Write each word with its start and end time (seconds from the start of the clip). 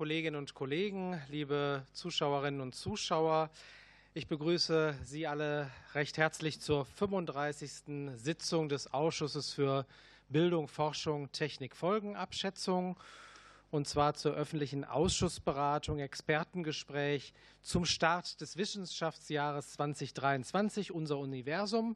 Kolleginnen 0.00 0.36
und 0.36 0.54
Kollegen, 0.54 1.20
liebe 1.28 1.84
Zuschauerinnen 1.92 2.62
und 2.62 2.74
Zuschauer. 2.74 3.50
Ich 4.14 4.28
begrüße 4.28 4.94
Sie 5.04 5.26
alle 5.26 5.70
recht 5.92 6.16
herzlich 6.16 6.58
zur 6.58 6.86
35. 6.86 7.70
Sitzung 8.14 8.70
des 8.70 8.94
Ausschusses 8.94 9.52
für 9.52 9.84
Bildung, 10.30 10.68
Forschung, 10.68 11.30
Technik, 11.32 11.76
Folgenabschätzung 11.76 12.98
und 13.70 13.86
zwar 13.86 14.14
zur 14.14 14.32
öffentlichen 14.32 14.86
Ausschussberatung, 14.86 15.98
Expertengespräch 15.98 17.34
zum 17.60 17.84
Start 17.84 18.40
des 18.40 18.56
Wissenschaftsjahres 18.56 19.72
2023, 19.72 20.92
unser 20.92 21.18
Universum 21.18 21.94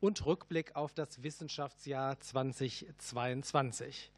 und 0.00 0.24
Rückblick 0.24 0.74
auf 0.74 0.94
das 0.94 1.22
Wissenschaftsjahr 1.22 2.18
2022. 2.18 4.10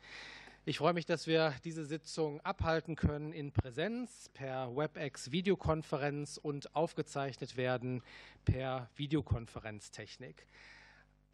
Ich 0.66 0.78
freue 0.78 0.94
mich, 0.94 1.04
dass 1.04 1.26
wir 1.26 1.52
diese 1.62 1.84
Sitzung 1.84 2.40
abhalten 2.40 2.96
können 2.96 3.34
in 3.34 3.52
Präsenz 3.52 4.30
per 4.32 4.74
WebEx-Videokonferenz 4.74 6.39
und 6.39 6.75
aufgezeichnet 6.75 7.58
werden 7.58 8.02
per 8.46 8.89
Videokonferenztechnik. 8.96 10.46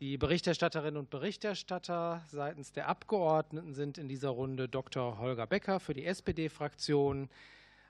Die 0.00 0.18
Berichterstatterinnen 0.18 0.96
und 0.96 1.10
Berichterstatter 1.10 2.24
seitens 2.26 2.72
der 2.72 2.88
Abgeordneten 2.88 3.72
sind 3.72 3.98
in 3.98 4.08
dieser 4.08 4.30
Runde 4.30 4.68
Dr. 4.68 5.18
Holger 5.20 5.46
Becker 5.46 5.78
für 5.78 5.94
die 5.94 6.06
SPD-Fraktion, 6.06 7.30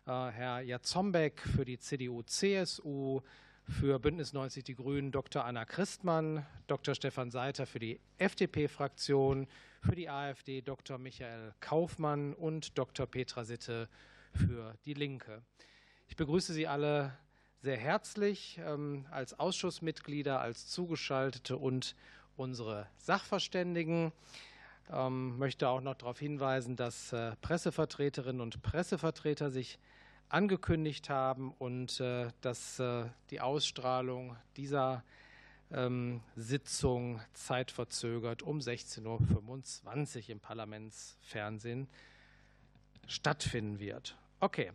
äh, 0.07 0.11
Herr 0.11 0.61
Jatzombeck 0.61 1.41
für 1.41 1.65
die 1.65 1.79
CDU-CSU, 1.79 3.23
für 3.71 3.99
Bündnis 3.99 4.33
90 4.33 4.65
Die 4.65 4.75
Grünen 4.75 5.13
Dr. 5.13 5.45
Anna 5.45 5.65
Christmann, 5.65 6.45
Dr. 6.67 6.95
Stefan 6.95 7.31
Seiter 7.31 7.67
für 7.67 7.79
die 7.79 8.01
FDP-Fraktion, 8.19 9.47
für 9.83 9.95
die 9.95 10.11
AfD 10.11 10.61
Dr. 10.61 10.99
Michael 10.99 11.55
Kaufmann 11.61 12.35
und 12.35 12.77
Dr. 12.77 13.07
Petra 13.07 13.45
Sitte 13.45 13.89
für 14.35 14.75
die 14.85 14.95
Linke. 14.95 15.43
Ich 16.09 16.17
begrüße 16.17 16.53
Sie 16.53 16.67
alle 16.67 17.17
sehr 17.63 17.77
herzlich 17.77 18.61
ähm, 18.65 19.07
als 19.11 19.39
Ausschussmitglieder, 19.39 20.41
als 20.41 20.67
Zugeschaltete 20.69 21.57
und 21.57 21.95
unsere 22.37 22.89
Sachverständigen. 22.99 24.13
Ich 24.89 24.95
ähm, 24.95 25.39
möchte 25.39 25.69
auch 25.69 25.81
noch 25.81 25.95
darauf 25.95 26.19
hinweisen, 26.19 26.75
dass 26.75 27.13
äh, 27.13 27.37
Pressevertreterinnen 27.41 28.41
und 28.41 28.63
Pressevertreter 28.63 29.51
sich 29.51 29.79
angekündigt 30.31 31.11
haben 31.11 31.53
und 31.59 32.01
äh, 32.01 32.29
dass 32.41 32.79
äh, 32.79 33.05
die 33.31 33.41
Ausstrahlung 33.41 34.37
dieser 34.57 35.05
ähm, 35.73 36.23
Sitzung 36.37 37.21
zeitverzögert 37.33 38.43
um 38.43 38.59
16.25 38.59 40.23
Uhr 40.25 40.31
im 40.31 40.41
Parlamentsfernsehen 40.41 41.89
stattfinden 43.07 43.79
wird. 43.79 44.17
Okay. 44.41 44.73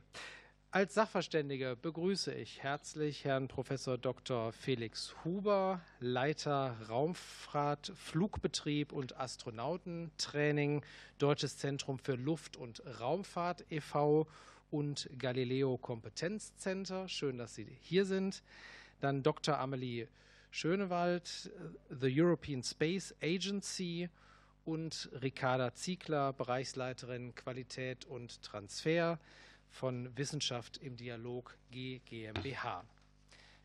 Als 0.71 0.93
Sachverständige 0.93 1.77
begrüße 1.81 2.33
ich 2.33 2.61
herzlich 2.61 3.23
Herrn 3.23 3.47
Professor 3.47 3.97
Dr. 3.97 4.51
Felix 4.51 5.15
Huber, 5.23 5.79
Leiter 6.01 6.75
Raumfahrt, 6.89 7.93
Flugbetrieb 7.95 8.91
und 8.91 9.17
Astronautentraining, 9.17 10.83
Deutsches 11.17 11.57
Zentrum 11.57 11.97
für 11.97 12.15
Luft- 12.15 12.57
und 12.57 12.83
Raumfahrt 12.99 13.63
e.V. 13.69 14.27
und 14.75 15.09
Galileo 15.17 15.77
Kompetenzcenter. 15.77 17.07
Schön, 17.07 17.37
dass 17.37 17.55
Sie 17.55 17.65
hier 17.79 18.05
sind. 18.05 18.43
Dann 18.99 19.23
Dr. 19.23 19.57
Amelie 19.57 20.07
Schönewald, 20.51 21.49
The 21.89 22.21
European 22.21 22.61
Space 22.61 23.15
Agency 23.21 24.09
und 24.65 25.09
Ricarda 25.21 25.73
Ziegler, 25.73 26.33
Bereichsleiterin 26.33 27.33
Qualität 27.35 28.03
und 28.03 28.41
Transfer 28.41 29.17
von 29.69 30.09
Wissenschaft 30.17 30.77
im 30.77 30.97
Dialog 30.97 31.55
GmbH. 31.71 32.83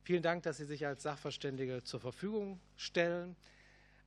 Vielen 0.04 0.22
Dank, 0.22 0.44
dass 0.44 0.58
Sie 0.58 0.64
sich 0.64 0.86
als 0.86 1.02
Sachverständige 1.02 1.82
zur 1.82 1.98
Verfügung 1.98 2.60
stellen. 2.76 3.34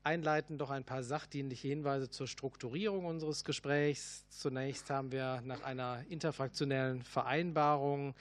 Einleitend 0.06 0.60
noch 0.60 0.70
ein 0.70 0.84
paar 0.84 1.02
sachdienliche 1.02 1.70
Hinweise 1.70 2.10
zur 2.10 2.28
Strukturierung 2.28 3.06
unseres 3.06 3.46
Gesprächs. 3.46 4.26
Zunächst 4.28 4.90
haben 4.90 5.14
wir 5.14 5.40
nach 5.46 5.64
einer 5.64 6.04
interfraktionellen 6.10 7.04
Vereinbarung 7.04 8.14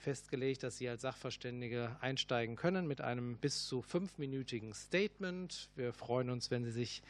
festgelegt, 0.00 0.64
dass 0.64 0.78
Sie 0.78 0.88
als 0.88 1.02
Sachverständige 1.02 1.96
einsteigen 2.00 2.56
können 2.56 2.88
mit 2.88 3.00
einem 3.00 3.36
bis 3.36 3.68
zu 3.68 3.80
fünfminütigen 3.80 4.74
Statement. 4.74 5.68
Wir 5.76 5.92
freuen 5.92 6.30
uns, 6.30 6.50
wenn 6.50 6.64
Sie 6.64 6.72
sich 6.72 7.00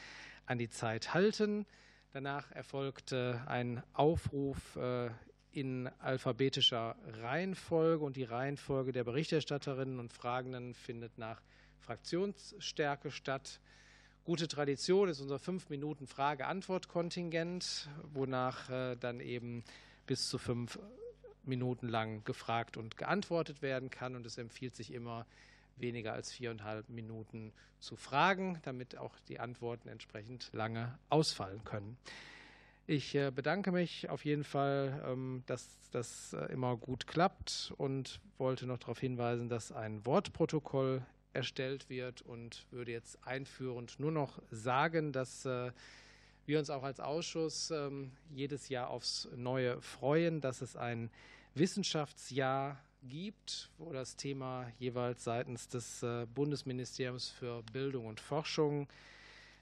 an 0.45 0.59
die 0.59 0.69
Zeit 0.69 1.15
halten. 1.15 1.65
Danach 2.13 2.53
erfolgt 2.53 3.15
ein 3.15 3.83
Aufruf 3.95 4.77
äh, 4.77 5.09
in 5.53 5.89
alphabetischer 5.99 6.95
Reihenfolge 7.23 8.05
und 8.05 8.17
die 8.17 8.25
Reihenfolge 8.25 8.93
der 8.93 9.05
Berichterstatterinnen 9.05 9.99
und 9.99 10.13
Fragenden 10.13 10.75
findet 10.75 11.17
nach 11.17 11.41
Fraktionsstärke 11.79 13.11
statt. 13.11 13.61
Gute 14.25 14.49
Tradition 14.49 15.09
ist 15.09 15.21
unser 15.21 15.39
fünf 15.39 15.71
Minuten 15.71 16.07
Frage-Antwort-Kontingent, 16.07 17.89
wonach 18.13 18.69
äh, 18.69 18.97
dann 18.97 19.19
eben 19.21 19.65
bis 20.07 20.29
zu 20.29 20.39
fünf 20.39 20.79
Minuten 21.45 21.89
lang 21.89 22.23
gefragt 22.25 22.77
und 22.77 22.99
geantwortet 22.99 23.63
werden 23.63 23.91
kann. 23.91 24.15
Und 24.15 24.27
es 24.27 24.37
empfiehlt 24.37 24.77
sich 24.77 24.93
immer, 24.93 25.27
weniger 25.77 26.13
als 26.13 26.31
viereinhalb 26.31 26.89
Minuten 26.91 27.53
zu 27.79 27.97
fragen, 27.97 28.59
damit 28.63 28.99
auch 28.99 29.19
die 29.29 29.41
Antworten 29.41 29.89
entsprechend 29.89 30.51
lange 30.53 30.99
ausfallen 31.09 31.65
können. 31.65 31.97
Ich 32.87 33.15
äh, 33.15 33.31
bedanke 33.31 33.73
mich 33.73 34.11
auf 34.11 34.25
jeden 34.25 34.45
Fall, 34.45 35.03
ähm, 35.07 35.43
dass 35.47 35.79
das 35.93 36.33
äh, 36.33 36.53
immer 36.53 36.77
gut 36.77 37.07
klappt 37.07 37.73
und 37.79 38.21
wollte 38.37 38.67
noch 38.67 38.79
darauf 38.79 38.99
hinweisen, 38.99 39.49
dass 39.49 39.73
ein 39.73 40.05
Wortprotokoll 40.05 41.03
erstellt 41.33 41.89
wird 41.89 42.23
und 42.23 42.67
würde 42.71 42.93
jetzt 42.93 43.19
einführend 43.27 43.99
nur 44.01 44.13
noch 44.13 44.41
sagen, 44.51 45.13
dass 45.13 45.45
äh, 45.47 45.73
wir 46.47 46.59
uns 46.59 46.71
auch 46.71 46.83
als 46.83 47.01
Ausschuss 47.01 47.71
ähm, 47.71 48.13
jedes 48.35 48.69
Jahr 48.69 48.91
aufs 48.91 49.29
Neue 49.37 49.81
freuen, 49.81 50.41
dass 50.41 50.63
es 50.63 50.77
ein 50.77 51.11
Wissenschaftsjahr 51.55 52.83
gibt, 53.03 53.71
wo 53.79 53.93
das 53.93 54.17
Thema 54.17 54.71
jeweils 54.79 55.25
seitens 55.25 55.69
des 55.69 56.05
Bundesministeriums 56.35 57.31
für 57.31 57.63
Bildung 57.73 58.07
und 58.07 58.21
Forschung 58.21 58.89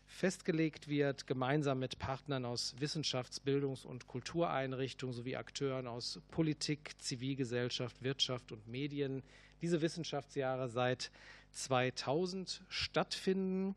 festgelegt 0.09 0.89
wird, 0.89 1.27
gemeinsam 1.27 1.79
mit 1.79 1.99
Partnern 1.99 2.45
aus 2.45 2.75
Wissenschafts-, 2.81 3.41
Bildungs- 3.41 3.85
und 3.85 4.09
Kultureinrichtungen 4.09 5.15
sowie 5.15 5.37
Akteuren 5.37 5.87
aus 5.87 6.21
Politik, 6.31 7.01
Zivilgesellschaft, 7.01 8.03
Wirtschaft 8.03 8.51
und 8.51 8.67
Medien 8.67 9.23
diese 9.61 9.83
Wissenschaftsjahre 9.83 10.69
seit 10.69 11.11
2000 11.53 12.63
stattfinden. 12.69 13.77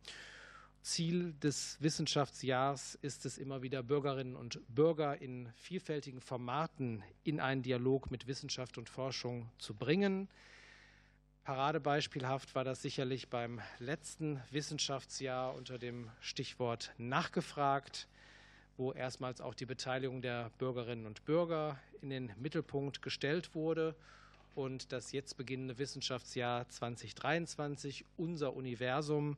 Ziel 0.81 1.33
des 1.43 1.77
Wissenschaftsjahrs 1.79 2.97
ist 3.03 3.25
es 3.25 3.37
immer 3.37 3.61
wieder, 3.61 3.83
Bürgerinnen 3.83 4.35
und 4.35 4.59
Bürger 4.73 5.21
in 5.21 5.49
vielfältigen 5.55 6.21
Formaten 6.21 7.03
in 7.23 7.39
einen 7.39 7.61
Dialog 7.61 8.09
mit 8.09 8.25
Wissenschaft 8.25 8.79
und 8.79 8.89
Forschung 8.89 9.47
zu 9.59 9.75
bringen. 9.75 10.27
Paradebeispielhaft 11.43 12.53
war 12.53 12.63
das 12.63 12.83
sicherlich 12.83 13.29
beim 13.29 13.61
letzten 13.79 14.39
Wissenschaftsjahr 14.51 15.55
unter 15.55 15.79
dem 15.79 16.11
Stichwort 16.19 16.93
nachgefragt, 16.99 18.07
wo 18.77 18.93
erstmals 18.93 19.41
auch 19.41 19.55
die 19.55 19.65
Beteiligung 19.65 20.21
der 20.21 20.51
Bürgerinnen 20.59 21.07
und 21.07 21.25
Bürger 21.25 21.79
in 22.03 22.11
den 22.11 22.31
Mittelpunkt 22.37 23.01
gestellt 23.01 23.55
wurde. 23.55 23.95
Und 24.53 24.91
das 24.91 25.13
jetzt 25.13 25.35
beginnende 25.35 25.79
Wissenschaftsjahr 25.79 26.69
2023, 26.69 28.05
unser 28.17 28.53
Universum, 28.53 29.35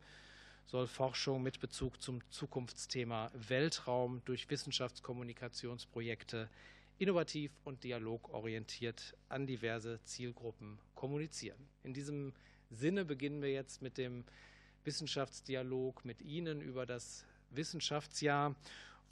soll 0.65 0.87
Forschung 0.87 1.41
mit 1.41 1.61
Bezug 1.61 2.01
zum 2.01 2.19
Zukunftsthema 2.31 3.31
Weltraum 3.33 4.21
durch 4.25 4.49
Wissenschaftskommunikationsprojekte 4.49 6.49
innovativ 6.97 7.51
und 7.63 7.83
dialogorientiert 7.83 9.15
an 9.29 9.47
diverse 9.47 10.01
Zielgruppen 10.03 10.79
kommunizieren. 10.95 11.67
In 11.83 11.93
diesem 11.93 12.33
Sinne 12.69 13.05
beginnen 13.05 13.41
wir 13.41 13.51
jetzt 13.51 13.81
mit 13.81 13.97
dem 13.97 14.23
Wissenschaftsdialog 14.83 16.03
mit 16.05 16.21
Ihnen 16.21 16.61
über 16.61 16.85
das 16.85 17.25
Wissenschaftsjahr. 17.51 18.55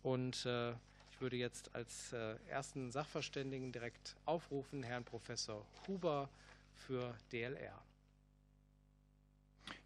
Und 0.03 0.45
äh, 0.45 0.71
ich 1.11 1.21
würde 1.21 1.37
jetzt 1.37 1.73
als 1.75 2.13
äh, 2.13 2.35
ersten 2.47 2.91
Sachverständigen 2.91 3.71
direkt 3.71 4.15
aufrufen, 4.25 4.83
Herrn 4.83 5.03
Professor 5.03 5.65
Huber 5.87 6.29
für 6.73 7.15
DLR. 7.31 7.81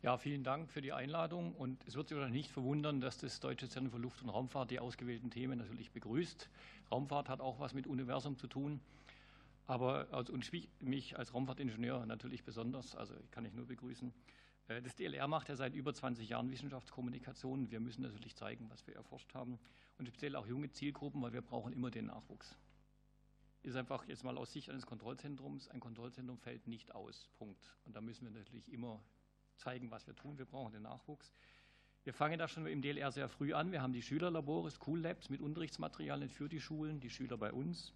Ja, 0.02 0.18
vielen 0.18 0.44
Dank 0.44 0.70
für 0.70 0.82
die 0.82 0.94
Einladung. 0.94 1.54
Und 1.54 1.84
es 1.88 1.96
wird 1.96 2.08
Sie 2.08 2.16
wahrscheinlich 2.16 2.44
nicht 2.44 2.52
verwundern, 2.52 3.02
dass 3.02 3.18
das 3.18 3.40
Deutsche 3.40 3.68
Zentrum 3.68 3.92
für 3.92 4.02
Luft- 4.02 4.22
und 4.22 4.30
Raumfahrt 4.30 4.72
die 4.72 4.80
ausgewählten 4.80 5.30
Themen 5.30 5.60
natürlich 5.60 5.92
begrüßt. 5.92 6.50
Raumfahrt 6.92 7.30
hat 7.30 7.42
auch 7.42 7.60
was 7.60 7.74
mit 7.74 7.88
Universum 7.88 8.38
zu 8.38 8.48
tun. 8.48 8.80
Aber 9.68 10.08
also, 10.12 10.32
und 10.34 10.50
mich 10.82 11.18
als 11.18 11.34
Raumfahrtingenieur 11.34 12.06
natürlich 12.06 12.44
besonders, 12.44 12.96
also 12.96 13.16
kann 13.32 13.46
ich 13.46 13.54
nur 13.54 13.66
begrüßen. 13.66 14.14
Äh, 14.68 14.82
das 14.82 14.96
DLR 14.96 15.28
macht 15.28 15.50
ja 15.50 15.56
seit 15.56 15.74
über 15.74 15.94
20 15.94 16.30
Jahren 16.30 16.52
Wissenschaftskommunikation. 16.52 17.72
Wir 17.72 17.80
müssen 17.80 18.04
natürlich 18.04 18.36
zeigen, 18.36 18.70
was 18.70 18.86
wir 18.86 18.96
erforscht 18.96 19.34
haben 19.34 19.60
und 19.98 20.08
speziell 20.08 20.36
auch 20.36 20.48
junge 20.48 20.70
Zielgruppen, 20.72 21.22
weil 21.22 21.34
wir 21.34 21.42
brauchen 21.42 21.74
immer 21.74 21.90
den 21.90 22.06
Nachwuchs. 22.06 22.56
ist 23.64 23.76
einfach 23.76 24.08
jetzt 24.08 24.24
mal 24.24 24.38
aus 24.38 24.54
Sicht 24.54 24.70
eines 24.70 24.86
Kontrollzentrums, 24.86 25.70
ein 25.70 25.80
Kontrollzentrum 25.80 26.38
fällt 26.38 26.68
nicht 26.68 26.94
aus. 26.94 27.30
Punkt. 27.38 27.76
Und 27.86 27.96
da 27.96 28.02
müssen 28.02 28.26
wir 28.26 28.32
natürlich 28.32 28.72
immer 28.72 29.02
zeigen, 29.58 29.90
was 29.90 30.06
wir 30.06 30.16
tun. 30.16 30.38
Wir 30.38 30.46
brauchen 30.46 30.74
den 30.74 30.84
Nachwuchs. 30.84 31.32
Wir 32.06 32.14
fangen 32.14 32.38
da 32.38 32.48
schon 32.48 32.68
im 32.68 32.84
DLR 32.84 33.12
sehr 33.12 33.28
früh 33.28 33.52
an. 33.56 33.72
Wir 33.72 33.82
haben 33.82 33.92
die 33.92 34.04
Schülerlabore, 34.04 34.70
School 34.70 35.00
Labs 35.00 35.32
mit 35.32 35.42
Unterrichtsmaterialien 35.42 36.30
für 36.30 36.48
die 36.48 36.62
Schulen, 36.62 37.00
die 37.00 37.10
Schüler 37.10 37.36
bei 37.36 37.52
uns. 37.52 37.94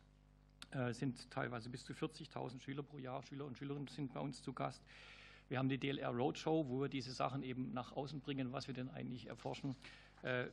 Äh, 0.72 0.94
sind 0.94 1.30
teilweise 1.30 1.70
bis 1.70 1.86
zu 1.86 1.94
40.000 1.94 2.60
Schüler 2.60 2.82
pro 2.82 2.98
Jahr, 2.98 3.22
Schüler 3.22 3.46
und 3.46 3.56
Schülerinnen 3.56 3.88
sind 3.88 4.12
bei 4.12 4.20
uns 4.20 4.42
zu 4.42 4.52
Gast. 4.52 4.84
Wir 5.48 5.60
haben 5.60 5.70
die 5.70 5.78
DLR 5.78 6.10
Roadshow, 6.10 6.68
wo 6.68 6.82
wir 6.82 6.90
diese 6.90 7.12
Sachen 7.12 7.44
eben 7.44 7.72
nach 7.72 7.92
außen 7.92 8.20
bringen, 8.20 8.52
was 8.52 8.66
wir 8.66 8.74
denn 8.74 8.90
eigentlich 8.90 9.28
erforschen. 9.28 9.76
Äh, 10.24 10.48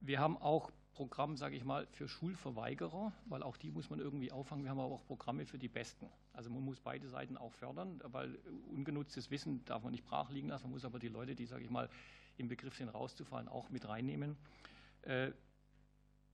wir 0.00 0.20
haben 0.20 0.36
auch 0.36 0.70
Programm, 0.92 1.36
sage 1.36 1.56
ich 1.56 1.64
mal, 1.64 1.88
für 1.90 2.06
Schulverweigerer, 2.06 3.12
weil 3.24 3.42
auch 3.42 3.56
die 3.56 3.72
muss 3.72 3.90
man 3.90 3.98
irgendwie 3.98 4.30
auffangen. 4.30 4.62
Wir 4.62 4.70
haben 4.70 4.78
aber 4.78 4.94
auch 4.94 5.04
Programme 5.04 5.46
für 5.46 5.58
die 5.58 5.68
Besten. 5.68 6.06
Also 6.32 6.48
man 6.48 6.62
muss 6.62 6.78
beide 6.78 7.08
Seiten 7.08 7.36
auch 7.36 7.54
fördern, 7.54 8.00
weil 8.04 8.38
ungenutztes 8.70 9.32
Wissen 9.32 9.64
darf 9.64 9.82
man 9.82 9.90
nicht 9.90 10.04
brach 10.04 10.30
liegen 10.30 10.48
lassen. 10.48 10.66
Man 10.66 10.72
muss 10.72 10.84
aber 10.84 11.00
die 11.00 11.08
Leute, 11.08 11.34
die, 11.34 11.46
sage 11.46 11.64
ich 11.64 11.70
mal, 11.70 11.88
im 12.36 12.48
Begriff 12.48 12.76
sind, 12.76 12.88
rauszufallen, 12.88 13.48
auch 13.48 13.70
mit 13.70 13.88
reinnehmen. 13.88 14.36
Äh, 15.02 15.32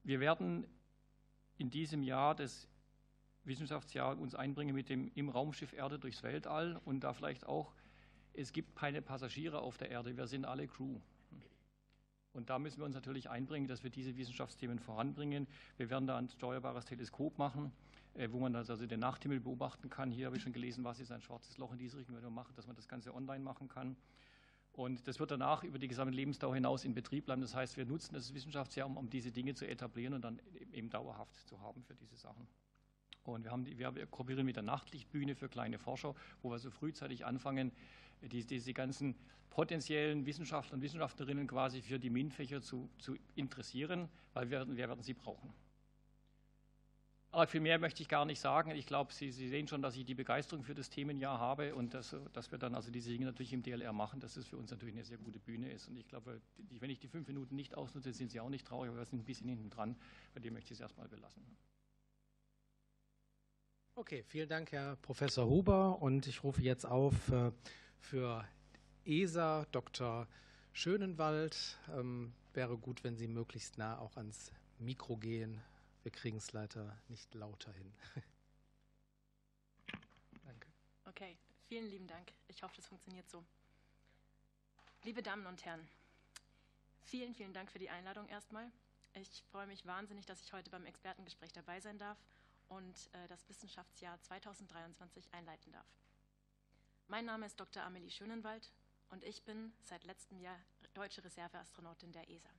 wir 0.03 0.19
werden 0.19 0.65
in 1.57 1.69
diesem 1.69 2.03
Jahr 2.03 2.35
das 2.35 2.67
Wissenschaftsjahr 3.43 4.17
uns 4.17 4.35
einbringen 4.35 4.75
mit 4.75 4.89
dem 4.89 5.11
im 5.15 5.29
Raumschiff 5.29 5.73
Erde 5.73 5.99
durchs 5.99 6.23
Weltall 6.23 6.79
und 6.85 7.01
da 7.01 7.13
vielleicht 7.13 7.45
auch, 7.45 7.73
es 8.33 8.53
gibt 8.53 8.75
keine 8.75 9.01
Passagiere 9.01 9.59
auf 9.59 9.77
der 9.77 9.89
Erde, 9.89 10.15
wir 10.15 10.27
sind 10.27 10.45
alle 10.45 10.67
Crew. 10.67 10.99
Und 12.31 12.49
da 12.49 12.59
müssen 12.59 12.77
wir 12.77 12.85
uns 12.85 12.95
natürlich 12.95 13.29
einbringen, 13.29 13.67
dass 13.67 13.83
wir 13.83 13.89
diese 13.89 14.15
Wissenschaftsthemen 14.15 14.79
voranbringen. 14.79 15.47
Wir 15.77 15.89
werden 15.89 16.07
da 16.07 16.17
ein 16.17 16.29
steuerbares 16.29 16.85
Teleskop 16.85 17.37
machen, 17.37 17.71
äh, 18.13 18.29
wo 18.31 18.39
man 18.39 18.55
also 18.55 18.85
den 18.85 18.99
Nachthimmel 18.99 19.39
beobachten 19.39 19.89
kann. 19.89 20.11
Hier 20.11 20.27
habe 20.27 20.37
ich 20.37 20.43
schon 20.43 20.53
gelesen, 20.53 20.83
was 20.83 20.99
ist 20.99 21.11
ein 21.11 21.21
schwarzes 21.21 21.57
Loch 21.57 21.73
in 21.73 21.79
diese 21.79 21.97
Richtung, 21.97 22.15
wenn 22.15 22.23
wir 22.23 22.29
machen, 22.29 22.53
dass 22.55 22.67
man 22.67 22.75
das 22.75 22.87
Ganze 22.87 23.13
online 23.13 23.43
machen 23.43 23.67
kann. 23.67 23.97
Und 24.79 25.09
das 25.09 25.19
wird 25.19 25.29
danach 25.29 25.65
über 25.65 25.77
die 25.77 25.89
gesamte 25.89 26.15
Lebensdauer 26.15 26.55
hinaus 26.55 26.85
in 26.85 26.93
Betrieb 26.93 27.25
bleiben. 27.25 27.41
Das 27.41 27.53
heißt, 27.53 27.75
wir 27.75 27.85
nutzen 27.85 28.13
das 28.13 28.33
Wissenschaftsjahr, 28.33 28.87
um, 28.87 28.95
um 28.95 29.09
diese 29.09 29.29
Dinge 29.29 29.53
zu 29.53 29.67
etablieren 29.67 30.13
und 30.13 30.21
dann 30.21 30.39
eben 30.71 30.89
dauerhaft 30.89 31.35
zu 31.49 31.59
haben 31.59 31.83
für 31.83 31.95
diese 31.95 32.15
Sachen. 32.15 32.47
Und 33.25 33.43
wir, 33.43 33.51
haben 33.51 33.65
die, 33.65 33.77
wir 33.77 33.91
kooperieren 34.05 34.45
mit 34.45 34.55
der 34.55 34.63
Nachtlichtbühne 34.63 35.35
für 35.35 35.49
kleine 35.49 35.79
Forscher, 35.79 36.15
wo 36.41 36.49
wir 36.49 36.59
so 36.59 36.71
frühzeitig 36.71 37.25
anfangen, 37.25 37.73
die, 38.21 38.45
diese 38.45 38.71
ganzen 38.71 39.15
potenziellen 39.49 40.25
Wissenschaftler 40.25 40.75
und 40.75 40.81
Wissenschaftlerinnen 40.81 41.45
quasi 41.45 41.81
für 41.81 41.99
die 41.99 42.09
MINT-Fächer 42.09 42.61
zu, 42.61 42.89
zu, 42.99 43.17
interessieren, 43.35 44.07
weil 44.33 44.49
wir, 44.49 44.65
wir 44.65 44.87
werden 44.87 45.03
sie 45.03 45.13
brauchen. 45.13 45.53
Aber 47.31 47.45
viel 47.45 47.61
mehr 47.61 47.77
möchte 47.77 48.01
ich 48.01 48.09
gar 48.09 48.25
nicht 48.25 48.39
sagen. 48.39 48.71
Ich 48.71 48.87
glaube, 48.87 49.13
Sie, 49.13 49.31
Sie, 49.31 49.49
sehen 49.49 49.67
schon, 49.67 49.83
dass 49.83 49.95
ich 49.95 50.03
die 50.03 50.15
Begeisterung 50.15 50.63
für 50.63 50.73
das 50.73 50.89
Themenjahr 50.89 51.39
habe 51.39 51.75
und 51.75 51.93
dass, 51.93 52.15
dass, 52.33 52.51
wir 52.51 52.57
dann 52.57 52.73
also 52.73 52.89
diese 52.89 53.11
Dinge 53.11 53.25
natürlich 53.25 53.53
im 53.53 53.61
DLR 53.61 53.93
machen, 53.93 54.19
dass 54.19 54.35
es 54.35 54.47
für 54.47 54.57
uns 54.57 54.71
natürlich 54.71 54.95
eine 54.95 55.03
sehr 55.03 55.19
gute 55.19 55.39
Bühne 55.39 55.71
ist. 55.71 55.87
Und 55.87 55.97
ich 55.97 56.07
glaube, 56.07 56.41
wenn 56.79 56.89
ich 56.89 56.97
die 56.97 57.07
fünf 57.07 57.27
Minuten 57.27 57.55
nicht 57.55 57.77
ausnutze, 57.77 58.13
sind 58.13 58.31
Sie 58.31 58.39
auch 58.39 58.49
nicht 58.49 58.65
traurig, 58.65 58.89
aber 58.89 58.97
wir 58.97 59.05
sind 59.05 59.19
ein 59.19 59.25
bisschen 59.25 59.47
hinten 59.47 59.69
dran. 59.69 59.95
Bei 60.33 60.39
dem 60.39 60.53
möchte 60.53 60.73
ich 60.73 60.79
es 60.79 60.81
erstmal 60.81 61.07
belassen. 61.07 61.43
Okay, 63.93 64.23
vielen 64.23 64.49
Dank, 64.49 64.71
Herr 64.71 64.95
Professor 64.95 65.47
Huber. 65.47 66.01
Und 66.01 66.25
ich 66.25 66.43
rufe 66.43 66.63
jetzt 66.63 66.85
auf 66.85 67.29
äh, 67.31 67.51
für 67.99 68.43
ESA 69.05 69.67
Dr. 69.71 70.27
Schönenwald. 70.73 71.77
Ähm, 71.95 72.33
wäre 72.53 72.75
gut, 72.77 73.03
wenn 73.03 73.17
Sie 73.17 73.27
möglichst 73.27 73.77
nah 73.77 73.99
auch 73.99 74.17
ans 74.17 74.51
Mikro 74.79 75.17
gehen. 75.17 75.61
Wir 76.03 76.11
kriegen 76.11 76.37
es 76.37 76.53
leider 76.53 76.97
nicht 77.07 77.33
lauter 77.33 77.73
hin. 77.73 77.93
Danke. 80.45 80.67
Okay, 81.05 81.37
vielen 81.67 81.89
lieben 81.89 82.07
Dank. 82.07 82.31
Ich 82.47 82.63
hoffe, 82.63 82.75
das 82.75 82.87
funktioniert 82.87 83.29
so. 83.29 83.43
Liebe 85.03 85.21
Damen 85.21 85.45
und 85.45 85.63
Herren, 85.65 85.87
vielen, 87.03 87.33
vielen 87.33 87.53
Dank 87.53 87.71
für 87.71 87.79
die 87.79 87.89
Einladung 87.89 88.27
erstmal. 88.27 88.71
Ich 89.13 89.43
freue 89.51 89.67
mich 89.67 89.85
wahnsinnig, 89.85 90.25
dass 90.25 90.41
ich 90.41 90.53
heute 90.53 90.69
beim 90.69 90.85
Expertengespräch 90.85 91.51
dabei 91.51 91.79
sein 91.79 91.97
darf 91.97 92.17
und 92.69 93.09
äh, 93.13 93.27
das 93.27 93.47
Wissenschaftsjahr 93.49 94.21
2023 94.21 95.33
einleiten 95.33 95.71
darf. 95.71 95.87
Mein 97.07 97.25
Name 97.25 97.45
ist 97.45 97.59
Dr. 97.59 97.83
Amelie 97.83 98.11
Schönenwald 98.11 98.71
und 99.09 99.23
ich 99.23 99.43
bin 99.43 99.73
seit 99.81 100.03
letztem 100.03 100.39
Jahr 100.39 100.59
deutsche 100.93 101.23
Reserveastronautin 101.23 102.11
der 102.11 102.29
ESA. 102.29 102.49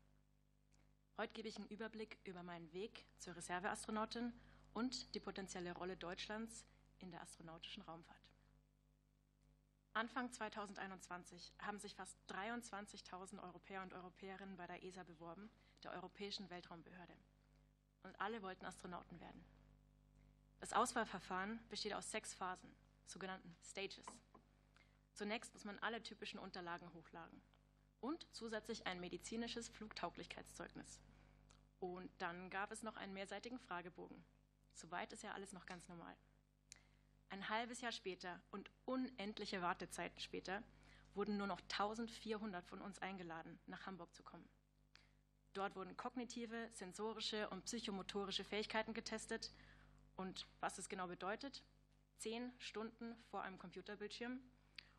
Heute 1.20 1.34
gebe 1.34 1.49
ich 1.49 1.58
einen 1.58 1.69
Überblick 1.69 2.17
über 2.25 2.43
meinen 2.43 2.72
Weg 2.72 3.05
zur 3.19 3.37
Reserveastronautin 3.37 4.32
und 4.72 5.14
die 5.14 5.20
potenzielle 5.20 5.75
Rolle 5.75 5.94
Deutschlands 5.94 6.64
in 6.99 7.11
der 7.11 7.20
astronautischen 7.20 7.82
Raumfahrt. 7.82 8.26
Anfang 9.93 10.32
2021 10.32 11.52
haben 11.58 11.78
sich 11.78 11.94
fast 11.94 12.17
23.000 12.31 13.43
Europäer 13.43 13.82
und 13.82 13.93
Europäerinnen 13.93 14.56
bei 14.56 14.67
der 14.67 14.82
ESA 14.82 15.02
beworben, 15.02 15.50
der 15.82 15.90
Europäischen 15.90 16.49
Weltraumbehörde. 16.49 17.14
Und 18.02 18.19
alle 18.19 18.40
wollten 18.40 18.64
Astronauten 18.64 19.20
werden. 19.20 19.44
Das 20.58 20.72
Auswahlverfahren 20.72 21.61
besteht 21.69 21.93
aus 21.93 22.11
sechs 22.11 22.32
Phasen, 22.32 22.75
sogenannten 23.05 23.55
Stages. 23.62 24.06
Zunächst 25.12 25.52
muss 25.52 25.67
man 25.67 25.78
alle 25.81 26.02
typischen 26.02 26.40
Unterlagen 26.40 26.90
hochladen 26.94 27.43
und 28.00 28.26
zusätzlich 28.32 28.87
ein 28.87 29.00
medizinisches 29.00 29.69
Flugtauglichkeitszeugnis. 29.69 30.99
Und 31.81 32.11
dann 32.19 32.50
gab 32.50 32.71
es 32.71 32.82
noch 32.82 32.97
einen 32.97 33.15
mehrseitigen 33.15 33.59
Fragebogen. 33.59 34.23
Soweit 34.75 35.12
ist 35.12 35.23
ja 35.23 35.32
alles 35.32 35.53
noch 35.53 35.67
ganz 35.67 35.88
normal. 35.88 36.15
Ein 37.31 37.49
halbes 37.49 37.81
Jahr 37.81 37.93
später 37.93 38.41
und 38.50 38.71
unendliche 38.85 39.62
Wartezeiten 39.62 40.21
später 40.21 40.62
wurden 41.15 41.37
nur 41.37 41.47
noch 41.47 41.61
1400 41.61 42.67
von 42.67 42.81
uns 42.81 42.99
eingeladen, 42.99 43.59
nach 43.67 43.87
Hamburg 43.87 44.15
zu 44.15 44.23
kommen. 44.23 44.49
Dort 45.53 45.75
wurden 45.75 45.97
kognitive, 45.97 46.69
sensorische 46.73 47.49
und 47.50 47.65
psychomotorische 47.65 48.44
Fähigkeiten 48.44 48.94
getestet 48.94 49.50
und 50.17 50.47
was 50.61 50.79
es 50.79 50.88
genau 50.88 51.09
bedeutet, 51.09 51.65
zehn 52.19 52.53
Stunden 52.59 53.17
vor 53.31 53.43
einem 53.43 53.59
Computerbildschirm 53.59 54.41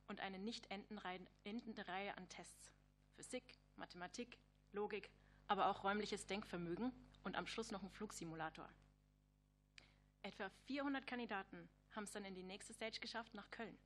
und 0.07 0.19
eine 0.19 0.39
nicht 0.39 0.69
endende 0.69 1.87
Reihe 1.87 2.17
an 2.17 2.27
Tests. 2.27 2.71
Physik, 3.15 3.43
Mathematik, 3.75 4.37
Logik, 4.73 5.09
aber 5.51 5.67
auch 5.67 5.83
räumliches 5.83 6.25
Denkvermögen 6.27 6.93
und 7.25 7.35
am 7.35 7.45
Schluss 7.45 7.71
noch 7.71 7.83
ein 7.83 7.89
Flugsimulator. 7.89 8.69
Etwa 10.21 10.49
400 10.63 11.05
Kandidaten 11.05 11.67
haben 11.93 12.05
es 12.05 12.11
dann 12.11 12.23
in 12.23 12.35
die 12.35 12.43
nächste 12.43 12.73
Stage 12.73 13.01
geschafft, 13.01 13.33
nach 13.33 13.51
Köln. 13.51 13.77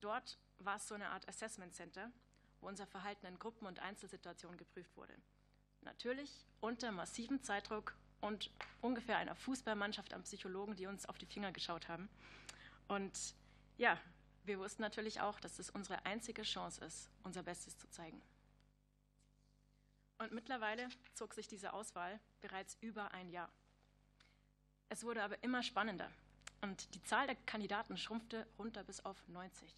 Dort 0.00 0.38
war 0.58 0.76
es 0.76 0.86
so 0.86 0.94
eine 0.94 1.08
Art 1.08 1.26
Assessment 1.30 1.74
Center, 1.74 2.12
wo 2.60 2.68
unser 2.68 2.86
Verhalten 2.86 3.24
in 3.24 3.38
Gruppen- 3.38 3.66
und 3.66 3.78
Einzelsituationen 3.78 4.58
geprüft 4.58 4.94
wurde. 4.98 5.14
Natürlich 5.80 6.44
unter 6.60 6.92
massivem 6.92 7.42
Zeitdruck 7.42 7.96
und 8.20 8.50
ungefähr 8.82 9.16
einer 9.16 9.36
Fußballmannschaft 9.36 10.12
an 10.12 10.24
Psychologen, 10.24 10.76
die 10.76 10.86
uns 10.86 11.06
auf 11.06 11.16
die 11.16 11.24
Finger 11.24 11.52
geschaut 11.52 11.88
haben. 11.88 12.10
Und 12.86 13.34
ja, 13.78 13.98
wir 14.44 14.58
wussten 14.58 14.82
natürlich 14.82 15.22
auch, 15.22 15.40
dass 15.40 15.58
es 15.58 15.70
unsere 15.70 16.04
einzige 16.04 16.42
Chance 16.42 16.84
ist, 16.84 17.08
unser 17.22 17.42
Bestes 17.42 17.78
zu 17.78 17.88
zeigen. 17.88 18.20
Und 20.20 20.32
mittlerweile 20.32 20.86
zog 21.14 21.32
sich 21.32 21.48
diese 21.48 21.72
Auswahl 21.72 22.20
bereits 22.42 22.76
über 22.82 23.12
ein 23.12 23.30
Jahr. 23.30 23.50
Es 24.90 25.02
wurde 25.02 25.22
aber 25.22 25.42
immer 25.42 25.62
spannender 25.62 26.10
und 26.60 26.94
die 26.94 27.02
Zahl 27.04 27.26
der 27.26 27.36
Kandidaten 27.36 27.96
schrumpfte 27.96 28.46
runter 28.58 28.84
bis 28.84 29.02
auf 29.06 29.16
90. 29.28 29.72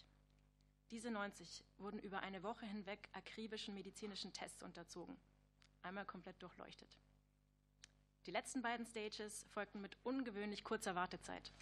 Diese 0.91 1.13
90 1.13 1.63
wurden 1.79 2.01
über 2.01 2.21
eine 2.23 2.43
Woche 2.43 2.67
hinweg 2.67 3.09
akribischen 3.13 3.75
medizinischen 3.75 4.33
Tests 4.33 4.65
unterzogen, 4.65 5.17
einmal 5.83 6.05
komplett 6.07 6.43
durchleuchtet. 6.43 6.99
Die 8.27 8.33
letzten 8.33 8.63
beiden 8.63 8.85
Stages 8.85 9.47
folgten 9.51 9.81
mit 9.81 9.97
ungewöhnlich 10.03 10.65
kurzer 10.65 10.97
Wartezeit. 10.97 11.53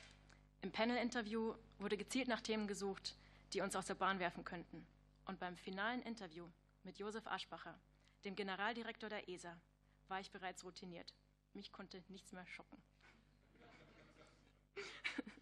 Im 0.62 0.72
Panel-Interview 0.72 1.54
wurde 1.78 1.98
gezielt 1.98 2.28
nach 2.28 2.40
Themen 2.40 2.66
gesucht, 2.66 3.14
die 3.52 3.60
uns 3.60 3.76
aus 3.76 3.86
der 3.86 3.94
Bahn 3.94 4.20
werfen 4.20 4.44
könnten. 4.44 4.86
Und 5.26 5.38
beim 5.38 5.58
finalen 5.58 6.00
Interview 6.02 6.46
mit 6.82 6.98
Josef 6.98 7.26
Aschbacher, 7.26 7.78
dem 8.24 8.36
Generaldirektor 8.36 9.08
der 9.08 9.28
ESA, 9.28 9.60
war 10.08 10.20
ich 10.20 10.30
bereits 10.30 10.64
routiniert. 10.64 11.14
Mich 11.52 11.72
konnte 11.72 12.02
nichts 12.08 12.32
mehr 12.32 12.46
schocken. 12.46 12.82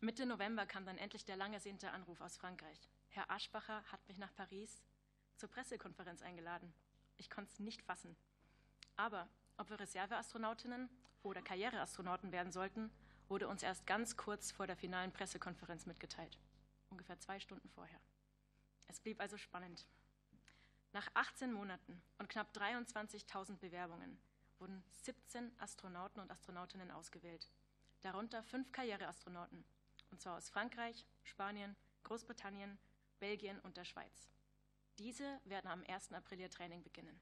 Mitte 0.00 0.26
November 0.26 0.66
kam 0.66 0.86
dann 0.86 0.98
endlich 0.98 1.24
der 1.24 1.36
lang 1.36 1.52
ersehnte 1.52 1.90
Anruf 1.90 2.20
aus 2.20 2.36
Frankreich. 2.36 2.88
Herr 3.08 3.30
Aschbacher 3.30 3.82
hat 3.90 4.06
mich 4.08 4.18
nach 4.18 4.34
Paris 4.34 4.82
zur 5.36 5.48
Pressekonferenz 5.50 6.22
eingeladen. 6.22 6.72
Ich 7.16 7.30
konnte 7.30 7.52
es 7.52 7.58
nicht 7.58 7.82
fassen. 7.82 8.16
Aber 8.96 9.28
ob 9.56 9.70
wir 9.70 9.80
Reserveastronautinnen 9.80 10.88
oder 11.22 11.42
Karriereastronauten 11.42 12.32
werden 12.32 12.52
sollten, 12.52 12.90
wurde 13.28 13.48
uns 13.48 13.62
erst 13.62 13.86
ganz 13.86 14.16
kurz 14.16 14.52
vor 14.52 14.66
der 14.66 14.76
finalen 14.76 15.12
Pressekonferenz 15.12 15.86
mitgeteilt. 15.86 16.38
Ungefähr 16.90 17.18
zwei 17.18 17.40
Stunden 17.40 17.68
vorher. 17.70 18.00
Es 18.86 19.00
blieb 19.00 19.20
also 19.20 19.36
spannend. 19.36 19.86
Nach 20.92 21.08
18 21.14 21.52
Monaten 21.52 22.02
und 22.18 22.28
knapp 22.28 22.54
23.000 22.56 23.58
Bewerbungen 23.58 24.18
wurden 24.58 24.82
17 25.02 25.52
Astronauten 25.58 26.20
und 26.20 26.30
Astronautinnen 26.30 26.90
ausgewählt, 26.90 27.50
darunter 28.00 28.42
fünf 28.42 28.72
Karriereastronauten, 28.72 29.64
und 30.10 30.20
zwar 30.20 30.36
aus 30.36 30.48
Frankreich, 30.48 31.06
Spanien, 31.24 31.76
Großbritannien, 32.04 32.78
Belgien 33.18 33.58
und 33.60 33.76
der 33.76 33.84
Schweiz. 33.84 34.30
Diese 34.98 35.40
werden 35.44 35.70
am 35.70 35.84
1. 35.86 36.12
April 36.12 36.40
ihr 36.40 36.50
Training 36.50 36.82
beginnen. 36.82 37.20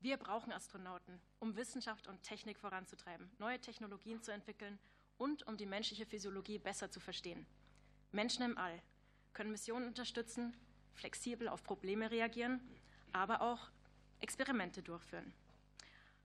Wir 0.00 0.18
brauchen 0.18 0.52
Astronauten, 0.52 1.20
um 1.40 1.56
Wissenschaft 1.56 2.06
und 2.06 2.22
Technik 2.22 2.58
voranzutreiben, 2.58 3.30
neue 3.38 3.60
Technologien 3.60 4.22
zu 4.22 4.32
entwickeln 4.32 4.78
und 5.16 5.46
um 5.46 5.56
die 5.56 5.66
menschliche 5.66 6.06
Physiologie 6.06 6.58
besser 6.58 6.90
zu 6.90 7.00
verstehen. 7.00 7.46
Menschen 8.12 8.44
im 8.44 8.58
All 8.58 8.82
können 9.32 9.50
Missionen 9.50 9.88
unterstützen, 9.88 10.54
flexibel 10.94 11.48
auf 11.48 11.62
Probleme 11.62 12.10
reagieren, 12.10 12.60
aber 13.12 13.40
auch 13.42 13.70
Experimente 14.20 14.82
durchführen. 14.82 15.32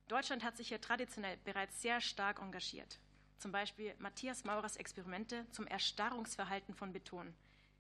Deutschland 0.08 0.44
hat 0.44 0.58
sich 0.58 0.70
hier 0.70 0.82
traditionell 0.82 1.38
bereits 1.44 1.82
sehr 1.82 2.02
stark 2.02 2.42
engagiert. 2.42 3.00
Zum 3.38 3.52
Beispiel 3.52 3.94
Matthias 4.00 4.44
Maurers 4.44 4.76
Experimente 4.76 5.46
zum 5.52 5.68
Erstarrungsverhalten 5.68 6.74
von 6.74 6.92
Beton. 6.92 7.34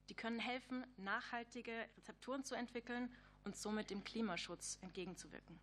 Die 0.09 0.15
können 0.15 0.39
helfen, 0.39 0.85
nachhaltige 0.97 1.87
Rezepturen 1.97 2.43
zu 2.43 2.55
entwickeln 2.55 3.13
und 3.43 3.55
somit 3.55 3.89
dem 3.89 4.03
Klimaschutz 4.03 4.77
entgegenzuwirken. 4.81 5.59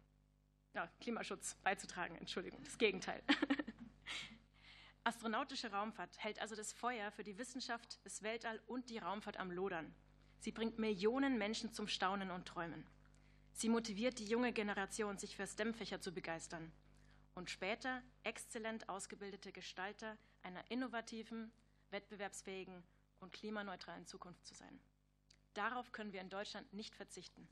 Ja, 0.74 0.88
Klimaschutz 1.00 1.54
beizutragen, 1.62 2.16
Entschuldigung, 2.16 2.62
das 2.64 2.76
Gegenteil. 2.78 3.22
Astronautische 5.04 5.70
Raumfahrt 5.70 6.18
hält 6.18 6.40
also 6.40 6.56
das 6.56 6.72
Feuer 6.72 7.10
für 7.12 7.22
die 7.22 7.38
Wissenschaft, 7.38 8.04
das 8.04 8.22
Weltall 8.22 8.60
und 8.66 8.90
die 8.90 8.98
Raumfahrt 8.98 9.36
am 9.36 9.50
Lodern. 9.50 9.94
Sie 10.38 10.52
bringt 10.52 10.78
Millionen 10.78 11.38
Menschen 11.38 11.72
zum 11.72 11.88
Staunen 11.88 12.30
und 12.30 12.46
Träumen. 12.46 12.86
Sie 13.52 13.68
motiviert 13.68 14.18
die 14.18 14.26
junge 14.26 14.52
Generation, 14.52 15.18
sich 15.18 15.36
für 15.36 15.46
STEM-Fächer 15.46 16.00
zu 16.00 16.12
begeistern 16.12 16.72
und 17.34 17.50
später 17.50 18.02
exzellent 18.22 18.88
ausgebildete 18.88 19.52
Gestalter 19.52 20.16
einer 20.42 20.62
innovativen, 20.70 21.52
wettbewerbsfähigen 21.90 22.82
und 23.20 23.32
klimaneutralen 23.32 24.06
Zukunft 24.06 24.44
zu 24.46 24.54
sein. 24.54 24.80
Darauf 25.54 25.92
können 25.92 26.12
wir 26.12 26.20
in 26.20 26.28
Deutschland 26.28 26.70
nicht 26.72 26.94
verzichten. 26.94 27.48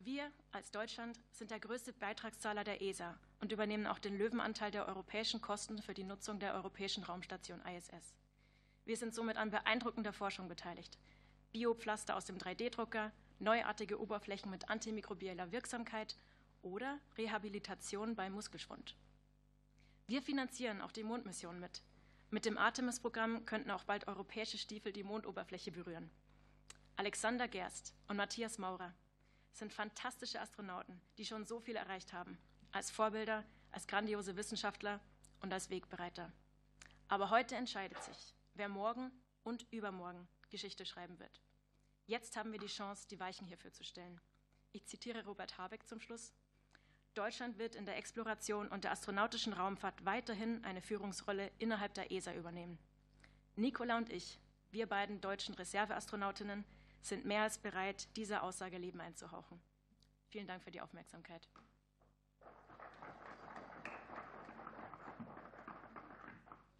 Wir 0.00 0.30
als 0.52 0.70
Deutschland 0.70 1.18
sind 1.32 1.50
der 1.50 1.60
größte 1.60 1.92
Beitragszahler 1.92 2.64
der 2.64 2.80
ESA 2.80 3.18
und 3.40 3.52
übernehmen 3.52 3.86
auch 3.86 3.98
den 3.98 4.16
Löwenanteil 4.16 4.70
der 4.70 4.86
europäischen 4.86 5.40
Kosten 5.40 5.82
für 5.82 5.92
die 5.92 6.04
Nutzung 6.04 6.38
der 6.38 6.54
Europäischen 6.54 7.04
Raumstation 7.04 7.60
ISS. 7.66 8.14
Wir 8.88 8.96
sind 8.96 9.14
somit 9.14 9.36
an 9.36 9.50
beeindruckender 9.50 10.14
Forschung 10.14 10.48
beteiligt. 10.48 10.96
Biopflaster 11.52 12.16
aus 12.16 12.24
dem 12.24 12.38
3D-Drucker, 12.38 13.12
neuartige 13.38 14.00
Oberflächen 14.00 14.50
mit 14.50 14.70
antimikrobieller 14.70 15.52
Wirksamkeit 15.52 16.16
oder 16.62 16.98
Rehabilitation 17.18 18.16
bei 18.16 18.30
Muskelschwund. 18.30 18.96
Wir 20.06 20.22
finanzieren 20.22 20.80
auch 20.80 20.90
die 20.90 21.02
Mondmission 21.02 21.60
mit. 21.60 21.82
Mit 22.30 22.46
dem 22.46 22.56
Artemis-Programm 22.56 23.44
könnten 23.44 23.70
auch 23.70 23.84
bald 23.84 24.08
europäische 24.08 24.56
Stiefel 24.56 24.90
die 24.90 25.04
Mondoberfläche 25.04 25.70
berühren. 25.70 26.10
Alexander 26.96 27.46
Gerst 27.46 27.92
und 28.06 28.16
Matthias 28.16 28.56
Maurer 28.56 28.94
sind 29.52 29.70
fantastische 29.70 30.40
Astronauten, 30.40 30.98
die 31.18 31.26
schon 31.26 31.44
so 31.44 31.60
viel 31.60 31.76
erreicht 31.76 32.14
haben, 32.14 32.38
als 32.72 32.90
Vorbilder, 32.90 33.44
als 33.70 33.86
grandiose 33.86 34.34
Wissenschaftler 34.36 34.98
und 35.42 35.52
als 35.52 35.68
Wegbereiter. 35.68 36.32
Aber 37.08 37.28
heute 37.28 37.54
entscheidet 37.54 38.02
sich, 38.02 38.34
wer 38.58 38.68
morgen 38.68 39.10
und 39.42 39.66
übermorgen 39.70 40.28
Geschichte 40.50 40.84
schreiben 40.84 41.18
wird. 41.18 41.40
Jetzt 42.06 42.36
haben 42.36 42.52
wir 42.52 42.58
die 42.58 42.66
Chance, 42.66 43.06
die 43.08 43.20
Weichen 43.20 43.46
hierfür 43.46 43.72
zu 43.72 43.84
stellen. 43.84 44.20
Ich 44.72 44.86
zitiere 44.86 45.24
Robert 45.24 45.58
Habeck 45.58 45.86
zum 45.86 46.00
Schluss. 46.00 46.32
Deutschland 47.14 47.58
wird 47.58 47.74
in 47.74 47.86
der 47.86 47.96
Exploration 47.96 48.68
und 48.68 48.84
der 48.84 48.92
astronautischen 48.92 49.52
Raumfahrt 49.52 50.04
weiterhin 50.04 50.64
eine 50.64 50.82
Führungsrolle 50.82 51.50
innerhalb 51.58 51.94
der 51.94 52.12
ESA 52.12 52.34
übernehmen. 52.34 52.78
Nicola 53.56 53.96
und 53.96 54.10
ich, 54.10 54.38
wir 54.70 54.86
beiden 54.86 55.20
deutschen 55.20 55.54
Reserveastronautinnen, 55.54 56.64
sind 57.02 57.24
mehr 57.24 57.42
als 57.42 57.58
bereit, 57.58 58.08
dieser 58.16 58.42
Aussage 58.42 58.78
Leben 58.78 59.00
einzuhauchen. 59.00 59.60
Vielen 60.28 60.46
Dank 60.46 60.62
für 60.62 60.70
die 60.70 60.80
Aufmerksamkeit. 60.80 61.48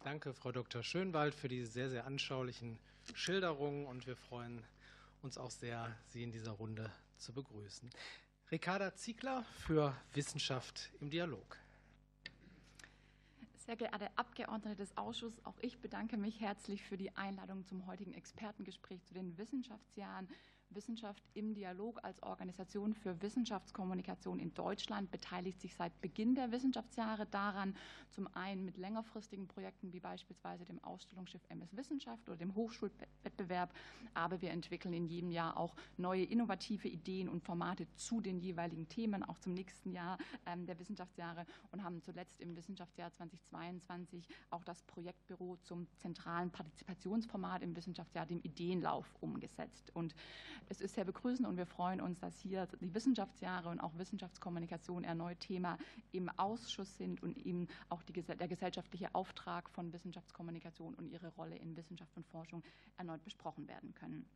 Danke, 0.09 0.33
Frau 0.33 0.51
Dr. 0.51 0.81
Schönwald, 0.81 1.35
für 1.35 1.47
die 1.47 1.65
sehr, 1.65 1.87
sehr 1.87 2.07
anschaulichen 2.07 2.79
Schilderungen 3.13 3.85
und 3.85 4.07
wir 4.07 4.15
freuen 4.15 4.63
uns 5.21 5.37
auch 5.37 5.51
sehr, 5.51 5.95
Sie 6.07 6.23
in 6.23 6.31
dieser 6.31 6.53
Runde 6.53 6.91
zu 7.17 7.31
begrüßen. 7.31 7.87
Ricarda 8.49 8.95
Ziegler 8.95 9.45
für 9.67 9.95
Wissenschaft 10.13 10.89
im 10.99 11.11
Dialog. 11.11 11.59
Sehr 13.67 13.75
geehrte 13.75 14.09
Abgeordnete 14.15 14.77
des 14.77 14.97
Ausschusses, 14.97 15.45
auch 15.45 15.59
ich 15.61 15.77
bedanke 15.77 16.17
mich 16.17 16.41
herzlich 16.41 16.81
für 16.83 16.97
die 16.97 17.15
Einladung 17.15 17.63
zum 17.67 17.85
heutigen 17.85 18.15
Expertengespräch 18.15 19.05
zu 19.05 19.13
den 19.13 19.37
Wissenschaftsjahren 19.37 20.27
Wissenschaft 20.71 21.23
im 21.33 21.53
Dialog 21.53 22.03
als 22.03 22.21
Organisation 22.23 22.93
für 22.93 23.21
Wissenschaftskommunikation 23.21 24.39
in 24.39 24.53
Deutschland 24.53 25.11
beteiligt 25.11 25.61
sich 25.61 25.75
seit 25.75 25.99
Beginn 26.01 26.35
der 26.35 26.51
Wissenschaftsjahre 26.51 27.25
daran, 27.25 27.75
zum 28.09 28.27
einen 28.35 28.65
mit 28.65 28.77
längerfristigen 28.77 29.47
Projekten 29.47 29.91
wie 29.93 29.99
beispielsweise 29.99 30.65
dem 30.65 30.83
Ausstellungsschiff 30.83 31.41
MS 31.49 31.75
Wissenschaft 31.75 32.27
oder 32.29 32.37
dem 32.37 32.55
Hochschulwettbewerb, 32.55 33.73
aber 34.13 34.41
wir 34.41 34.51
entwickeln 34.51 34.93
in 34.93 35.05
jedem 35.05 35.31
Jahr 35.31 35.57
auch 35.57 35.75
neue 35.97 36.23
innovative 36.23 36.87
Ideen 36.87 37.29
und 37.29 37.43
Formate 37.43 37.87
zu 37.95 38.21
den 38.21 38.39
jeweiligen 38.39 38.87
Themen, 38.87 39.23
auch 39.23 39.39
zum 39.39 39.53
nächsten 39.53 39.91
Jahr 39.91 40.17
ähm, 40.45 40.65
der 40.65 40.79
Wissenschaftsjahre 40.79 41.45
und 41.71 41.83
haben 41.83 42.01
zuletzt 42.01 42.41
im 42.41 42.55
Wissenschaftsjahr 42.55 43.11
2022 43.11 44.27
auch 44.49 44.63
das 44.63 44.83
Projektbüro 44.83 45.57
zum 45.63 45.87
zentralen 45.97 46.51
Partizipationsformat 46.51 47.61
im 47.63 47.75
Wissenschaftsjahr, 47.75 48.25
dem 48.25 48.41
Ideenlauf, 48.41 49.15
umgesetzt. 49.19 49.91
Und 49.95 50.15
es 50.67 50.81
ist 50.81 50.95
sehr 50.95 51.05
begrüßend 51.05 51.47
und 51.47 51.57
wir 51.57 51.65
freuen 51.65 52.01
uns, 52.01 52.19
dass 52.19 52.39
hier 52.39 52.67
die 52.81 52.93
Wissenschaftsjahre 52.93 53.69
und 53.69 53.79
auch 53.79 53.97
Wissenschaftskommunikation 53.97 55.03
erneut 55.03 55.39
Thema 55.39 55.77
im 56.11 56.29
Ausschuss 56.29 56.97
sind 56.97 57.23
und 57.23 57.37
eben 57.37 57.67
auch 57.89 58.03
die, 58.03 58.13
der 58.13 58.47
gesellschaftliche 58.47 59.13
Auftrag 59.15 59.69
von 59.69 59.93
Wissenschaftskommunikation 59.93 60.95
und 60.95 61.07
ihre 61.07 61.29
Rolle 61.29 61.55
in 61.57 61.75
Wissenschaft 61.77 62.15
und 62.17 62.25
Forschung 62.27 62.63
erneut 62.97 63.23
besprochen 63.23 63.67
werden 63.67 63.93
können. 63.93 64.29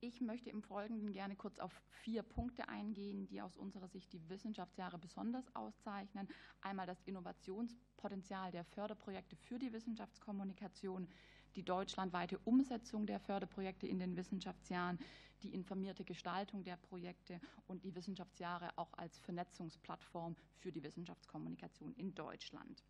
Ich 0.00 0.20
möchte 0.20 0.50
im 0.50 0.62
Folgenden 0.62 1.12
gerne 1.12 1.36
kurz 1.36 1.58
auf 1.58 1.72
vier 2.02 2.22
Punkte 2.22 2.68
eingehen, 2.68 3.26
die 3.26 3.40
aus 3.40 3.56
unserer 3.56 3.88
Sicht 3.88 4.12
die 4.12 4.28
Wissenschaftsjahre 4.28 4.98
besonders 4.98 5.44
auszeichnen. 5.56 6.28
Einmal 6.60 6.86
das 6.86 7.00
Innovationspotenzial 7.06 8.52
der 8.52 8.64
Förderprojekte 8.64 9.36
für 9.36 9.58
die 9.58 9.72
Wissenschaftskommunikation, 9.72 11.08
die 11.56 11.62
deutschlandweite 11.62 12.38
Umsetzung 12.44 13.06
der 13.06 13.18
Förderprojekte 13.18 13.86
in 13.86 13.98
den 13.98 14.16
Wissenschaftsjahren, 14.16 14.98
die 15.42 15.54
informierte 15.54 16.04
Gestaltung 16.04 16.64
der 16.64 16.76
Projekte 16.76 17.40
und 17.66 17.84
die 17.84 17.94
Wissenschaftsjahre 17.94 18.70
auch 18.76 18.92
als 18.94 19.18
Vernetzungsplattform 19.20 20.36
für 20.58 20.72
die 20.72 20.82
Wissenschaftskommunikation 20.82 21.92
in 21.94 22.14
Deutschland. 22.14 22.82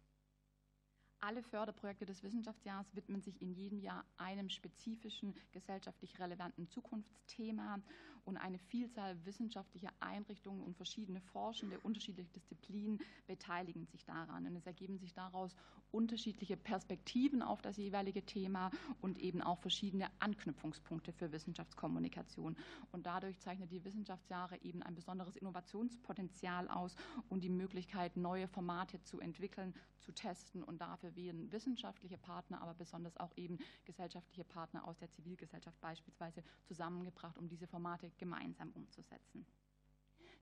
Alle 1.21 1.43
Förderprojekte 1.43 2.05
des 2.05 2.23
Wissenschaftsjahres 2.23 2.95
widmen 2.95 3.23
sich 3.23 3.41
in 3.41 3.53
jedem 3.53 3.81
Jahr 3.81 4.05
einem 4.19 4.49
spezifischen 4.51 5.35
gesellschaftlich 5.51 6.19
relevanten 6.19 6.69
Zukunftsthema 6.69 7.81
und 8.27 8.37
eine 8.37 8.59
Vielzahl 8.59 9.17
wissenschaftlicher 9.25 9.91
Einrichtungen 10.01 10.63
und 10.63 10.77
verschiedene 10.77 11.21
Forschende 11.21 11.79
unterschiedliche 11.81 12.31
Disziplinen 12.31 13.01
beteiligen 13.27 13.87
sich 13.87 14.05
daran. 14.05 14.47
Und 14.47 14.57
es 14.57 14.67
ergeben 14.67 14.99
sich 14.99 15.15
daraus 15.15 15.55
unterschiedliche 15.93 16.57
Perspektiven 16.57 17.41
auf 17.41 17.63
das 17.63 17.77
jeweilige 17.77 18.27
Thema 18.27 18.71
und 19.01 19.19
eben 19.19 19.41
auch 19.41 19.61
verschiedene 19.61 20.09
Anknüpfungspunkte 20.19 21.13
für 21.13 21.33
Wissenschaftskommunikation. 21.33 22.57
Und 22.93 23.07
dadurch 23.07 23.39
zeichnet 23.39 23.71
die 23.71 23.85
Wissenschaftsjahre 23.85 24.61
eben 24.63 24.83
ein 24.83 24.95
besonderes 24.95 25.37
Innovationspotenzial 25.37 26.69
aus 26.69 26.97
und 27.29 27.45
die 27.45 27.49
Möglichkeit, 27.49 28.17
neue 28.17 28.49
Formate 28.49 29.01
zu 29.03 29.21
entwickeln, 29.21 29.73
zu 30.01 30.13
testen. 30.13 30.63
Und 30.63 30.81
dafür 30.81 31.15
werden 31.15 31.51
wissenschaftliche 31.53 32.19
Partner, 32.19 32.61
aber 32.61 32.75
besonders 32.75 33.17
auch 33.17 33.33
eben 33.37 33.59
gesellschaftliche 33.85 34.45
Partner 34.45 34.87
aus 34.87 34.99
der 34.99 35.11
Zivilgesellschaft 35.11 35.81
beispielsweise 35.81 36.43
zusammengebracht, 36.65 37.39
um 37.39 37.49
diese 37.49 37.67
Formate 37.67 38.11
gemeinsam 38.19 38.71
umzusetzen. 38.73 39.47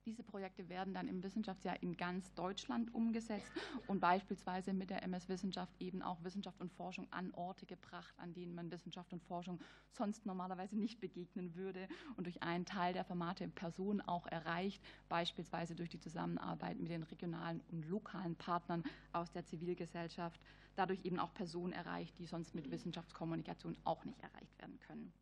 Diese 0.07 0.23
Projekte 0.23 0.69
werden 0.69 0.93
dann 0.93 1.09
im 1.09 1.23
Wissenschaftsjahr 1.23 1.83
in 1.83 1.97
ganz 1.97 2.35
Deutschland 2.35 2.95
umgesetzt 2.95 3.51
und 3.87 4.01
beispielsweise 4.01 4.75
mit 4.75 4.91
der 4.91 5.03
MS 5.03 5.31
Wissenschaft 5.31 5.73
eben 5.81 6.03
auch 6.03 6.23
Wissenschaft 6.23 6.61
und 6.61 6.71
Forschung 6.71 7.11
an 7.11 7.33
Orte 7.33 7.65
gebracht, 7.65 8.15
an 8.19 8.35
denen 8.35 8.55
man 8.55 8.71
Wissenschaft 8.71 9.15
und 9.15 9.23
Forschung 9.23 9.59
sonst 9.93 10.27
normalerweise 10.27 10.77
nicht 10.79 11.01
begegnen 11.01 11.55
würde 11.55 11.89
und 12.17 12.25
durch 12.25 12.43
einen 12.43 12.67
Teil 12.67 12.93
der 12.93 13.05
Formate 13.05 13.49
Personen 13.49 14.03
auch 14.03 14.27
erreicht, 14.27 14.83
beispielsweise 15.09 15.75
durch 15.75 15.89
die 15.89 16.01
Zusammenarbeit 16.01 16.79
mit 16.79 16.91
den 16.91 17.05
regionalen 17.05 17.63
und 17.73 17.89
lokalen 17.89 18.37
Partnern 18.37 18.83
aus 19.15 19.33
der 19.33 19.47
Zivilgesellschaft, 19.47 20.39
dadurch 20.77 21.03
eben 21.05 21.19
auch 21.19 21.33
Personen 21.33 21.73
erreicht, 21.73 22.19
die 22.19 22.27
sonst 22.27 22.55
mit 22.55 22.71
Wissenschaftskommunikation 22.71 23.79
auch 23.85 24.05
nicht 24.05 24.21
erreicht 24.21 24.59
werden 24.59 24.79
können. 24.81 25.15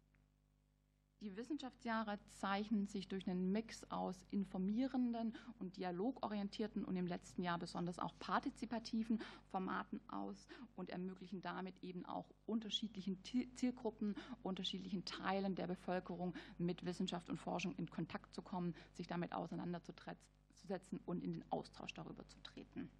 Die 1.23 1.37
Wissenschaftsjahre 1.37 2.19
zeichnen 2.41 2.89
sich 2.89 3.07
durch 3.07 3.29
einen 3.29 3.53
Mix 3.53 3.89
aus 3.93 4.17
informierenden 4.33 5.37
und 5.61 5.77
dialogorientierten 5.77 6.85
und 6.85 6.97
im 6.97 7.07
letzten 7.07 7.45
Jahr 7.45 7.61
besonders 7.61 8.01
auch 8.01 8.13
partizipativen 8.19 9.23
Formaten 9.53 10.01
aus 10.09 10.49
und 10.75 10.91
ermöglichen 10.91 11.41
damit 11.41 11.81
eben 11.81 12.05
auch 12.07 12.29
unterschiedlichen 12.45 13.23
Zielgruppen, 13.23 14.17
unterschiedlichen 14.43 15.05
Teilen 15.05 15.55
der 15.55 15.69
Bevölkerung 15.69 16.35
mit 16.59 16.85
Wissenschaft 16.85 17.31
und 17.31 17.37
Forschung 17.37 17.77
in 17.77 17.89
Kontakt 17.89 18.35
zu 18.35 18.43
kommen, 18.43 18.75
sich 18.95 19.07
damit 19.07 19.33
auseinanderzusetzen 19.33 20.99
und 21.07 21.23
in 21.23 21.35
den 21.35 21.45
Austausch 21.53 21.95
darüber 21.95 22.27
zu 22.27 22.41
treten 22.43 22.91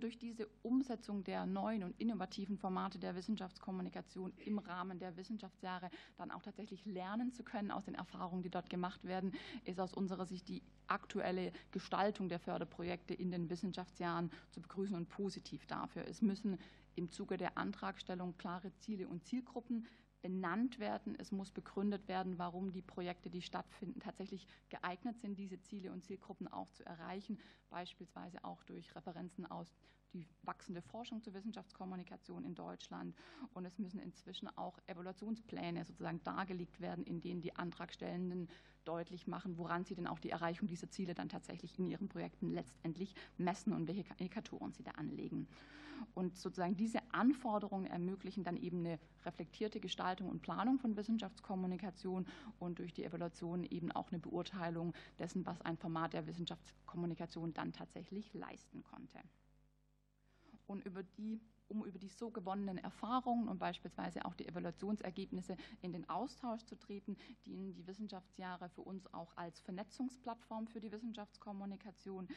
durch 0.00 0.18
diese 0.18 0.48
Umsetzung 0.62 1.24
der 1.24 1.46
neuen 1.46 1.82
und 1.82 1.98
innovativen 2.00 2.56
Formate 2.56 2.98
der 2.98 3.14
Wissenschaftskommunikation 3.14 4.32
im 4.38 4.58
Rahmen 4.58 4.98
der 4.98 5.16
Wissenschaftsjahre 5.16 5.90
dann 6.16 6.30
auch 6.30 6.42
tatsächlich 6.42 6.84
lernen 6.84 7.32
zu 7.32 7.42
können 7.42 7.70
aus 7.70 7.84
den 7.84 7.94
Erfahrungen, 7.94 8.42
die 8.42 8.50
dort 8.50 8.70
gemacht 8.70 9.04
werden, 9.04 9.32
ist 9.64 9.80
aus 9.80 9.94
unserer 9.94 10.26
Sicht 10.26 10.48
die 10.48 10.62
aktuelle 10.86 11.52
Gestaltung 11.70 12.28
der 12.28 12.38
Förderprojekte 12.38 13.14
in 13.14 13.30
den 13.30 13.50
Wissenschaftsjahren 13.50 14.30
zu 14.50 14.60
begrüßen 14.60 14.96
und 14.96 15.08
positiv 15.08 15.66
dafür. 15.66 16.06
Es 16.06 16.22
müssen 16.22 16.58
im 16.94 17.10
Zuge 17.10 17.36
der 17.36 17.56
Antragstellung 17.56 18.36
klare 18.38 18.72
Ziele 18.78 19.08
und 19.08 19.24
Zielgruppen 19.24 19.86
benannt 20.20 20.78
werden. 20.78 21.16
Es 21.18 21.32
muss 21.32 21.50
begründet 21.50 22.08
werden, 22.08 22.38
warum 22.38 22.72
die 22.72 22.82
Projekte, 22.82 23.30
die 23.30 23.42
stattfinden, 23.42 24.00
tatsächlich 24.00 24.46
geeignet 24.68 25.18
sind, 25.20 25.38
diese 25.38 25.60
Ziele 25.60 25.92
und 25.92 26.04
Zielgruppen 26.04 26.48
auch 26.48 26.70
zu 26.70 26.84
erreichen, 26.84 27.38
beispielsweise 27.70 28.44
auch 28.44 28.62
durch 28.64 28.94
Referenzen 28.94 29.46
aus 29.46 29.74
die 30.12 30.26
wachsende 30.42 30.82
Forschung 30.82 31.22
zur 31.22 31.34
Wissenschaftskommunikation 31.34 32.44
in 32.44 32.54
Deutschland. 32.54 33.14
Und 33.54 33.64
es 33.64 33.78
müssen 33.78 34.00
inzwischen 34.00 34.48
auch 34.56 34.78
Evaluationspläne 34.86 35.84
sozusagen 35.84 36.22
dargelegt 36.22 36.80
werden, 36.80 37.04
in 37.04 37.20
denen 37.20 37.40
die 37.40 37.56
Antragstellenden 37.56 38.48
deutlich 38.84 39.26
machen, 39.26 39.58
woran 39.58 39.84
sie 39.84 39.94
denn 39.94 40.06
auch 40.06 40.18
die 40.18 40.30
Erreichung 40.30 40.66
dieser 40.66 40.90
Ziele 40.90 41.14
dann 41.14 41.28
tatsächlich 41.28 41.78
in 41.78 41.86
ihren 41.86 42.08
Projekten 42.08 42.52
letztendlich 42.52 43.14
messen 43.36 43.72
und 43.72 43.86
welche 43.86 44.04
Indikatoren 44.16 44.72
sie 44.72 44.82
da 44.82 44.92
anlegen. 44.92 45.46
Und 46.14 46.38
sozusagen 46.38 46.76
diese 46.76 47.00
Anforderungen 47.12 47.86
ermöglichen 47.86 48.44
dann 48.44 48.56
eben 48.56 48.78
eine 48.78 48.98
reflektierte 49.24 49.80
Gestaltung 49.80 50.28
und 50.28 50.42
Planung 50.42 50.78
von 50.78 50.96
Wissenschaftskommunikation 50.96 52.26
und 52.58 52.78
durch 52.78 52.94
die 52.94 53.04
Evaluation 53.04 53.64
eben 53.64 53.92
auch 53.92 54.10
eine 54.10 54.20
Beurteilung 54.20 54.94
dessen, 55.18 55.44
was 55.44 55.60
ein 55.62 55.76
Format 55.76 56.12
der 56.12 56.26
Wissenschaftskommunikation 56.26 57.52
dann 57.52 57.72
tatsächlich 57.72 58.32
leisten 58.32 58.82
konnte. 58.84 59.18
Und 60.68 60.84
über 60.86 61.02
die 61.02 61.40
um 61.68 61.84
über 61.84 61.98
die 61.98 62.08
so 62.08 62.30
gewonnenen 62.30 62.78
Erfahrungen 62.78 63.48
und 63.48 63.58
beispielsweise 63.58 64.24
auch 64.24 64.34
die 64.34 64.48
Evaluationsergebnisse 64.48 65.56
in 65.82 65.92
den 65.92 66.08
Austausch 66.08 66.64
zu 66.64 66.76
treten, 66.76 67.16
dienen 67.44 67.74
die 67.74 67.86
Wissenschaftsjahre 67.86 68.68
für 68.70 68.82
uns 68.82 69.12
auch 69.12 69.36
als 69.36 69.60
Vernetzungsplattform 69.60 70.66
für 70.66 70.80
die 70.80 70.90
Wissenschaftskommunikation. 70.90 72.28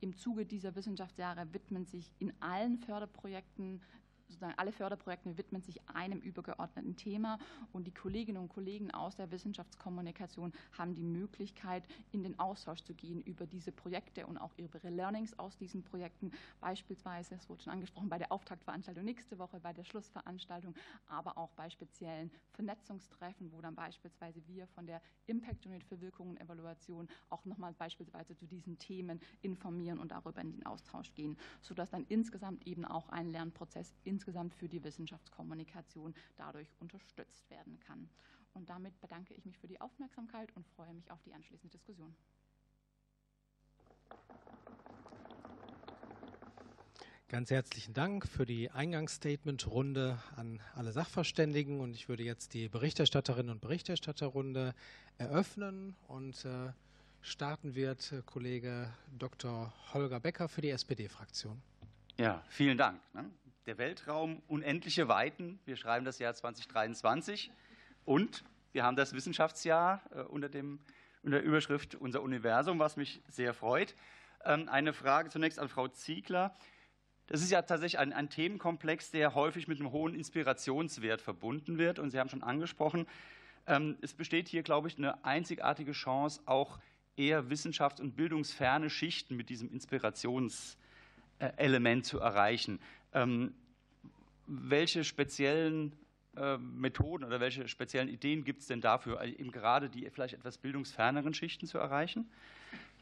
Im 0.00 0.16
Zuge 0.16 0.44
dieser 0.44 0.74
Wissenschaftsjahre 0.74 1.52
widmen 1.52 1.86
sich 1.86 2.12
in 2.18 2.32
allen 2.40 2.76
Förderprojekten 2.78 3.80
sozusagen 4.28 4.54
alle 4.56 4.72
Förderprojekte 4.72 5.36
widmen 5.36 5.62
sich 5.62 5.80
einem 5.88 6.20
übergeordneten 6.20 6.96
Thema 6.96 7.38
und 7.72 7.86
die 7.86 7.92
Kolleginnen 7.92 8.38
und 8.38 8.48
Kollegen 8.48 8.90
aus 8.90 9.16
der 9.16 9.30
Wissenschaftskommunikation 9.30 10.52
haben 10.76 10.94
die 10.94 11.02
Möglichkeit, 11.02 11.84
in 12.12 12.22
den 12.22 12.38
Austausch 12.38 12.82
zu 12.82 12.94
gehen 12.94 13.22
über 13.22 13.46
diese 13.46 13.72
Projekte 13.72 14.26
und 14.26 14.38
auch 14.38 14.52
ihre 14.56 14.88
Learnings 14.88 15.38
aus 15.38 15.56
diesen 15.56 15.82
Projekten. 15.82 16.32
Beispielsweise, 16.60 17.34
es 17.34 17.48
wurde 17.48 17.62
schon 17.62 17.72
angesprochen, 17.72 18.08
bei 18.08 18.18
der 18.18 18.32
Auftaktveranstaltung 18.32 19.04
nächste 19.04 19.38
Woche, 19.38 19.60
bei 19.60 19.72
der 19.72 19.84
Schlussveranstaltung, 19.84 20.74
aber 21.06 21.36
auch 21.36 21.50
bei 21.52 21.68
speziellen 21.70 22.30
Vernetzungstreffen, 22.52 23.52
wo 23.52 23.60
dann 23.60 23.74
beispielsweise 23.74 24.40
wir 24.46 24.66
von 24.68 24.86
der 24.86 25.02
Impact 25.26 25.66
Unit 25.66 25.84
für 25.84 26.00
Wirkung 26.00 26.30
und 26.30 26.40
Evaluation 26.40 27.08
auch 27.28 27.44
nochmal 27.44 27.72
beispielsweise 27.74 28.34
zu 28.36 28.46
diesen 28.46 28.78
Themen 28.78 29.20
informieren 29.42 29.98
und 29.98 30.12
darüber 30.12 30.40
in 30.40 30.52
den 30.52 30.66
Austausch 30.66 31.12
gehen, 31.14 31.36
sodass 31.60 31.90
dann 31.90 32.06
insgesamt 32.08 32.66
eben 32.66 32.84
auch 32.84 33.08
ein 33.10 33.30
Lernprozess 33.30 33.94
insgesamt 34.04 34.21
insgesamt 34.22 34.54
für 34.54 34.68
die 34.68 34.84
Wissenschaftskommunikation 34.84 36.14
dadurch 36.36 36.68
unterstützt 36.78 37.50
werden 37.50 37.80
kann. 37.80 38.08
Und 38.54 38.70
damit 38.70 39.00
bedanke 39.00 39.34
ich 39.34 39.44
mich 39.44 39.58
für 39.58 39.66
die 39.66 39.80
Aufmerksamkeit 39.80 40.48
und 40.54 40.64
freue 40.76 40.94
mich 40.94 41.10
auf 41.10 41.20
die 41.22 41.34
anschließende 41.34 41.76
Diskussion. 41.76 42.14
Ganz 47.28 47.50
herzlichen 47.50 47.94
Dank 47.94 48.28
für 48.28 48.46
die 48.46 48.70
Eingangsstatement-Runde 48.70 50.22
an 50.36 50.60
alle 50.76 50.92
Sachverständigen. 50.92 51.80
Und 51.80 51.96
ich 51.96 52.08
würde 52.08 52.22
jetzt 52.22 52.54
die 52.54 52.68
Berichterstatterinnen 52.68 53.50
und 53.50 53.60
Berichterstatterrunde 53.60 54.72
eröffnen. 55.18 55.96
Und 56.06 56.44
äh, 56.44 56.70
starten 57.22 57.74
wird 57.74 58.12
äh, 58.12 58.22
Kollege 58.24 58.88
Dr. 59.18 59.72
Holger 59.92 60.20
Becker 60.20 60.46
für 60.46 60.60
die 60.60 60.70
SPD-Fraktion. 60.70 61.60
Ja, 62.18 62.44
vielen 62.50 62.78
Dank. 62.78 63.00
Ne? 63.14 63.24
Der 63.66 63.78
Weltraum 63.78 64.42
unendliche 64.48 65.08
Weiten. 65.08 65.60
Wir 65.64 65.76
schreiben 65.76 66.04
das 66.04 66.18
Jahr 66.18 66.34
2023 66.34 67.52
und 68.04 68.44
wir 68.72 68.82
haben 68.82 68.96
das 68.96 69.12
Wissenschaftsjahr 69.12 70.02
äh, 70.14 70.22
unter, 70.22 70.48
dem, 70.48 70.80
unter 71.22 71.38
der 71.38 71.46
Überschrift 71.46 71.94
Unser 71.94 72.22
Universum, 72.22 72.78
was 72.78 72.96
mich 72.96 73.20
sehr 73.28 73.54
freut. 73.54 73.94
Ähm, 74.44 74.68
eine 74.68 74.92
Frage 74.92 75.28
zunächst 75.28 75.58
an 75.58 75.68
Frau 75.68 75.88
Ziegler. 75.88 76.56
Das 77.28 77.40
ist 77.40 77.50
ja 77.50 77.62
tatsächlich 77.62 78.00
ein, 78.00 78.12
ein, 78.12 78.30
Themenkomplex, 78.30 79.12
der 79.12 79.34
häufig 79.34 79.68
mit 79.68 79.78
einem 79.78 79.92
hohen 79.92 80.14
Inspirationswert 80.14 81.20
verbunden 81.20 81.78
wird. 81.78 81.98
Und 81.98 82.10
Sie 82.10 82.18
haben 82.18 82.28
schon 82.28 82.42
angesprochen, 82.42 83.06
ähm, 83.66 83.96
es 84.00 84.14
besteht 84.14 84.48
hier, 84.48 84.64
glaube 84.64 84.88
ich, 84.88 84.98
eine 84.98 85.24
einzigartige 85.24 85.92
Chance, 85.92 86.40
auch 86.46 86.80
eher 87.16 87.44
wissenschafts- 87.44 88.00
und 88.00 88.16
bildungsferne 88.16 88.90
Schichten 88.90 89.36
mit 89.36 89.50
diesem 89.50 89.70
Inspirationselement 91.42 92.06
zu 92.06 92.20
erreichen. 92.20 92.78
Ähm, 93.12 93.54
welche 94.46 95.04
speziellen 95.04 95.92
äh, 96.36 96.56
Methoden 96.58 97.24
oder 97.24 97.40
welche 97.40 97.68
speziellen 97.68 98.08
Ideen 98.08 98.44
gibt 98.44 98.60
es 98.60 98.66
denn 98.66 98.80
dafür, 98.80 99.20
also 99.20 99.34
eben 99.34 99.50
gerade 99.50 99.88
die 99.88 100.08
vielleicht 100.10 100.34
etwas 100.34 100.58
bildungsferneren 100.58 101.34
Schichten 101.34 101.66
zu 101.66 101.78
erreichen? 101.78 102.28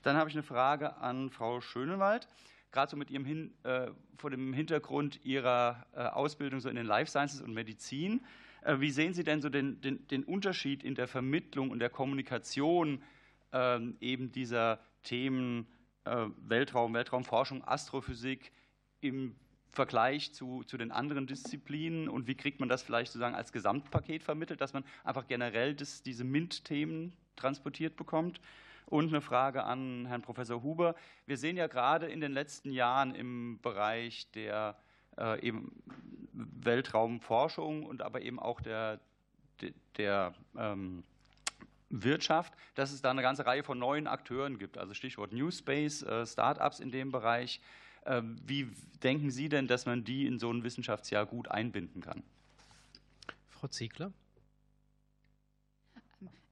Dann 0.02 0.16
habe 0.16 0.30
ich 0.30 0.36
eine 0.36 0.42
Frage 0.42 0.96
an 0.96 1.30
Frau 1.30 1.60
Schönewald. 1.60 2.26
Gerade 2.72 2.90
so 2.90 2.96
mit 2.96 3.10
ihrem 3.10 3.24
Hin, 3.24 3.52
äh, 3.64 3.88
vor 4.16 4.30
dem 4.30 4.52
Hintergrund 4.52 5.20
Ihrer 5.24 5.84
äh, 5.92 6.00
Ausbildung 6.00 6.60
so 6.60 6.68
in 6.68 6.76
den 6.76 6.86
Life 6.86 7.10
Sciences 7.10 7.42
und 7.42 7.52
Medizin. 7.52 8.20
Äh, 8.62 8.78
wie 8.78 8.90
sehen 8.90 9.12
Sie 9.12 9.24
denn 9.24 9.42
so 9.42 9.48
den, 9.48 9.80
den, 9.80 10.06
den, 10.08 10.24
Unterschied 10.24 10.84
in 10.84 10.94
der 10.94 11.08
Vermittlung 11.08 11.70
und 11.70 11.80
der 11.80 11.90
Kommunikation 11.90 13.02
ähm, 13.52 13.96
eben 14.00 14.30
dieser 14.30 14.78
Themen 15.02 15.66
äh, 15.66 15.79
Weltraum, 16.04 16.94
Weltraumforschung, 16.94 17.62
Astrophysik 17.66 18.52
im 19.00 19.36
Vergleich 19.72 20.32
zu, 20.34 20.64
zu 20.64 20.76
den 20.76 20.90
anderen 20.90 21.26
Disziplinen 21.26 22.08
und 22.08 22.26
wie 22.26 22.34
kriegt 22.34 22.58
man 22.58 22.68
das 22.68 22.82
vielleicht 22.82 23.12
sozusagen 23.12 23.36
als 23.36 23.52
Gesamtpaket 23.52 24.22
vermittelt, 24.22 24.60
dass 24.60 24.72
man 24.72 24.84
einfach 25.04 25.28
generell 25.28 25.74
das, 25.74 26.02
diese 26.02 26.24
MINT-Themen 26.24 27.12
transportiert 27.36 27.96
bekommt? 27.96 28.40
Und 28.86 29.08
eine 29.08 29.20
Frage 29.20 29.62
an 29.62 30.06
Herrn 30.06 30.22
Professor 30.22 30.64
Huber. 30.64 30.96
Wir 31.26 31.36
sehen 31.36 31.56
ja 31.56 31.68
gerade 31.68 32.06
in 32.06 32.20
den 32.20 32.32
letzten 32.32 32.72
Jahren 32.72 33.14
im 33.14 33.60
Bereich 33.62 34.28
der 34.32 34.76
äh, 35.16 35.40
eben 35.46 35.70
Weltraumforschung 36.32 37.84
und 37.84 38.02
aber 38.02 38.22
eben 38.22 38.40
auch 38.40 38.60
der, 38.60 38.98
der, 39.60 39.70
der 39.96 40.34
ähm, 40.56 41.04
Wirtschaft, 41.90 42.54
dass 42.74 42.92
es 42.92 43.02
da 43.02 43.10
eine 43.10 43.22
ganze 43.22 43.44
Reihe 43.46 43.62
von 43.62 43.78
neuen 43.78 44.06
Akteuren 44.06 44.58
gibt. 44.58 44.78
Also 44.78 44.94
Stichwort 44.94 45.32
New 45.32 45.50
Space, 45.50 46.02
äh, 46.02 46.24
Startups 46.24 46.80
in 46.80 46.90
dem 46.90 47.12
Bereich. 47.12 47.60
Ähm, 48.06 48.36
wie 48.46 48.70
denken 49.02 49.30
Sie 49.30 49.48
denn, 49.48 49.66
dass 49.66 49.86
man 49.86 50.04
die 50.04 50.26
in 50.26 50.38
so 50.38 50.50
ein 50.50 50.64
Wissenschaftsjahr 50.64 51.26
gut 51.26 51.48
einbinden 51.50 52.00
kann? 52.00 52.22
Frau 53.48 53.68
Ziegler. 53.68 54.12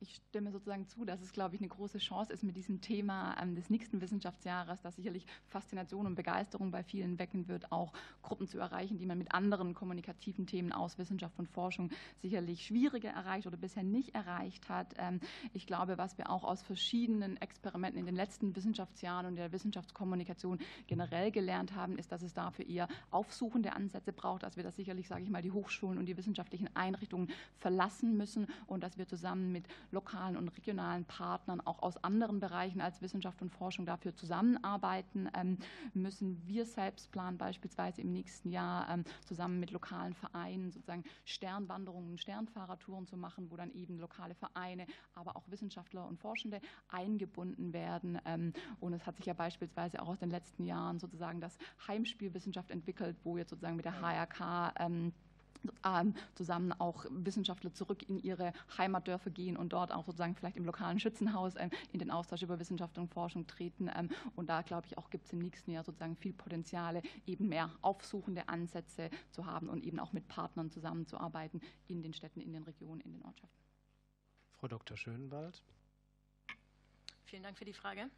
Ich 0.00 0.14
stimme 0.14 0.52
sozusagen 0.52 0.86
zu, 0.86 1.04
dass 1.04 1.20
es, 1.20 1.32
glaube 1.32 1.56
ich, 1.56 1.60
eine 1.60 1.68
große 1.68 1.98
Chance 1.98 2.32
ist 2.32 2.44
mit 2.44 2.54
diesem 2.54 2.80
Thema 2.80 3.36
ähm, 3.42 3.56
des 3.56 3.68
nächsten 3.68 4.00
Wissenschaftsjahres, 4.00 4.80
das 4.80 4.94
sicherlich 4.94 5.26
Faszination 5.48 6.06
und 6.06 6.14
Begeisterung 6.14 6.70
bei 6.70 6.84
vielen 6.84 7.18
wecken 7.18 7.48
wird, 7.48 7.72
auch 7.72 7.92
Gruppen 8.22 8.46
zu 8.46 8.60
erreichen, 8.60 8.98
die 8.98 9.06
man 9.06 9.18
mit 9.18 9.34
anderen 9.34 9.74
kommunikativen 9.74 10.46
Themen 10.46 10.72
aus 10.72 10.98
Wissenschaft 10.98 11.36
und 11.40 11.48
Forschung 11.48 11.90
sicherlich 12.22 12.64
schwieriger 12.64 13.10
erreicht 13.10 13.48
oder 13.48 13.56
bisher 13.56 13.82
nicht 13.82 14.14
erreicht 14.14 14.68
hat. 14.68 14.94
Ähm, 14.98 15.18
ich 15.52 15.66
glaube, 15.66 15.98
was 15.98 16.16
wir 16.16 16.30
auch 16.30 16.44
aus 16.44 16.62
verschiedenen 16.62 17.36
Experimenten 17.38 17.98
in 17.98 18.06
den 18.06 18.14
letzten 18.14 18.54
Wissenschaftsjahren 18.54 19.26
und 19.26 19.34
der 19.34 19.50
Wissenschaftskommunikation 19.50 20.60
generell 20.86 21.32
gelernt 21.32 21.74
haben, 21.74 21.98
ist, 21.98 22.12
dass 22.12 22.22
es 22.22 22.34
dafür 22.34 22.68
eher 22.68 22.86
aufsuchende 23.10 23.72
Ansätze 23.72 24.12
braucht, 24.12 24.44
dass 24.44 24.56
wir 24.56 24.62
das 24.62 24.76
sicherlich, 24.76 25.08
sage 25.08 25.24
ich 25.24 25.30
mal, 25.30 25.42
die 25.42 25.50
Hochschulen 25.50 25.98
und 25.98 26.06
die 26.06 26.16
wissenschaftlichen 26.16 26.68
Einrichtungen 26.76 27.32
verlassen 27.56 28.16
müssen 28.16 28.46
und 28.68 28.84
dass 28.84 28.96
wir 28.96 29.08
zusammen 29.08 29.50
mit 29.50 29.64
lokalen 29.90 30.36
und 30.36 30.48
regionalen 30.48 31.04
Partnern 31.04 31.60
auch 31.60 31.82
aus 31.82 32.02
anderen 32.04 32.40
Bereichen 32.40 32.80
als 32.80 33.00
Wissenschaft 33.02 33.40
und 33.42 33.50
Forschung 33.50 33.86
dafür 33.86 34.14
zusammenarbeiten. 34.14 35.28
Ähm, 35.34 35.58
müssen 35.94 36.42
wir 36.46 36.66
selbst 36.66 37.10
planen, 37.10 37.38
beispielsweise 37.38 38.00
im 38.00 38.12
nächsten 38.12 38.50
Jahr 38.50 38.88
ähm, 38.90 39.04
zusammen 39.24 39.60
mit 39.60 39.70
lokalen 39.70 40.14
Vereinen 40.14 40.70
sozusagen 40.70 41.04
Sternwanderungen, 41.24 42.18
Sternfahrertouren 42.18 43.06
zu 43.06 43.16
machen, 43.16 43.50
wo 43.50 43.56
dann 43.56 43.72
eben 43.72 43.98
lokale 43.98 44.34
Vereine, 44.34 44.86
aber 45.14 45.36
auch 45.36 45.48
Wissenschaftler 45.50 46.06
und 46.06 46.18
Forschende 46.18 46.60
eingebunden 46.88 47.72
werden. 47.72 48.18
Ähm, 48.24 48.52
und 48.80 48.92
es 48.92 49.06
hat 49.06 49.16
sich 49.16 49.26
ja 49.26 49.34
beispielsweise 49.34 50.02
auch 50.02 50.08
aus 50.08 50.18
den 50.18 50.30
letzten 50.30 50.64
Jahren 50.64 50.98
sozusagen 50.98 51.40
das 51.40 51.56
Heimspielwissenschaft 51.86 52.70
entwickelt, 52.70 53.16
wo 53.24 53.36
jetzt 53.36 53.50
sozusagen 53.50 53.76
mit 53.76 53.84
der 53.84 54.00
HRK 54.00 54.74
zusammen 56.34 56.72
auch 56.72 57.06
Wissenschaftler 57.10 57.72
zurück 57.72 58.08
in 58.08 58.18
ihre 58.18 58.52
Heimatdörfer 58.76 59.30
gehen 59.30 59.56
und 59.56 59.72
dort 59.72 59.92
auch 59.92 60.04
sozusagen 60.06 60.34
vielleicht 60.34 60.56
im 60.56 60.64
lokalen 60.64 61.00
Schützenhaus 61.00 61.54
ähm, 61.56 61.70
in 61.92 61.98
den 61.98 62.10
Austausch 62.10 62.42
über 62.42 62.58
Wissenschaft 62.58 62.98
und 62.98 63.08
Forschung 63.08 63.46
treten. 63.46 63.90
Ähm, 63.94 64.10
und 64.36 64.48
da 64.48 64.62
glaube 64.62 64.86
ich 64.86 64.98
auch 64.98 65.10
gibt 65.10 65.26
es 65.26 65.32
im 65.32 65.38
nächsten 65.38 65.70
Jahr 65.70 65.84
sozusagen 65.84 66.16
viel 66.16 66.32
Potenziale, 66.32 67.02
eben 67.26 67.48
mehr 67.48 67.70
aufsuchende 67.82 68.48
Ansätze 68.48 69.10
zu 69.30 69.46
haben 69.46 69.68
und 69.68 69.84
eben 69.84 69.98
auch 69.98 70.12
mit 70.12 70.28
Partnern 70.28 70.70
zusammenzuarbeiten 70.70 71.60
in 71.86 72.02
den 72.02 72.12
Städten, 72.12 72.40
in 72.40 72.52
den 72.52 72.62
Regionen, 72.62 73.00
in 73.00 73.12
den 73.12 73.24
Ortschaften. 73.24 73.58
Frau 74.52 74.68
Dr. 74.68 74.96
Schönwald. 74.96 75.62
Vielen 77.24 77.42
Dank 77.42 77.58
für 77.58 77.64
die 77.64 77.74
Frage. 77.74 78.10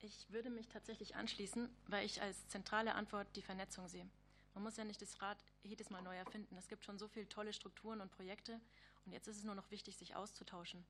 Ich 0.00 0.30
würde 0.30 0.50
mich 0.50 0.68
tatsächlich 0.68 1.16
anschließen, 1.16 1.68
weil 1.86 2.04
ich 2.04 2.20
als 2.20 2.46
zentrale 2.48 2.94
Antwort 2.94 3.26
die 3.34 3.42
Vernetzung 3.42 3.88
sehe. 3.88 4.06
Man 4.56 4.62
muss 4.62 4.78
ja 4.78 4.84
nicht 4.84 5.02
das 5.02 5.20
Rad 5.20 5.36
jedes 5.64 5.90
Mal 5.90 6.00
neu 6.00 6.16
erfinden. 6.16 6.56
Es 6.56 6.66
gibt 6.66 6.82
schon 6.82 6.98
so 6.98 7.08
viele 7.08 7.28
tolle 7.28 7.52
Strukturen 7.52 8.00
und 8.00 8.10
Projekte 8.10 8.58
und 9.04 9.12
jetzt 9.12 9.28
ist 9.28 9.36
es 9.36 9.44
nur 9.44 9.54
noch 9.54 9.70
wichtig, 9.70 9.98
sich 9.98 10.16
auszutauschen. 10.16 10.82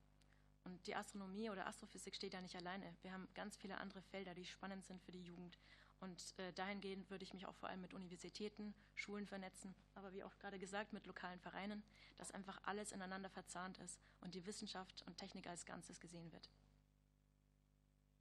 Und 0.62 0.86
die 0.86 0.94
Astronomie 0.94 1.50
oder 1.50 1.66
Astrophysik 1.66 2.14
steht 2.14 2.32
ja 2.32 2.40
nicht 2.40 2.54
alleine. 2.54 2.96
Wir 3.02 3.12
haben 3.12 3.26
ganz 3.34 3.56
viele 3.56 3.78
andere 3.78 4.02
Felder, 4.02 4.36
die 4.36 4.44
spannend 4.44 4.84
sind 4.84 5.02
für 5.02 5.10
die 5.10 5.24
Jugend. 5.24 5.58
Und 5.98 6.38
äh, 6.38 6.52
dahingehend 6.52 7.10
würde 7.10 7.24
ich 7.24 7.34
mich 7.34 7.44
auch 7.46 7.56
vor 7.56 7.68
allem 7.68 7.80
mit 7.80 7.92
Universitäten, 7.92 8.72
Schulen 8.94 9.26
vernetzen, 9.26 9.74
aber 9.96 10.12
wie 10.12 10.22
auch 10.22 10.38
gerade 10.38 10.60
gesagt, 10.60 10.92
mit 10.92 11.04
lokalen 11.06 11.40
Vereinen, 11.40 11.82
dass 12.18 12.30
einfach 12.30 12.60
alles 12.66 12.92
ineinander 12.92 13.30
verzahnt 13.30 13.78
ist 13.78 14.00
und 14.20 14.36
die 14.36 14.46
Wissenschaft 14.46 15.02
und 15.08 15.16
Technik 15.16 15.48
als 15.48 15.66
Ganzes 15.66 15.98
gesehen 15.98 16.30
wird. 16.30 16.48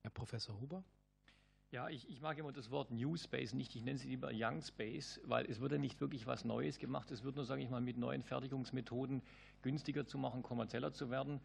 Herr 0.01 0.09
Professor 0.09 0.59
Huber? 0.59 0.83
Ja, 1.71 1.89
ich, 1.89 2.07
ich, 2.09 2.21
mag 2.21 2.37
immer 2.37 2.51
das 2.51 2.69
Wort 2.71 2.91
New 2.91 3.17
Space 3.17 3.53
nicht. 3.53 3.75
Ich 3.75 3.83
nenne 3.83 3.97
sie 3.97 4.07
lieber 4.07 4.29
Young 4.33 4.61
Space, 4.61 5.19
weil 5.25 5.45
es 5.49 5.59
wurde 5.59 5.79
nicht 5.79 5.99
wirklich 5.99 6.25
was 6.27 6.45
Neues 6.45 6.77
gemacht. 6.77 7.11
Es 7.11 7.23
wird 7.23 7.35
nur, 7.35 7.43
sage 7.43 7.63
ich 7.63 7.69
mal, 7.69 7.81
mit 7.81 7.97
neuen 7.97 8.23
Fertigungsmethoden 8.23 9.21
günstiger 9.61 10.05
zu 10.05 10.17
machen, 10.17 10.43
kommerzieller 10.43 10.93
zu 10.93 11.09
werden. 11.09 11.41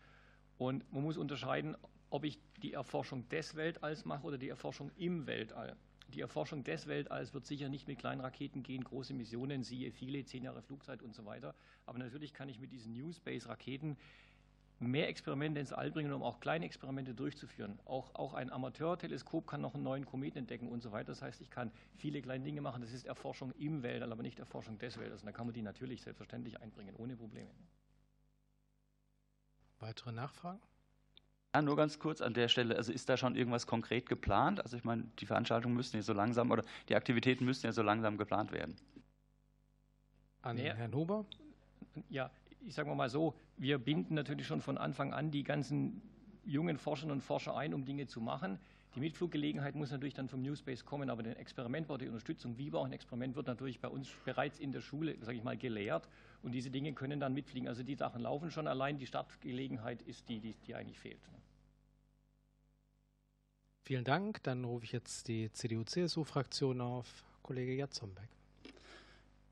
Und 0.58 0.92
man 0.92 1.02
muss 1.02 1.16
unterscheiden, 1.16 1.76
ob 2.10 2.24
ich 2.24 2.38
die 2.62 2.74
Erforschung 2.74 3.28
des 3.30 3.56
Weltalls 3.56 4.04
mache 4.04 4.26
oder 4.26 4.38
die 4.38 4.50
Erforschung 4.50 4.90
im 4.96 5.26
Weltall. 5.26 5.76
Die 6.08 6.20
Erforschung 6.20 6.64
des 6.64 6.86
Weltalls 6.86 7.32
wird 7.32 7.46
sicher 7.46 7.68
nicht 7.68 7.88
mit 7.88 7.98
kleinen 7.98 8.20
Raketen 8.20 8.62
gehen, 8.62 8.84
große 8.84 9.14
Missionen, 9.14 9.62
siehe 9.62 9.90
viele, 9.90 10.24
zehn 10.24 10.44
Jahre 10.44 10.60
Flugzeit 10.60 11.02
und 11.02 11.14
so 11.14 11.24
weiter. 11.24 11.54
Aber 11.86 11.98
natürlich 11.98 12.34
kann 12.34 12.48
ich 12.48 12.58
mit 12.58 12.72
diesen 12.72 12.92
New 12.92 13.12
Space 13.12 13.48
Raketen 13.48 13.96
mehr 14.80 15.08
Experimente 15.08 15.60
ins 15.60 15.72
All 15.72 15.90
bringen, 15.90 16.12
um 16.12 16.22
auch 16.22 16.40
kleine 16.40 16.64
Experimente 16.64 17.14
durchzuführen. 17.14 17.78
Auch, 17.84 18.14
auch 18.14 18.34
ein 18.34 18.50
Amateurteleskop 18.50 19.46
kann 19.46 19.60
noch 19.60 19.74
einen 19.74 19.82
neuen 19.82 20.06
Kometen 20.06 20.38
entdecken 20.38 20.68
und 20.68 20.82
so 20.82 20.90
weiter. 20.90 21.08
Das 21.08 21.22
heißt, 21.22 21.40
ich 21.40 21.50
kann 21.50 21.70
viele 21.96 22.22
kleine 22.22 22.44
Dinge 22.44 22.62
machen. 22.62 22.80
Das 22.80 22.92
ist 22.92 23.06
Erforschung 23.06 23.52
im 23.58 23.82
Weltall, 23.82 24.10
aber 24.10 24.22
nicht 24.22 24.38
Erforschung 24.38 24.78
des 24.78 24.98
Weltalls. 24.98 25.22
Und 25.22 25.26
da 25.26 25.32
kann 25.32 25.46
man 25.46 25.54
die 25.54 25.62
natürlich 25.62 26.02
selbstverständlich 26.02 26.60
einbringen, 26.60 26.94
ohne 26.96 27.14
Probleme. 27.16 27.50
Weitere 29.80 30.12
Nachfragen? 30.12 30.60
Ja, 31.54 31.62
nur 31.62 31.76
ganz 31.76 31.98
kurz 31.98 32.20
an 32.20 32.32
der 32.32 32.48
Stelle, 32.48 32.76
also 32.76 32.92
ist 32.92 33.08
da 33.08 33.16
schon 33.16 33.34
irgendwas 33.34 33.66
konkret 33.66 34.08
geplant? 34.08 34.62
Also 34.62 34.76
ich 34.76 34.84
meine, 34.84 35.04
die 35.18 35.26
Veranstaltungen 35.26 35.74
müssten 35.74 35.96
ja 35.96 36.02
so 36.02 36.12
langsam 36.12 36.50
oder 36.50 36.64
die 36.88 36.94
Aktivitäten 36.94 37.44
müssten 37.44 37.66
ja 37.66 37.72
so 37.72 37.82
langsam 37.82 38.16
geplant 38.16 38.52
werden. 38.52 38.76
An 40.42 40.56
ja. 40.58 40.74
Herrn 40.74 40.94
Huber? 40.94 41.26
Ja, 42.08 42.30
ich 42.66 42.74
sage 42.74 42.94
mal 42.94 43.08
so, 43.08 43.34
wir 43.56 43.78
binden 43.78 44.14
natürlich 44.14 44.46
schon 44.46 44.60
von 44.60 44.78
Anfang 44.78 45.12
an 45.12 45.30
die 45.30 45.42
ganzen 45.42 46.02
jungen 46.44 46.78
Forscherinnen 46.78 47.18
und 47.18 47.22
Forscher 47.22 47.56
ein, 47.56 47.74
um 47.74 47.84
Dinge 47.84 48.06
zu 48.06 48.20
machen. 48.20 48.58
Die 48.94 49.00
Mitfluggelegenheit 49.00 49.76
muss 49.76 49.92
natürlich 49.92 50.14
dann 50.14 50.28
vom 50.28 50.42
New 50.42 50.54
Space 50.56 50.84
kommen, 50.84 51.10
aber 51.10 51.22
ein 51.22 51.36
Experiment 51.36 51.86
die 52.00 52.08
Unterstützung, 52.08 52.58
wie 52.58 52.72
auch 52.72 52.84
ein 52.84 52.92
Experiment, 52.92 53.36
wird 53.36 53.46
natürlich 53.46 53.80
bei 53.80 53.88
uns 53.88 54.08
bereits 54.24 54.58
in 54.58 54.72
der 54.72 54.80
Schule, 54.80 55.16
sage 55.20 55.38
ich 55.38 55.44
mal, 55.44 55.56
gelehrt 55.56 56.08
und 56.42 56.52
diese 56.52 56.70
Dinge 56.70 56.92
können 56.92 57.20
dann 57.20 57.32
mitfliegen. 57.32 57.68
Also 57.68 57.84
die 57.84 57.94
Sachen 57.94 58.22
laufen 58.22 58.50
schon, 58.50 58.66
allein 58.66 58.98
die 58.98 59.06
Startgelegenheit 59.06 60.02
ist 60.02 60.28
die, 60.28 60.40
die, 60.40 60.54
die 60.66 60.74
eigentlich 60.74 60.98
fehlt. 60.98 61.20
Vielen 63.84 64.04
Dank. 64.04 64.42
Dann 64.42 64.64
rufe 64.64 64.84
ich 64.84 64.92
jetzt 64.92 65.28
die 65.28 65.52
CDU-CSU-Fraktion 65.52 66.80
auf. 66.80 67.24
Kollege 67.42 67.74
Jatzombeck. 67.74 68.39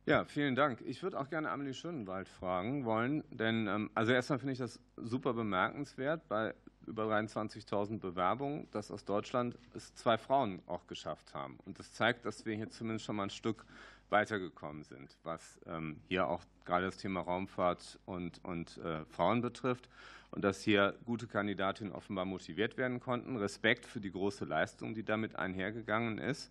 Ja, 0.08 0.24
vielen 0.24 0.54
Dank. 0.54 0.80
Ich 0.86 1.02
würde 1.02 1.20
auch 1.20 1.28
gerne 1.28 1.50
Amelie 1.50 1.74
Schönenwald 1.74 2.30
fragen 2.30 2.86
wollen, 2.86 3.24
denn 3.30 3.66
ähm, 3.66 3.90
also 3.94 4.12
erstmal 4.12 4.38
finde 4.38 4.52
ich 4.52 4.58
das 4.58 4.80
super 4.96 5.34
bemerkenswert 5.34 6.26
bei 6.28 6.54
über 6.86 7.04
23.000 7.04 7.98
Bewerbungen, 7.98 8.66
dass 8.70 8.90
aus 8.90 9.04
Deutschland 9.04 9.58
es 9.74 9.94
zwei 9.94 10.16
Frauen 10.16 10.62
auch 10.66 10.86
geschafft 10.86 11.34
haben. 11.34 11.58
Und 11.66 11.78
das 11.78 11.92
zeigt, 11.92 12.24
dass 12.24 12.46
wir 12.46 12.56
hier 12.56 12.70
zumindest 12.70 13.04
schon 13.04 13.16
mal 13.16 13.24
ein 13.24 13.30
Stück 13.30 13.66
weitergekommen 14.08 14.84
sind, 14.84 15.14
was 15.24 15.60
ähm, 15.66 16.00
hier 16.08 16.26
auch 16.26 16.42
gerade 16.64 16.86
das 16.86 16.96
Thema 16.96 17.20
Raumfahrt 17.20 17.98
und, 18.06 18.42
und 18.44 18.78
äh, 18.78 19.04
Frauen 19.04 19.42
betrifft 19.42 19.90
und 20.30 20.42
dass 20.42 20.62
hier 20.62 20.94
gute 21.04 21.26
Kandidatinnen 21.26 21.92
offenbar 21.92 22.24
motiviert 22.24 22.78
werden 22.78 23.00
konnten. 23.00 23.36
Respekt 23.36 23.84
für 23.84 24.00
die 24.00 24.10
große 24.10 24.46
Leistung, 24.46 24.94
die 24.94 25.04
damit 25.04 25.36
einhergegangen 25.36 26.16
ist. 26.16 26.50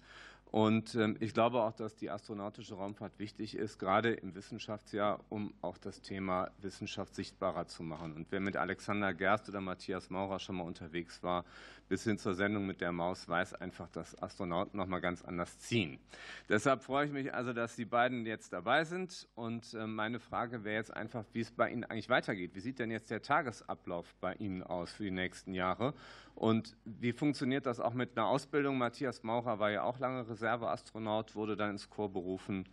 Und 0.52 0.96
ähm, 0.96 1.18
ich 1.20 1.34
glaube 1.34 1.62
auch, 1.62 1.74
dass 1.74 1.96
die 1.96 2.10
astronautische 2.10 2.76
Raumfahrt 2.76 3.20
wichtig 3.20 3.56
ist, 3.56 3.80
gerade 3.80 4.14
im 4.14 4.34
Wissenschaftsjahr, 4.34 5.20
um 5.30 5.54
auch 5.62 5.78
das 5.78 6.02
Thema 6.02 6.52
Wissenschaft 6.62 7.16
sichtbarer 7.16 7.68
zu 7.68 7.84
machen. 7.84 8.14
Und 8.14 8.28
wer 8.32 8.40
mit 8.40 8.56
Alexander 8.56 9.14
Gerst 9.14 9.50
oder 9.50 9.60
Matthias 9.60 10.10
Maurer 10.10 10.40
schon 10.40 10.56
mal 10.56 10.64
unterwegs 10.64 11.22
war, 11.22 11.44
bis 11.90 12.04
hin 12.04 12.18
zur 12.18 12.34
Sendung 12.34 12.66
mit 12.66 12.82
der 12.82 12.92
Maus, 12.92 13.28
weiß 13.28 13.56
einfach, 13.56 13.90
dass 13.90 14.22
Astronauten 14.22 14.78
noch 14.78 14.88
mal 14.88 15.00
ganz 15.00 15.22
anders 15.24 15.60
ziehen. 15.60 16.00
Deshalb 16.50 16.84
freue 16.84 17.06
ich 17.06 17.12
mich 17.12 17.34
also, 17.34 17.54
dass 17.54 17.76
die 17.76 17.86
beiden 17.86 18.26
jetzt 18.26 18.54
dabei 18.54 18.86
sind. 18.86 19.28
Und 19.36 19.74
ähm, 19.74 19.96
meine 19.96 20.20
Frage 20.20 20.64
wäre 20.64 20.78
jetzt 20.78 20.94
einfach, 20.94 21.26
wie 21.34 21.42
es 21.42 21.52
bei 21.52 21.70
Ihnen 21.70 21.84
eigentlich 21.84 22.10
weitergeht. 22.10 22.56
Wie 22.56 22.62
sieht 22.62 22.80
denn 22.80 22.92
jetzt 22.92 23.12
der 23.12 23.22
Tagesablauf 23.22 24.16
bei 24.22 24.34
Ihnen 24.36 24.64
aus 24.64 24.92
für 24.94 25.04
die 25.04 25.12
nächsten 25.12 25.54
Jahre? 25.54 25.94
Und 26.38 26.78
wie 26.86 27.14
funktioniert 27.14 27.66
das 27.66 27.80
auch 27.80 27.96
mit 27.96 28.16
einer 28.16 28.28
Ausbildung? 28.28 28.78
Matthias 28.78 29.24
Maurer 29.24 29.58
war 29.58 29.72
ja 29.72 29.82
auch 29.82 29.98
lange 29.98 30.30
Reserveastronaut, 30.30 31.34
wurde 31.34 31.58
dann 31.58 31.72
ins 31.72 31.90
Chor 31.90 32.14
berufen. 32.14 32.70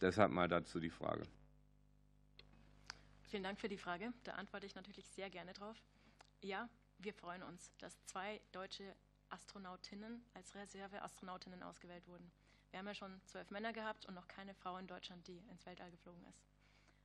Deshalb 0.00 0.30
mal 0.30 0.46
dazu 0.46 0.78
die 0.78 0.88
Frage. 0.88 1.24
Vielen 3.22 3.42
Dank 3.42 3.58
für 3.58 3.68
die 3.68 3.76
Frage. 3.76 4.12
Da 4.22 4.34
antworte 4.34 4.66
ich 4.66 4.76
natürlich 4.76 5.08
sehr 5.08 5.30
gerne 5.30 5.52
drauf. 5.52 5.76
Ja, 6.42 6.68
wir 6.98 7.12
freuen 7.12 7.42
uns, 7.42 7.72
dass 7.78 8.00
zwei 8.04 8.40
deutsche 8.52 8.94
Astronautinnen 9.30 10.24
als 10.34 10.54
Reserveastronautinnen 10.54 11.64
ausgewählt 11.64 12.06
wurden. 12.06 12.30
Wir 12.70 12.78
haben 12.78 12.86
ja 12.86 12.94
schon 12.94 13.20
zwölf 13.24 13.50
Männer 13.50 13.72
gehabt 13.72 14.06
und 14.06 14.14
noch 14.14 14.28
keine 14.28 14.54
Frau 14.54 14.76
in 14.76 14.86
Deutschland, 14.86 15.26
die 15.26 15.38
ins 15.50 15.66
Weltall 15.66 15.90
geflogen 15.90 16.24
ist. 16.26 16.40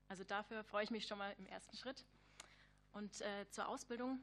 Also 0.10 0.23
dafür 0.23 0.63
freue 0.63 0.84
ich 0.84 0.91
mich 0.91 1.08
schon 1.08 1.17
mal 1.17 1.34
im 1.39 1.47
ersten 1.47 1.76
Schritt. 1.76 2.06
Und 2.91 3.19
äh, 3.21 3.49
zur 3.49 3.67
Ausbildung. 3.67 4.19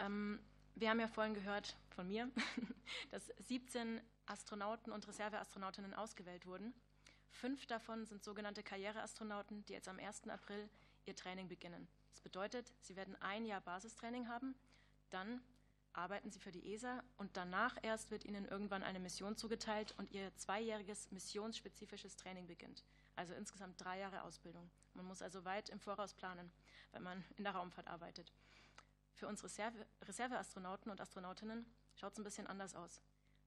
Ähm, 0.00 0.40
wir 0.76 0.90
haben 0.90 1.00
ja 1.00 1.08
vorhin 1.08 1.34
gehört 1.34 1.74
von 1.88 2.06
mir, 2.06 2.30
dass 3.10 3.26
17 3.48 4.00
Astronauten 4.26 4.92
und 4.92 5.08
Reserveastronautinnen 5.08 5.94
ausgewählt 5.94 6.46
wurden. 6.46 6.74
Fünf 7.30 7.66
davon 7.66 8.04
sind 8.04 8.22
sogenannte 8.22 8.62
Karriereastronauten, 8.62 9.64
die 9.64 9.72
jetzt 9.72 9.88
am 9.88 9.98
1. 9.98 10.28
April 10.28 10.68
ihr 11.06 11.16
Training 11.16 11.48
beginnen. 11.48 11.88
Das 12.10 12.20
bedeutet, 12.20 12.72
sie 12.80 12.94
werden 12.94 13.16
ein 13.20 13.46
Jahr 13.46 13.60
Basistraining 13.62 14.28
haben, 14.28 14.54
dann 15.10 15.40
arbeiten 15.94 16.30
sie 16.30 16.38
für 16.38 16.52
die 16.52 16.74
ESA 16.74 17.02
und 17.16 17.36
danach 17.38 17.76
erst 17.82 18.10
wird 18.10 18.24
ihnen 18.24 18.44
irgendwann 18.46 18.82
eine 18.82 19.00
Mission 19.00 19.36
zugeteilt 19.36 19.94
und 19.96 20.10
ihr 20.12 20.34
zweijähriges 20.36 21.10
missionsspezifisches 21.10 22.16
Training 22.16 22.46
beginnt. 22.46 22.84
Also 23.14 23.32
insgesamt 23.32 23.82
drei 23.82 23.98
Jahre 23.98 24.22
Ausbildung. 24.22 24.68
Man 24.92 25.06
muss 25.06 25.22
also 25.22 25.44
weit 25.46 25.70
im 25.70 25.80
Voraus 25.80 26.12
planen, 26.12 26.52
wenn 26.92 27.02
man 27.02 27.24
in 27.38 27.44
der 27.44 27.54
Raumfahrt 27.54 27.86
arbeitet. 27.88 28.30
Für 29.16 29.28
unsere 29.28 29.48
Reserve 29.48 29.86
Reserveastronauten 30.02 30.92
und 30.92 31.00
Astronautinnen 31.00 31.64
schaut 31.94 32.12
es 32.12 32.18
ein 32.18 32.24
bisschen 32.24 32.46
anders 32.46 32.74
aus. 32.74 33.00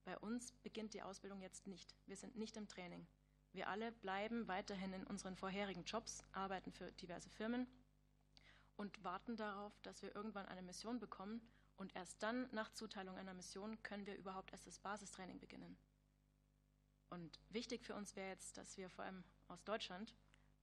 Bei 0.04 0.18
uns 0.18 0.52
beginnt 0.64 0.96
die 0.96 1.04
Ausbildung 1.04 1.42
jetzt 1.42 1.68
nicht. 1.68 1.96
Wir 2.08 2.18
sind 2.18 2.36
nicht 2.36 2.58
im 2.58 2.68
Training. 2.68 3.06
Wir 3.54 3.70
alle 3.70 3.92
bleiben 3.92 4.48
weiterhin 4.48 4.94
in 4.94 5.06
unseren 5.06 5.36
vorherigen 5.36 5.84
Jobs, 5.84 6.24
arbeiten 6.32 6.72
für 6.72 6.92
diverse 6.94 7.30
Firmen 7.30 7.68
und 8.78 9.04
warten 9.04 9.38
darauf, 9.38 9.80
dass 9.82 10.02
wir 10.02 10.16
irgendwann 10.16 10.48
eine 10.48 10.64
Mission 10.64 11.00
bekommen 11.00 11.40
und 11.78 11.96
erst 11.96 12.24
dann, 12.24 12.50
nach 12.52 12.72
Zuteilung 12.72 13.16
einer 13.16 13.36
Mission, 13.36 13.82
können 13.84 14.08
wir 14.08 14.18
überhaupt 14.18 14.52
erst 14.52 14.66
das 14.66 14.80
Basistraining 14.80 15.40
beginnen. 15.40 15.78
Und 17.12 17.40
wichtig 17.50 17.86
für 17.86 17.94
uns 17.94 18.16
wäre 18.16 18.30
jetzt, 18.30 18.58
dass 18.58 18.76
wir 18.76 18.90
vor 18.90 19.06
allem 19.06 19.24
aus 19.48 19.64
Deutschland 19.64 20.16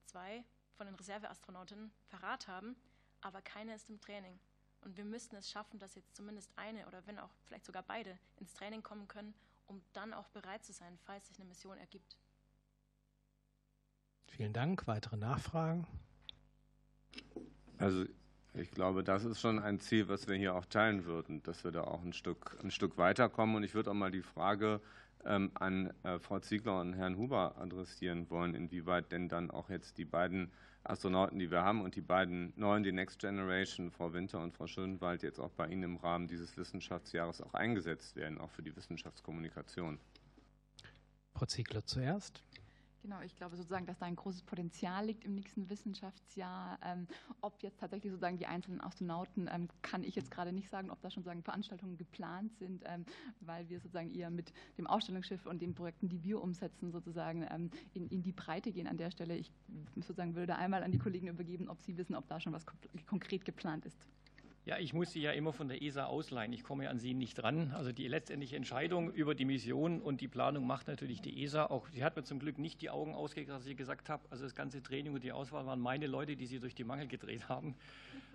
zwei 0.03 0.43
von 0.73 0.85
den 0.85 0.95
Reserveastronautinnen 0.95 1.93
parat 2.09 2.49
haben, 2.49 2.75
aber 3.21 3.41
keine 3.41 3.73
ist 3.73 3.89
im 3.89 4.01
Training. 4.01 4.37
Und 4.81 4.97
wir 4.97 5.05
müssten 5.05 5.35
es 5.35 5.49
schaffen, 5.49 5.79
dass 5.79 5.95
jetzt 5.95 6.15
zumindest 6.15 6.51
eine 6.55 6.87
oder 6.87 7.05
wenn 7.05 7.19
auch 7.19 7.29
vielleicht 7.45 7.65
sogar 7.65 7.83
beide 7.83 8.17
ins 8.37 8.53
Training 8.53 8.83
kommen 8.83 9.07
können, 9.07 9.33
um 9.67 9.81
dann 9.93 10.13
auch 10.13 10.27
bereit 10.29 10.63
zu 10.63 10.73
sein, 10.73 10.97
falls 11.05 11.27
sich 11.27 11.37
eine 11.37 11.45
Mission 11.47 11.77
ergibt. 11.77 12.17
Vielen 14.27 14.53
Dank. 14.53 14.87
Weitere 14.87 15.17
Nachfragen? 15.17 15.87
Also 17.77 18.05
ich 18.53 18.71
glaube, 18.71 19.03
das 19.03 19.23
ist 19.23 19.39
schon 19.39 19.59
ein 19.59 19.79
Ziel, 19.79 20.07
was 20.09 20.27
wir 20.27 20.35
hier 20.35 20.55
auch 20.55 20.65
teilen 20.65 21.05
würden, 21.05 21.43
dass 21.43 21.63
wir 21.63 21.71
da 21.71 21.83
auch 21.83 22.01
ein 22.01 22.13
Stück, 22.13 22.57
ein 22.63 22.71
Stück 22.71 22.97
weiterkommen. 22.97 23.55
Und 23.55 23.63
ich 23.63 23.73
würde 23.75 23.91
auch 23.91 23.95
mal 23.95 24.11
die 24.11 24.21
Frage 24.21 24.81
ähm, 25.25 25.51
an 25.55 25.93
äh, 26.03 26.19
Frau 26.19 26.39
Ziegler 26.39 26.79
und 26.79 26.93
Herrn 26.93 27.17
Huber 27.17 27.55
adressieren 27.57 28.29
wollen, 28.29 28.55
inwieweit 28.55 29.11
denn 29.11 29.29
dann 29.29 29.51
auch 29.51 29.69
jetzt 29.69 29.97
die 29.97 30.05
beiden 30.05 30.51
Astronauten, 30.89 31.39
die 31.39 31.51
wir 31.51 31.63
haben 31.63 31.81
und 31.81 31.95
die 31.95 32.01
beiden 32.01 32.53
neuen, 32.55 32.83
die 32.83 32.91
Next 32.91 33.19
Generation, 33.19 33.91
Frau 33.91 34.13
Winter 34.13 34.41
und 34.41 34.53
Frau 34.53 34.67
Schönwald, 34.67 35.23
jetzt 35.23 35.39
auch 35.39 35.51
bei 35.51 35.67
Ihnen 35.67 35.83
im 35.83 35.97
Rahmen 35.97 36.27
dieses 36.27 36.55
Wissenschaftsjahres 36.57 37.41
auch 37.41 37.53
eingesetzt 37.53 38.15
werden, 38.15 38.39
auch 38.39 38.49
für 38.51 38.63
die 38.63 38.75
Wissenschaftskommunikation. 38.75 39.99
Frau 41.33 41.45
Ziegler 41.45 41.85
zuerst. 41.85 42.43
Genau, 43.01 43.21
ich 43.21 43.35
glaube 43.35 43.55
sozusagen, 43.55 43.85
dass 43.85 43.99
da 43.99 44.05
ein 44.05 44.15
großes 44.15 44.43
Potenzial 44.43 45.05
liegt 45.05 45.23
im 45.23 45.35
nächsten 45.35 45.69
Wissenschaftsjahr. 45.69 46.79
Ähm, 46.83 47.07
ob 47.41 47.61
jetzt 47.61 47.79
tatsächlich 47.79 48.11
sozusagen 48.11 48.37
die 48.37 48.47
einzelnen 48.47 48.81
Astronauten, 48.81 49.47
ähm, 49.51 49.69
kann 49.81 50.03
ich 50.03 50.15
jetzt 50.15 50.31
gerade 50.31 50.51
nicht 50.51 50.69
sagen, 50.69 50.89
ob 50.89 50.99
da 51.01 51.09
schon 51.09 51.23
sozusagen 51.23 51.43
Veranstaltungen 51.43 51.97
geplant 51.97 52.55
sind, 52.55 52.83
ähm, 52.85 53.05
weil 53.39 53.69
wir 53.69 53.79
sozusagen 53.79 54.09
eher 54.13 54.29
mit 54.29 54.51
dem 54.77 54.87
Ausstellungsschiff 54.87 55.45
und 55.45 55.61
den 55.61 55.75
Projekten, 55.75 56.09
die 56.09 56.23
wir 56.23 56.41
umsetzen, 56.41 56.91
sozusagen 56.91 57.43
in, 57.93 58.07
in, 58.07 58.23
die 58.23 58.31
Breite 58.31 58.71
gehen 58.71 58.87
an 58.87 58.97
der 58.97 59.11
Stelle. 59.11 59.37
Ich 59.37 59.51
sozusagen 59.95 60.35
würde 60.35 60.47
da 60.47 60.55
einmal 60.55 60.83
an 60.83 60.91
die 60.91 60.97
Kollegen 60.97 61.27
übergeben, 61.27 61.69
ob 61.69 61.81
sie 61.81 61.97
wissen, 61.97 62.15
ob 62.15 62.27
da 62.27 62.39
schon 62.39 62.53
was 62.53 62.65
konkret 63.05 63.45
geplant 63.45 63.85
ist. 63.85 64.07
Ja, 64.67 64.77
ich 64.77 64.93
muss 64.93 65.13
Sie 65.13 65.21
ja 65.21 65.31
immer 65.31 65.53
von 65.53 65.69
der 65.69 65.81
ESA 65.81 66.07
ausleihen. 66.07 66.51
Ich 66.51 66.61
komme 66.61 66.89
an 66.89 66.99
Sie 66.99 67.13
nicht 67.13 67.35
dran. 67.35 67.71
Also 67.73 67.93
die 67.93 68.05
letztendliche 68.05 68.57
Entscheidung 68.57 69.13
über 69.13 69.33
die 69.33 69.45
Mission 69.45 70.01
und 70.01 70.19
die 70.19 70.27
Planung 70.27 70.67
macht 70.67 70.89
natürlich 70.89 71.21
die 71.21 71.41
ESA. 71.41 71.67
Auch 71.67 71.87
sie 71.87 72.03
hat 72.03 72.17
mir 72.17 72.23
zum 72.23 72.37
Glück 72.37 72.59
nicht 72.59 72.81
die 72.81 72.89
Augen 72.89 73.15
ausgekriegt, 73.15 73.49
als 73.49 73.65
ich 73.65 73.77
gesagt 73.77 74.09
habe, 74.09 74.23
also 74.29 74.43
das 74.43 74.55
ganze 74.55 74.83
Training 74.83 75.13
und 75.13 75.23
die 75.23 75.31
Auswahl 75.31 75.65
waren 75.65 75.79
meine 75.79 76.05
Leute, 76.05 76.35
die 76.35 76.45
sie 76.47 76.59
durch 76.59 76.75
die 76.75 76.83
Mangel 76.83 77.07
gedreht 77.07 77.47
haben. 77.47 77.75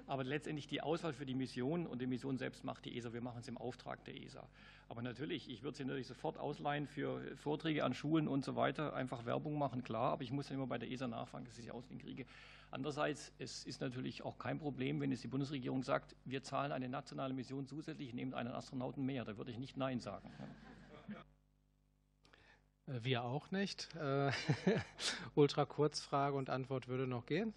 Aber 0.06 0.24
letztendlich 0.24 0.66
die 0.66 0.80
Auswahl 0.80 1.12
für 1.12 1.26
die 1.26 1.34
Mission 1.34 1.86
und 1.86 2.00
die 2.00 2.06
Mission 2.06 2.38
selbst 2.38 2.64
macht 2.64 2.86
die 2.86 2.96
ESA. 2.96 3.12
Wir 3.12 3.20
machen 3.20 3.40
es 3.40 3.48
im 3.48 3.58
Auftrag 3.58 4.02
der 4.06 4.16
ESA. 4.16 4.42
Aber 4.88 5.02
natürlich, 5.02 5.50
ich 5.50 5.62
würde 5.62 5.76
sie 5.76 5.84
natürlich 5.84 6.06
sofort 6.06 6.38
ausleihen 6.38 6.86
für 6.86 7.20
Vorträge 7.36 7.84
an 7.84 7.92
Schulen 7.92 8.26
und 8.26 8.42
so 8.42 8.56
weiter. 8.56 8.94
Einfach 8.94 9.26
Werbung 9.26 9.58
machen, 9.58 9.84
klar. 9.84 10.12
Aber 10.12 10.22
ich 10.22 10.32
muss 10.32 10.48
ja 10.48 10.54
immer 10.54 10.66
bei 10.66 10.78
der 10.78 10.90
ESA 10.90 11.08
nachfragen, 11.08 11.44
dass 11.44 11.58
ich 11.58 11.64
sie 11.64 11.70
ausleihen 11.70 12.00
kriege. 12.00 12.24
Andererseits, 12.72 13.30
es 13.38 13.64
ist 13.64 13.82
natürlich 13.82 14.24
auch 14.24 14.38
kein 14.38 14.58
Problem, 14.58 14.98
wenn 15.02 15.12
es 15.12 15.20
die 15.20 15.28
Bundesregierung 15.28 15.82
sagt, 15.82 16.16
wir 16.24 16.42
zahlen 16.42 16.72
eine 16.72 16.88
nationale 16.88 17.34
Mission 17.34 17.66
zusätzlich, 17.66 18.14
nehmt 18.14 18.32
einen 18.32 18.50
Astronauten 18.50 19.04
mehr. 19.04 19.26
Da 19.26 19.36
würde 19.36 19.50
ich 19.50 19.58
nicht 19.58 19.76
Nein 19.76 20.00
sagen. 20.00 20.32
Äh, 22.86 23.04
wir 23.04 23.24
auch 23.24 23.50
nicht. 23.50 23.94
Äh, 23.96 24.32
Ultra 25.34 25.66
Kurzfrage 25.66 26.34
und 26.34 26.48
Antwort 26.48 26.88
würde 26.88 27.06
noch 27.06 27.26
gehen. 27.26 27.52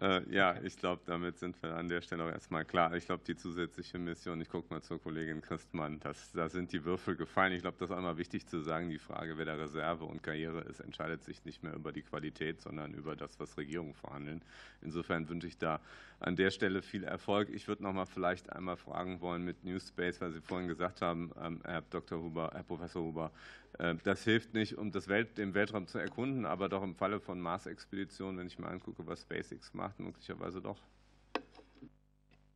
Äh, 0.00 0.22
ja, 0.32 0.56
ich 0.62 0.76
glaube, 0.78 1.02
damit 1.04 1.38
sind 1.38 1.62
wir 1.62 1.76
an 1.76 1.88
der 1.88 2.00
Stelle 2.00 2.24
auch 2.24 2.30
erstmal 2.30 2.64
klar. 2.64 2.94
Ich 2.96 3.04
glaube, 3.04 3.22
die 3.26 3.36
zusätzliche 3.36 3.98
Mission, 3.98 4.40
ich 4.40 4.48
gucke 4.48 4.72
mal 4.72 4.80
zur 4.80 5.00
Kollegin 5.00 5.42
Christmann, 5.42 6.00
das, 6.00 6.32
da 6.32 6.48
sind 6.48 6.72
die 6.72 6.84
Würfel 6.84 7.14
gefallen. 7.14 7.52
Ich 7.52 7.60
glaube, 7.60 7.76
das 7.78 7.90
ist 7.90 7.96
einmal 7.96 8.16
wichtig 8.16 8.46
zu 8.46 8.60
sagen, 8.60 8.88
die 8.88 8.98
Frage, 8.98 9.36
wer 9.36 9.44
der 9.44 9.58
Reserve 9.58 10.04
und 10.04 10.22
Karriere 10.22 10.60
ist, 10.62 10.80
entscheidet 10.80 11.24
sich 11.24 11.44
nicht 11.44 11.62
mehr 11.62 11.74
über 11.74 11.92
die 11.92 12.02
Qualität, 12.02 12.62
sondern 12.62 12.94
über 12.94 13.16
das, 13.16 13.38
was 13.38 13.58
Regierungen 13.58 13.94
verhandeln. 13.94 14.42
Insofern 14.80 15.28
wünsche 15.28 15.46
ich 15.46 15.58
da 15.58 15.80
an 16.20 16.36
der 16.36 16.50
Stelle 16.50 16.82
viel 16.82 17.04
Erfolg. 17.04 17.50
Ich 17.50 17.68
würde 17.68 17.82
noch 17.82 17.92
mal 17.92 18.06
vielleicht 18.06 18.50
einmal 18.52 18.76
fragen 18.76 19.20
wollen 19.20 19.44
mit 19.44 19.64
New 19.64 19.78
Space, 19.78 20.20
weil 20.20 20.30
Sie 20.30 20.40
vorhin 20.40 20.68
gesagt 20.68 21.02
haben, 21.02 21.32
ähm, 21.40 21.60
Herr 21.64 21.82
Dr. 21.82 22.20
Huber, 22.20 22.50
Herr 22.54 22.62
Professor 22.62 23.02
Huber, 23.02 23.32
äh, 23.78 23.94
das 24.04 24.24
hilft 24.24 24.54
nicht, 24.54 24.78
um 24.78 24.92
das 24.92 25.08
Welt, 25.08 25.36
den 25.38 25.54
Weltraum 25.54 25.86
zu 25.86 25.98
erkunden, 25.98 26.46
aber 26.46 26.68
doch 26.68 26.82
im 26.82 26.94
Falle 26.94 27.20
von 27.20 27.40
Mars-Expeditionen, 27.40 28.38
wenn 28.38 28.46
ich 28.46 28.58
mal 28.58 28.68
angucke, 28.68 29.06
was 29.06 29.22
SpaceX 29.22 29.74
macht, 29.74 29.81
möglicherweise 29.98 30.60
doch. 30.60 30.80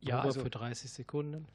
Ja, 0.01 0.21
also 0.21 0.41
für 0.41 0.49
30 0.49 0.91
Sekunden. 0.91 1.47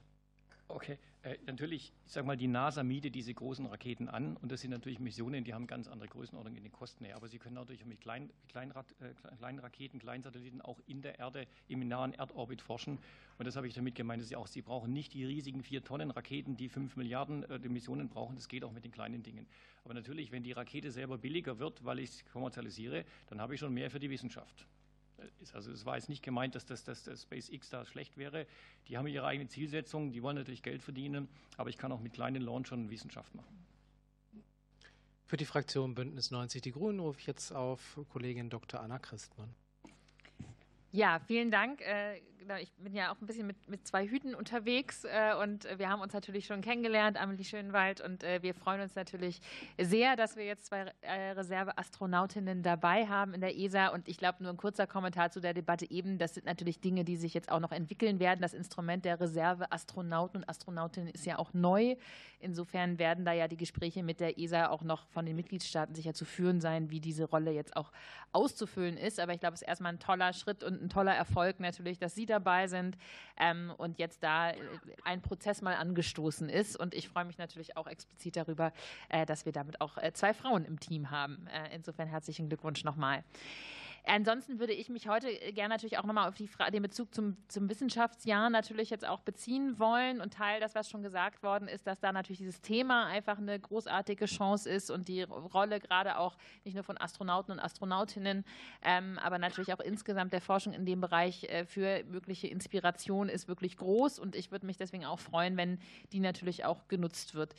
Okay, 0.69 0.99
äh, 1.23 1.37
natürlich, 1.47 1.93
ich 2.07 2.13
sage 2.13 2.27
mal, 2.27 2.37
die 2.37 2.49
NASA 2.49 2.83
mietet 2.83 3.15
diese 3.15 3.35
großen 3.35 3.67
Raketen 3.67 4.09
an 4.09 4.37
und 4.39 4.51
das 4.51 4.63
sind 4.63 4.71
natürlich 4.71 4.99
Missionen, 4.99 5.45
die 5.45 5.53
haben 5.53 5.67
ganz 5.67 5.87
andere 5.87 6.09
Größenordnungen 6.09 6.57
in 6.57 6.63
den 6.63 6.73
Kosten 6.73 7.05
her. 7.05 7.15
Aber 7.17 7.29
sie 7.29 7.39
können 7.39 7.57
natürlich 7.57 7.85
mit 7.85 8.01
kleinen, 8.01 8.31
kleinen, 8.49 8.73
äh, 8.73 9.37
kleinen 9.37 9.59
Raketen, 9.59 9.99
kleinen 9.99 10.23
Satelliten 10.23 10.63
auch 10.63 10.81
in 10.87 11.03
der 11.03 11.19
Erde, 11.19 11.47
im 11.69 11.87
nahen 11.87 12.15
Erdorbit 12.15 12.63
forschen. 12.63 12.99
Und 13.39 13.47
das 13.47 13.55
habe 13.57 13.69
ich 13.69 13.75
damit 13.75 13.95
gemeint, 13.95 14.23
dass 14.23 14.29
sie 14.29 14.37
auch, 14.37 14.47
sie 14.47 14.63
brauchen 14.63 14.93
nicht 14.93 15.13
die 15.13 15.25
riesigen 15.25 15.63
vier 15.63 15.85
Tonnen 15.85 16.11
Raketen, 16.11 16.57
die 16.57 16.71
fünf 16.71 16.97
Milliarden 16.97 17.45
äh, 17.45 17.59
Missionen 17.69 18.09
brauchen. 18.09 18.35
Das 18.35 18.49
geht 18.49 18.65
auch 18.65 18.73
mit 18.73 18.85
den 18.85 18.93
kleinen 18.93 19.23
Dingen. 19.23 19.47
Aber 19.85 19.93
natürlich, 19.93 20.33
wenn 20.33 20.43
die 20.43 20.53
Rakete 20.53 20.91
selber 20.91 21.19
billiger 21.19 21.59
wird, 21.59 21.85
weil 21.85 21.99
ich 21.99 22.11
es 22.11 22.25
kommerzialisiere, 22.33 23.05
dann 23.29 23.41
habe 23.43 23.55
ich 23.55 23.61
schon 23.61 23.75
mehr 23.75 23.91
für 23.91 24.01
die 24.01 24.09
Wissenschaft 24.09 24.67
ist. 25.41 25.55
Also 25.55 25.71
es 25.71 25.85
war 25.85 25.97
jetzt 25.97 26.09
nicht 26.09 26.23
gemeint, 26.23 26.55
dass 26.55 26.67
das, 26.67 26.85
dass 26.85 27.05
das 27.05 27.23
SpaceX 27.23 27.71
da 27.71 27.85
schlecht 27.85 28.17
wäre. 28.17 28.47
Die 28.89 28.97
haben 28.97 29.07
ihre 29.07 29.27
eigene 29.27 29.49
Zielsetzung, 29.49 30.13
die 30.13 30.23
wollen 30.23 30.37
natürlich 30.37 30.63
Geld 30.63 30.83
verdienen, 30.83 31.29
aber 31.57 31.71
ich 31.71 31.79
kann 31.79 31.93
auch 31.93 32.01
mit 32.01 32.13
kleinen 32.13 32.43
Launchern 32.43 32.91
Wissenschaft 32.91 33.35
machen. 33.35 33.63
Für 35.27 35.37
die 35.37 35.47
Fraktion 35.47 35.95
Bündnis 35.95 36.31
90 36.31 36.61
Die 36.61 36.73
Grünen 36.73 37.01
rufe 37.01 37.19
ich 37.19 37.27
jetzt 37.27 37.53
auf 37.53 37.99
Kollegin 38.13 38.51
Dr. 38.51 38.81
Anna 38.81 38.99
Christmann. 38.99 39.55
Ja, 40.91 41.21
vielen 41.27 41.51
Dank. 41.51 41.81
Genau, 42.43 42.57
ich 42.57 42.73
bin 42.73 42.93
ja 42.93 43.13
auch 43.13 43.21
ein 43.21 43.27
bisschen 43.29 43.47
mit, 43.47 43.69
mit 43.69 43.87
zwei 43.87 44.09
Hüten 44.09 44.35
unterwegs 44.35 45.05
äh, 45.05 45.33
und 45.41 45.65
wir 45.79 45.89
haben 45.89 46.01
uns 46.01 46.13
natürlich 46.13 46.45
schon 46.45 46.61
kennengelernt, 46.61 47.17
Amelie 47.17 47.45
Schönwald, 47.45 48.01
und 48.01 48.25
äh, 48.25 48.43
wir 48.43 48.53
freuen 48.53 48.81
uns 48.81 48.97
natürlich 48.97 49.41
sehr, 49.81 50.17
dass 50.17 50.35
wir 50.35 50.45
jetzt 50.45 50.67
zwei 50.67 50.93
äh, 51.03 51.31
Reserveastronautinnen 51.31 52.65
dabei 52.65 53.07
haben 53.07 53.33
in 53.35 53.41
der 53.41 53.57
ESA. 53.57 53.89
Und 53.89 54.09
ich 54.09 54.19
glaube, 54.19 54.43
nur 54.43 54.53
ein 54.53 54.57
kurzer 54.57 54.89
Kommentar 54.89 55.31
zu 55.31 55.39
der 55.39 55.55
Debatte 55.55 55.89
eben. 55.89 56.19
Das 56.19 56.35
sind 56.35 56.45
natürlich 56.45 56.81
Dinge, 56.81 57.05
die 57.05 57.17
sich 57.17 57.33
jetzt 57.33 57.49
auch 57.49 57.61
noch 57.61 57.71
entwickeln 57.71 58.19
werden. 58.19 58.41
Das 58.41 58.55
Instrument 58.55 59.05
der 59.05 59.21
Reserveastronauten 59.21 60.41
und 60.41 60.49
Astronautinnen 60.49 61.11
ist 61.15 61.25
ja 61.25 61.39
auch 61.39 61.55
neu. 61.55 61.95
Insofern 62.41 62.99
werden 62.99 63.25
da 63.25 63.33
ja 63.33 63.47
die 63.47 63.57
Gespräche 63.57 64.03
mit 64.03 64.19
der 64.19 64.37
ESA 64.37 64.69
auch 64.71 64.83
noch 64.83 65.07
von 65.07 65.27
den 65.27 65.37
Mitgliedstaaten 65.37 65.95
sicher 65.95 66.13
zu 66.13 66.25
führen 66.25 66.61
sein, 66.61 66.91
wie 66.91 66.99
diese 66.99 67.23
Rolle 67.25 67.53
jetzt 67.53 67.77
auch 67.77 67.93
auszufüllen 68.33 68.97
ist. 68.97 69.21
Aber 69.21 69.33
ich 69.33 69.39
glaube, 69.39 69.55
es 69.55 69.63
ist 69.63 69.69
erstmal 69.69 69.93
ein 69.93 70.01
toller 70.01 70.33
Schritt 70.33 70.65
und 70.65 70.83
ein 70.83 70.89
toller 70.89 71.15
Erfolg 71.15 71.61
natürlich, 71.61 72.01
dass 72.01 72.17
Sie 72.17 72.27
dabei 72.33 72.67
sind 72.67 72.97
ähm, 73.37 73.73
und 73.77 73.99
jetzt 73.99 74.23
da 74.23 74.51
äh, 74.51 74.57
ein 75.05 75.23
Prozess 75.23 75.63
mal 75.63 75.75
angestoßen 75.77 76.49
ist. 76.49 76.77
Und 76.77 76.95
ich 76.95 77.09
freue 77.09 77.25
mich 77.25 77.39
natürlich 77.39 77.77
auch 77.77 77.87
explizit 77.87 78.37
darüber, 78.37 78.73
äh, 79.09 79.27
dass 79.27 79.45
wir 79.45 79.53
damit 79.53 79.81
auch 79.81 79.99
äh, 79.99 80.13
zwei 80.13 80.35
Frauen 80.35 80.65
im 80.65 80.81
Team 80.81 81.11
haben. 81.11 81.47
Äh, 81.47 81.75
insofern 81.75 82.09
herzlichen 82.09 82.49
Glückwunsch 82.49 82.85
nochmal. 82.85 83.23
Ansonsten 84.05 84.59
würde 84.59 84.73
ich 84.73 84.89
mich 84.89 85.07
heute 85.07 85.31
äh, 85.31 85.53
gerne 85.53 85.69
natürlich 85.69 85.99
auch 85.99 86.05
nochmal 86.05 86.29
auf 86.29 86.35
die 86.35 86.49
Frage, 86.49 86.73
den 86.73 86.83
Bezug 86.83 87.15
zum, 87.15 87.37
zum 87.49 87.69
Wissenschaftsjahr 87.69 88.51
natürlich 88.51 88.91
jetzt 88.91 89.07
auch 89.07 89.21
beziehen 89.21 89.79
wollen. 89.79 90.21
Und 90.21 90.35
Teil 90.35 90.61
das, 90.61 90.75
was 90.75 90.91
schon 90.91 91.03
gesagt 91.03 91.43
worden 91.43 91.69
ist, 91.69 91.87
dass 91.87 92.01
da 92.01 92.11
natürlich 92.13 92.39
dieses 92.39 92.61
Thema 92.61 93.07
einfach 93.07 93.39
eine 93.39 93.59
großartige 93.59 94.27
Chance 94.27 94.69
ist 94.69 94.91
und 94.91 95.07
die 95.07 95.23
Rolle 95.23 95.79
gerade 95.79 96.19
auch 96.19 96.37
nicht 96.65 96.75
nur 96.75 96.83
von 96.83 97.01
Astronauten 97.01 97.53
und 97.53 97.61
Astronautinnen, 97.61 98.45
ähm, 98.83 99.19
aber 99.23 99.39
natürlich 99.39 99.73
auch 99.73 99.81
insgesamt 99.81 100.33
der 100.33 100.41
Forschung 100.41 100.73
in 100.73 100.85
dem 100.85 101.01
Bereich 101.01 101.45
äh, 101.45 101.65
für 101.65 102.03
mögliche 102.05 102.49
Inspiration 102.49 103.29
ist 103.29 103.47
wirklich 103.47 103.77
groß. 103.77 104.19
Und 104.19 104.35
ich 104.35 104.51
würde 104.51 104.67
mich 104.67 104.77
deswegen 104.77 105.05
auch 105.05 105.21
freuen, 105.21 105.57
wenn 105.57 105.79
die 106.13 106.21
natürlich 106.21 106.65
auch 106.65 106.89
genutzt 106.89 107.35
wird. 107.35 107.55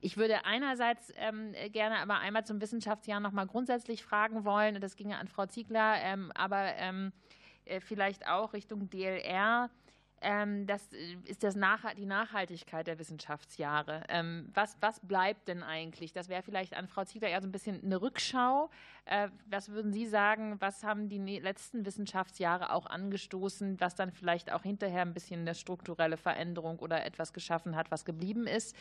Ich 0.00 0.16
würde 0.16 0.44
einerseits 0.44 1.12
ähm, 1.16 1.54
gerne 1.72 1.98
aber 1.98 2.18
einmal 2.18 2.46
zum 2.46 2.60
Wissenschaftsjahr 2.60 3.18
nochmal 3.18 3.46
grundsätzlich 3.46 4.04
fragen 4.04 4.44
wollen, 4.44 4.76
und 4.76 4.80
das 4.82 4.94
ginge 4.94 5.16
an 5.16 5.26
Frau 5.26 5.46
Ziegler, 5.46 5.87
ähm, 5.96 6.32
aber 6.34 6.74
ähm, 6.76 7.12
äh, 7.64 7.80
vielleicht 7.80 8.26
auch 8.28 8.52
Richtung 8.52 8.88
DLR. 8.90 9.70
Ähm, 10.20 10.66
das 10.66 10.92
äh, 10.92 11.16
ist 11.26 11.44
das 11.44 11.54
Nach 11.54 11.94
die 11.94 12.06
Nachhaltigkeit 12.06 12.86
der 12.86 12.98
Wissenschaftsjahre. 12.98 14.02
Ähm, 14.08 14.50
was, 14.52 14.76
was 14.80 15.00
bleibt 15.00 15.46
denn 15.46 15.62
eigentlich? 15.62 16.12
Das 16.12 16.28
wäre 16.28 16.42
vielleicht 16.42 16.74
an 16.74 16.88
Frau 16.88 17.04
Ziegler 17.04 17.28
eher 17.28 17.40
so 17.40 17.46
ein 17.46 17.52
bisschen 17.52 17.84
eine 17.84 18.00
Rückschau. 18.00 18.68
Äh, 19.04 19.28
was 19.46 19.68
würden 19.68 19.92
Sie 19.92 20.06
sagen, 20.06 20.56
was 20.60 20.82
haben 20.82 21.08
die 21.08 21.20
ne-, 21.20 21.38
letzten 21.38 21.86
Wissenschaftsjahre 21.86 22.72
auch 22.72 22.86
angestoßen, 22.86 23.80
was 23.80 23.94
dann 23.94 24.10
vielleicht 24.10 24.52
auch 24.52 24.62
hinterher 24.62 25.02
ein 25.02 25.14
bisschen 25.14 25.42
eine 25.42 25.54
strukturelle 25.54 26.16
Veränderung 26.16 26.80
oder 26.80 27.04
etwas 27.04 27.32
geschaffen 27.32 27.76
hat, 27.76 27.90
was 27.92 28.04
geblieben 28.04 28.48
ist? 28.48 28.74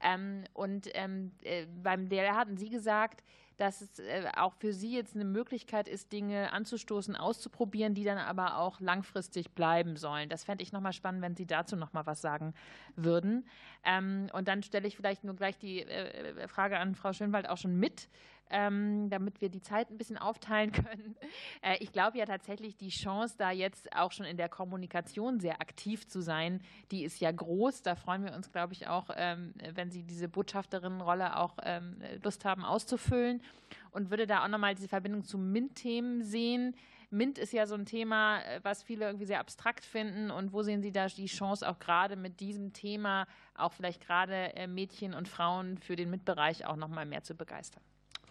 Ähm, 0.00 0.44
und 0.52 0.92
äh, 0.94 1.66
beim 1.80 2.08
DLR 2.08 2.36
hatten 2.36 2.56
Sie 2.56 2.70
gesagt, 2.70 3.22
dass 3.62 3.80
es 3.80 4.00
äh, 4.00 4.24
auch 4.36 4.54
für 4.54 4.72
Sie 4.72 4.92
jetzt 4.92 5.14
eine 5.14 5.24
Möglichkeit 5.24 5.86
ist, 5.86 6.10
Dinge 6.10 6.52
anzustoßen, 6.52 7.14
auszuprobieren, 7.14 7.94
die 7.94 8.02
dann 8.02 8.18
aber 8.18 8.58
auch 8.58 8.80
langfristig 8.80 9.52
bleiben 9.52 9.94
sollen. 9.94 10.28
Das 10.28 10.42
fände 10.42 10.64
ich 10.64 10.72
nochmal 10.72 10.92
spannend, 10.92 11.22
wenn 11.22 11.36
Sie 11.36 11.46
dazu 11.46 11.76
nochmal 11.76 12.04
was 12.04 12.20
sagen 12.20 12.54
würden. 12.96 13.46
Ähm, 13.84 14.26
und 14.32 14.48
dann 14.48 14.64
stelle 14.64 14.88
ich 14.88 14.96
vielleicht 14.96 15.22
nur 15.22 15.36
gleich 15.36 15.58
die 15.58 15.82
äh, 15.82 16.48
Frage 16.48 16.76
an 16.76 16.96
Frau 16.96 17.12
Schönwald 17.12 17.48
auch 17.48 17.56
schon 17.56 17.78
mit. 17.78 18.08
Ähm, 18.52 19.10
damit 19.10 19.40
wir 19.40 19.48
die 19.48 19.62
Zeit 19.62 19.90
ein 19.90 19.98
bisschen 19.98 20.18
aufteilen 20.18 20.70
können. 20.72 21.16
Äh, 21.62 21.76
ich 21.80 21.92
glaube 21.92 22.18
ja 22.18 22.26
tatsächlich, 22.26 22.76
die 22.76 22.90
Chance, 22.90 23.34
da 23.38 23.50
jetzt 23.50 23.92
auch 23.96 24.12
schon 24.12 24.26
in 24.26 24.36
der 24.36 24.48
Kommunikation 24.48 25.40
sehr 25.40 25.60
aktiv 25.60 26.06
zu 26.06 26.20
sein, 26.20 26.60
die 26.90 27.04
ist 27.04 27.20
ja 27.20 27.32
groß. 27.32 27.82
Da 27.82 27.96
freuen 27.96 28.24
wir 28.24 28.34
uns, 28.34 28.52
glaube 28.52 28.74
ich, 28.74 28.86
auch, 28.86 29.10
ähm, 29.16 29.54
wenn 29.74 29.90
Sie 29.90 30.04
diese 30.04 30.28
Botschafterinnenrolle 30.28 31.36
auch 31.36 31.56
ähm, 31.62 31.96
Lust 32.22 32.44
haben 32.44 32.64
auszufüllen 32.64 33.42
und 33.90 34.10
würde 34.10 34.26
da 34.26 34.44
auch 34.44 34.48
nochmal 34.48 34.74
diese 34.74 34.88
Verbindung 34.88 35.24
zu 35.24 35.38
MINT-Themen 35.38 36.22
sehen. 36.22 36.76
MINT 37.12 37.36
ist 37.36 37.52
ja 37.52 37.66
so 37.66 37.74
ein 37.74 37.84
Thema, 37.84 38.40
äh, 38.40 38.60
was 38.62 38.82
viele 38.82 39.04
irgendwie 39.04 39.26
sehr 39.26 39.40
abstrakt 39.40 39.84
finden. 39.84 40.30
Und 40.30 40.52
wo 40.52 40.62
sehen 40.62 40.82
Sie 40.82 40.92
da 40.92 41.06
die 41.06 41.26
Chance, 41.26 41.68
auch 41.68 41.78
gerade 41.78 42.16
mit 42.16 42.40
diesem 42.40 42.72
Thema, 42.72 43.26
auch 43.54 43.72
vielleicht 43.72 44.00
gerade 44.00 44.56
äh, 44.56 44.66
Mädchen 44.66 45.12
und 45.12 45.28
Frauen 45.28 45.76
für 45.76 45.94
den 45.94 46.10
MINT-Bereich 46.10 46.64
auch 46.64 46.76
nochmal 46.76 47.04
mehr 47.04 47.22
zu 47.22 47.34
begeistern? 47.34 47.82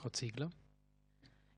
Frau 0.02 0.10
Ziegler. 0.10 0.50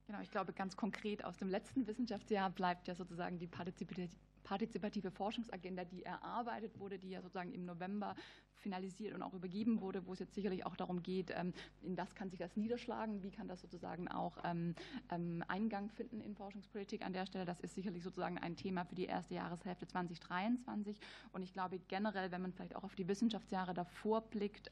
Genau, 0.06 0.20
ich 0.20 0.30
glaube, 0.30 0.52
ganz 0.52 0.76
konkret 0.76 1.24
aus 1.24 1.38
dem 1.38 1.48
letzten 1.48 1.88
Wissenschaftsjahr 1.88 2.50
bleibt 2.50 2.90
ja 2.90 2.96
sozusagen 2.96 3.40
die 3.40 3.48
partizipative 3.48 5.12
Forschungsagenda, 5.12 5.86
die 5.86 6.04
erarbeitet 6.04 6.78
wurde, 6.78 7.00
die 7.00 7.12
ja 7.12 7.22
sozusagen 7.22 7.54
im 7.54 7.64
November 7.64 8.16
finalisiert 8.58 9.14
und 9.14 9.22
auch 9.22 9.34
übergeben 9.34 9.82
wurde, 9.82 10.06
wo 10.06 10.14
es 10.14 10.20
jetzt 10.20 10.34
sicherlich 10.34 10.66
auch 10.66 10.76
darum 10.76 11.04
geht, 11.04 11.32
ähm, 11.36 11.54
in 11.82 11.98
was 11.98 12.16
kann 12.16 12.30
sich 12.30 12.40
das 12.40 12.56
niederschlagen, 12.56 13.24
wie 13.24 13.32
kann 13.32 13.48
das 13.48 13.62
sozusagen 13.62 14.08
auch 14.08 14.38
ähm, 14.44 14.76
ähm, 15.12 15.44
Eingang 15.48 15.90
finden 15.90 16.22
in 16.22 16.36
Forschungspolitik 16.36 17.06
an 17.06 17.14
der 17.14 17.26
Stelle. 17.26 17.46
Das 17.46 17.60
ist 17.60 17.76
sicherlich 17.76 18.04
sozusagen 18.04 18.38
ein 18.38 18.56
Thema 18.56 18.86
für 18.86 18.96
die 18.96 19.06
erste 19.06 19.36
Jahreshälfte 19.36 19.88
2023. 19.88 20.98
Und 21.32 21.42
ich 21.42 21.54
glaube 21.54 21.80
generell, 21.88 22.32
wenn 22.32 22.42
man 22.42 22.54
vielleicht 22.54 22.76
auch 22.76 22.84
auf 22.84 22.96
die 22.96 23.08
Wissenschaftsjahre 23.08 23.74
davor 23.74 24.22
blickt, 24.22 24.70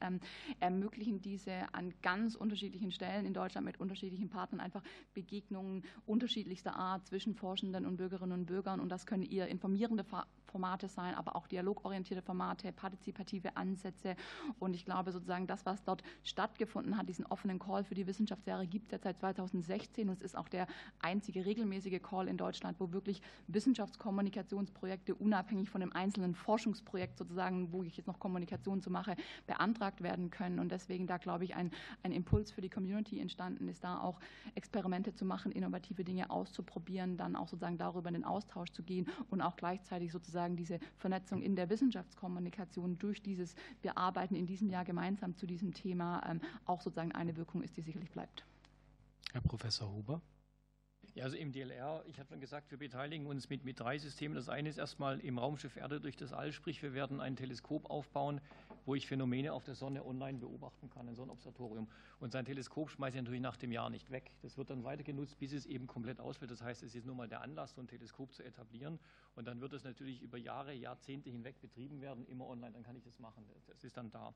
ermöglichen 0.60 1.20
diese 1.20 1.52
an 1.72 1.92
ganz 2.02 2.34
unterschiedlichen 2.34 2.92
Stellen 2.92 3.26
in 3.26 3.34
Deutschland 3.34 3.64
mit 3.64 3.80
unterschiedlichen 3.80 4.28
Partnern 4.28 4.60
einfach 4.60 4.82
Begegnungen 5.14 5.84
unterschiedlichster 6.06 6.76
Art 6.76 7.06
zwischen 7.06 7.34
Forschenden 7.34 7.86
und 7.86 7.96
Bürgerinnen 7.96 8.32
und 8.32 8.46
Bürgern. 8.46 8.80
Und 8.80 8.88
das 8.88 9.06
können 9.06 9.22
eher 9.22 9.48
informierende 9.48 10.04
Formate 10.52 10.88
sein, 10.88 11.14
aber 11.14 11.34
auch 11.34 11.48
dialogorientierte 11.48 12.22
Formate, 12.22 12.70
partizipative 12.72 13.56
Ansätze. 13.56 14.14
Und 14.58 14.74
ich 14.74 14.84
glaube 14.84 15.10
sozusagen, 15.10 15.46
das, 15.46 15.66
was 15.66 15.82
dort 15.82 16.02
stattgefunden 16.22 16.96
hat, 16.96 17.08
diesen 17.08 17.26
offenen 17.26 17.58
Call 17.58 17.84
für 17.84 17.94
die 17.94 18.06
Wissenschaftsjahre 18.06 18.66
gibt 18.66 18.86
es 18.86 18.92
jetzt 18.92 19.04
seit 19.04 19.18
2016 19.18 20.08
und 20.08 20.14
es 20.14 20.22
ist 20.22 20.36
auch 20.36 20.48
der 20.48 20.66
einzige 21.00 21.44
regelmäßige 21.44 22.00
Call 22.02 22.28
in 22.28 22.36
Deutschland, 22.36 22.78
wo 22.78 22.92
wirklich 22.92 23.22
Wissenschaftskommunikationsprojekte 23.48 25.14
unabhängig 25.14 25.70
von 25.70 25.80
dem 25.80 25.92
einzelnen 25.92 26.34
Forschungsprojekt 26.34 27.18
sozusagen, 27.18 27.72
wo 27.72 27.82
ich 27.82 27.96
jetzt 27.96 28.06
noch 28.06 28.18
Kommunikation 28.18 28.80
zu 28.80 28.90
mache, 28.90 29.16
beantragt 29.46 30.02
werden 30.02 30.30
können. 30.30 30.58
Und 30.58 30.70
deswegen 30.70 31.06
da, 31.06 31.16
glaube 31.16 31.44
ich, 31.44 31.54
ein, 31.54 31.70
ein 32.02 32.12
Impuls 32.12 32.50
für 32.50 32.60
die 32.60 32.68
Community 32.68 33.20
entstanden 33.20 33.68
ist, 33.68 33.82
da 33.82 34.00
auch 34.00 34.20
Experimente 34.54 35.14
zu 35.14 35.24
machen, 35.24 35.52
innovative 35.52 36.04
Dinge 36.04 36.30
auszuprobieren, 36.30 37.16
dann 37.16 37.36
auch 37.36 37.48
sozusagen 37.48 37.78
darüber 37.78 38.08
in 38.08 38.14
den 38.14 38.24
Austausch 38.24 38.70
zu 38.70 38.82
gehen 38.82 39.06
und 39.30 39.40
auch 39.40 39.56
gleichzeitig 39.56 40.12
sozusagen 40.12 40.41
sozusagen 40.42 40.56
diese 40.56 40.78
Vernetzung 40.98 41.42
in 41.42 41.54
der 41.54 41.68
Wissenschaftskommunikation 41.70 42.98
durch 42.98 43.22
dieses 43.22 43.54
Wir 43.80 43.96
arbeiten 43.96 44.34
in 44.34 44.46
diesem 44.46 44.68
Jahr 44.70 44.84
gemeinsam 44.84 45.36
zu 45.36 45.46
diesem 45.46 45.72
Thema 45.72 46.22
ähm, 46.28 46.40
auch 46.64 46.80
sozusagen 46.80 47.12
eine 47.12 47.36
Wirkung 47.36 47.62
ist, 47.62 47.76
die 47.76 47.82
sicherlich 47.82 48.10
bleibt. 48.10 48.44
Herr 49.32 49.40
Professor 49.40 49.90
Huber. 49.90 50.20
Ja, 51.14 51.24
also 51.24 51.36
im 51.36 51.52
DLR, 51.52 52.02
ich 52.06 52.18
habe 52.18 52.30
schon 52.30 52.40
gesagt, 52.40 52.70
wir 52.70 52.78
beteiligen 52.78 53.26
uns 53.26 53.50
mit, 53.50 53.66
mit 53.66 53.78
drei 53.78 53.98
Systemen. 53.98 54.34
Das 54.34 54.48
eine 54.48 54.70
ist 54.70 54.78
erstmal 54.78 55.20
im 55.20 55.36
Raumschiff 55.36 55.76
Erde 55.76 56.00
durch 56.00 56.16
das 56.16 56.32
All, 56.32 56.52
sprich 56.52 56.82
wir 56.82 56.94
werden 56.94 57.20
ein 57.20 57.36
Teleskop 57.36 57.90
aufbauen, 57.90 58.40
wo 58.86 58.94
ich 58.94 59.06
Phänomene 59.06 59.52
auf 59.52 59.62
der 59.62 59.74
Sonne 59.74 60.06
online 60.06 60.38
beobachten 60.38 60.88
kann, 60.88 61.06
ein 61.06 61.14
Sonnenobservatorium. 61.14 61.86
Und 62.18 62.32
sein 62.32 62.46
Teleskop 62.46 62.88
schmeiße 62.88 63.18
ich 63.18 63.22
natürlich 63.22 63.42
nach 63.42 63.58
dem 63.58 63.72
Jahr 63.72 63.90
nicht 63.90 64.10
weg. 64.10 64.30
Das 64.40 64.56
wird 64.56 64.70
dann 64.70 64.84
weiter 64.84 65.02
genutzt, 65.02 65.38
bis 65.38 65.52
es 65.52 65.66
eben 65.66 65.86
komplett 65.86 66.18
ausfällt. 66.18 66.50
Das 66.50 66.62
heißt, 66.62 66.82
es 66.82 66.94
ist 66.94 67.04
nur 67.04 67.14
mal 67.14 67.28
der 67.28 67.42
Anlass, 67.42 67.74
so 67.74 67.82
ein 67.82 67.88
Teleskop 67.88 68.32
zu 68.32 68.42
etablieren. 68.42 68.98
Und 69.34 69.46
dann 69.46 69.60
wird 69.60 69.74
es 69.74 69.84
natürlich 69.84 70.22
über 70.22 70.38
Jahre, 70.38 70.72
Jahrzehnte 70.72 71.28
hinweg 71.28 71.60
betrieben 71.60 72.00
werden, 72.00 72.24
immer 72.24 72.46
online. 72.46 72.72
Dann 72.72 72.84
kann 72.84 72.96
ich 72.96 73.02
das 73.02 73.18
machen. 73.18 73.44
Das 73.66 73.84
ist 73.84 73.98
dann 73.98 74.10
da. 74.10 74.32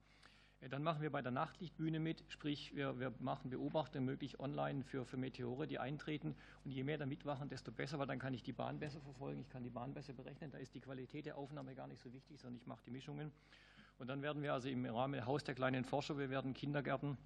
Äh, 0.60 0.68
dann 0.68 0.82
machen 0.82 1.02
wir 1.02 1.10
bei 1.10 1.22
der 1.22 1.32
Nachtlichtbühne 1.32 2.00
mit, 2.00 2.24
sprich 2.28 2.74
wir, 2.74 2.98
wir 2.98 3.12
machen 3.18 3.50
Beobachtungen 3.50 4.04
möglich 4.04 4.40
online 4.40 4.84
für, 4.84 5.04
für 5.04 5.16
Meteore, 5.16 5.66
die 5.66 5.78
eintreten. 5.78 6.34
Und 6.64 6.72
je 6.72 6.84
mehr 6.84 6.98
da 6.98 7.06
mitmachen, 7.06 7.48
desto 7.48 7.72
besser, 7.72 7.98
weil 7.98 8.06
dann 8.06 8.18
kann 8.18 8.34
ich 8.34 8.42
die 8.42 8.52
Bahn 8.52 8.78
besser 8.78 9.00
verfolgen, 9.00 9.40
ich 9.40 9.48
kann 9.48 9.62
die 9.62 9.70
Bahn 9.70 9.94
besser 9.94 10.12
berechnen. 10.12 10.50
Da 10.50 10.58
ist 10.58 10.74
die 10.74 10.80
Qualität 10.80 11.26
der 11.26 11.36
Aufnahme 11.36 11.74
gar 11.74 11.88
nicht 11.88 12.00
so 12.00 12.12
wichtig, 12.12 12.40
sondern 12.40 12.60
ich 12.60 12.66
mache 12.66 12.82
die 12.86 12.90
Mischungen. 12.90 13.32
Und 13.98 14.08
dann 14.08 14.22
werden 14.22 14.42
wir 14.42 14.52
also 14.52 14.68
im 14.68 14.84
Rahmen 14.84 15.24
Haus 15.24 15.44
der 15.44 15.54
kleinen 15.54 15.84
Forscher, 15.84 16.18
wir 16.18 16.28
werden 16.28 16.52
Kindergärten 16.52 17.16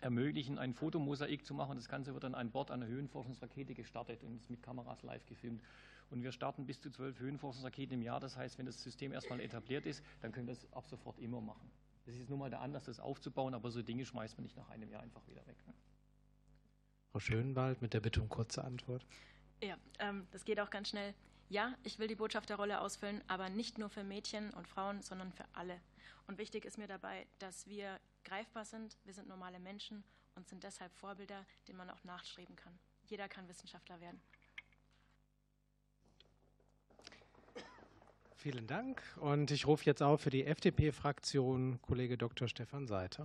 ermöglichen, 0.00 0.58
ein 0.58 0.74
Fotomosaik 0.74 1.44
zu 1.44 1.54
machen. 1.54 1.76
Das 1.76 1.88
Ganze 1.88 2.12
wird 2.14 2.24
dann 2.24 2.34
an 2.34 2.50
Bord 2.50 2.70
einer 2.70 2.86
Höhenforschungsrakete 2.86 3.74
gestartet 3.74 4.22
und 4.22 4.36
ist 4.36 4.50
mit 4.50 4.62
Kameras 4.62 5.02
live 5.02 5.24
gefilmt. 5.26 5.62
Und 6.10 6.22
wir 6.22 6.32
starten 6.32 6.66
bis 6.66 6.80
zu 6.80 6.90
zwölf 6.90 7.18
Höhenforschungsraketen 7.18 7.94
im 7.94 8.02
Jahr. 8.02 8.20
Das 8.20 8.36
heißt, 8.36 8.58
wenn 8.58 8.66
das 8.66 8.82
System 8.82 9.12
erstmal 9.12 9.40
etabliert 9.40 9.86
ist, 9.86 10.04
dann 10.20 10.32
können 10.32 10.46
wir 10.46 10.54
das 10.54 10.72
ab 10.72 10.88
sofort 10.88 11.18
immer 11.18 11.40
machen. 11.40 11.70
Das 12.06 12.14
ist 12.16 12.30
nun 12.30 12.38
mal 12.38 12.50
der 12.50 12.60
Anlass, 12.60 12.84
das 12.84 13.00
aufzubauen, 13.00 13.52
aber 13.54 13.70
so 13.70 13.82
Dinge 13.82 14.06
schmeißt 14.06 14.38
man 14.38 14.44
nicht 14.44 14.56
nach 14.56 14.68
einem 14.70 14.88
Jahr 14.88 15.02
einfach 15.02 15.26
wieder 15.26 15.44
weg. 15.46 15.56
Frau 17.10 17.18
Schönwald 17.18 17.82
mit 17.82 17.94
der 17.94 18.00
Bitte 18.00 18.22
um 18.22 18.28
kurze 18.28 18.62
Antwort. 18.62 19.04
Ja, 19.60 19.76
ähm, 19.98 20.26
das 20.30 20.44
geht 20.44 20.60
auch 20.60 20.70
ganz 20.70 20.90
schnell. 20.90 21.14
Ja, 21.48 21.74
ich 21.82 21.98
will 21.98 22.08
die 22.08 22.14
Botschafterrolle 22.14 22.80
ausfüllen, 22.80 23.22
aber 23.26 23.48
nicht 23.48 23.78
nur 23.78 23.88
für 23.88 24.04
Mädchen 24.04 24.50
und 24.54 24.68
Frauen, 24.68 25.02
sondern 25.02 25.32
für 25.32 25.44
alle. 25.52 25.80
Und 26.26 26.38
wichtig 26.38 26.64
ist 26.64 26.78
mir 26.78 26.86
dabei, 26.86 27.26
dass 27.38 27.66
wir 27.66 28.00
greifbar 28.24 28.64
sind, 28.64 28.96
wir 29.04 29.14
sind 29.14 29.28
normale 29.28 29.58
Menschen 29.58 30.04
und 30.34 30.48
sind 30.48 30.62
deshalb 30.62 30.92
Vorbilder, 30.94 31.44
denen 31.66 31.78
man 31.78 31.90
auch 31.90 32.04
nachstreben 32.04 32.54
kann. 32.54 32.78
Jeder 33.06 33.28
kann 33.28 33.48
Wissenschaftler 33.48 34.00
werden. 34.00 34.20
Vielen 38.36 38.66
Dank. 38.66 39.02
Und 39.16 39.50
ich 39.50 39.66
rufe 39.66 39.84
jetzt 39.86 40.02
auf 40.02 40.20
für 40.20 40.30
die 40.30 40.44
FDP-Fraktion 40.44 41.80
Kollege 41.82 42.18
Dr. 42.18 42.48
Stefan 42.48 42.86
Seiter. 42.86 43.24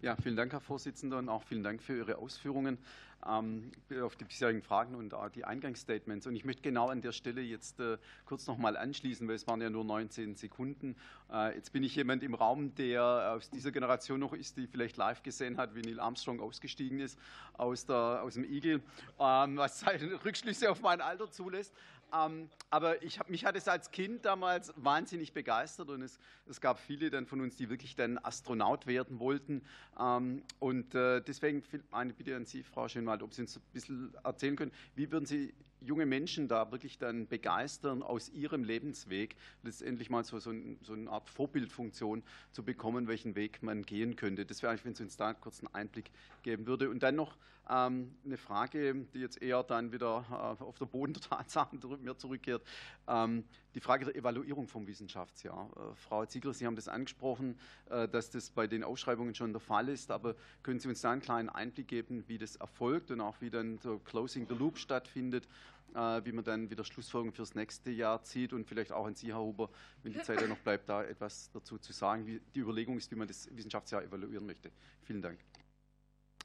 Ja, 0.00 0.16
vielen 0.16 0.36
Dank, 0.36 0.52
Herr 0.52 0.60
Vorsitzender, 0.60 1.18
und 1.18 1.28
auch 1.28 1.42
vielen 1.42 1.64
Dank 1.64 1.82
für 1.82 1.96
Ihre 1.96 2.18
Ausführungen 2.18 2.78
ähm, 3.26 3.72
auf 4.00 4.16
die 4.16 4.24
bisherigen 4.24 4.62
Fragen 4.62 4.94
und 4.94 5.12
äh, 5.12 5.16
die 5.34 5.44
Eingangsstatements. 5.44 6.26
Und 6.26 6.36
ich 6.36 6.44
möchte 6.44 6.62
genau 6.62 6.88
an 6.88 7.02
der 7.02 7.12
Stelle 7.12 7.40
jetzt 7.40 7.80
äh, 7.80 7.98
kurz 8.24 8.46
nochmal 8.46 8.76
anschließen, 8.76 9.26
weil 9.26 9.34
es 9.34 9.46
waren 9.46 9.60
ja 9.60 9.70
nur 9.70 9.84
19 9.84 10.36
Sekunden. 10.36 10.94
Äh, 11.32 11.56
jetzt 11.56 11.72
bin 11.72 11.82
ich 11.82 11.96
jemand 11.96 12.22
im 12.22 12.34
Raum, 12.34 12.74
der 12.76 13.34
aus 13.36 13.50
dieser 13.50 13.72
Generation 13.72 14.20
noch 14.20 14.32
ist, 14.32 14.56
die 14.56 14.66
vielleicht 14.66 14.96
live 14.96 15.22
gesehen 15.22 15.56
hat, 15.56 15.74
wie 15.74 15.82
Neil 15.82 16.00
Armstrong 16.00 16.40
ausgestiegen 16.40 17.00
ist 17.00 17.18
aus, 17.54 17.86
der, 17.86 18.22
aus 18.22 18.34
dem 18.34 18.44
Igel, 18.44 18.82
ähm, 19.18 19.56
was 19.56 19.84
halt 19.84 20.02
Rückschlüsse 20.24 20.70
auf 20.70 20.80
mein 20.80 21.00
Alter 21.00 21.30
zulässt. 21.30 21.74
Ähm, 22.14 22.48
aber 22.70 23.02
ich 23.02 23.18
hab, 23.18 23.28
mich 23.30 23.44
hat 23.44 23.56
es 23.56 23.68
als 23.68 23.90
Kind 23.90 24.24
damals 24.24 24.72
wahnsinnig 24.76 25.32
begeistert 25.32 25.90
und 25.90 26.02
es, 26.02 26.18
es, 26.48 26.60
gab 26.60 26.78
viele 26.78 27.10
dann 27.10 27.26
von 27.26 27.40
uns, 27.40 27.56
die 27.56 27.68
wirklich 27.68 27.96
dann 27.96 28.18
Astronaut 28.18 28.86
werden 28.86 29.18
wollten. 29.18 29.62
Ähm, 29.98 30.42
und 30.58 30.94
äh, 30.94 31.20
deswegen 31.20 31.62
eine 31.90 32.12
Bitte 32.12 32.36
an 32.36 32.44
Sie, 32.44 32.62
Frau 32.62 32.88
Schönwald, 32.88 33.22
ob 33.22 33.34
Sie 33.34 33.42
uns 33.42 33.56
ein 33.56 33.62
bisschen 33.72 34.14
erzählen 34.24 34.56
können, 34.56 34.72
wie 34.94 35.10
würden 35.10 35.26
Sie 35.26 35.54
junge 35.80 36.06
Menschen 36.06 36.48
da 36.48 36.70
wirklich 36.72 36.98
dann 36.98 37.26
begeistern, 37.26 38.02
aus 38.02 38.28
ihrem 38.30 38.64
Lebensweg 38.64 39.36
letztendlich 39.62 40.10
mal 40.10 40.24
so, 40.24 40.38
so, 40.38 40.50
ein, 40.50 40.78
so 40.82 40.92
eine 40.92 41.10
Art 41.10 41.30
Vorbildfunktion 41.30 42.22
zu 42.52 42.64
bekommen, 42.64 43.06
welchen 43.06 43.36
Weg 43.36 43.62
man 43.62 43.82
gehen 43.82 44.16
könnte. 44.16 44.44
Das 44.44 44.62
wäre 44.62 44.70
eigentlich, 44.70 44.84
wenn 44.84 44.94
Sie 44.94 45.04
uns 45.04 45.16
da 45.16 45.28
einen 45.28 45.74
Einblick 45.74 46.10
geben 46.42 46.66
würde. 46.66 46.90
Und 46.90 47.02
dann 47.02 47.14
noch 47.14 47.36
eine 47.68 48.36
Frage, 48.36 48.94
die 49.12 49.20
jetzt 49.20 49.42
eher 49.42 49.62
dann 49.62 49.92
wieder 49.92 50.24
äh, 50.30 50.62
auf 50.62 50.78
der 50.78 50.86
Boden 50.86 51.12
der 51.12 51.22
Tatsachen 51.22 51.80
mir 52.02 52.16
zurückkehrt. 52.16 52.62
Ähm, 53.06 53.44
die 53.74 53.80
Frage 53.80 54.06
der 54.06 54.16
Evaluierung 54.16 54.66
vom 54.66 54.86
Wissenschaftsjahr. 54.86 55.70
Äh, 55.76 55.94
Frau 55.96 56.24
Ziegler, 56.24 56.54
Sie 56.54 56.66
haben 56.66 56.76
das 56.76 56.88
angesprochen, 56.88 57.58
äh, 57.90 58.08
dass 58.08 58.30
das 58.30 58.50
bei 58.50 58.66
den 58.66 58.82
Ausschreibungen 58.82 59.34
schon 59.34 59.52
der 59.52 59.60
Fall 59.60 59.88
ist, 59.88 60.10
aber 60.10 60.34
können 60.62 60.80
Sie 60.80 60.88
uns 60.88 61.02
da 61.02 61.12
einen 61.12 61.20
kleinen 61.20 61.50
Einblick 61.50 61.88
geben, 61.88 62.24
wie 62.26 62.38
das 62.38 62.56
erfolgt 62.56 63.10
und 63.10 63.20
auch 63.20 63.40
wie 63.40 63.50
dann 63.50 63.78
so 63.78 63.98
Closing 63.98 64.46
the 64.48 64.54
Loop 64.54 64.78
stattfindet, 64.78 65.48
wie 65.90 66.32
man 66.32 66.44
dann 66.44 66.68
wieder 66.68 66.84
Schlussfolgerungen 66.84 67.32
fürs 67.32 67.54
nächste 67.54 67.90
Jahr 67.90 68.22
zieht 68.22 68.52
und 68.52 68.66
vielleicht 68.66 68.92
auch 68.92 69.06
an 69.06 69.14
Sie, 69.14 69.28
Herr 69.28 69.40
Huber, 69.40 69.70
wenn 70.02 70.12
die 70.12 70.20
Zeit 70.20 70.38
ja 70.38 70.46
noch 70.46 70.58
bleibt, 70.58 70.86
da 70.86 71.02
etwas 71.02 71.50
dazu 71.50 71.78
zu 71.78 71.94
sagen, 71.94 72.26
wie 72.26 72.42
die 72.54 72.60
Überlegung 72.60 72.98
ist, 72.98 73.10
wie 73.10 73.16
man 73.16 73.26
das 73.26 73.48
Wissenschaftsjahr 73.56 74.02
evaluieren 74.02 74.44
möchte. 74.44 74.70
Vielen 75.04 75.22
Dank. 75.22 75.38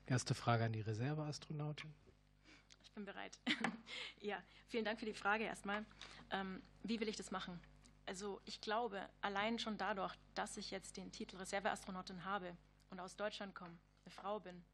Erste 0.06 0.36
Frage 0.36 0.66
an 0.66 0.74
die 0.74 0.82
Reserveastronautin. 0.82 1.94
Ich 2.84 2.92
bin 2.92 3.06
bereit. 3.06 3.40
ja, 4.22 4.42
vielen 4.68 4.84
Dank 4.84 5.00
für 5.00 5.06
die 5.06 5.14
Frage 5.14 5.46
erstmal. 5.46 5.86
Ähm, 6.30 6.62
wie 6.84 7.00
will 7.00 7.08
ich 7.08 7.16
das 7.16 7.32
machen? 7.32 7.60
Also 8.06 8.42
ich 8.44 8.60
glaube, 8.60 9.02
allein 9.22 9.60
schon 9.60 9.78
dadurch, 9.78 10.14
dass 10.36 10.58
ich 10.58 10.72
jetzt 10.72 10.98
den 10.98 11.12
Titel 11.14 11.38
Reserveastronautin 11.38 12.26
habe 12.26 12.58
und 12.90 13.00
aus 13.00 13.16
Deutschland 13.16 13.56
komme, 13.56 13.78
eine 14.06 14.12
Frau 14.12 14.42
bin 14.42 14.66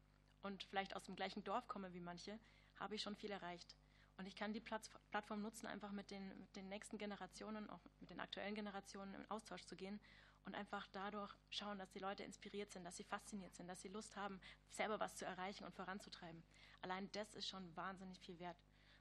und 0.42 0.64
vielleicht 0.64 0.96
aus 0.96 1.04
dem 1.04 1.14
gleichen 1.14 1.44
Dorf 1.44 1.68
komme 1.68 1.92
wie 1.94 2.00
manche, 2.00 2.38
habe 2.80 2.96
ich 2.96 3.02
schon 3.02 3.14
viel 3.14 3.30
erreicht. 3.30 3.76
Und 4.16 4.26
ich 4.26 4.34
kann 4.34 4.52
die 4.52 4.60
Plattform 4.60 5.40
nutzen, 5.42 5.66
einfach 5.66 5.92
mit 5.92 6.10
den, 6.10 6.28
mit 6.40 6.54
den 6.56 6.68
nächsten 6.68 6.98
Generationen, 6.98 7.70
auch 7.70 7.80
mit 8.00 8.10
den 8.10 8.20
aktuellen 8.20 8.54
Generationen 8.56 9.14
in 9.14 9.30
Austausch 9.30 9.64
zu 9.64 9.76
gehen 9.76 10.00
und 10.44 10.54
einfach 10.54 10.86
dadurch 10.92 11.32
schauen, 11.50 11.78
dass 11.78 11.90
die 11.90 11.98
Leute 11.98 12.22
inspiriert 12.22 12.72
sind, 12.72 12.84
dass 12.84 12.96
sie 12.96 13.04
fasziniert 13.04 13.54
sind, 13.54 13.68
dass 13.68 13.80
sie 13.80 13.88
Lust 13.88 14.16
haben, 14.16 14.40
selber 14.70 15.00
was 15.00 15.16
zu 15.16 15.24
erreichen 15.24 15.64
und 15.64 15.74
voranzutreiben. 15.74 16.42
Allein 16.82 17.10
das 17.12 17.34
ist 17.34 17.48
schon 17.48 17.74
wahnsinnig 17.76 18.18
viel 18.20 18.38
wert. 18.38 18.56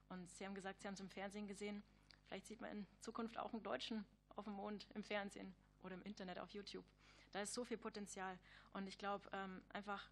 Und 0.10 0.30
Sie 0.32 0.46
haben 0.46 0.56
gesagt, 0.56 0.82
Sie 0.82 0.88
haben 0.88 0.96
es 0.96 1.00
im 1.00 1.10
Fernsehen 1.10 1.48
gesehen. 1.48 1.84
Vielleicht 2.28 2.48
sieht 2.48 2.62
man 2.62 2.72
in 2.72 2.88
Zukunft 3.00 3.38
auch 3.38 3.54
einen 3.54 3.64
Deutschen 3.64 4.06
auf 4.36 4.46
dem 4.46 4.54
Mond 4.54 4.88
im 4.96 5.04
Fernsehen 5.04 5.54
oder 5.84 5.96
im 5.96 6.02
Internet 6.02 6.40
auf 6.40 6.50
YouTube. 6.52 6.86
Da 7.32 7.42
ist 7.42 7.54
so 7.54 7.64
viel 7.64 7.78
Potenzial. 7.78 8.38
Und 8.74 8.88
ich 8.88 8.98
glaube, 8.98 9.30
ähm, 9.34 9.62
einfach 9.70 10.10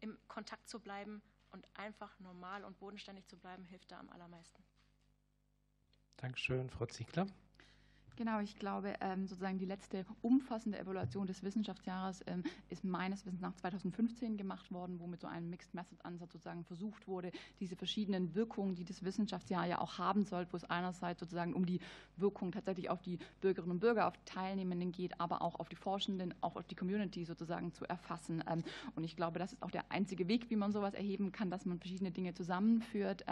im 0.00 0.16
Kontakt 0.28 0.68
zu 0.68 0.80
bleiben 0.80 1.20
und 1.50 1.66
einfach 1.74 2.18
normal 2.20 2.64
und 2.64 2.78
bodenständig 2.78 3.26
zu 3.26 3.36
bleiben, 3.36 3.64
hilft 3.64 3.90
da 3.90 3.98
am 3.98 4.08
allermeisten. 4.10 4.62
Dankeschön, 6.16 6.70
Frau 6.70 6.86
Ziegler. 6.86 7.26
Genau, 8.16 8.40
ich 8.40 8.58
glaube, 8.58 8.94
ähm, 9.00 9.26
sozusagen 9.26 9.58
die 9.58 9.64
letzte 9.64 10.04
umfassende 10.20 10.78
Evaluation 10.78 11.26
des 11.26 11.42
Wissenschaftsjahres 11.42 12.22
ähm, 12.26 12.42
ist 12.68 12.84
meines 12.84 13.24
Wissens 13.24 13.40
nach 13.40 13.54
2015 13.54 14.36
gemacht 14.36 14.70
worden, 14.70 15.00
wo 15.00 15.06
mit 15.06 15.20
so 15.20 15.26
einem 15.26 15.48
Mixed 15.48 15.72
Method 15.72 15.96
Ansatz 16.02 16.32
sozusagen 16.32 16.64
versucht 16.64 17.08
wurde, 17.08 17.32
diese 17.60 17.76
verschiedenen 17.76 18.34
Wirkungen, 18.34 18.74
die 18.74 18.84
das 18.84 19.02
Wissenschaftsjahr 19.04 19.66
ja 19.66 19.80
auch 19.80 19.98
haben 19.98 20.24
soll, 20.24 20.46
wo 20.50 20.56
es 20.56 20.64
einerseits 20.64 21.20
sozusagen 21.20 21.54
um 21.54 21.64
die 21.64 21.80
Wirkung 22.16 22.52
tatsächlich 22.52 22.90
auf 22.90 23.00
die 23.00 23.18
Bürgerinnen 23.40 23.72
und 23.72 23.80
Bürger, 23.80 24.06
auf 24.06 24.18
Teilnehmenden 24.26 24.92
geht, 24.92 25.18
aber 25.18 25.40
auch 25.40 25.58
auf 25.58 25.70
die 25.70 25.76
Forschenden, 25.76 26.34
auch 26.42 26.56
auf 26.56 26.66
die 26.66 26.74
Community 26.74 27.24
sozusagen 27.24 27.72
zu 27.72 27.86
erfassen. 27.86 28.44
Ähm, 28.50 28.64
und 28.96 29.04
ich 29.04 29.16
glaube, 29.16 29.38
das 29.38 29.54
ist 29.54 29.62
auch 29.62 29.70
der 29.70 29.90
einzige 29.90 30.28
Weg, 30.28 30.50
wie 30.50 30.56
man 30.56 30.72
sowas 30.72 30.92
erheben 30.92 31.32
kann, 31.32 31.50
dass 31.50 31.64
man 31.64 31.78
verschiedene 31.78 32.10
Dinge 32.10 32.34
zusammenführt. 32.34 33.24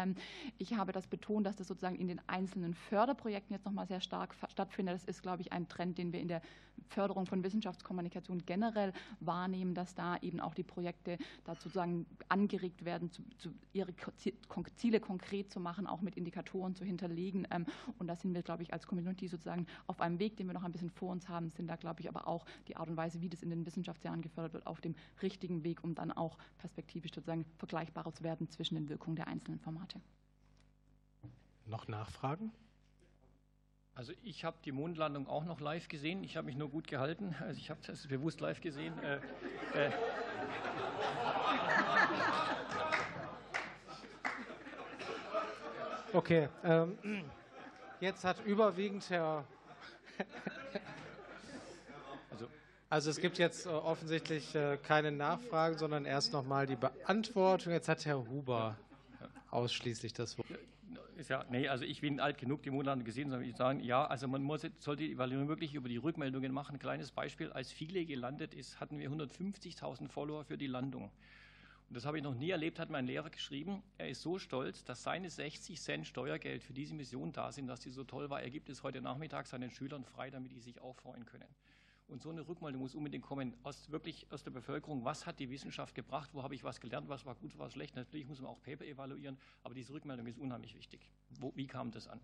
Ich 0.57 0.75
habe 0.75 0.93
das 0.93 1.07
betont, 1.07 1.47
dass 1.47 1.57
das 1.57 1.69
sozusagen 1.69 1.97
in 1.97 2.09
den 2.09 2.21
einzelnen 2.27 2.75
Förderprojekten 2.75 3.55
jetzt 3.55 3.65
nochmal 3.65 3.87
sehr 3.87 4.01
stark 4.01 4.35
stattfindet 4.49 4.68
finde, 4.75 4.93
das 4.93 5.05
ist, 5.05 5.23
glaube 5.23 5.43
ich, 5.43 5.53
ein 5.53 5.69
Trend, 5.69 5.99
den 5.99 6.13
wir 6.13 6.21
in 6.21 6.29
der 6.29 6.43
Förderung 6.89 7.27
von 7.27 7.43
Wissenschaftskommunikation 7.43 8.45
generell 8.47 8.93
wahrnehmen, 9.21 9.75
dass 9.75 9.95
da 9.95 10.17
eben 10.19 10.41
auch 10.41 10.55
die 10.55 10.63
Projekte 10.63 11.19
dazu 11.45 11.69
sozusagen 11.69 12.07
angeregt 12.29 12.85
werden, 12.85 13.11
zu, 13.11 13.23
zu 13.37 13.51
ihre 13.73 13.95
Ziele 14.77 15.01
konkret 15.01 15.51
zu 15.53 15.61
machen, 15.61 15.87
auch 15.87 16.01
mit 16.01 16.17
Indikatoren 16.17 16.75
zu 16.75 16.85
hinterlegen. 16.85 17.47
Ähm, 17.51 17.67
und 17.99 18.07
da 18.07 18.17
sind 18.17 18.35
wir, 18.35 18.43
glaube 18.43 18.63
ich, 18.63 18.73
als 18.73 18.87
Community 18.87 19.29
sozusagen 19.29 19.67
auf 19.87 20.01
einem 20.01 20.19
Weg, 20.19 20.37
den 20.37 20.47
wir 20.47 20.55
noch 20.55 20.65
ein 20.65 20.73
bisschen 20.73 20.91
vor 20.91 21.11
uns 21.11 21.29
haben, 21.29 21.51
sind 21.51 21.69
da, 21.69 21.77
glaube 21.77 22.01
ich, 22.01 22.09
aber 22.09 22.27
auch 22.27 22.47
die 22.67 22.77
Art 22.77 22.89
und 22.89 22.97
Weise, 22.97 23.21
wie 23.21 23.29
das 23.29 23.43
in 23.43 23.51
den 23.51 23.67
Wissenschaftsjahren 23.67 24.23
gefördert 24.23 24.55
wird, 24.55 24.67
auf 24.67 24.81
dem 24.81 24.95
richtigen 25.23 25.63
Weg, 25.63 25.85
um 25.85 25.95
dann 25.95 26.11
auch 26.11 26.39
perspektivisch 26.59 27.13
sozusagen 27.15 27.45
vergleichbarer 27.59 28.13
zu 28.13 28.25
werden 28.25 28.49
zwischen 28.49 28.75
den 28.77 28.89
Wirkungen 28.89 29.17
der 29.17 29.29
einzelnen 29.29 29.61
Formate. 29.61 30.01
Noch 31.67 31.87
Nachfragen? 31.87 32.51
Also 33.99 34.13
ich 34.23 34.45
habe 34.45 34.57
die 34.65 34.71
Mondlandung 34.71 35.27
auch 35.27 35.45
noch 35.45 35.59
live 35.61 35.89
gesehen. 35.89 36.23
Ich 36.23 36.37
habe 36.37 36.47
mich 36.47 36.55
nur 36.55 36.71
gut 36.71 36.87
gehalten. 36.87 37.35
Also 37.41 37.59
ich 37.59 37.69
habe 37.69 37.81
das 37.85 38.07
bewusst 38.07 38.41
live 38.41 38.61
gesehen. 38.61 38.95
Äh, 39.03 39.17
äh. 39.75 39.91
Okay, 46.13 46.49
ähm, 46.63 46.97
jetzt 47.99 48.23
hat 48.23 48.37
überwiegend 48.47 49.11
Herr. 49.11 49.45
also, 52.31 52.47
also 52.89 53.11
es 53.11 53.19
gibt 53.19 53.37
jetzt 53.39 53.67
äh, 53.67 53.71
offensichtlich 53.71 54.57
keine 54.85 55.11
Nachfragen, 55.11 55.77
sondern 55.77 56.05
erst 56.05 56.33
nochmal 56.33 56.69
die 56.69 56.77
Beantwortung. 56.77 57.73
Jetzt 57.73 57.89
hat 57.89 58.07
Herr 58.07 58.25
Huber 58.29 58.77
ausschließlich 59.51 60.13
das 60.13 60.39
Wort 60.39 60.47
ist 61.19 61.31
ja, 61.31 61.45
nee, 61.51 61.69
also 61.69 61.85
ich 61.85 62.01
bin 62.01 62.21
alt 62.21 62.39
genug, 62.39 62.63
die 62.63 62.71
Monate 62.71 63.03
gesehen, 63.03 63.29
sondern 63.31 63.49
ich 63.49 63.57
sagen, 63.57 63.81
ja, 63.81 64.07
also 64.07 64.29
man 64.29 64.43
muss, 64.43 64.63
sollte 64.79 65.03
die 65.05 65.13
Evaluierung 65.13 65.49
wirklich 65.49 65.75
über 65.75 65.89
die 65.89 65.97
Rückmeldungen 65.97 66.53
machen. 66.53 66.77
Ein 66.77 66.79
kleines 66.79 67.11
Beispiel, 67.11 67.51
als 67.53 67.73
Viele 67.73 68.05
gelandet 68.07 68.55
ist, 68.55 68.81
hatten 68.81 68.99
wir 68.99 69.11
150.000 69.11 70.09
Follower 70.09 70.45
für 70.45 70.57
die 70.57 70.67
Landung. 70.67 71.11
Und 71.89 71.97
das 71.97 72.05
habe 72.05 72.19
ich 72.19 72.23
noch 72.23 72.35
nie 72.35 72.51
erlebt, 72.51 72.79
hat 72.79 72.91
mein 72.91 73.07
Lehrer 73.07 73.31
geschrieben. 73.31 73.83
Er 73.97 74.11
ist 74.11 74.23
so 74.23 74.39
stolz, 74.39 74.85
dass 74.85 75.03
seine 75.03 75.31
60 75.31 75.81
Cent 75.81 76.07
Steuergeld 76.07 76.63
für 76.63 76.75
diese 76.75 76.95
Mission 76.95 77.33
da 77.33 77.51
sind, 77.51 77.67
dass 77.67 77.81
die 77.81 77.91
so 77.91 78.05
toll 78.05 78.29
war. 78.29 78.43
Er 78.43 78.51
gibt 78.51 78.69
es 78.69 78.83
heute 78.83 79.01
Nachmittag 79.01 79.47
seinen 79.47 79.71
Schülern 79.71 80.05
frei, 80.05 80.31
damit 80.31 80.53
die 80.53 80.61
sich 80.61 80.81
auch 80.81 80.95
freuen 80.97 81.25
können. 81.25 81.49
Und 82.09 82.23
so 82.23 82.31
eine 82.31 82.49
Rückmeldung 82.49 82.81
muss 82.81 82.95
unbedingt 82.95 83.23
kommen, 83.23 83.55
aus, 83.63 83.91
wirklich 83.91 84.27
aus 84.31 84.43
der 84.43 84.51
Bevölkerung. 84.51 85.05
Was 85.05 85.27
hat 85.27 85.39
die 85.39 85.51
Wissenschaft 85.51 85.95
gebracht? 85.95 86.31
Wo 86.33 86.43
habe 86.43 86.55
ich 86.55 86.65
was 86.65 86.81
gelernt? 86.81 87.09
Was 87.09 87.27
war 87.27 87.35
gut, 87.35 87.53
was 87.53 87.59
war 87.59 87.71
schlecht? 87.71 87.97
Natürlich 87.97 88.27
muss 88.27 88.41
man 88.41 88.51
auch 88.51 88.63
Paper 88.63 88.87
evaluieren, 88.87 89.37
aber 89.63 89.75
diese 89.75 89.93
Rückmeldung 89.93 90.27
ist 90.27 90.39
unheimlich 90.39 90.75
wichtig. 90.75 91.11
Wo, 91.39 91.53
wie 91.55 91.67
kam 91.67 91.91
das 91.91 92.09
an? 92.09 92.21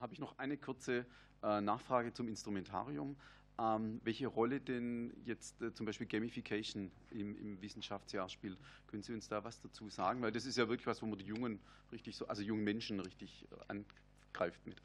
Habe 0.00 0.14
ich 0.14 0.18
noch 0.18 0.38
eine 0.38 0.56
kurze 0.56 1.04
äh, 1.42 1.60
Nachfrage 1.60 2.14
zum 2.14 2.28
Instrumentarium. 2.28 3.16
Ähm, 3.58 4.00
welche 4.02 4.26
Rolle 4.26 4.60
denn 4.60 5.12
jetzt 5.26 5.60
äh, 5.60 5.74
zum 5.74 5.84
Beispiel 5.84 6.06
Gamification 6.06 6.90
im, 7.10 7.36
im, 7.38 7.60
Wissenschaftsjahr 7.60 8.30
spielt? 8.30 8.58
Können 8.86 9.02
Sie 9.02 9.12
uns 9.12 9.28
da 9.28 9.44
was 9.44 9.60
dazu 9.60 9.90
sagen? 9.90 10.22
Weil 10.22 10.32
das 10.32 10.46
ist 10.46 10.56
ja 10.56 10.68
wirklich 10.68 10.86
was, 10.86 11.02
wo 11.02 11.06
man 11.06 11.18
die 11.18 11.26
jungen 11.26 11.60
richtig 11.92 12.16
so, 12.16 12.26
also 12.26 12.42
jungen 12.42 12.64
Menschen 12.64 12.98
richtig 12.98 13.46
äh, 13.52 13.82
angreift 14.32 14.66
mit. 14.66 14.80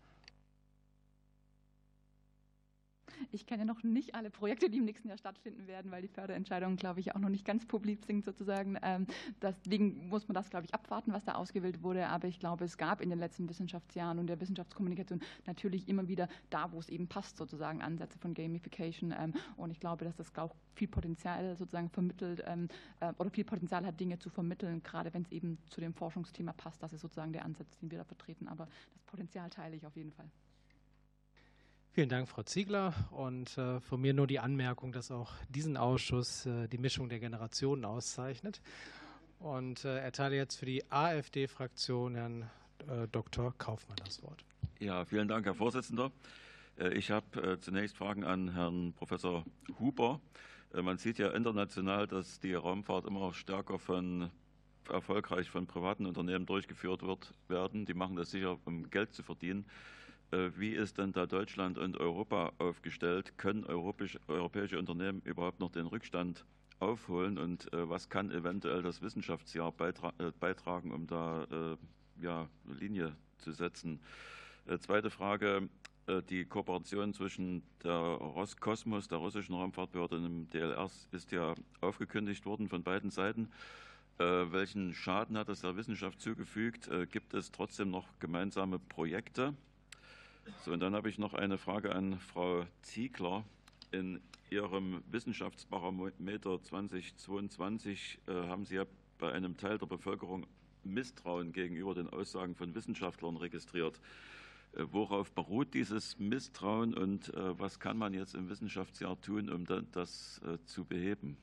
Ich 3.31 3.45
kenne 3.45 3.65
noch 3.65 3.83
nicht 3.83 4.15
alle 4.15 4.29
Projekte, 4.29 4.69
die 4.69 4.77
im 4.77 4.85
nächsten 4.85 5.07
Jahr 5.07 5.17
stattfinden 5.17 5.67
werden, 5.67 5.91
weil 5.91 6.01
die 6.01 6.07
Förderentscheidungen, 6.07 6.77
glaube 6.77 6.99
ich, 6.99 7.15
auch 7.15 7.19
noch 7.19 7.29
nicht 7.29 7.45
ganz 7.45 7.65
publik 7.65 8.03
sind 8.05 8.25
sozusagen. 8.25 8.77
Ähm, 8.81 9.07
deswegen 9.41 10.07
muss 10.07 10.27
man 10.27 10.35
das, 10.35 10.49
glaube 10.49 10.65
ich, 10.65 10.73
abwarten, 10.73 11.13
was 11.13 11.25
da 11.25 11.35
ausgewählt 11.35 11.83
wurde. 11.83 12.07
Aber 12.07 12.27
ich 12.27 12.39
glaube, 12.39 12.65
es 12.65 12.77
gab 12.77 13.01
in 13.01 13.09
den 13.09 13.19
letzten 13.19 13.49
Wissenschaftsjahren 13.49 14.19
und 14.19 14.27
der 14.27 14.39
Wissenschaftskommunikation 14.39 15.21
natürlich 15.45 15.87
immer 15.87 16.07
wieder 16.07 16.27
da, 16.49 16.71
wo 16.71 16.79
es 16.79 16.89
eben 16.89 17.07
passt, 17.07 17.37
sozusagen 17.37 17.81
Ansätze 17.81 18.17
von 18.19 18.33
Gamification. 18.33 19.13
Ähm, 19.17 19.33
und 19.57 19.71
ich 19.71 19.79
glaube, 19.79 20.05
dass 20.05 20.15
das 20.15 20.35
auch 20.37 20.55
viel 20.75 20.87
Potenzial 20.87 21.55
sozusagen 21.55 21.89
vermittelt 21.89 22.43
ähm, 22.45 22.69
äh, 22.99 23.13
oder 23.17 23.29
viel 23.29 23.43
Potenzial 23.43 23.85
hat, 23.85 23.99
Dinge 23.99 24.19
zu 24.19 24.29
vermitteln, 24.29 24.81
gerade 24.83 25.13
wenn 25.13 25.23
es 25.23 25.31
eben 25.31 25.57
zu 25.69 25.81
dem 25.81 25.93
Forschungsthema 25.93 26.53
passt. 26.53 26.81
Das 26.81 26.93
ist 26.93 27.01
sozusagen 27.01 27.33
der 27.33 27.45
Ansatz, 27.45 27.77
den 27.79 27.91
wir 27.91 27.97
da 27.97 28.03
vertreten. 28.03 28.47
Aber 28.47 28.67
das 28.93 29.03
Potenzial 29.03 29.49
teile 29.49 29.75
ich 29.75 29.85
auf 29.85 29.95
jeden 29.95 30.11
Fall. 30.11 30.29
Vielen 31.99 32.07
Dank, 32.07 32.29
Frau 32.29 32.43
Ziegler. 32.43 32.93
Und 33.11 33.57
äh, 33.57 33.81
von 33.81 33.99
mir 33.99 34.13
nur 34.13 34.25
die 34.25 34.39
Anmerkung, 34.39 34.93
dass 34.93 35.11
auch 35.11 35.33
diesen 35.49 35.75
Ausschuss 35.75 36.45
äh, 36.45 36.69
die 36.69 36.77
Mischung 36.77 37.09
der 37.09 37.19
Generationen 37.19 37.83
auszeichnet. 37.83 38.61
Und 39.39 39.83
äh, 39.83 39.97
erteile 39.99 40.37
jetzt 40.37 40.55
für 40.55 40.65
die 40.65 40.89
AfD-Fraktion 40.89 42.15
Herrn 42.15 42.49
äh, 42.87 43.05
Dr. 43.11 43.53
Kaufmann 43.57 43.97
das 44.05 44.23
Wort. 44.23 44.45
Ja, 44.79 45.03
vielen 45.03 45.27
Dank, 45.27 45.45
Herr 45.45 45.55
Vorsitzender. 45.55 46.13
Äh, 46.79 46.93
ich 46.93 47.11
habe 47.11 47.41
äh, 47.41 47.59
zunächst 47.59 47.97
Fragen 47.97 48.23
an 48.23 48.53
Herrn 48.53 48.93
Professor 48.93 49.43
Huber. 49.77 50.21
Man 50.71 50.99
sieht 50.99 51.17
ja 51.17 51.31
international, 51.31 52.07
dass 52.07 52.39
die 52.39 52.53
Raumfahrt 52.53 53.07
immer 53.07 53.33
stärker 53.33 53.77
von 53.77 54.31
erfolgreich 54.89 55.49
von 55.49 55.67
privaten 55.67 56.05
Unternehmen 56.05 56.45
durchgeführt 56.45 57.01
wird 57.01 57.33
werden. 57.49 57.85
Die 57.85 57.93
machen 57.93 58.15
das 58.15 58.31
sicher, 58.31 58.57
um 58.63 58.89
Geld 58.89 59.13
zu 59.13 59.21
verdienen. 59.21 59.65
Äh, 60.31 60.51
wie 60.57 60.73
ist 60.73 60.97
denn 60.97 61.11
da 61.11 61.25
Deutschland 61.25 61.77
und 61.77 61.97
Europa 61.97 62.53
aufgestellt? 62.59 63.37
Können 63.37 63.65
europäische 63.65 64.79
Unternehmen 64.79 65.21
überhaupt 65.23 65.59
noch 65.59 65.71
den 65.71 65.87
Rückstand 65.87 66.45
aufholen 66.79 67.37
und 67.37 67.71
äh, 67.73 67.89
was 67.89 68.09
kann 68.09 68.31
eventuell 68.31 68.83
das 68.83 69.01
Wissenschaftsjahr 69.01 69.73
äh, 70.19 70.31
beitragen, 70.39 70.91
um 70.91 71.07
da 71.07 71.77
ja, 72.21 72.47
Linie 72.79 73.15
zu 73.37 73.51
setzen? 73.51 73.99
Zweite 74.81 75.09
Frage, 75.09 75.67
die 76.29 76.45
Kooperation 76.45 77.13
zwischen 77.13 77.63
der 77.83 77.93
Roskosmos, 77.93 79.07
der 79.07 79.19
russischen 79.19 79.55
Raumfahrtbehörde 79.55 80.17
und 80.17 80.23
dem 80.23 80.49
DLR 80.49 80.89
ist 81.11 81.31
ja 81.31 81.55
aufgekündigt 81.81 82.45
worden 82.45 82.67
von 82.67 82.83
beiden 82.83 83.09
Seiten. 83.09 83.49
welchen 84.17 84.93
Schaden 84.93 85.37
hat 85.37 85.47
das 85.49 85.61
der 85.61 85.77
Wissenschaft 85.77 86.19
zugefügt? 86.19 86.89
gibt 87.09 87.33
es 87.33 87.51
trotzdem 87.51 87.89
noch 87.89 88.05
gemeinsame 88.19 88.79
Projekte? 88.79 89.55
So, 90.61 90.73
und 90.73 90.79
dann 90.81 90.93
habe 90.93 91.09
ich 91.09 91.17
noch 91.17 91.33
eine 91.33 91.57
Frage 91.57 91.95
an 91.95 92.19
Frau 92.19 92.65
Ziegler. 92.81 93.43
In 93.91 94.21
Ihrem 94.49 95.03
Wissenschaftsbarometer 95.11 96.61
2022 96.61 98.19
äh, 98.27 98.33
haben 98.33 98.65
Sie 98.65 98.75
ja 98.75 98.85
bei 99.17 99.31
einem 99.31 99.57
Teil 99.57 99.77
der 99.77 99.85
Bevölkerung 99.85 100.47
Misstrauen 100.83 101.51
gegenüber 101.51 101.93
den 101.93 102.09
Aussagen 102.09 102.55
von 102.55 102.73
Wissenschaftlern 102.73 103.37
registriert. 103.37 103.99
Äh, 104.73 104.85
worauf 104.91 105.31
beruht 105.31 105.73
dieses 105.73 106.17
Misstrauen 106.19 106.93
und 106.93 107.33
äh, 107.33 107.59
was 107.59 107.79
kann 107.79 107.97
man 107.97 108.13
jetzt 108.13 108.35
im 108.35 108.49
Wissenschaftsjahr 108.49 109.19
tun, 109.21 109.49
um 109.49 109.65
das 109.91 110.41
äh, 110.45 110.57
zu 110.65 110.85
beheben? 110.85 111.37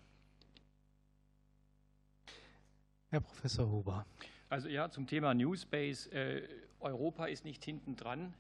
Herr 3.09 3.21
Professor 3.21 3.71
Huber. 3.71 4.05
Also 4.49 4.69
ja, 4.69 4.91
zum 4.91 5.07
Thema 5.07 5.35
New 5.35 5.55
Space. 5.57 6.07
Äh, 6.09 6.43
Europa 6.81 7.27
ist 7.27 7.45
nicht 7.45 7.65
hinten 7.65 7.97
dran 7.97 8.35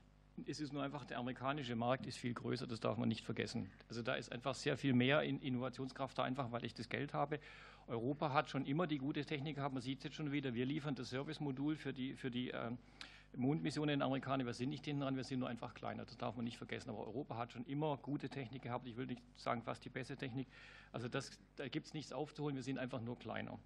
es 0.47 0.61
ist 0.61 0.73
nur 0.73 0.83
einfach, 0.83 1.05
der 1.05 1.19
amerikanische 1.19 1.77
Markt 1.77 2.07
ist 2.07 2.19
viel 2.19 2.35
größer, 2.35 2.67
das 2.67 2.81
darf 2.81 2.99
man 2.99 3.09
nicht 3.09 3.25
vergessen. 3.25 3.71
Also 3.89 4.03
da 4.03 4.15
ist 4.15 4.31
einfach 4.33 4.55
sehr 4.55 4.77
viel 4.77 4.93
mehr 4.93 5.23
Innovationskraft 5.23 6.19
da, 6.19 6.25
einfach 6.25 6.53
weil 6.53 6.65
ich 6.65 6.75
das 6.75 6.89
Geld 6.89 7.15
habe. 7.15 7.41
Europa 7.89 8.33
hat 8.33 8.51
schon 8.51 8.67
immer 8.67 8.87
die 8.87 8.99
gute 8.99 9.25
Technik 9.25 9.57
gehabt, 9.57 9.73
man 9.73 9.83
sieht 9.83 9.99
es 9.99 10.05
jetzt 10.05 10.17
schon 10.17 10.33
wieder, 10.33 10.55
wir 10.55 10.67
liefern 10.67 10.95
das 10.95 11.11
Service-Modul 11.11 11.77
für 11.77 11.93
die, 11.93 12.15
für 12.15 12.31
die 12.31 12.51
äh, 12.51 12.73
Mondmissionen 13.37 13.97
in 13.97 14.03
Amerikaner, 14.03 14.47
wir 14.47 14.55
sind 14.55 14.71
nicht 14.71 14.85
hinten 14.85 15.03
dran, 15.03 15.17
wir 15.17 15.25
sind 15.25 15.41
nur 15.41 15.49
einfach 15.49 15.75
kleiner. 15.75 16.05
Das 16.05 16.17
darf 16.17 16.37
man 16.37 16.45
nicht 16.45 16.57
vergessen. 16.57 16.91
Aber 16.91 17.07
Europa 17.07 17.37
hat 17.37 17.53
schon 17.53 17.65
immer 17.67 17.97
gute 17.99 18.29
Technik 18.29 18.63
gehabt. 18.63 18.87
Ich 18.87 18.97
will 18.97 19.07
nicht 19.07 19.23
sagen, 19.37 19.63
fast 19.63 19.85
die 19.85 19.91
beste 19.91 20.17
Technik. 20.17 20.49
Also 20.93 21.09
das, 21.09 21.39
da 21.57 21.69
gibt 21.69 21.87
es 21.87 21.95
nichts 21.95 22.13
aufzuholen, 22.13 22.57
wir 22.57 22.63
sind 22.63 22.79
einfach 22.79 23.01
nur 23.01 23.19
kleiner. 23.19 23.59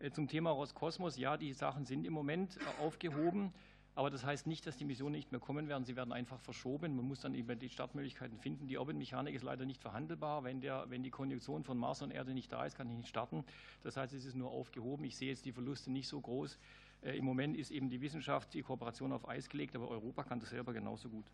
Äh, 0.00 0.10
zum 0.10 0.28
Thema 0.28 0.50
Roskosmos, 0.50 1.16
ja, 1.16 1.36
die 1.36 1.52
Sachen 1.52 1.84
sind 1.84 2.04
im 2.04 2.12
Moment 2.12 2.56
äh, 2.56 2.82
aufgehoben. 2.82 3.52
Aber 3.96 4.10
das 4.10 4.24
heißt 4.24 4.48
nicht, 4.48 4.66
dass 4.66 4.76
die 4.76 4.84
Missionen 4.84 5.12
nicht 5.14 5.30
mehr 5.30 5.40
kommen 5.40 5.68
werden. 5.68 5.84
Sie 5.84 5.94
werden 5.94 6.12
einfach 6.12 6.40
verschoben. 6.40 6.96
Man 6.96 7.06
muss 7.06 7.20
dann 7.20 7.34
eben 7.34 7.58
die 7.58 7.68
Startmöglichkeiten 7.68 8.38
finden. 8.38 8.66
Die 8.66 8.76
Orbitmechanik 8.76 9.34
ist 9.34 9.44
leider 9.44 9.64
nicht 9.64 9.80
verhandelbar. 9.80 10.42
Wenn, 10.42 10.60
der, 10.60 10.86
wenn 10.88 11.04
die 11.04 11.10
Konjunktion 11.10 11.62
von 11.62 11.78
Mars 11.78 12.02
und 12.02 12.10
Erde 12.10 12.34
nicht 12.34 12.52
da 12.52 12.64
ist, 12.66 12.76
kann 12.76 12.90
ich 12.90 12.96
nicht 12.96 13.08
starten. 13.08 13.44
Das 13.82 13.96
heißt, 13.96 14.12
es 14.12 14.24
ist 14.24 14.34
nur 14.34 14.50
aufgehoben. 14.50 15.04
Ich 15.04 15.16
sehe 15.16 15.28
jetzt 15.28 15.44
die 15.44 15.52
Verluste 15.52 15.92
nicht 15.92 16.08
so 16.08 16.20
groß. 16.20 16.58
Äh, 17.02 17.16
Im 17.16 17.24
Moment 17.24 17.56
ist 17.56 17.70
eben 17.70 17.88
die 17.88 18.00
Wissenschaft, 18.00 18.52
die 18.54 18.62
Kooperation 18.62 19.12
auf 19.12 19.28
Eis 19.28 19.48
gelegt, 19.48 19.76
aber 19.76 19.88
Europa 19.88 20.24
kann 20.24 20.40
das 20.40 20.50
selber 20.50 20.72
genauso 20.72 21.08
gut. 21.08 21.26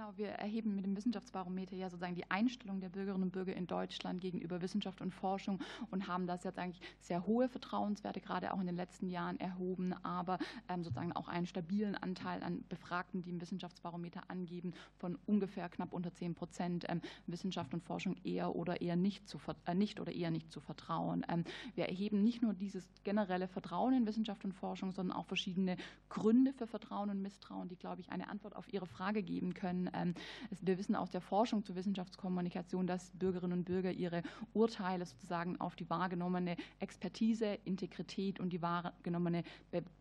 Genau, 0.00 0.16
wir 0.16 0.28
erheben 0.28 0.74
mit 0.74 0.86
dem 0.86 0.96
Wissenschaftsbarometer 0.96 1.76
ja 1.76 1.90
sozusagen 1.90 2.14
die 2.14 2.30
Einstellung 2.30 2.80
der 2.80 2.88
Bürgerinnen 2.88 3.24
und 3.24 3.32
Bürger 3.32 3.54
in 3.54 3.66
Deutschland 3.66 4.22
gegenüber 4.22 4.62
Wissenschaft 4.62 5.02
und 5.02 5.12
Forschung 5.12 5.60
und 5.90 6.08
haben 6.08 6.26
das 6.26 6.42
jetzt 6.42 6.58
eigentlich 6.58 6.80
sehr 7.00 7.26
hohe 7.26 7.50
Vertrauenswerte 7.50 8.22
gerade 8.22 8.54
auch 8.54 8.60
in 8.60 8.66
den 8.66 8.76
letzten 8.76 9.10
Jahren 9.10 9.38
erhoben, 9.38 9.92
aber 10.02 10.38
ähm, 10.70 10.82
sozusagen 10.82 11.12
auch 11.12 11.28
einen 11.28 11.44
stabilen 11.44 11.96
Anteil 11.96 12.42
an 12.42 12.64
Befragten, 12.70 13.20
die 13.20 13.28
im 13.28 13.42
Wissenschaftsbarometer 13.42 14.22
angeben, 14.28 14.72
von 14.96 15.18
ungefähr 15.26 15.68
knapp 15.68 15.92
unter 15.92 16.14
10 16.14 16.34
Prozent 16.34 16.86
ähm, 16.88 17.02
Wissenschaft 17.26 17.74
und 17.74 17.82
Forschung 17.82 18.16
eher 18.24 18.56
oder 18.56 18.80
eher 18.80 18.96
nicht 18.96 19.28
zu 19.28 19.38
äh, 19.66 19.74
nicht 19.74 20.00
oder 20.00 20.12
eher 20.12 20.30
nicht 20.30 20.50
zu 20.50 20.60
vertrauen. 20.60 21.26
Ähm, 21.28 21.44
wir 21.74 21.90
erheben 21.90 22.24
nicht 22.24 22.40
nur 22.40 22.54
dieses 22.54 22.88
generelle 23.04 23.48
Vertrauen 23.48 23.92
in 23.92 24.06
Wissenschaft 24.06 24.46
und 24.46 24.54
Forschung, 24.54 24.92
sondern 24.92 25.14
auch 25.14 25.26
verschiedene 25.26 25.76
Gründe 26.08 26.54
für 26.54 26.66
Vertrauen 26.66 27.10
und 27.10 27.20
Misstrauen, 27.20 27.68
die, 27.68 27.76
glaube 27.76 28.00
ich, 28.00 28.10
eine 28.10 28.30
Antwort 28.30 28.56
auf 28.56 28.72
Ihre 28.72 28.86
Frage 28.86 29.22
geben 29.22 29.52
können 29.52 29.89
Ähm, 29.94 30.14
wir 30.60 30.78
wissen 30.78 30.96
aus 30.96 31.10
der 31.10 31.20
Forschung 31.20 31.64
zur 31.64 31.76
Wissenschaftskommunikation, 31.76 32.86
dass 32.86 33.10
Bürgerinnen 33.12 33.58
und 33.58 33.64
Bürger 33.64 33.92
ihre 33.92 34.22
Urteile 34.52 35.06
sozusagen 35.06 35.60
auf 35.60 35.76
die 35.76 35.88
wahrgenommene 35.88 36.56
Expertise, 36.78 37.58
Integrität 37.64 38.40
und 38.40 38.52
die 38.52 38.62
wahrgenommene 38.62 39.42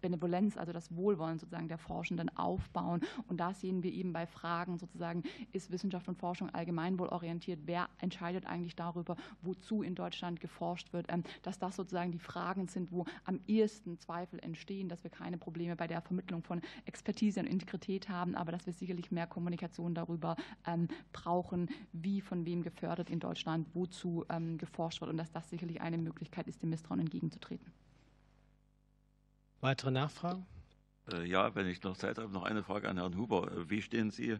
Benevolenz, 0.02 0.58
also 0.58 0.72
das 0.72 0.96
Wohlwollen 0.96 1.40
sozusagen 1.40 1.68
der 1.68 1.78
Forschenden 1.78 2.36
aufbauen. 2.38 3.02
Und 3.28 3.40
da 3.40 3.54
sehen 3.54 3.84
wir 3.84 3.92
eben 3.92 4.14
bei 4.14 4.26
Fragen 4.26 4.78
sozusagen, 4.78 5.24
ist 5.52 5.72
Wissenschaft 5.72 6.08
und 6.08 6.18
Forschung 6.18 6.50
allgemeinwohlorientiert? 6.50 7.62
Wer 7.66 7.90
entscheidet 8.00 8.46
eigentlich 8.46 8.76
darüber, 8.76 9.16
wozu 9.42 9.84
in 9.84 9.96
Deutschland 9.96 10.40
geforscht 10.40 10.94
wird? 10.94 11.08
Ähm, 11.10 11.24
dass 11.44 11.60
das 11.60 11.76
sozusagen 11.76 12.12
die 12.12 12.20
Fragen 12.20 12.68
sind, 12.68 12.92
wo 12.92 13.06
am 13.24 13.40
ehesten 13.48 13.98
Zweifel 13.98 14.40
entstehen, 14.40 14.90
dass 14.90 15.04
wir 15.04 15.12
keine 15.12 15.38
Probleme 15.38 15.76
bei 15.76 15.88
der 15.88 16.02
Vermittlung 16.02 16.44
von 16.44 16.62
Expertise 16.86 17.40
und 17.40 17.48
Integrität 17.48 18.10
haben, 18.10 18.36
aber 18.36 18.52
dass 18.52 18.66
wir 18.66 18.74
sicherlich 18.74 19.12
mehr 19.12 19.28
Kommunikation 19.28 19.79
Kommunikation 19.80 19.94
darüber 19.96 20.36
ähm, 20.66 20.88
brauchen, 21.14 21.70
wie 21.94 22.22
von 22.22 22.46
wem 22.46 22.64
gefördert 22.64 23.10
in 23.10 23.20
Deutschland, 23.20 23.68
wozu 23.74 24.26
ähm, 24.30 24.58
geforscht 24.58 25.02
wird 25.02 25.10
und 25.12 25.18
dass 25.18 25.32
das 25.32 25.50
sicherlich 25.50 25.82
eine 25.82 25.98
Möglichkeit 25.98 26.48
ist, 26.48 26.62
dem 26.62 26.70
Misstrauen 26.70 27.00
entgegenzutreten. 27.00 27.72
Weitere 29.62 29.92
Nachfragen? 29.92 30.46
Äh, 31.12 31.26
ja, 31.26 31.54
wenn 31.56 31.68
ich 31.68 31.84
noch 31.84 31.98
Zeit 31.98 32.18
habe, 32.18 32.32
noch 32.32 32.44
eine 32.44 32.64
Frage 32.64 32.90
an 32.90 32.98
Herrn 32.98 33.18
Huber. 33.18 33.52
Äh, 33.52 33.70
wie 33.70 33.82
stehen 33.82 34.12
Sie 34.12 34.38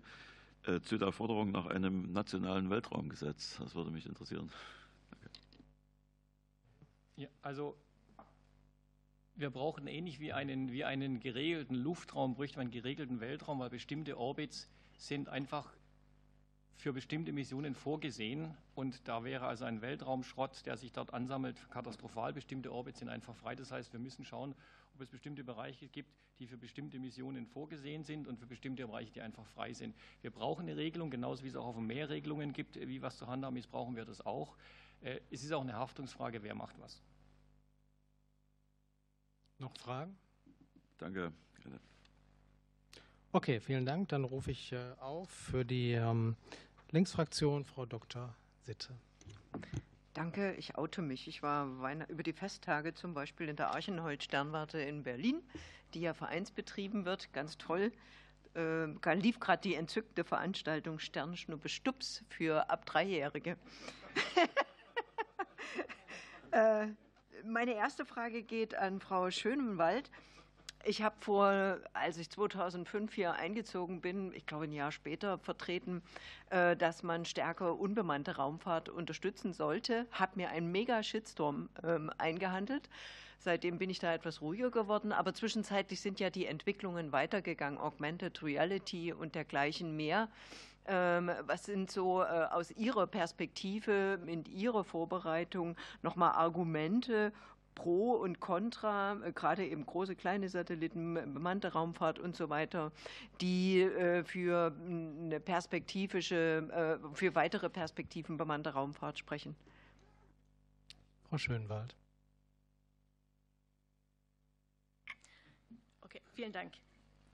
äh, 0.66 0.82
zu 0.82 0.98
der 0.98 1.12
Forderung 1.12 1.52
nach 1.52 1.66
einem 1.66 2.12
nationalen 2.12 2.70
Weltraumgesetz? 2.70 3.58
Das 3.60 3.76
würde 3.76 3.92
mich 3.92 4.06
interessieren. 4.06 4.50
Ja, 7.18 7.28
also 7.42 7.76
wir 9.40 9.50
brauchen 9.50 9.88
ähnlich 9.88 10.20
wie 10.20 10.34
einen, 10.34 10.72
wie 10.72 10.84
einen 10.84 11.20
geregelten 11.20 11.76
Luftraum, 11.76 12.36
bräuchte 12.36 12.58
man 12.58 12.68
einen 12.68 12.72
geregelten 12.72 13.22
Weltraum, 13.22 13.60
weil 13.60 13.70
bestimmte 13.70 14.18
Orbits 14.18 14.70
sind 14.98 15.30
einfach 15.30 15.74
für 16.76 16.92
bestimmte 16.92 17.32
Missionen 17.32 17.74
vorgesehen. 17.74 18.56
Und 18.76 19.08
da 19.08 19.24
wäre 19.24 19.48
also 19.48 19.66
ein 19.66 19.82
Weltraumschrott, 19.82 20.66
der 20.66 20.76
sich 20.76 20.92
dort 20.92 21.14
ansammelt, 21.14 21.70
katastrophal. 21.70 22.34
Bestimmte 22.34 22.72
Orbits 22.72 23.00
sind 23.00 23.10
einfach 23.10 23.36
frei. 23.36 23.56
Das 23.56 23.72
heißt, 23.72 23.94
wir 23.94 24.00
müssen 24.00 24.26
schauen, 24.26 24.56
ob 24.94 25.02
es 25.02 25.10
bestimmte 25.10 25.44
Bereiche 25.44 25.88
gibt, 25.88 26.12
die 26.40 26.48
für 26.48 26.58
bestimmte 26.58 27.00
Missionen 27.00 27.46
vorgesehen 27.46 28.04
sind 28.04 28.28
und 28.28 28.40
für 28.40 28.46
bestimmte 28.46 28.88
Bereiche, 28.88 29.12
die 29.12 29.22
einfach 29.22 29.46
frei 29.46 29.74
sind. 29.74 29.96
Wir 30.22 30.32
brauchen 30.32 30.64
eine 30.64 30.76
Regelung, 30.76 31.10
genauso 31.10 31.44
wie 31.44 31.50
es 31.50 31.56
auch 31.56 31.68
auf 31.68 31.76
dem 31.76 31.88
Meer 31.88 32.10
Regelungen 32.10 32.52
gibt, 32.52 32.76
wie 32.76 33.02
was 33.02 33.18
zu 33.18 33.28
handhaben 33.28 33.56
ist, 33.58 33.68
brauchen 33.68 33.96
wir 33.96 34.06
das 34.06 34.26
auch. 34.26 34.58
Äh, 35.02 35.20
es 35.32 35.44
ist 35.44 35.54
auch 35.54 35.62
eine 35.62 35.74
Haftungsfrage, 35.74 36.44
wer 36.44 36.56
macht 36.56 36.78
was. 36.80 37.02
Noch 39.60 39.76
Fragen? 39.78 40.18
Danke. 40.98 41.32
Okay, 43.32 43.60
vielen 43.60 43.86
Dank. 43.86 44.10
Dann 44.10 44.24
rufe 44.24 44.52
ich 44.52 44.72
äh, 44.72 44.94
auf 45.00 45.30
für 45.30 45.64
die 45.64 45.92
ähm, 45.92 46.36
Linksfraktion 46.90 47.64
Frau 47.64 47.86
Dr. 47.86 48.34
Sitte. 48.64 48.96
Danke, 50.14 50.56
ich 50.56 50.78
oute 50.78 51.04
mich. 51.04 51.28
Ich 51.28 51.44
war 51.44 51.68
über 52.10 52.24
die 52.24 52.34
Festtage 52.34 52.96
zum 52.96 53.14
Beispiel 53.14 53.48
in 53.48 53.56
der 53.56 53.72
Archenhold-Sternwarte 53.72 54.80
in 54.80 55.04
Berlin, 55.04 55.44
die 55.94 56.02
ja 56.02 56.16
vereinsbetrieben 56.16 57.06
wird, 57.06 57.32
ganz 57.32 57.58
toll. 57.58 57.92
Äh, 58.56 59.16
lief 59.16 59.40
gerade 59.40 59.62
die 59.62 59.76
entzückte 59.76 60.24
Veranstaltung 60.24 60.98
Sternschnuppe 60.98 61.70
Stups 61.70 62.24
für 62.30 62.68
ab 62.70 62.88
Dreijährige. 62.88 63.58
äh, 66.52 66.88
meine 67.46 67.74
erste 67.74 68.06
Frage 68.06 68.44
geht 68.44 68.76
an 68.76 69.00
Frau 69.00 69.30
Schönenwald. 69.32 70.10
Ich 70.86 71.02
habe 71.02 71.16
vor, 71.20 71.78
als 71.94 72.18
ich 72.18 72.30
2005 72.30 73.14
hier 73.14 73.34
eingezogen 73.34 74.00
bin, 74.00 74.34
ich 74.34 74.46
glaube 74.46 74.64
ein 74.64 74.72
Jahr 74.72 74.92
später 74.94 75.38
vertreten, 75.38 76.02
äh, 76.52 76.78
dass 76.78 77.04
man 77.04 77.26
stärker 77.26 77.78
unbemannte 77.78 78.38
Raumfahrt 78.38 78.88
unterstützen 78.88 79.52
sollte. 79.52 80.08
Habe 80.12 80.34
mir 80.36 80.50
einen 80.50 80.72
mega 80.72 81.04
Shitstorm 81.04 81.70
ähm, 81.84 82.12
eingehandelt. 82.18 82.90
Seitdem 83.40 83.78
bin 83.78 83.90
ich 83.90 84.00
da 84.00 84.14
etwas 84.14 84.42
ruhiger 84.42 84.72
geworden, 84.72 85.12
aber 85.12 85.34
zwischenzeitlich 85.34 86.02
sind 86.02 86.20
ja 86.20 86.30
die 86.30 86.46
Entwicklungen 86.46 87.12
weitergegangen, 87.12 87.80
Augmented 87.80 88.42
Reality 88.44 89.14
und 89.14 89.36
dergleichen 89.36 89.96
mehr. 89.96 90.30
Ähm, 90.86 91.32
was 91.42 91.66
sind 91.66 91.92
so 91.92 92.22
äh, 92.22 92.26
aus 92.26 92.72
Ihrer 92.72 93.06
Perspektive, 93.06 94.20
in 94.26 94.46
Ihrer 94.46 94.84
Vorbereitung 94.84 95.76
nochmal 96.02 96.32
Argumente, 96.32 97.32
Pro 97.76 98.14
und 98.14 98.40
Contra, 98.40 99.18
äh, 99.24 99.32
gerade 99.32 99.68
eben 99.68 99.86
große, 99.86 100.16
kleine 100.16 100.50
Satelliten, 100.50 101.14
bemannte 101.14 101.74
Raumfahrt 101.74 102.18
und 102.18 102.36
so 102.36 102.50
weiter, 102.50 102.92
die 103.40 103.82
äh, 103.82 104.24
für 104.24 104.74
eine 104.84 105.40
perspektivische, 105.40 107.00
für 107.14 107.36
weitere 107.36 107.70
Perspektiven 107.70 108.38
bemannter 108.38 108.72
Raumfahrt 108.72 109.20
sprechen. 109.20 109.56
Frau 111.30 111.38
Schönwald. 111.38 111.96
Okay, 116.02 116.22
vielen 116.34 116.52
Dank. 116.52 116.74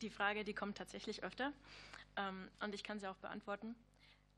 Die 0.01 0.09
Frage, 0.09 0.43
die 0.43 0.53
kommt 0.53 0.77
tatsächlich 0.77 1.23
öfter 1.23 1.53
ähm, 2.17 2.49
und 2.61 2.73
ich 2.73 2.83
kann 2.83 2.99
sie 2.99 3.07
auch 3.07 3.17
beantworten. 3.17 3.75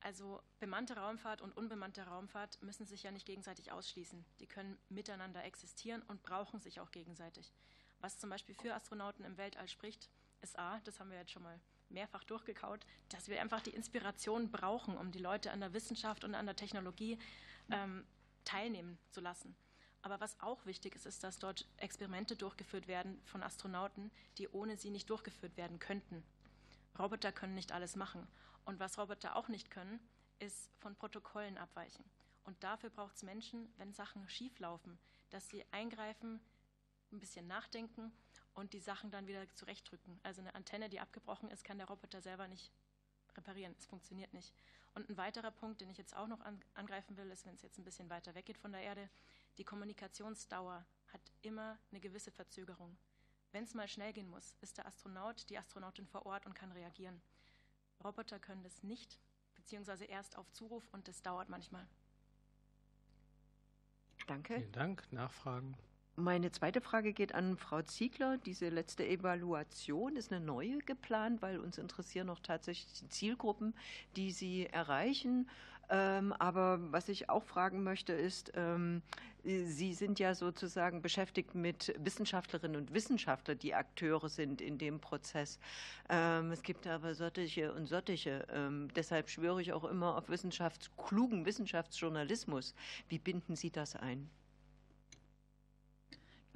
Also 0.01 0.41
bemannte 0.59 0.95
Raumfahrt 0.95 1.41
und 1.41 1.57
unbemannte 1.57 2.03
Raumfahrt 2.03 2.61
müssen 2.61 2.85
sich 2.85 3.03
ja 3.03 3.11
nicht 3.11 3.25
gegenseitig 3.25 3.71
ausschließen. 3.71 4.23
Die 4.39 4.47
können 4.47 4.77
miteinander 4.89 5.43
existieren 5.43 6.03
und 6.03 6.21
brauchen 6.23 6.59
sich 6.59 6.79
auch 6.79 6.91
gegenseitig. 6.91 7.51
Was 7.99 8.19
zum 8.19 8.29
Beispiel 8.29 8.55
für 8.55 8.75
Astronauten 8.75 9.25
im 9.25 9.37
Weltall 9.37 9.67
spricht, 9.67 10.09
ist 10.41 10.57
A, 10.59 10.79
das 10.81 10.99
haben 10.99 11.09
wir 11.09 11.17
jetzt 11.17 11.31
schon 11.31 11.43
mal 11.43 11.59
mehrfach 11.89 12.23
durchgekaut, 12.23 12.85
dass 13.09 13.27
wir 13.27 13.41
einfach 13.41 13.61
die 13.61 13.71
Inspiration 13.71 14.51
brauchen, 14.51 14.97
um 14.97 15.11
die 15.11 15.19
Leute 15.19 15.51
an 15.51 15.61
der 15.61 15.73
Wissenschaft 15.73 16.23
und 16.23 16.35
an 16.35 16.45
der 16.45 16.55
Technologie 16.55 17.17
ähm, 17.71 18.05
teilnehmen 18.45 18.99
zu 19.09 19.21
lassen. 19.21 19.55
Aber 20.01 20.19
was 20.19 20.39
auch 20.39 20.65
wichtig 20.65 20.95
ist, 20.95 21.05
ist, 21.05 21.23
dass 21.23 21.39
dort 21.39 21.67
Experimente 21.77 22.35
durchgeführt 22.35 22.87
werden 22.87 23.19
von 23.25 23.41
Astronauten, 23.41 24.11
die 24.37 24.47
ohne 24.49 24.77
sie 24.77 24.91
nicht 24.91 25.09
durchgeführt 25.09 25.57
werden 25.57 25.79
könnten. 25.79 26.23
Roboter 26.99 27.31
können 27.31 27.55
nicht 27.55 27.71
alles 27.71 27.95
machen. 27.95 28.27
Und 28.65 28.79
was 28.79 28.97
Roboter 28.97 29.35
auch 29.35 29.47
nicht 29.47 29.71
können, 29.71 29.99
ist 30.39 30.69
von 30.79 30.95
Protokollen 30.95 31.57
abweichen. 31.57 32.03
Und 32.43 32.63
dafür 32.63 32.89
braucht 32.89 33.15
es 33.15 33.23
Menschen, 33.23 33.71
wenn 33.77 33.93
Sachen 33.93 34.27
schief 34.29 34.59
laufen, 34.59 34.97
dass 35.29 35.49
sie 35.49 35.65
eingreifen, 35.71 36.39
ein 37.11 37.19
bisschen 37.19 37.47
nachdenken 37.47 38.11
und 38.53 38.73
die 38.73 38.79
Sachen 38.79 39.11
dann 39.11 39.27
wieder 39.27 39.47
zurechtdrücken. 39.53 40.19
Also 40.23 40.41
eine 40.41 40.55
Antenne, 40.55 40.89
die 40.89 40.99
abgebrochen 40.99 41.49
ist, 41.49 41.63
kann 41.63 41.77
der 41.77 41.87
Roboter 41.87 42.21
selber 42.21 42.47
nicht 42.47 42.71
reparieren. 43.35 43.75
Es 43.77 43.85
funktioniert 43.85 44.33
nicht. 44.33 44.53
Und 44.95 45.09
ein 45.09 45.17
weiterer 45.17 45.51
Punkt, 45.51 45.81
den 45.81 45.89
ich 45.89 45.97
jetzt 45.97 46.15
auch 46.15 46.27
noch 46.27 46.39
angreifen 46.73 47.17
will, 47.17 47.29
ist, 47.29 47.45
wenn 47.45 47.53
es 47.53 47.61
jetzt 47.61 47.77
ein 47.77 47.83
bisschen 47.83 48.09
weiter 48.09 48.33
weggeht 48.33 48.57
von 48.57 48.71
der 48.71 48.81
Erde, 48.81 49.09
die 49.57 49.63
Kommunikationsdauer 49.63 50.85
hat 51.13 51.21
immer 51.41 51.77
eine 51.91 51.99
gewisse 51.99 52.31
Verzögerung. 52.31 52.97
Wenn 53.51 53.63
es 53.63 53.73
mal 53.73 53.87
schnell 53.87 54.13
gehen 54.13 54.29
muss, 54.29 54.55
ist 54.61 54.77
der 54.77 54.85
Astronaut, 54.85 55.49
die 55.49 55.57
Astronautin 55.57 56.05
vor 56.07 56.25
Ort 56.25 56.45
und 56.45 56.53
kann 56.53 56.71
reagieren. 56.71 57.21
Roboter 58.03 58.39
können 58.39 58.63
das 58.63 58.83
nicht, 58.83 59.19
beziehungsweise 59.55 60.05
erst 60.05 60.37
auf 60.37 60.51
Zuruf 60.51 60.87
und 60.91 61.07
das 61.07 61.21
dauert 61.21 61.49
manchmal. 61.49 61.87
Danke. 64.27 64.55
Vielen 64.55 64.71
Dank. 64.73 65.11
Nachfragen? 65.11 65.75
Meine 66.19 66.51
zweite 66.51 66.81
Frage 66.81 67.13
geht 67.13 67.35
an 67.35 67.57
Frau 67.57 67.83
Ziegler. 67.83 68.39
Diese 68.39 68.69
letzte 68.69 69.07
Evaluation 69.07 70.15
ist 70.15 70.31
eine 70.31 70.43
neue 70.43 70.79
geplant, 70.79 71.43
weil 71.43 71.59
uns 71.59 71.77
interessieren 71.77 72.25
noch 72.25 72.39
tatsächlich 72.39 72.91
die 72.93 73.07
Zielgruppen, 73.07 73.75
die 74.15 74.31
Sie 74.31 74.65
erreichen. 74.65 75.47
Ähm, 75.89 76.33
aber 76.33 76.79
was 76.91 77.09
ich 77.09 77.29
auch 77.29 77.43
fragen 77.43 77.83
möchte, 77.83 78.13
ist, 78.13 78.51
ähm, 78.55 79.01
Sie 79.43 79.93
sind 79.93 80.19
ja 80.19 80.35
sozusagen 80.35 81.01
beschäftigt 81.01 81.55
mit 81.55 81.93
Wissenschaftlerinnen 81.97 82.75
und 82.75 82.93
Wissenschaftlern, 82.93 83.57
die 83.57 83.73
Akteure 83.73 84.27
sind 84.27 84.59
in 84.59 84.77
dem 84.77 84.99
Prozess. 84.99 85.57
Ähm, 86.09 86.51
es 86.51 86.63
gibt 86.63 86.85
aber 86.85 87.15
solche 87.15 87.71
und 87.73 87.85
solche. 87.85 88.45
deshalb 88.95 89.29
schwöre 89.29 89.61
ich 89.61 89.71
auch 89.71 89.85
immer 89.85 90.17
auf 90.17 90.29
Wissenschafts-, 90.29 90.89
klugen 90.97 91.45
Wissenschaftsjournalismus. 91.45 92.75
Wie 93.07 93.19
binden 93.19 93.55
Sie 93.55 93.71
das 93.71 93.95
ein? 93.95 94.29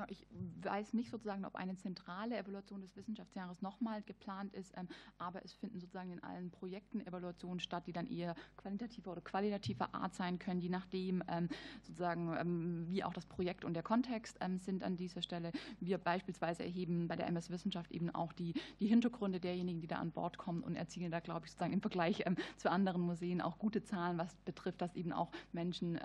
Genau, 0.01 0.11
ich 0.11 0.25
weiß 0.63 0.93
nicht 0.93 1.11
sozusagen, 1.11 1.45
ob 1.45 1.55
eine 1.55 1.75
zentrale 1.75 2.37
Evaluation 2.37 2.81
des 2.81 2.95
Wissenschaftsjahres 2.95 3.61
nochmal 3.61 4.01
geplant 4.01 4.53
ist, 4.53 4.73
ähm, 4.75 4.87
aber 5.17 5.43
es 5.43 5.53
finden 5.53 5.79
sozusagen 5.79 6.11
in 6.11 6.23
allen 6.23 6.49
Projekten 6.49 7.05
Evaluationen 7.05 7.59
statt, 7.59 7.85
die 7.85 7.93
dann 7.93 8.07
eher 8.07 8.35
qualitativer 8.57 9.11
oder 9.11 9.21
qualitativer 9.21 9.93
Art 9.93 10.15
sein 10.15 10.39
können, 10.39 10.59
je 10.59 10.69
nachdem 10.69 11.23
ähm, 11.27 11.49
sozusagen, 11.83 12.35
ähm, 12.37 12.85
wie 12.87 13.03
auch 13.03 13.13
das 13.13 13.25
Projekt 13.25 13.63
und 13.63 13.73
der 13.73 13.83
Kontext 13.83 14.39
sind 14.57 14.83
an 14.83 14.97
dieser 14.97 15.21
Stelle. 15.21 15.51
Wir 15.79 15.97
beispielsweise 15.97 16.63
erheben 16.63 17.07
bei 17.07 17.15
der 17.15 17.27
MS 17.27 17.49
Wissenschaft 17.49 17.91
eben 17.91 18.09
auch 18.09 18.33
die, 18.33 18.53
die 18.79 18.87
Hintergründe 18.87 19.39
derjenigen, 19.39 19.81
die 19.81 19.87
da 19.87 19.97
an 19.97 20.11
Bord 20.11 20.37
kommen 20.37 20.63
und 20.63 20.75
erzielen 20.75 21.11
da, 21.11 21.19
glaube 21.19 21.45
ich, 21.45 21.51
sozusagen 21.51 21.73
im 21.73 21.81
Vergleich 21.81 22.23
zu 22.57 22.71
anderen 22.71 23.01
Museen 23.01 23.41
auch 23.41 23.59
gute 23.59 23.83
Zahlen, 23.83 24.17
was 24.17 24.35
betrifft, 24.45 24.81
dass 24.81 24.95
eben 24.95 25.11
auch 25.11 25.31
Menschen, 25.51 25.99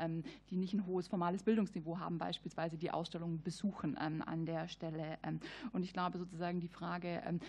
die 0.50 0.56
nicht 0.56 0.74
ein 0.74 0.86
hohes 0.86 1.08
formales 1.08 1.42
Bildungsniveau 1.42 1.98
haben, 1.98 2.18
beispielsweise 2.18 2.76
die 2.76 2.90
Ausstellungen 2.90 3.42
besuchen 3.42 3.85
suchen 3.86 3.96
ähm, 4.00 4.22
an 4.26 4.46
der 4.46 4.68
Stelle. 4.68 5.18
Ähm, 5.22 5.40
und 5.72 5.82
ich 5.82 5.92
glaube 5.92 6.18
sozusagen 6.18 6.60
die 6.60 6.68
Frage 6.68 7.22
ähm, 7.26 7.40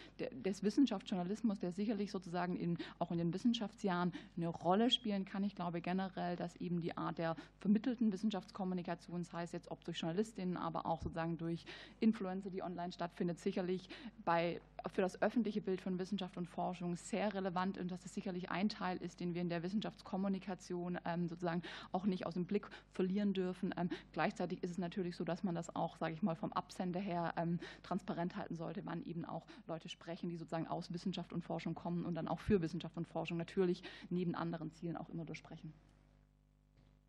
des 0.44 0.64
Wissenschaftsjournalismus, 0.64 1.60
der 1.60 1.72
sicherlich 1.72 2.12
sozusagen 2.12 2.56
in, 2.56 2.78
auch 3.00 3.12
in 3.12 3.18
den 3.18 3.34
Wissenschaftsjahren 3.34 4.14
eine 4.36 4.48
Rolle 4.48 4.90
spielen 4.92 5.26
kann. 5.26 5.44
Ich 5.44 5.56
glaube 5.56 5.82
generell, 5.82 6.36
dass 6.36 6.56
eben 6.58 6.82
die 6.82 6.96
Art 6.98 7.18
der 7.18 7.36
vermittelten 7.60 8.12
Wissenschaftskommunikation, 8.12 9.24
sei 9.24 9.44
es 9.44 9.52
jetzt 9.52 9.72
ob 9.72 9.84
durch 9.84 10.00
Journalistinnen, 10.00 10.58
aber 10.58 10.86
auch 10.86 11.02
sozusagen 11.02 11.38
durch 11.38 11.66
Influencer, 12.00 12.50
die 12.50 12.62
online 12.62 12.92
stattfindet, 12.92 13.40
sicherlich 13.40 13.90
bei 14.26 14.62
für 14.90 15.02
das 15.02 15.22
öffentliche 15.22 15.62
Bild 15.62 15.82
von 15.82 16.00
Wissenschaft 16.00 16.38
und 16.38 16.48
Forschung 16.48 16.96
sehr 16.96 17.34
relevant 17.34 17.78
und 17.78 17.92
dass 17.92 18.06
es 18.06 18.14
sicherlich 18.14 18.50
ein 18.50 18.70
Teil 18.70 18.98
ist, 18.98 19.20
den 19.20 19.34
wir 19.34 19.42
in 19.42 19.50
der 19.50 19.64
Wissenschaftskommunikation 19.64 21.00
ähm, 21.06 21.28
sozusagen 21.28 21.62
auch 21.92 22.06
nicht 22.06 22.26
aus 22.26 22.36
dem 22.36 22.46
Blick 22.46 22.68
verlieren 22.92 23.34
dürfen. 23.34 23.74
Ähm, 23.78 23.90
gleichzeitig 24.14 24.64
ist 24.64 24.72
es 24.72 24.78
natürlich 24.78 25.16
so, 25.16 25.24
dass 25.24 25.44
man 25.44 25.56
das 25.56 25.76
auch, 25.76 25.98
sage 25.98 26.14
ich 26.14 26.22
mal, 26.22 26.36
vom 26.36 26.54
Absender 26.54 27.00
her 27.00 27.34
ähm, 27.38 27.60
transparent 27.84 28.36
halten 28.36 28.56
sollte, 28.56 28.82
wann 28.86 29.04
eben 29.04 29.26
auch 29.26 29.46
Leute 29.68 29.90
sprechen, 29.90 30.30
die 30.30 30.38
sozusagen 30.38 30.68
aus 30.68 30.94
Wissenschaft 30.94 31.34
und 31.34 31.44
Forschung 31.44 31.76
kommen 31.76 32.06
und 32.06 32.16
dann 32.16 32.28
auch 32.28 32.40
für 32.40 32.62
Wissenschaft 32.62 32.98
und 32.98 33.08
Forschung 33.08 33.38
natürlich 33.38 33.84
neben 34.10 34.36
anderen 34.36 34.72
Zielen 34.72 34.98
auch 34.98 35.10
immer 35.10 35.26
durchsprechen. 35.26 35.74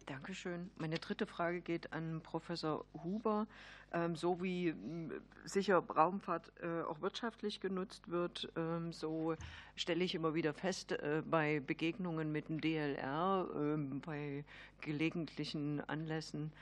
Dankeschön. 0.09 0.71
Meine 0.79 0.99
dritte 0.99 1.27
Frage 1.27 1.61
geht 1.61 1.93
an 1.93 2.23
Professor 2.23 2.87
Huber. 3.05 3.47
Ähm, 3.93 4.17
so 4.17 4.43
wie 4.43 4.75
sicher 5.45 5.77
Raumfahrt 5.77 6.51
äh, 6.63 6.81
auch 6.81 7.03
wirtschaftlich 7.03 7.61
genutzt 7.61 8.09
wird, 8.09 8.51
ähm, 8.57 8.91
so 8.91 9.35
stelle 9.77 10.03
ich 10.03 10.15
immer 10.15 10.33
wieder 10.33 10.55
fest 10.55 10.93
äh, 10.93 11.23
bei 11.27 11.61
Begegnungen 11.61 12.33
mit 12.33 12.49
dem 12.49 12.59
DLR, 12.59 13.49
ähm, 13.55 14.01
bei 14.01 14.47
gelegentlichen 14.81 15.87
Anlässen, 15.87 16.53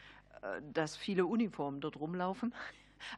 äh, 0.43 0.61
dass 0.73 0.97
viele 0.97 1.25
Uniformen 1.25 1.81
dort 1.81 2.01
rumlaufen. 2.01 2.53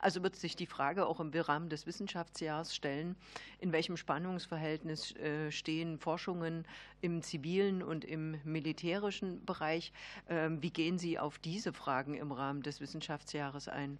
Also 0.00 0.22
wird 0.22 0.36
sich 0.36 0.56
die 0.56 0.66
Frage 0.66 1.06
auch 1.06 1.20
im 1.20 1.30
Rahmen 1.32 1.68
des 1.68 1.86
Wissenschaftsjahres 1.86 2.74
stellen, 2.74 3.16
in 3.58 3.72
welchem 3.72 3.96
Spannungsverhältnis 3.96 5.14
äh, 5.16 5.50
stehen 5.50 5.98
Forschungen 5.98 6.66
im 7.00 7.22
zivilen 7.22 7.82
und 7.82 8.04
im 8.04 8.40
militärischen 8.44 9.44
Bereich. 9.44 9.92
Ähm, 10.28 10.62
wie 10.62 10.70
gehen 10.70 10.98
Sie 10.98 11.18
auf 11.18 11.38
diese 11.38 11.72
Fragen 11.72 12.14
im 12.14 12.32
Rahmen 12.32 12.62
des 12.62 12.80
Wissenschaftsjahres 12.80 13.68
ein? 13.68 13.98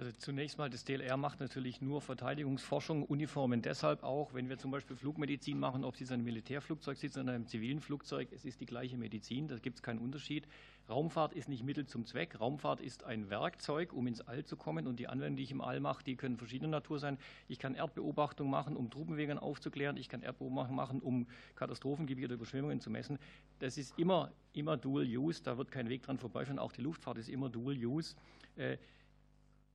Also 0.00 0.12
zunächst 0.12 0.56
mal, 0.56 0.70
das 0.70 0.84
DLR 0.84 1.18
macht 1.18 1.40
natürlich 1.40 1.82
nur 1.82 2.00
Verteidigungsforschung, 2.00 3.04
Uniformen 3.04 3.60
deshalb 3.60 4.02
auch, 4.02 4.32
wenn 4.32 4.48
wir 4.48 4.56
zum 4.56 4.70
Beispiel 4.70 4.96
Flugmedizin 4.96 5.60
machen, 5.60 5.84
ob 5.84 5.94
Sie 5.94 6.04
in 6.04 6.10
einem 6.10 6.24
Militärflugzeug 6.24 6.96
sitzen 6.96 7.20
oder 7.20 7.32
in 7.32 7.34
einem 7.34 7.46
zivilen 7.46 7.80
Flugzeug, 7.80 8.28
es 8.32 8.46
ist 8.46 8.62
die 8.62 8.64
gleiche 8.64 8.96
Medizin, 8.96 9.46
da 9.46 9.58
gibt 9.58 9.76
es 9.76 9.82
keinen 9.82 9.98
Unterschied. 9.98 10.48
Raumfahrt 10.88 11.34
ist 11.34 11.50
nicht 11.50 11.64
Mittel 11.64 11.84
zum 11.84 12.06
Zweck. 12.06 12.40
Raumfahrt 12.40 12.80
ist 12.80 13.04
ein 13.04 13.28
Werkzeug, 13.28 13.92
um 13.92 14.06
ins 14.06 14.22
All 14.22 14.42
zu 14.42 14.56
kommen. 14.56 14.86
Und 14.86 14.98
die 14.98 15.06
Anwendungen, 15.06 15.36
die 15.36 15.42
ich 15.42 15.50
im 15.52 15.60
All 15.60 15.80
mache, 15.80 16.02
die 16.02 16.16
können 16.16 16.38
verschiedener 16.38 16.70
Natur 16.70 16.98
sein. 16.98 17.18
Ich 17.46 17.58
kann 17.58 17.74
Erdbeobachtung 17.74 18.48
machen, 18.48 18.76
um 18.76 18.88
Truppenwegen 18.88 19.38
aufzuklären. 19.38 19.98
Ich 19.98 20.08
kann 20.08 20.22
Erdbeobachtung 20.22 20.74
machen, 20.74 21.00
um 21.00 21.26
Katastrophengebiete, 21.56 22.32
Überschwemmungen 22.32 22.80
zu 22.80 22.88
messen. 22.88 23.18
Das 23.58 23.76
ist 23.76 23.98
immer, 23.98 24.32
immer 24.54 24.78
Dual 24.78 25.04
Use. 25.04 25.42
Da 25.42 25.58
wird 25.58 25.70
kein 25.70 25.90
Weg 25.90 26.02
dran 26.04 26.16
vorbeiführen. 26.16 26.58
Auch 26.58 26.72
die 26.72 26.80
Luftfahrt 26.80 27.18
ist 27.18 27.28
immer 27.28 27.50
Dual 27.50 27.76
Use. 27.76 28.16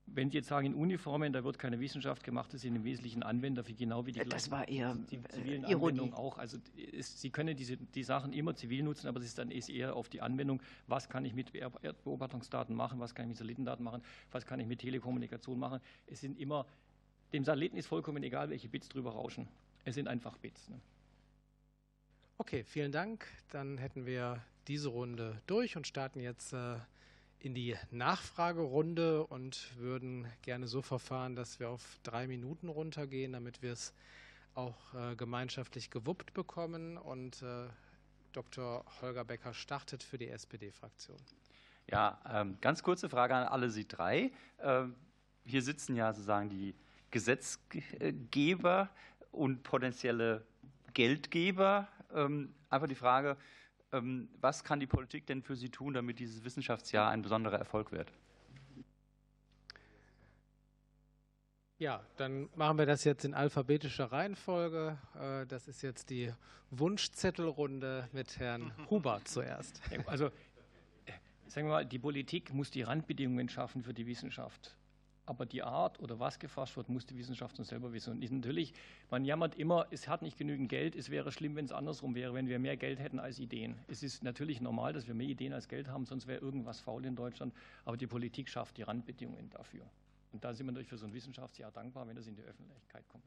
Äh, 0.07 0.11
wenn 0.15 0.29
Sie 0.29 0.37
jetzt 0.37 0.47
sagen, 0.47 0.67
in 0.67 0.73
Uniformen, 0.75 1.33
da 1.33 1.43
wird 1.43 1.59
keine 1.59 1.79
Wissenschaft 1.79 2.23
gemacht, 2.23 2.53
das 2.53 2.61
sind 2.61 2.75
im 2.75 2.83
Wesentlichen 2.83 3.23
Anwender 3.23 3.63
für 3.63 3.73
genau 3.73 4.05
wie 4.05 4.11
die, 4.11 4.23
das 4.23 4.51
war 4.51 4.67
eher 4.67 4.95
die 5.09 5.21
zivilen 5.23 5.63
äh, 5.63 5.73
Anwendungen 5.73 6.13
auch. 6.13 6.37
Also 6.37 6.57
es, 6.93 7.19
Sie 7.19 7.29
können 7.29 7.55
diese, 7.55 7.77
die 7.77 8.03
Sachen 8.03 8.33
immer 8.33 8.55
zivil 8.55 8.83
nutzen, 8.83 9.07
aber 9.07 9.19
es 9.19 9.25
ist 9.25 9.37
dann 9.37 9.51
eher 9.51 9.95
auf 9.95 10.09
die 10.09 10.21
Anwendung, 10.21 10.61
was 10.87 11.09
kann 11.09 11.25
ich 11.25 11.33
mit 11.33 11.53
Erdbeobachtungsdaten 11.55 12.75
machen, 12.75 12.99
was 12.99 13.15
kann 13.15 13.25
ich 13.25 13.29
mit 13.29 13.37
Satellitendaten 13.37 13.83
machen, 13.83 14.01
was 14.31 14.45
kann 14.45 14.59
ich 14.59 14.67
mit 14.67 14.79
Telekommunikation 14.79 15.59
machen. 15.59 15.79
Es 16.07 16.21
sind 16.21 16.39
immer, 16.39 16.65
dem 17.33 17.43
Satelliten 17.43 17.77
ist 17.77 17.87
vollkommen 17.87 18.23
egal, 18.23 18.49
welche 18.49 18.69
Bits 18.69 18.89
drüber 18.89 19.11
rauschen. 19.11 19.47
Es 19.83 19.95
sind 19.95 20.07
einfach 20.07 20.37
Bits. 20.37 20.69
Ne? 20.69 20.79
Okay, 22.37 22.63
vielen 22.63 22.91
Dank. 22.91 23.27
Dann 23.49 23.77
hätten 23.77 24.05
wir 24.05 24.41
diese 24.67 24.89
Runde 24.89 25.41
durch 25.47 25.77
und 25.77 25.87
starten 25.87 26.19
jetzt 26.19 26.53
äh, 26.53 26.77
in 27.45 27.53
die 27.53 27.75
Nachfragerunde 27.91 29.23
und 29.23 29.77
würden 29.77 30.27
gerne 30.41 30.65
so 30.67 30.81
verfahren, 30.81 31.35
dass 31.35 31.59
wir 31.59 31.69
auf 31.69 31.99
drei 32.01 32.25
Minuten 32.25 32.69
runtergehen, 32.69 33.33
damit 33.33 33.61
wir 33.61 33.71
es 33.71 33.93
auch 34.55 34.95
äh, 34.95 35.15
gemeinschaftlich 35.15 35.91
gewuppt 35.91 36.33
bekommen. 36.33 36.97
Und 36.97 37.43
äh, 37.43 37.67
Dr. 38.33 38.83
Holger 38.99 39.25
Becker 39.25 39.53
startet 39.53 40.01
für 40.01 40.17
die 40.17 40.27
SPD-Fraktion. 40.27 41.19
Ja, 41.87 42.19
ähm, 42.27 42.57
ganz 42.61 42.81
kurze 42.81 43.09
Frage 43.09 43.35
an 43.35 43.43
alle 43.43 43.69
Sie 43.69 43.87
drei. 43.87 44.31
Ähm, 44.59 44.95
hier 45.43 45.61
sitzen 45.61 45.95
ja 45.95 46.11
sozusagen 46.13 46.49
die 46.49 46.73
Gesetzgeber 47.11 48.89
und 49.31 49.61
potenzielle 49.61 50.47
Geldgeber. 50.95 51.89
Ähm, 52.11 52.55
einfach 52.71 52.87
die 52.87 52.95
Frage, 52.95 53.37
was 54.41 54.63
kann 54.63 54.79
die 54.79 54.87
Politik 54.87 55.25
denn 55.27 55.41
für 55.41 55.55
Sie 55.55 55.69
tun, 55.69 55.93
damit 55.93 56.19
dieses 56.19 56.43
Wissenschaftsjahr 56.43 57.09
ein 57.09 57.21
besonderer 57.21 57.57
Erfolg 57.57 57.91
wird? 57.91 58.11
Ja, 61.77 62.01
dann 62.15 62.47
machen 62.55 62.77
wir 62.77 62.85
das 62.85 63.03
jetzt 63.03 63.25
in 63.25 63.33
alphabetischer 63.33 64.05
Reihenfolge. 64.05 64.97
Äh, 65.19 65.45
das 65.45 65.67
ist 65.67 65.81
jetzt 65.81 66.09
die 66.09 66.31
Wunschzettelrunde 66.71 68.07
mit 68.13 68.39
Herrn 68.39 68.71
Huber 68.89 69.19
zuerst. 69.25 69.81
Also, 70.05 70.27
äh, 70.27 71.11
sagen 71.47 71.67
wir 71.67 71.73
mal, 71.73 71.85
die 71.85 71.99
Politik 71.99 72.53
muss 72.53 72.71
die 72.71 72.83
Randbedingungen 72.83 73.49
schaffen 73.49 73.83
für 73.83 73.93
die 73.93 74.07
Wissenschaft. 74.07 74.77
Aber 75.27 75.45
die 75.45 75.63
Art 75.63 75.99
oder 75.99 76.19
was 76.19 76.37
gefasst 76.37 76.77
wird, 76.77 76.87
muss 76.89 77.05
die 77.05 77.17
Wissenschaft 77.17 77.57
uns 77.57 77.69
selber 77.69 77.93
wissen. 77.93 78.11
Und 78.11 78.31
natürlich, 78.31 78.73
man 79.09 79.25
jammert 79.25 79.55
immer, 79.55 79.87
es 79.89 80.07
hat 80.07 80.21
nicht 80.21 80.37
genügend 80.37 80.69
Geld. 80.69 80.95
Es 80.95 81.09
wäre 81.09 81.31
schlimm, 81.31 81.55
wenn 81.55 81.65
es 81.65 81.71
andersrum 81.71 82.13
wäre, 82.13 82.33
wenn 82.33 82.47
wir 82.47 82.59
mehr 82.59 82.77
Geld 82.77 82.99
hätten 82.99 83.19
als 83.19 83.39
Ideen. 83.39 83.75
Es 83.87 84.03
ist 84.03 84.23
natürlich 84.23 84.61
normal, 84.61 84.93
dass 84.93 85.07
wir 85.07 85.15
mehr 85.15 85.27
Ideen 85.27 85.53
als 85.53 85.67
Geld 85.67 85.87
haben, 85.87 86.05
sonst 86.05 86.27
wäre 86.27 86.41
irgendwas 86.41 86.79
faul 86.79 87.05
in 87.05 87.15
Deutschland. 87.15 87.53
Aber 87.85 87.97
die 87.97 88.07
Politik 88.07 88.49
schafft 88.49 88.77
die 88.77 88.83
Randbedingungen 88.83 89.49
dafür. 89.49 89.85
Und 90.31 90.43
da 90.43 90.53
sind 90.53 90.67
wir 90.67 90.73
natürlich 90.73 90.89
für 90.89 90.97
so 90.97 91.07
ein 91.07 91.13
Wissenschaftsjahr 91.13 91.71
dankbar, 91.71 92.07
wenn 92.07 92.15
das 92.15 92.27
in 92.27 92.35
die 92.35 92.43
Öffentlichkeit 92.43 93.07
kommt. 93.07 93.23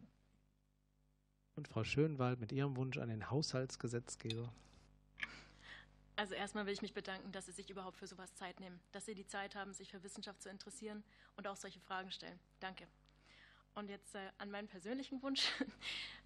Und 1.57 1.67
Frau 1.67 1.83
Schönwald 1.83 2.39
mit 2.39 2.53
Ihrem 2.53 2.77
Wunsch 2.77 2.99
an 2.99 3.09
den 3.09 3.31
Haushaltsgesetzgeber. 3.31 4.53
Also 6.19 6.35
erstmal 6.35 6.67
will 6.67 6.73
ich 6.73 6.83
mich 6.83 6.95
bedanken, 6.95 7.31
dass 7.31 7.47
Sie 7.47 7.53
sich 7.53 7.71
überhaupt 7.71 7.97
für 7.97 8.09
sowas 8.09 8.35
Zeit 8.35 8.59
nehmen, 8.59 8.81
dass 8.91 9.07
Sie 9.07 9.15
die 9.15 9.29
Zeit 9.29 9.55
haben, 9.55 9.73
sich 9.73 9.89
für 9.89 10.03
Wissenschaft 10.03 10.43
zu 10.43 10.49
interessieren 10.49 11.05
und 11.37 11.47
auch 11.47 11.55
solche 11.55 11.79
Fragen 11.79 12.11
stellen. 12.11 12.41
Danke. 12.59 12.89
Und 13.77 13.89
jetzt 13.89 14.17
äh, 14.17 14.33
an 14.39 14.51
meinen 14.51 14.69
persönlichen 14.69 15.23
Wunsch. 15.23 15.49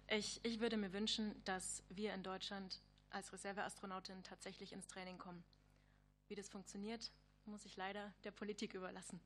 Ich, 0.09 0.41
ich 0.43 0.59
würde 0.59 0.75
mir 0.75 0.91
wünschen, 0.91 1.33
dass 1.45 1.81
wir 1.87 2.13
in 2.13 2.23
Deutschland 2.23 2.81
als 3.09 3.31
Reserveastronautin 3.31 4.21
tatsächlich 4.21 4.73
ins 4.73 4.85
Training 4.87 5.17
kommen. 5.17 5.45
Wie 6.27 6.35
das 6.35 6.49
funktioniert, 6.49 7.09
muss 7.45 7.63
ich 7.65 7.77
leider 7.77 8.13
der 8.25 8.31
Politik 8.31 8.73
überlassen. 8.73 9.21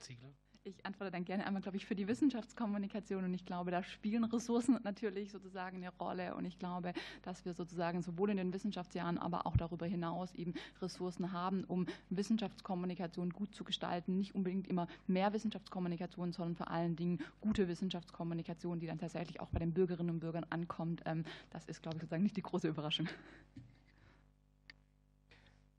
Ziegler? 0.00 0.34
Ich 0.66 0.86
antworte 0.86 1.10
dann 1.10 1.26
gerne 1.26 1.46
einmal, 1.46 1.60
glaube 1.60 1.76
ich, 1.76 1.84
für 1.84 1.94
die 1.94 2.08
Wissenschaftskommunikation 2.08 3.22
und 3.22 3.34
ich 3.34 3.44
glaube, 3.44 3.70
da 3.70 3.82
spielen 3.82 4.24
Ressourcen 4.24 4.80
natürlich 4.82 5.30
sozusagen 5.30 5.76
eine 5.76 5.90
Rolle 5.98 6.34
und 6.36 6.46
ich 6.46 6.58
glaube, 6.58 6.94
dass 7.20 7.44
wir 7.44 7.52
sozusagen 7.52 8.00
sowohl 8.00 8.30
in 8.30 8.38
den 8.38 8.50
Wissenschaftsjahren, 8.50 9.18
aber 9.18 9.46
auch 9.46 9.58
darüber 9.58 9.84
hinaus 9.84 10.32
eben 10.34 10.54
Ressourcen 10.80 11.32
haben, 11.32 11.64
um 11.64 11.84
Wissenschaftskommunikation 12.08 13.28
gut 13.28 13.54
zu 13.54 13.62
gestalten. 13.62 14.16
Nicht 14.16 14.34
unbedingt 14.34 14.66
immer 14.66 14.88
mehr 15.06 15.34
Wissenschaftskommunikation, 15.34 16.32
sondern 16.32 16.56
vor 16.56 16.70
allen 16.70 16.96
Dingen 16.96 17.18
gute 17.42 17.68
Wissenschaftskommunikation, 17.68 18.80
die 18.80 18.86
dann 18.86 18.98
tatsächlich 18.98 19.40
auch 19.40 19.50
bei 19.50 19.58
den 19.58 19.74
Bürgerinnen 19.74 20.08
und 20.08 20.20
Bürgern 20.20 20.46
ankommt. 20.48 21.02
Ähm, 21.04 21.24
das 21.50 21.66
ist, 21.66 21.82
glaube 21.82 21.98
ich, 21.98 22.00
sozusagen 22.00 22.22
nicht 22.22 22.38
die 22.38 22.42
große 22.42 22.68
Überraschung. 22.68 23.06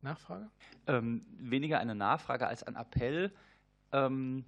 Nachfrage? 0.03 0.47
Ähm, 0.85 1.25
weniger 1.39 1.79
eine 1.79 1.95
Nachfrage 1.95 2.45
als 2.45 2.61
ein 2.61 2.75
Appell. 2.75 3.33
Ähm, 3.91 4.45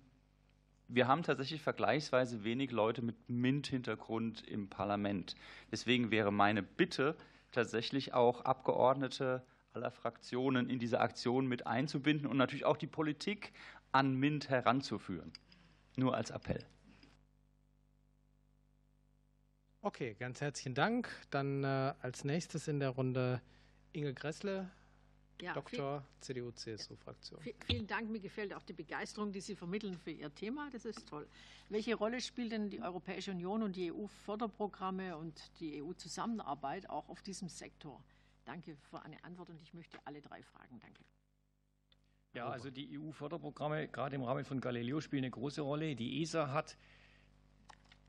wir 0.87 1.07
haben 1.07 1.23
tatsächlich 1.23 1.61
vergleichsweise 1.61 2.43
wenig 2.43 2.71
Leute 2.71 3.01
mit 3.01 3.15
MINT-Hintergrund 3.29 4.47
im 4.47 4.69
Parlament. 4.69 5.35
Deswegen 5.71 6.11
wäre 6.11 6.31
meine 6.31 6.63
Bitte, 6.63 7.15
tatsächlich 7.51 8.13
auch 8.13 8.41
Abgeordnete 8.41 9.45
aller 9.73 9.91
Fraktionen 9.91 10.69
in 10.69 10.79
diese 10.79 10.99
Aktion 10.99 11.47
mit 11.47 11.67
einzubinden 11.67 12.27
und 12.27 12.37
natürlich 12.37 12.65
auch 12.65 12.77
die 12.77 12.87
Politik 12.87 13.53
an 13.91 14.15
MINT 14.15 14.49
heranzuführen. 14.49 15.31
Nur 15.95 16.15
als 16.15 16.31
Appell. 16.31 16.63
Okay, 19.81 20.15
ganz 20.19 20.41
herzlichen 20.41 20.73
Dank. 20.73 21.09
Dann 21.29 21.63
äh, 21.63 21.93
als 22.01 22.23
nächstes 22.23 22.67
in 22.67 22.79
der 22.79 22.89
Runde 22.89 23.41
Inge 23.93 24.13
Gressle, 24.13 24.69
ja, 25.41 25.53
Doktor, 25.53 26.03
CDU-CSU-Fraktion. 26.21 27.39
Vielen 27.65 27.87
Dank. 27.87 28.09
Mir 28.09 28.19
gefällt 28.19 28.53
auch 28.53 28.63
die 28.63 28.73
Begeisterung, 28.73 29.31
die 29.31 29.41
Sie 29.41 29.55
vermitteln 29.55 29.97
für 29.97 30.11
Ihr 30.11 30.33
Thema. 30.33 30.69
Das 30.71 30.85
ist 30.85 31.07
toll. 31.07 31.27
Welche 31.69 31.95
Rolle 31.95 32.21
spielt 32.21 32.51
denn 32.51 32.69
die 32.69 32.81
Europäische 32.81 33.31
Union 33.31 33.63
und 33.63 33.75
die 33.75 33.91
EU-Förderprogramme 33.91 35.17
und 35.17 35.51
die 35.59 35.81
EU-Zusammenarbeit 35.81 36.89
auch 36.89 37.09
auf 37.09 37.21
diesem 37.21 37.49
Sektor? 37.49 38.03
Danke 38.45 38.77
für 38.89 39.01
eine 39.01 39.23
Antwort 39.23 39.49
und 39.49 39.61
ich 39.61 39.73
möchte 39.73 39.99
alle 40.05 40.21
drei 40.21 40.41
fragen. 40.41 40.79
Danke. 40.79 41.03
Ja, 42.33 42.49
also 42.49 42.69
die 42.69 42.97
EU-Förderprogramme, 42.97 43.87
gerade 43.87 44.15
im 44.15 44.23
Rahmen 44.23 44.45
von 44.45 44.61
Galileo, 44.61 45.01
spielen 45.01 45.23
eine 45.23 45.31
große 45.31 45.61
Rolle. 45.61 45.95
Die 45.95 46.21
ESA 46.21 46.51
hat 46.51 46.77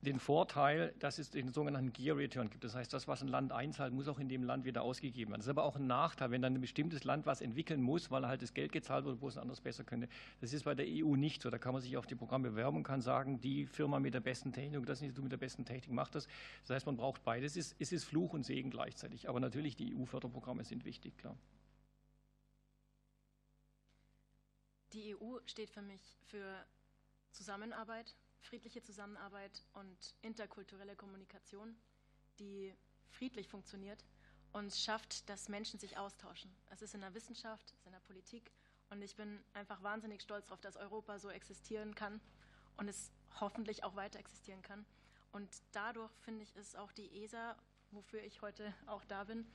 den 0.02 0.20
Vorteil, 0.20 0.94
dass 1.00 1.18
es 1.18 1.30
den 1.30 1.52
sogenannten 1.52 1.92
Gear 1.92 2.16
Return 2.16 2.50
gibt. 2.50 2.62
Das 2.62 2.74
heißt, 2.74 2.92
das, 2.92 3.08
was 3.08 3.20
ein 3.20 3.28
Land 3.28 3.50
einzahlt, 3.50 3.92
muss 3.92 4.06
auch 4.06 4.20
in 4.20 4.28
dem 4.28 4.44
Land 4.44 4.64
wieder 4.64 4.82
ausgegeben 4.82 5.32
werden. 5.32 5.40
Das 5.40 5.46
ist 5.46 5.50
aber 5.50 5.64
auch 5.64 5.76
ein 5.76 5.88
Nachteil, 5.88 6.30
wenn 6.30 6.40
dann 6.40 6.54
ein 6.54 6.60
bestimmtes 6.60 7.02
Land 7.02 7.26
was 7.26 7.40
entwickeln 7.40 7.82
muss, 7.82 8.10
weil 8.10 8.26
halt 8.26 8.42
das 8.42 8.54
Geld 8.54 8.70
gezahlt 8.70 9.04
wird, 9.04 9.20
wo 9.20 9.28
es 9.28 9.36
anders 9.36 9.60
besser 9.60 9.82
könnte. 9.82 10.08
Das 10.40 10.52
ist 10.52 10.64
bei 10.64 10.74
der 10.74 10.86
EU 10.86 11.16
nicht 11.16 11.42
so. 11.42 11.50
Da 11.50 11.58
kann 11.58 11.72
man 11.72 11.82
sich 11.82 11.96
auf 11.96 12.06
die 12.06 12.14
Programme 12.14 12.50
bewerben 12.50 12.76
und 12.76 12.84
kann 12.84 13.00
sagen, 13.00 13.40
die 13.40 13.66
Firma 13.66 13.98
mit 13.98 14.14
der 14.14 14.20
besten 14.20 14.52
Technik, 14.52 14.86
das 14.86 15.02
Institut 15.02 15.24
mit 15.24 15.32
der 15.32 15.38
besten 15.38 15.64
Technik 15.64 15.92
macht 15.92 16.14
das. 16.14 16.28
Das 16.62 16.76
heißt, 16.76 16.86
man 16.86 16.96
braucht 16.96 17.24
beides. 17.24 17.56
Es 17.56 17.72
ist, 17.72 17.76
es 17.80 17.92
ist 17.92 18.04
Fluch 18.04 18.34
und 18.34 18.44
Segen 18.44 18.70
gleichzeitig. 18.70 19.28
Aber 19.28 19.40
natürlich, 19.40 19.74
die 19.74 19.96
EU-Förderprogramme 19.96 20.64
sind 20.64 20.84
wichtig, 20.84 21.16
klar. 21.18 21.36
Die 24.92 25.16
EU 25.16 25.38
steht 25.44 25.70
für 25.70 25.82
mich 25.82 26.00
für 26.26 26.64
Zusammenarbeit, 27.32 28.16
friedliche 28.40 28.82
Zusammenarbeit 28.82 29.64
und 29.74 30.14
interkulturelle 30.22 30.96
Kommunikation, 30.96 31.76
die 32.38 32.74
friedlich 33.10 33.48
funktioniert 33.48 34.04
und 34.52 34.74
schafft, 34.74 35.28
dass 35.28 35.48
Menschen 35.48 35.78
sich 35.78 35.96
austauschen. 35.96 36.50
Es 36.70 36.82
ist 36.82 36.94
in 36.94 37.00
der 37.00 37.14
Wissenschaft, 37.14 37.70
es 37.70 37.80
ist 37.80 37.86
in 37.86 37.92
der 37.92 38.00
Politik 38.00 38.50
und 38.90 39.02
ich 39.02 39.16
bin 39.16 39.42
einfach 39.52 39.82
wahnsinnig 39.82 40.22
stolz 40.22 40.46
darauf, 40.46 40.60
dass 40.60 40.76
Europa 40.76 41.18
so 41.18 41.30
existieren 41.30 41.94
kann 41.94 42.20
und 42.76 42.88
es 42.88 43.10
hoffentlich 43.40 43.84
auch 43.84 43.96
weiter 43.96 44.18
existieren 44.18 44.62
kann. 44.62 44.84
Und 45.32 45.48
dadurch 45.72 46.10
finde 46.20 46.42
ich, 46.42 46.56
ist 46.56 46.76
auch 46.76 46.92
die 46.92 47.22
ESA, 47.22 47.56
wofür 47.90 48.22
ich 48.22 48.40
heute 48.40 48.74
auch 48.86 49.04
da 49.04 49.24
bin, 49.24 49.46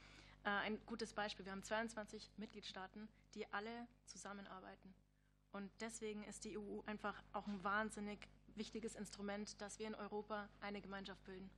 äh, 0.44 0.50
ein 0.50 0.86
gutes 0.86 1.14
Beispiel. 1.14 1.46
Wir 1.46 1.52
haben 1.52 1.64
22 1.64 2.30
Mitgliedstaaten, 2.38 3.08
die 3.34 3.52
alle 3.52 3.88
zusammenarbeiten. 4.06 4.94
Und 5.52 5.72
deswegen 5.82 6.24
ist 6.24 6.46
die 6.46 6.58
EU 6.58 6.82
einfach 6.86 7.22
auch 7.32 7.48
ein 7.48 7.64
wahnsinnig 7.64 8.28
wichtiges 8.56 8.96
Instrument, 8.96 9.60
dass 9.62 9.80
wir 9.80 9.88
in 9.88 9.96
Europa 9.96 10.48
eine 10.62 10.82
Gemeinschaft 10.82 11.24
bilden. 11.26 11.50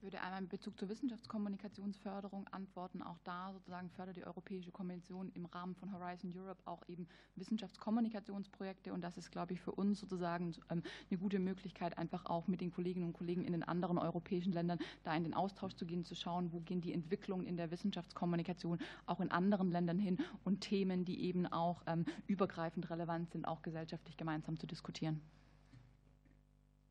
Ich 0.00 0.04
würde 0.04 0.22
einmal 0.22 0.40
in 0.40 0.48
Bezug 0.48 0.78
zur 0.78 0.88
Wissenschaftskommunikationsförderung 0.88 2.48
antworten. 2.48 3.02
Auch 3.02 3.18
da 3.22 3.52
sozusagen 3.52 3.90
fördert 3.90 4.16
die 4.16 4.24
Europäische 4.24 4.72
Kommission 4.72 5.28
im 5.34 5.44
Rahmen 5.44 5.74
von 5.74 5.92
Horizon 5.92 6.32
Europe 6.34 6.62
auch 6.64 6.82
eben 6.88 7.06
Wissenschaftskommunikationsprojekte. 7.36 8.94
Und 8.94 9.02
das 9.02 9.18
ist, 9.18 9.30
glaube 9.30 9.52
ich, 9.52 9.60
für 9.60 9.72
uns 9.72 10.00
sozusagen 10.00 10.54
ähm, 10.70 10.82
eine 11.10 11.18
gute 11.18 11.38
Möglichkeit, 11.38 11.98
einfach 11.98 12.24
auch 12.24 12.46
mit 12.46 12.62
den 12.62 12.70
Kolleginnen 12.70 13.08
und 13.08 13.12
Kollegen 13.12 13.44
in 13.44 13.52
den 13.52 13.62
anderen 13.62 13.98
europäischen 13.98 14.54
Ländern 14.54 14.78
da 15.02 15.14
in 15.14 15.22
den 15.22 15.34
Austausch 15.34 15.74
zu 15.74 15.84
gehen, 15.84 16.02
zu 16.06 16.14
schauen, 16.14 16.50
wo 16.50 16.60
gehen 16.60 16.80
die 16.80 16.94
Entwicklungen 16.94 17.46
in 17.46 17.58
der 17.58 17.70
Wissenschaftskommunikation 17.70 18.78
auch 19.04 19.20
in 19.20 19.30
anderen 19.30 19.70
Ländern 19.70 19.98
hin 19.98 20.16
und 20.44 20.62
Themen, 20.62 21.04
die 21.04 21.24
eben 21.24 21.46
auch 21.46 21.82
ähm, 21.86 22.06
übergreifend 22.26 22.88
relevant 22.88 23.32
sind, 23.32 23.46
auch 23.46 23.60
gesellschaftlich 23.60 24.16
gemeinsam 24.16 24.58
zu 24.58 24.66
diskutieren. 24.66 25.20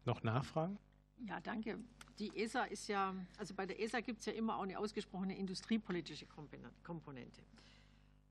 Noch 0.05 0.21
Nachfragen? 0.21 0.77
Ja, 1.25 1.39
danke. 1.39 1.79
Die 2.19 2.35
ESA 2.35 2.65
ist 2.65 2.89
ja, 2.89 3.15
also 3.37 3.53
bei 3.53 3.65
der 3.65 3.79
ESA 3.79 4.01
gibt 4.01 4.19
es 4.19 4.25
ja 4.25 4.33
immer 4.33 4.57
auch 4.57 4.63
eine 4.63 4.77
ausgesprochene 4.77 5.37
industriepolitische 5.37 6.25
Komponente. 6.83 7.41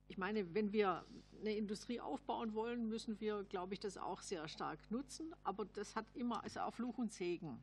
Ich 0.08 0.18
meine, 0.18 0.54
wenn 0.54 0.72
wir 0.72 1.04
eine 1.40 1.54
Industrie 1.54 2.00
aufbauen 2.00 2.52
wollen, 2.54 2.88
müssen 2.88 3.18
wir, 3.20 3.44
glaube 3.44 3.74
ich, 3.74 3.80
das 3.80 3.96
auch 3.96 4.20
sehr 4.20 4.46
stark 4.48 4.78
nutzen. 4.90 5.34
Aber 5.42 5.64
das 5.64 5.96
hat 5.96 6.06
immer, 6.14 6.42
also 6.44 6.60
auch 6.60 6.74
Fluch 6.74 6.98
und 6.98 7.12
Segen. 7.12 7.58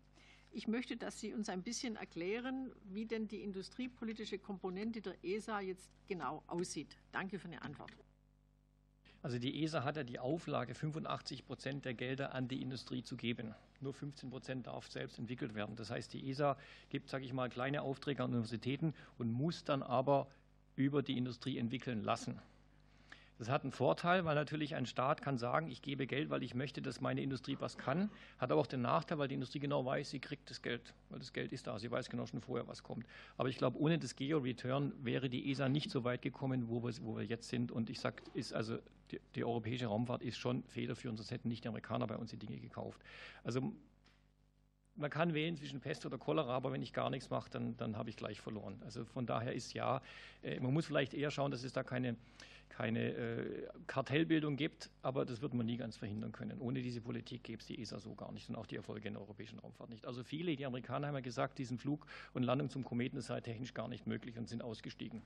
Ich 0.52 0.68
möchte, 0.68 0.98
dass 0.98 1.20
Sie 1.20 1.34
uns 1.34 1.50
ein 1.50 1.64
bisschen 1.64 1.96
erklären, 1.96 2.72
wie 2.86 3.06
denn 3.06 3.28
die 3.28 3.44
industriepolitische 3.44 4.40
Komponente 4.40 5.02
der 5.02 5.24
ESA 5.24 5.60
jetzt 5.60 5.92
genau 6.08 6.44
aussieht. 6.48 6.98
Danke 7.12 7.38
für 7.38 7.48
eine 7.48 7.62
Antwort. 7.62 7.92
Also 9.26 9.40
die 9.40 9.64
ESA 9.64 9.84
hat 9.84 9.98
ja 9.98 10.04
die 10.04 10.20
Auflage, 10.20 10.76
85 10.76 11.48
Prozent 11.48 11.84
der 11.84 11.96
Gelder 11.96 12.36
an 12.36 12.48
die 12.48 12.62
Industrie 12.62 13.02
zu 13.02 13.18
geben. 13.18 13.56
Nur 13.82 13.92
15 13.92 14.30
Prozent 14.30 14.68
darf 14.68 14.88
selbst 14.92 15.18
entwickelt 15.18 15.56
werden. 15.56 15.76
Das 15.76 15.90
heißt, 15.90 16.14
die 16.14 16.30
ESA 16.30 16.56
gibt, 16.90 17.10
sage 17.10 17.26
ich 17.26 17.34
mal, 17.34 17.50
kleine 17.50 17.82
Aufträge 17.82 18.22
an 18.22 18.30
Universitäten 18.30 18.94
und 19.18 19.32
muss 19.32 19.64
dann 19.64 19.82
aber 19.82 20.28
über 20.76 21.02
die 21.02 21.18
Industrie 21.18 21.58
entwickeln 21.58 22.04
lassen. 22.04 22.40
Das 23.38 23.50
hat 23.50 23.64
einen 23.64 23.72
Vorteil, 23.72 24.24
weil 24.24 24.36
natürlich 24.36 24.76
ein 24.76 24.86
Staat 24.86 25.22
kann 25.22 25.38
sagen, 25.38 25.70
ich 25.70 25.82
gebe 25.82 26.08
Geld, 26.08 26.30
weil 26.30 26.42
ich 26.42 26.56
möchte, 26.56 26.82
dass 26.82 27.02
meine 27.02 27.22
Industrie 27.22 27.58
was 27.60 27.78
kann. 27.78 28.10
Hat 28.38 28.52
aber 28.52 28.62
auch 28.62 28.68
den 28.68 28.82
Nachteil, 28.82 29.18
weil 29.18 29.28
die 29.28 29.36
Industrie 29.36 29.60
genau 29.60 29.86
weiß, 29.86 30.10
sie 30.10 30.20
kriegt 30.20 30.50
das 30.50 30.62
Geld, 30.62 30.94
weil 31.10 31.20
das 31.20 31.34
Geld 31.34 31.52
ist 31.52 31.68
da. 31.68 31.78
Sie 31.78 31.92
weiß 31.92 32.10
genau 32.10 32.26
schon 32.26 32.40
vorher, 32.40 32.68
was 32.68 32.82
kommt. 32.82 33.06
Aber 33.38 33.50
ich 33.50 33.58
glaube, 33.58 33.78
ohne 33.78 34.00
das 34.00 34.16
Geo-Return 34.16 34.94
wäre 35.04 35.30
die 35.30 35.52
ESA 35.52 35.68
nicht 35.68 35.92
so 35.92 36.06
weit 36.06 36.22
gekommen, 36.22 36.70
wo 36.70 36.82
wir, 36.84 36.94
wo 37.02 37.18
wir 37.18 37.26
jetzt 37.26 37.50
sind. 37.50 37.74
Und 37.74 37.90
ich 37.90 38.00
sage, 38.00 38.24
ist 38.34 38.54
also 38.54 38.78
die, 39.12 39.20
die 39.36 39.44
europäische 39.44 39.88
Raumfahrt 39.88 40.22
ist 40.22 40.38
schon 40.38 40.64
federführend, 40.64 41.18
sonst 41.20 41.32
hätten 41.32 41.50
nicht 41.50 41.66
die 41.66 41.68
Amerikaner 41.68 42.08
bei 42.08 42.16
uns 42.16 42.32
die 42.32 42.38
Dinge 42.38 42.58
gekauft. 42.58 43.02
Also 43.44 43.74
man 44.96 45.10
kann 45.10 45.34
wählen 45.34 45.58
zwischen 45.58 45.82
Pest 45.82 46.06
oder 46.06 46.18
Cholera, 46.18 46.56
aber 46.56 46.72
wenn 46.72 46.82
ich 46.82 46.94
gar 46.94 47.10
nichts 47.10 47.30
mache, 47.30 47.50
dann, 47.50 47.76
dann 47.78 47.98
habe 47.98 48.10
ich 48.10 48.16
gleich 48.16 48.40
verloren. 48.40 48.82
Also 48.86 49.04
von 49.04 49.26
daher 49.26 49.54
ist 49.54 49.74
ja, 49.74 50.02
äh, 50.42 50.60
man 50.60 50.74
muss 50.74 50.86
vielleicht 50.86 51.14
eher 51.14 51.32
schauen, 51.32 51.52
dass 51.52 51.64
es 51.64 51.74
da 51.74 51.84
keine 51.84 52.16
keine 52.70 53.14
äh, 53.14 53.68
Kartellbildung 53.88 54.58
gibt, 54.58 54.90
aber 55.02 55.26
das 55.26 55.42
wird 55.42 55.54
man 55.54 55.66
nie 55.66 55.78
ganz 55.78 55.96
verhindern 55.98 56.32
können. 56.32 56.60
Ohne 56.60 56.82
diese 56.82 57.02
Politik 57.02 57.44
gäbe 57.44 57.62
es 57.62 57.68
die 57.68 57.82
ESA 57.82 58.00
so 58.00 58.16
gar 58.16 58.32
nicht 58.32 58.50
und 58.50 58.56
auch 58.56 58.66
die 58.66 58.76
Erfolge 58.76 59.08
in 59.08 59.14
der 59.14 59.22
europäischen 59.22 59.60
Raumfahrt 59.60 59.90
nicht. 59.90 60.06
Also 60.06 60.24
viele, 60.24 60.56
die 60.56 60.66
Amerikaner 60.66 61.08
haben 61.08 61.16
ja 61.16 61.22
gesagt, 61.22 61.58
diesen 61.58 61.78
Flug 61.78 62.06
und 62.34 62.44
Landung 62.44 62.70
zum 62.70 62.84
Kometen 62.84 63.22
sei 63.22 63.40
technisch 63.42 63.74
gar 63.74 63.88
nicht 63.88 64.08
möglich 64.08 64.38
und 64.38 64.50
sind 64.50 64.62
ausgestiegen. 64.62 65.22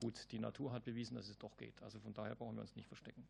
Gut, 0.00 0.26
die 0.32 0.38
Natur 0.38 0.72
hat 0.72 0.84
bewiesen, 0.84 1.14
dass 1.14 1.28
es 1.28 1.38
doch 1.38 1.56
geht. 1.56 1.80
Also 1.82 2.00
von 2.00 2.12
daher 2.12 2.34
brauchen 2.34 2.56
wir 2.56 2.62
uns 2.62 2.74
nicht 2.74 2.88
verstecken. 2.88 3.28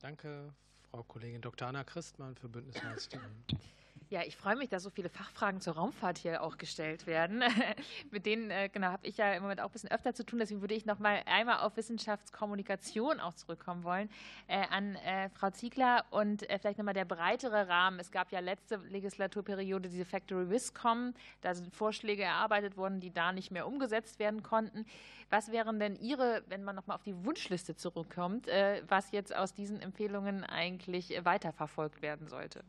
Danke, 0.00 0.52
Frau 0.90 1.02
Kollegin 1.02 1.40
Dr. 1.40 1.68
Anna 1.68 1.84
Christmann 1.84 2.36
für 2.36 2.48
Bündnis 2.48 2.82
90 2.82 3.18
Ja, 4.10 4.22
ich 4.22 4.36
freue 4.36 4.56
mich, 4.56 4.68
dass 4.68 4.82
so 4.82 4.90
viele 4.90 5.08
Fachfragen 5.08 5.60
zur 5.60 5.76
Raumfahrt 5.76 6.18
hier 6.18 6.42
auch 6.42 6.58
gestellt 6.58 7.06
werden. 7.06 7.42
Mit 8.10 8.26
denen 8.26 8.50
äh, 8.50 8.68
genau, 8.68 8.88
habe 8.88 9.06
ich 9.06 9.16
ja 9.16 9.32
im 9.32 9.42
Moment 9.42 9.60
auch 9.60 9.66
ein 9.66 9.72
bisschen 9.72 9.90
öfter 9.90 10.12
zu 10.14 10.24
tun. 10.26 10.38
Deswegen 10.38 10.60
würde 10.60 10.74
ich 10.74 10.84
noch 10.84 10.98
mal 10.98 11.22
einmal 11.24 11.60
auf 11.60 11.76
Wissenschaftskommunikation 11.76 13.18
auch 13.18 13.34
zurückkommen 13.34 13.82
wollen 13.82 14.10
äh, 14.46 14.66
an 14.68 14.96
äh, 14.96 15.30
Frau 15.30 15.50
Ziegler 15.50 16.04
und 16.10 16.48
äh, 16.50 16.58
vielleicht 16.58 16.78
noch 16.78 16.84
mal 16.84 16.92
der 16.92 17.06
breitere 17.06 17.66
Rahmen. 17.68 17.98
Es 17.98 18.10
gab 18.10 18.30
ja 18.30 18.40
letzte 18.40 18.76
Legislaturperiode 18.76 19.88
diese 19.88 20.04
Factory 20.04 20.50
Wiscom. 20.50 21.14
Da 21.40 21.54
sind 21.54 21.74
Vorschläge 21.74 22.24
erarbeitet 22.24 22.76
worden, 22.76 23.00
die 23.00 23.10
da 23.10 23.32
nicht 23.32 23.50
mehr 23.50 23.66
umgesetzt 23.66 24.18
werden 24.18 24.42
konnten. 24.42 24.84
Was 25.30 25.50
wären 25.50 25.80
denn 25.80 25.96
Ihre, 25.96 26.42
wenn 26.48 26.62
man 26.62 26.76
noch 26.76 26.86
mal 26.86 26.94
auf 26.94 27.02
die 27.02 27.24
Wunschliste 27.24 27.74
zurückkommt, 27.74 28.48
äh, 28.48 28.82
was 28.86 29.12
jetzt 29.12 29.34
aus 29.34 29.54
diesen 29.54 29.80
Empfehlungen 29.80 30.44
eigentlich 30.44 31.18
weiterverfolgt 31.24 32.02
werden 32.02 32.28
sollte? 32.28 32.62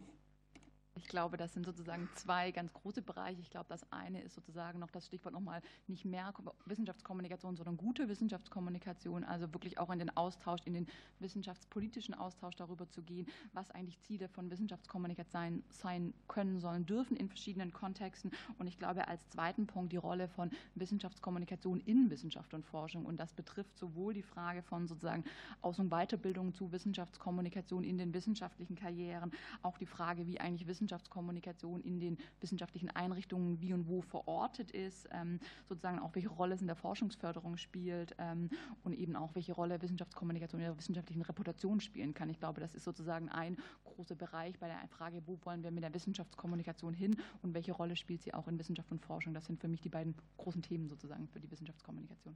Ich 0.98 1.10
glaube, 1.10 1.36
das 1.36 1.54
sind 1.54 1.66
sozusagen 1.66 2.08
zwei 2.16 2.52
ganz 2.52 2.72
große 2.72 3.02
Bereiche. 3.02 3.41
Ich 3.41 3.50
glaube, 3.50 3.66
das 3.68 3.91
eine 3.91 4.22
ist 4.22 4.34
sozusagen 4.34 4.80
noch 4.80 4.89
das 4.89 5.06
Stichwort 5.06 5.34
nochmal 5.34 5.62
nicht 5.88 6.06
mehr 6.06 6.34
Wissenschaftskommunikation, 6.66 7.58
sondern 7.58 7.76
gute 7.76 8.08
Wissenschaftskommunikation, 8.08 9.26
also 9.26 9.54
wirklich 9.54 9.78
auch 9.78 9.89
in 9.91 10.00
den 10.00 10.16
Austausch, 10.16 10.62
in 10.64 10.74
den 10.74 10.88
wissenschaftspolitischen 11.20 12.14
Austausch 12.14 12.56
darüber 12.56 12.89
zu 12.89 13.02
gehen, 13.02 13.28
was 13.52 13.72
eigentlich 13.72 14.00
Ziele 14.02 14.30
von 14.30 14.50
Wissenschaftskommunikation 14.50 15.32
sein, 15.32 15.64
sein 15.70 16.14
können 16.30 16.62
sollen, 16.62 16.86
dürfen 16.86 17.18
in 17.18 17.28
verschiedenen 17.28 17.74
Kontexten. 17.74 18.32
Und 18.58 18.68
ich 18.68 18.80
glaube, 18.80 19.08
als 19.10 19.28
zweiten 19.30 19.68
Punkt 19.68 19.91
die 19.91 19.98
Rolle 19.98 20.30
von 20.30 20.50
Wissenschaftskommunikation 20.76 21.82
in 21.82 22.10
Wissenschaft 22.10 22.54
und 22.54 22.66
Forschung. 22.66 23.06
Und 23.06 23.20
das 23.20 23.34
betrifft 23.34 23.78
sowohl 23.78 24.14
die 24.14 24.24
Frage 24.24 24.62
von 24.62 24.88
sozusagen 24.88 25.26
Aus- 25.62 25.80
und 25.80 25.89
Weiterbildung 25.89 26.54
zu 26.54 26.72
Wissenschaftskommunikation 26.72 27.84
in 27.84 27.98
den 27.98 28.14
wissenschaftlichen 28.14 28.76
Karrieren, 28.76 29.32
auch 29.62 29.78
die 29.78 29.86
Frage, 29.86 30.26
wie 30.26 30.39
eigentlich 30.39 30.68
Wissenschaft 30.68 30.84
Wissenschaftskommunikation 30.86 31.81
in 31.81 31.99
den 31.99 32.17
wissenschaftlichen 32.39 32.89
Einrichtungen 32.89 33.59
wie 33.59 33.73
und 33.73 33.88
wo 33.88 34.01
verortet 34.01 34.69
ist, 34.71 35.07
ähm, 35.11 35.39
sozusagen 35.67 35.99
auch 35.99 36.13
welche 36.13 36.29
Rolle 36.29 36.53
es 36.53 36.61
in 36.61 36.67
der 36.67 36.75
Forschungsförderung 36.75 37.57
spielt 37.57 38.15
ähm, 38.19 38.49
und 38.83 38.93
eben 38.93 39.15
auch 39.15 39.33
welche 39.33 39.53
Rolle 39.53 39.81
Wissenschaftskommunikation 39.81 40.61
in 40.61 40.67
der 40.67 40.77
wissenschaftlichen 40.77 41.23
Reputation 41.23 41.79
spielen 41.81 42.13
kann. 42.13 42.29
Ich 42.29 42.39
glaube, 42.39 42.61
das 42.61 42.75
ist 42.75 42.83
sozusagen 42.83 43.29
ein 43.29 43.57
großer 43.83 44.15
Bereich 44.15 44.59
bei 44.59 44.67
der 44.67 44.88
Frage, 44.89 45.23
wo 45.25 45.39
wollen 45.43 45.63
wir 45.63 45.71
mit 45.71 45.83
der 45.83 45.93
Wissenschaftskommunikation 45.93 46.93
hin 46.93 47.15
und 47.41 47.55
welche 47.55 47.71
Rolle 47.71 47.95
spielt 47.95 48.21
sie 48.21 48.33
auch 48.33 48.47
in 48.47 48.59
Wissenschaft 48.59 48.91
und 48.91 49.01
Forschung. 49.01 49.33
Das 49.33 49.45
sind 49.45 49.59
für 49.59 49.67
mich 49.67 49.81
die 49.81 49.89
beiden 49.89 50.13
großen 50.38 50.61
Themen 50.61 50.88
sozusagen 50.88 51.27
für 51.27 51.39
die 51.39 51.49
Wissenschaftskommunikation. 51.49 52.36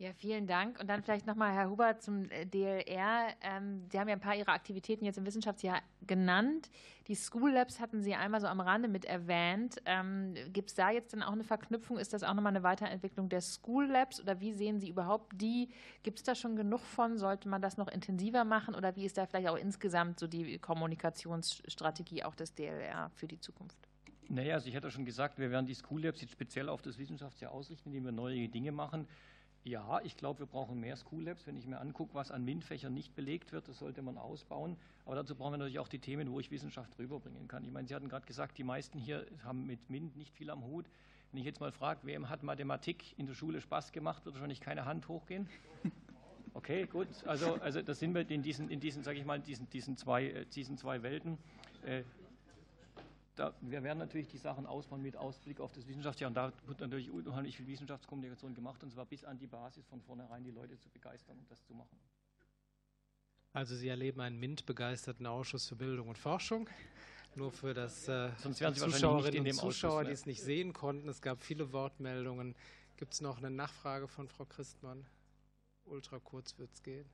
Ja, 0.00 0.14
vielen 0.14 0.46
Dank. 0.46 0.80
Und 0.80 0.88
dann 0.88 1.02
vielleicht 1.02 1.26
nochmal, 1.26 1.52
Herr 1.52 1.68
Huber, 1.68 1.98
zum 1.98 2.30
äh, 2.30 2.46
DLR. 2.46 3.34
Ähm, 3.42 3.84
Sie 3.92 4.00
haben 4.00 4.08
ja 4.08 4.14
ein 4.14 4.20
paar 4.20 4.34
Ihrer 4.34 4.52
Aktivitäten 4.52 5.04
jetzt 5.04 5.18
im 5.18 5.26
Wissenschaftsjahr 5.26 5.82
genannt. 6.06 6.70
Die 7.06 7.14
School 7.14 7.50
Labs 7.52 7.80
hatten 7.80 8.00
Sie 8.00 8.14
einmal 8.14 8.40
so 8.40 8.46
am 8.46 8.60
Rande 8.60 8.88
mit 8.88 9.04
erwähnt. 9.04 9.76
Ähm, 9.84 10.32
Gibt 10.54 10.70
es 10.70 10.74
da 10.74 10.90
jetzt 10.90 11.12
dann 11.12 11.22
auch 11.22 11.32
eine 11.32 11.44
Verknüpfung? 11.44 11.98
Ist 11.98 12.14
das 12.14 12.22
auch 12.22 12.32
nochmal 12.32 12.54
eine 12.54 12.62
Weiterentwicklung 12.62 13.28
der 13.28 13.42
School 13.42 13.88
Labs 13.88 14.18
oder 14.22 14.40
wie 14.40 14.54
sehen 14.54 14.80
Sie 14.80 14.88
überhaupt 14.88 15.38
die? 15.38 15.68
Gibt 16.02 16.16
es 16.16 16.24
da 16.24 16.34
schon 16.34 16.56
genug 16.56 16.80
von? 16.80 17.18
Sollte 17.18 17.50
man 17.50 17.60
das 17.60 17.76
noch 17.76 17.88
intensiver 17.88 18.44
machen 18.44 18.74
oder 18.74 18.96
wie 18.96 19.04
ist 19.04 19.18
da 19.18 19.26
vielleicht 19.26 19.48
auch 19.48 19.58
insgesamt 19.58 20.18
so 20.18 20.26
die 20.26 20.58
Kommunikationsstrategie 20.58 22.24
auch 22.24 22.34
des 22.34 22.54
DLR 22.54 23.10
für 23.16 23.28
die 23.28 23.38
Zukunft? 23.38 23.76
Naja, 24.30 24.54
also 24.54 24.66
ich 24.66 24.76
hatte 24.76 24.90
schon 24.90 25.04
gesagt, 25.04 25.38
wir 25.38 25.50
werden 25.50 25.66
die 25.66 25.74
School 25.74 26.04
Labs 26.04 26.22
jetzt 26.22 26.30
speziell 26.30 26.70
auf 26.70 26.80
das 26.80 26.96
Wissenschaftsjahr 26.96 27.52
ausrichten, 27.52 27.90
indem 27.90 28.06
wir 28.06 28.12
neue 28.12 28.48
Dinge 28.48 28.72
machen. 28.72 29.06
Ja, 29.64 30.00
ich 30.04 30.16
glaube, 30.16 30.40
wir 30.40 30.46
brauchen 30.46 30.80
mehr 30.80 30.96
School 30.96 31.24
Labs. 31.24 31.46
Wenn 31.46 31.56
ich 31.56 31.66
mir 31.66 31.78
angucke, 31.80 32.14
was 32.14 32.30
an 32.30 32.44
MINT-Fächern 32.44 32.94
nicht 32.94 33.14
belegt 33.14 33.52
wird, 33.52 33.68
das 33.68 33.78
sollte 33.78 34.00
man 34.00 34.16
ausbauen. 34.16 34.76
Aber 35.04 35.16
dazu 35.16 35.34
brauchen 35.34 35.52
wir 35.52 35.58
natürlich 35.58 35.78
auch 35.78 35.88
die 35.88 35.98
Themen, 35.98 36.32
wo 36.32 36.40
ich 36.40 36.50
Wissenschaft 36.50 36.98
rüberbringen 36.98 37.46
kann. 37.46 37.64
Ich 37.64 37.70
meine, 37.70 37.86
Sie 37.86 37.94
hatten 37.94 38.08
gerade 38.08 38.26
gesagt, 38.26 38.56
die 38.56 38.64
meisten 38.64 38.98
hier 38.98 39.26
haben 39.44 39.66
mit 39.66 39.90
MINT 39.90 40.16
nicht 40.16 40.34
viel 40.34 40.48
am 40.48 40.64
Hut. 40.64 40.86
Wenn 41.30 41.40
ich 41.40 41.46
jetzt 41.46 41.60
mal 41.60 41.72
frage, 41.72 42.00
wem 42.04 42.30
hat 42.30 42.42
Mathematik 42.42 43.18
in 43.18 43.26
der 43.26 43.34
Schule 43.34 43.60
Spaß 43.60 43.92
gemacht, 43.92 44.24
wird 44.24 44.34
wahrscheinlich 44.34 44.60
keine 44.60 44.84
Hand 44.84 45.08
hochgehen. 45.08 45.48
Okay, 46.52 46.84
gut. 46.86 47.06
Also, 47.26 47.54
also 47.60 47.80
das 47.80 48.00
sind 48.00 48.12
wir 48.12 48.28
in 48.28 48.42
diesen, 48.42 48.70
in 48.70 48.80
diesen, 48.80 49.04
sage 49.04 49.20
ich 49.20 49.24
mal, 49.24 49.38
diesen, 49.38 49.70
diesen, 49.70 49.96
zwei, 49.96 50.26
äh, 50.26 50.46
diesen 50.46 50.76
zwei 50.76 51.00
Welten. 51.04 51.38
Da, 53.40 53.54
wir 53.62 53.82
werden 53.82 54.00
natürlich 54.00 54.28
die 54.28 54.36
Sachen 54.36 54.66
ausbauen 54.66 55.00
mit 55.00 55.16
Ausblick 55.16 55.60
auf 55.60 55.72
das 55.72 55.88
Wissenschaftsjahr. 55.88 56.28
Und 56.28 56.34
da 56.34 56.52
wird 56.66 56.80
natürlich 56.80 57.10
unheimlich 57.10 57.56
viel 57.56 57.66
Wissenschaftskommunikation 57.66 58.54
gemacht, 58.54 58.82
und 58.82 58.92
zwar 58.92 59.06
bis 59.06 59.24
an 59.24 59.38
die 59.38 59.46
Basis 59.46 59.86
von 59.86 60.02
vornherein 60.02 60.44
die 60.44 60.50
Leute 60.50 60.78
zu 60.78 60.90
begeistern, 60.90 61.38
um 61.38 61.46
das 61.48 61.64
zu 61.64 61.72
machen. 61.72 61.98
Also 63.54 63.74
Sie 63.74 63.88
erleben 63.88 64.20
einen 64.20 64.38
MINT-begeisterten 64.38 65.26
Ausschuss 65.26 65.66
für 65.66 65.76
Bildung 65.76 66.08
und 66.08 66.18
Forschung. 66.18 66.68
Nur 67.34 67.50
für 67.50 67.72
das 67.72 68.08
äh, 68.08 68.28
Zuschauerinnen 68.36 69.46
und 69.46 69.54
Zuschauer, 69.54 70.04
die 70.04 70.12
es 70.12 70.26
nicht 70.26 70.42
sehen 70.42 70.74
konnten. 70.74 71.08
Es 71.08 71.22
gab 71.22 71.40
viele 71.40 71.72
Wortmeldungen. 71.72 72.54
Gibt 72.98 73.14
es 73.14 73.22
noch 73.22 73.38
eine 73.38 73.50
Nachfrage 73.50 74.06
von 74.06 74.28
Frau 74.28 74.44
Christmann? 74.44 75.06
Ultra 75.86 76.18
kurz 76.18 76.58
wird 76.58 76.74
es 76.74 76.82
gehen. 76.82 77.08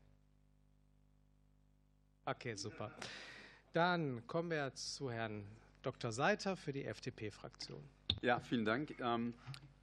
Okay, 2.25 2.57
super. 2.57 2.91
Dann 3.73 4.27
kommen 4.27 4.51
wir 4.51 4.75
zu 4.75 5.09
Herrn 5.09 5.47
Dr. 5.87 6.11
Seiter 6.11 6.57
für 6.57 6.73
die 6.73 6.85
FDP-Fraktion. 6.85 7.81
Ja, 8.21 8.41
vielen 8.41 8.65
Dank. 8.65 8.99
Ähm, 8.99 9.35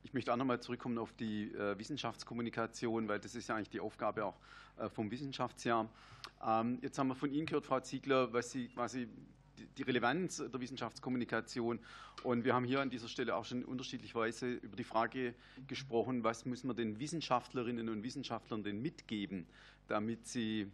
ich 0.03 0.13
möchte 0.13 0.33
auch 0.33 0.37
nochmal 0.37 0.59
zurückkommen 0.59 0.97
auf 0.97 1.13
die 1.13 1.45
äh, 1.53 1.79
Wissenschaftskommunikation, 1.79 3.07
weil 3.07 3.21
das 3.21 3.35
ist 3.35 3.47
ja 3.47 3.55
eigentlich 3.55 3.69
die 3.69 3.79
Aufgabe 3.79 4.25
auch 4.25 4.37
äh, 4.75 4.89
vom 4.89 5.11
Wissenschaftsjahr. 5.11 5.87
Ähm, 6.45 6.79
jetzt 6.81 6.99
haben 6.99 7.07
wir 7.07 7.15
von 7.15 7.31
Ihnen 7.31 7.45
gehört, 7.45 7.65
Frau 7.65 7.79
Ziegler, 7.79 8.33
was 8.33 8.51
Sie 8.51 8.67
quasi 8.67 9.07
die 9.77 9.83
Relevanz 9.83 10.43
der 10.45 10.59
Wissenschaftskommunikation. 10.59 11.79
Und 12.23 12.43
wir 12.43 12.53
haben 12.53 12.65
hier 12.65 12.81
an 12.81 12.89
dieser 12.89 13.07
Stelle 13.07 13.33
auch 13.37 13.45
schon 13.45 13.63
unterschiedlicherweise 13.63 14.55
über 14.55 14.75
die 14.75 14.83
Frage 14.83 15.33
gesprochen, 15.67 16.25
was 16.25 16.45
müssen 16.45 16.67
wir 16.67 16.73
den 16.73 16.99
Wissenschaftlerinnen 16.99 17.87
und 17.87 18.03
Wissenschaftlern 18.03 18.61
denn 18.61 18.81
mitgeben, 18.81 19.47
damit 19.87 20.27
sie 20.27 20.69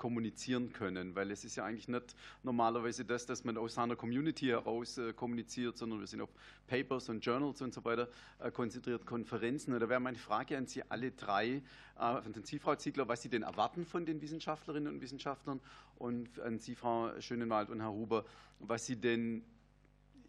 kommunizieren 0.00 0.72
können, 0.72 1.14
weil 1.14 1.30
es 1.30 1.44
ist 1.44 1.56
ja 1.56 1.66
eigentlich 1.66 1.86
nicht 1.86 2.16
normalerweise 2.42 3.04
das, 3.04 3.26
dass 3.26 3.44
man 3.44 3.58
aus 3.58 3.74
seiner 3.74 3.96
Community 3.96 4.46
heraus 4.46 4.96
äh, 4.96 5.12
kommuniziert, 5.12 5.76
sondern 5.76 6.00
wir 6.00 6.06
sind 6.06 6.22
auf 6.22 6.30
Papers 6.66 7.10
und 7.10 7.22
Journals 7.22 7.60
und 7.60 7.74
so 7.74 7.84
weiter 7.84 8.08
äh, 8.38 8.50
konzentriert, 8.50 9.04
Konferenzen. 9.04 9.74
Und 9.74 9.80
da 9.80 9.90
wäre 9.90 10.00
meine 10.00 10.16
Frage 10.16 10.56
an 10.56 10.66
Sie 10.66 10.82
alle 10.88 11.10
drei, 11.10 11.62
äh, 11.98 12.22
von 12.22 12.32
Sie, 12.44 12.58
Frau 12.58 12.76
Ziegler, 12.76 13.08
was 13.08 13.20
Sie 13.20 13.28
denn 13.28 13.42
erwarten 13.42 13.84
von 13.84 14.06
den 14.06 14.22
Wissenschaftlerinnen 14.22 14.90
und 14.90 15.02
Wissenschaftlern 15.02 15.60
und 15.98 16.40
an 16.40 16.58
Sie, 16.58 16.74
Frau 16.74 17.12
Schönenwald 17.20 17.68
und 17.68 17.80
Herr 17.80 17.92
Huber, 17.92 18.24
was 18.58 18.86
Sie 18.86 18.96
denn 18.96 19.44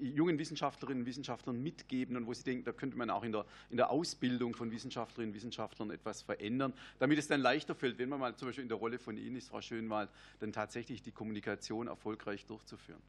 jungen 0.01 0.37
Wissenschaftlerinnen 0.39 1.03
und 1.03 1.07
Wissenschaftlern 1.07 1.61
mitgeben 1.61 2.17
und 2.17 2.27
wo 2.27 2.33
Sie 2.33 2.43
denken, 2.43 2.63
da 2.65 2.71
könnte 2.71 2.97
man 2.97 3.09
auch 3.09 3.23
in 3.23 3.31
der, 3.31 3.45
in 3.69 3.77
der 3.77 3.89
Ausbildung 3.89 4.55
von 4.55 4.71
Wissenschaftlerinnen 4.71 5.31
und 5.31 5.35
Wissenschaftlern 5.35 5.91
etwas 5.91 6.21
verändern, 6.21 6.73
damit 6.99 7.19
es 7.19 7.27
dann 7.27 7.41
leichter 7.41 7.75
fällt, 7.75 7.97
wenn 7.97 8.09
man 8.09 8.19
mal 8.19 8.35
zum 8.35 8.47
Beispiel 8.47 8.63
in 8.63 8.69
der 8.69 8.77
Rolle 8.77 8.99
von 8.99 9.17
Ihnen 9.17 9.35
ist, 9.35 9.49
Frau 9.49 9.61
Schönwald, 9.61 10.09
dann 10.39 10.51
tatsächlich 10.51 11.01
die 11.01 11.11
Kommunikation 11.11 11.87
erfolgreich 11.87 12.45
durchzuführen 12.45 13.01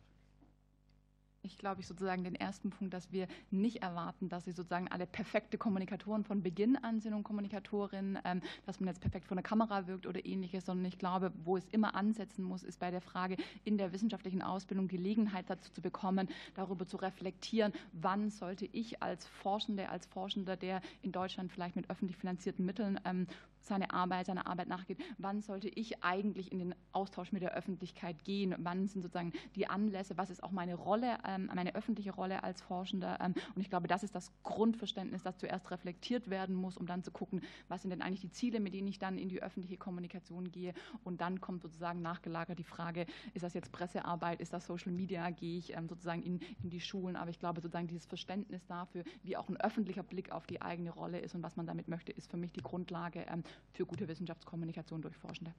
ich 1.42 1.58
glaube, 1.58 1.80
ich 1.80 1.86
sozusagen 1.86 2.24
den 2.24 2.34
ersten 2.34 2.70
Punkt, 2.70 2.94
dass 2.94 3.10
wir 3.10 3.26
nicht 3.50 3.82
erwarten, 3.82 4.28
dass 4.28 4.44
sie 4.44 4.52
sozusagen 4.52 4.88
alle 4.88 5.06
perfekte 5.06 5.58
Kommunikatoren 5.58 6.24
von 6.24 6.42
Beginn 6.42 6.76
an 6.76 7.00
sind 7.00 7.14
und 7.14 7.24
Kommunikatorinnen, 7.24 8.18
ähm, 8.24 8.40
dass 8.64 8.78
man 8.80 8.88
jetzt 8.88 9.00
perfekt 9.00 9.26
vor 9.26 9.34
der 9.34 9.42
Kamera 9.42 9.86
wirkt 9.86 10.06
oder 10.06 10.24
ähnliches, 10.24 10.66
sondern 10.66 10.86
ich 10.86 10.98
glaube, 10.98 11.32
wo 11.44 11.56
es 11.56 11.68
immer 11.68 11.94
ansetzen 11.94 12.44
muss, 12.44 12.62
ist 12.62 12.78
bei 12.78 12.90
der 12.90 13.00
Frage, 13.00 13.36
in 13.64 13.76
der 13.76 13.92
wissenschaftlichen 13.92 14.42
Ausbildung 14.42 14.88
Gelegenheit 14.88 15.50
dazu 15.50 15.72
zu 15.72 15.82
bekommen, 15.82 16.28
darüber 16.54 16.86
zu 16.86 16.96
reflektieren, 16.96 17.72
wann 17.92 18.30
sollte 18.30 18.66
ich 18.66 19.02
als 19.02 19.26
Forschende, 19.26 19.88
als 19.88 20.06
Forschender, 20.06 20.56
der 20.56 20.80
in 21.02 21.12
Deutschland 21.12 21.50
vielleicht 21.50 21.76
mit 21.76 21.90
öffentlich 21.90 22.16
finanzierten 22.16 22.64
Mitteln 22.64 23.00
ähm, 23.04 23.26
seine 23.66 23.92
Arbeit, 23.92 24.26
seiner 24.26 24.46
Arbeit 24.46 24.68
nachgeht, 24.68 24.98
wann 25.18 25.40
sollte 25.40 25.68
ich 25.68 26.02
eigentlich 26.02 26.52
in 26.52 26.58
den 26.58 26.74
Austausch 26.92 27.32
mit 27.32 27.42
der 27.42 27.54
Öffentlichkeit 27.54 28.24
gehen, 28.24 28.54
wann 28.58 28.88
sind 28.88 29.02
sozusagen 29.02 29.32
die 29.54 29.68
Anlässe, 29.68 30.16
was 30.16 30.30
ist 30.30 30.42
auch 30.42 30.50
meine 30.50 30.74
Rolle 30.74 31.18
ähm, 31.26 31.50
meine 31.54 31.74
öffentliche 31.74 32.12
Rolle 32.12 32.42
als 32.42 32.60
Forschender. 32.60 33.18
Ähm, 33.20 33.34
und 33.54 33.60
ich 33.60 33.70
glaube, 33.70 33.88
das 33.88 34.02
ist 34.02 34.14
das 34.14 34.32
Grundverständnis, 34.42 35.22
das 35.22 35.38
zuerst 35.38 35.70
reflektiert 35.70 36.30
werden 36.30 36.54
muss, 36.54 36.76
um 36.76 36.86
dann 36.86 37.02
zu 37.02 37.10
gucken, 37.10 37.42
was 37.68 37.82
sind 37.82 37.90
denn 37.90 38.02
eigentlich 38.02 38.20
die 38.20 38.30
Ziele, 38.30 38.60
mit 38.60 38.74
denen 38.74 38.88
ich 38.88 38.98
dann 38.98 39.18
in 39.18 39.28
die 39.28 39.42
öffentliche 39.42 39.76
Kommunikation 39.76 40.50
gehe. 40.50 40.74
Und 41.04 41.20
dann 41.20 41.40
kommt 41.40 41.62
sozusagen 41.62 42.02
nachgelagert 42.02 42.58
die 42.58 42.64
Frage, 42.64 43.06
ist 43.34 43.42
das 43.42 43.54
jetzt 43.54 43.72
Pressearbeit, 43.72 44.40
ist 44.40 44.52
das 44.52 44.66
Social 44.66 44.92
Media, 44.92 45.30
gehe 45.30 45.58
ich 45.58 45.76
ähm, 45.76 45.88
sozusagen 45.88 46.22
in, 46.22 46.40
in 46.62 46.70
die 46.70 46.80
Schulen. 46.80 47.16
Aber 47.16 47.30
ich 47.30 47.38
glaube, 47.38 47.60
sozusagen 47.60 47.88
dieses 47.88 48.06
Verständnis 48.06 48.64
dafür, 48.66 49.04
wie 49.22 49.36
auch 49.36 49.48
ein 49.48 49.56
öffentlicher 49.60 50.02
Blick 50.02 50.32
auf 50.32 50.46
die 50.46 50.62
eigene 50.62 50.90
Rolle 50.90 51.20
ist 51.20 51.34
und 51.34 51.42
was 51.42 51.56
man 51.56 51.66
damit 51.66 51.88
möchte, 51.88 52.12
ist 52.12 52.30
für 52.30 52.36
mich 52.36 52.52
die 52.52 52.62
Grundlage 52.62 53.26
für 53.72 53.86
gute 53.86 54.08
Wissenschaftskommunikation 54.08 55.02
durch 55.02 55.16
Forschende. 55.16 55.54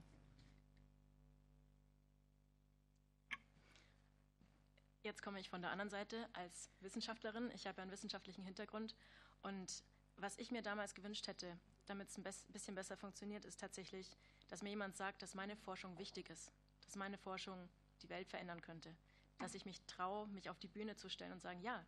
Jetzt 5.04 5.22
komme 5.22 5.39
ich 5.39 5.50
von 5.50 5.62
der 5.62 5.72
anderen 5.72 5.89
Seite 5.89 6.30
als 6.32 6.70
Wissenschaftlerin. 6.80 7.52
Ich 7.54 7.68
habe 7.68 7.82
einen 7.82 7.91
wissenschaftlichen 7.91 8.44
Hintergrund. 8.44 8.96
Und 9.41 9.84
was 10.16 10.38
ich 10.38 10.50
mir 10.50 10.62
damals 10.62 10.96
gewünscht 10.96 11.28
hätte, 11.28 11.60
damit 11.88 12.10
es 12.10 12.18
ein 12.18 12.24
bisschen 12.54 12.76
besser 12.76 12.96
funktioniert, 12.96 13.44
ist 13.44 13.60
tatsächlich, 13.60 14.16
dass 14.48 14.62
mir 14.62 14.70
jemand 14.70 14.96
sagt, 14.96 15.22
dass 15.22 15.36
meine 15.36 15.58
Forschung 15.58 15.98
wichtig 15.98 16.30
ist, 16.30 16.54
dass 16.86 16.96
meine 16.96 17.18
Forschung 17.18 17.68
die 18.02 18.10
Welt 18.10 18.30
verändern 18.30 18.62
könnte, 18.62 18.96
dass 19.39 19.56
ich 19.56 19.66
mich 19.66 19.82
traue, 19.88 20.28
mich 20.28 20.50
auf 20.50 20.60
die 20.60 20.68
Bühne 20.68 20.96
zu 20.96 21.10
stellen 21.10 21.34
und 21.34 21.41
sagen, 21.41 21.62
ja, 21.62 21.86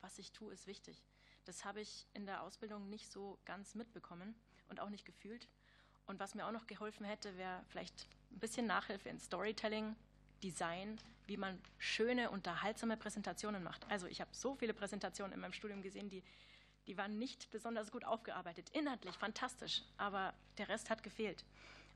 was 0.00 0.18
ich 0.18 0.32
tue, 0.32 0.52
ist 0.52 0.66
wichtig. 0.66 1.04
Das 1.44 1.66
habe 1.66 1.82
ich 1.82 2.06
in 2.14 2.24
der 2.24 2.42
Ausbildung 2.42 2.88
nicht 2.88 3.10
so 3.10 3.38
ganz 3.44 3.74
mitbekommen 3.74 4.34
und 4.68 4.80
auch 4.80 4.90
nicht 4.90 5.04
gefühlt. 5.04 5.48
Und 6.06 6.20
was 6.20 6.34
mir 6.34 6.46
auch 6.46 6.52
noch 6.52 6.66
geholfen 6.66 7.04
hätte, 7.06 7.36
wäre 7.38 7.62
vielleicht 7.68 8.06
ein 8.32 8.38
bisschen 8.38 8.66
Nachhilfe 8.66 9.08
in 9.08 9.18
Storytelling, 9.18 9.96
Design, 10.42 10.98
wie 11.26 11.36
man 11.36 11.58
schöne, 11.78 12.30
unterhaltsame 12.30 12.96
Präsentationen 12.96 13.62
macht. 13.62 13.90
Also 13.90 14.06
ich 14.06 14.20
habe 14.20 14.30
so 14.34 14.54
viele 14.54 14.74
Präsentationen 14.74 15.32
in 15.32 15.40
meinem 15.40 15.54
Studium 15.54 15.80
gesehen, 15.80 16.10
die, 16.10 16.22
die 16.86 16.98
waren 16.98 17.18
nicht 17.18 17.50
besonders 17.50 17.90
gut 17.90 18.04
aufgearbeitet. 18.04 18.68
Inhaltlich 18.74 19.16
fantastisch, 19.16 19.82
aber 19.96 20.34
der 20.58 20.68
Rest 20.68 20.90
hat 20.90 21.02
gefehlt. 21.02 21.44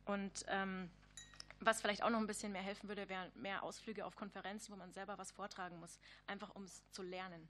Und 0.06 0.46
ähm, 0.48 0.88
Was 1.60 1.80
vielleicht 1.80 2.02
auch 2.04 2.10
noch 2.10 2.20
ein 2.20 2.26
bisschen 2.26 2.52
mehr 2.52 2.62
helfen 2.62 2.88
würde, 2.88 3.08
wären 3.08 3.32
mehr 3.34 3.64
Ausflüge 3.64 4.06
auf 4.06 4.14
Konferenzen, 4.14 4.72
wo 4.72 4.76
man 4.76 4.92
selber 4.92 5.18
was 5.18 5.32
vortragen 5.32 5.80
muss, 5.80 5.98
einfach 6.26 6.54
um 6.54 6.62
es 6.62 6.82
zu 6.92 7.02
lernen. 7.02 7.48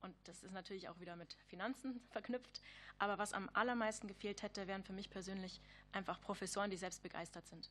Und 0.00 0.14
das 0.24 0.42
ist 0.42 0.52
natürlich 0.52 0.88
auch 0.88 1.00
wieder 1.00 1.16
mit 1.16 1.34
Finanzen 1.46 2.00
verknüpft. 2.10 2.60
Aber 2.98 3.18
was 3.18 3.32
am 3.32 3.48
allermeisten 3.52 4.06
gefehlt 4.06 4.42
hätte, 4.42 4.66
wären 4.66 4.84
für 4.84 4.92
mich 4.92 5.10
persönlich 5.10 5.60
einfach 5.92 6.20
Professoren, 6.20 6.70
die 6.70 6.76
selbst 6.76 7.02
begeistert 7.02 7.46
sind, 7.46 7.70